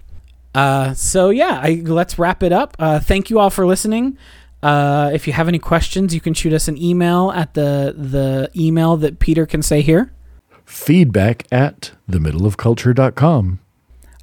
Uh, 0.55 0.93
so 0.93 1.29
yeah, 1.29 1.59
I, 1.61 1.81
let's 1.85 2.17
wrap 2.17 2.41
it 2.41 2.51
up. 2.53 2.75
Uh, 2.79 2.99
thank 2.99 3.29
you 3.29 3.39
all 3.39 3.49
for 3.49 3.65
listening. 3.67 4.17
Uh, 4.63 5.11
if 5.13 5.27
you 5.27 5.33
have 5.33 5.47
any 5.47 5.59
questions, 5.59 6.13
you 6.13 6.21
can 6.21 6.33
shoot 6.33 6.53
us 6.53 6.67
an 6.67 6.77
email 6.81 7.31
at 7.31 7.53
the 7.53 7.93
the 7.95 8.49
email 8.55 8.97
that 8.97 9.19
Peter 9.19 9.45
can 9.45 9.61
say 9.61 9.81
here. 9.81 10.11
Feedback 10.65 11.45
at 11.51 11.91
themiddleofculture.com. 12.09 13.59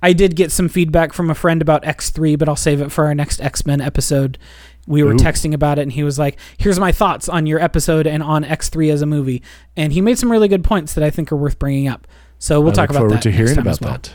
I 0.03 0.13
did 0.13 0.37
get 0.37 0.53
some 0.53 0.69
feedback 0.69 1.15
from 1.15 1.31
a 1.31 1.35
friend 1.35 1.63
about 1.63 1.83
X3, 1.85 2.39
but 2.39 2.49
I'll 2.49 2.57
save 2.57 2.83
it 2.83 2.93
for 2.93 3.07
our 3.07 3.15
next 3.15 3.41
X 3.41 3.65
Men 3.65 3.81
episode. 3.81 4.39
We 4.87 5.03
were 5.03 5.15
Ooh. 5.15 5.17
texting 5.17 5.55
about 5.55 5.79
it, 5.79 5.83
and 5.83 5.93
he 5.93 6.03
was 6.03 6.19
like, 6.19 6.37
"Here's 6.59 6.79
my 6.79 6.93
thoughts 6.93 7.29
on 7.29 7.47
your 7.47 7.61
episode 7.61 8.07
and 8.07 8.23
on 8.23 8.45
X3 8.45 8.93
as 8.93 9.01
a 9.03 9.07
movie." 9.07 9.43
And 9.77 9.93
he 9.93 10.01
made 10.01 10.19
some 10.19 10.31
really 10.31 10.49
good 10.49 10.65
points 10.65 10.95
that 10.95 11.05
I 11.05 11.11
think 11.11 11.33
are 11.33 11.37
worth 11.37 11.59
bringing 11.59 11.89
up. 11.89 12.07
So 12.39 12.61
we'll 12.61 12.73
I 12.73 12.75
talk 12.75 12.89
look 12.89 12.91
about 12.91 12.99
forward 12.99 13.17
that 13.17 13.23
to 13.23 13.31
hearing 13.33 13.59
about 13.59 13.81
well. 13.81 13.93
that. 13.93 14.13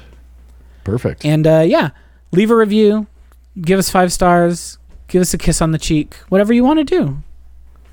Perfect. 0.83 1.25
And 1.25 1.47
uh, 1.47 1.63
yeah, 1.65 1.91
leave 2.31 2.51
a 2.51 2.55
review, 2.55 3.07
give 3.59 3.79
us 3.79 3.89
five 3.89 4.11
stars, 4.13 4.78
give 5.09 5.21
us 5.21 5.33
a 5.33 5.37
kiss 5.37 5.61
on 5.61 5.71
the 5.71 5.77
cheek, 5.77 6.15
whatever 6.29 6.53
you 6.53 6.63
want 6.63 6.79
to 6.79 6.83
do. 6.85 7.17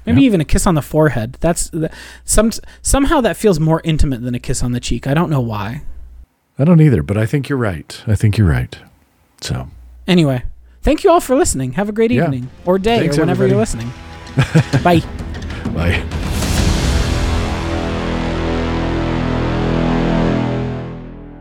Maybe 0.05 0.21
Yep. 0.23 0.27
even 0.27 0.41
a 0.41 0.45
kiss 0.45 0.67
on 0.69 0.77
the 0.77 0.83
forehead. 0.83 1.37
That's 1.41 1.69
th- 1.71 1.91
some 2.25 2.53
somehow 2.81 3.21
that 3.23 3.37
feels 3.37 3.59
more 3.59 3.81
intimate 3.83 4.23
than 4.23 4.35
a 4.37 4.39
kiss 4.39 4.63
on 4.63 4.71
the 4.73 4.79
cheek. 4.81 5.07
I 5.09 5.15
don't 5.15 5.31
know 5.31 5.41
why. 5.41 5.83
I 6.59 6.65
don't 6.65 6.81
either, 6.81 7.03
but 7.03 7.17
I 7.17 7.27
think 7.27 7.49
you're 7.49 7.59
right. 7.59 8.01
I 8.07 8.15
think 8.15 8.39
you're 8.39 8.49
right. 8.49 8.79
So, 9.41 9.69
Anyway, 10.07 10.45
thank 10.83 11.03
you 11.03 11.11
all 11.11 11.21
for 11.21 11.35
listening. 11.35 11.73
Have 11.73 11.89
a 11.89 11.93
great 11.93 12.13
Yeah. 12.13 12.25
evening 12.25 12.49
or 12.65 12.79
day 12.79 13.01
Thanks, 13.01 13.19
or 13.19 13.23
whenever 13.23 13.47
you're 13.49 13.59
listening. 13.59 13.93
Bye. 14.85 15.03
bye. 15.75 16.36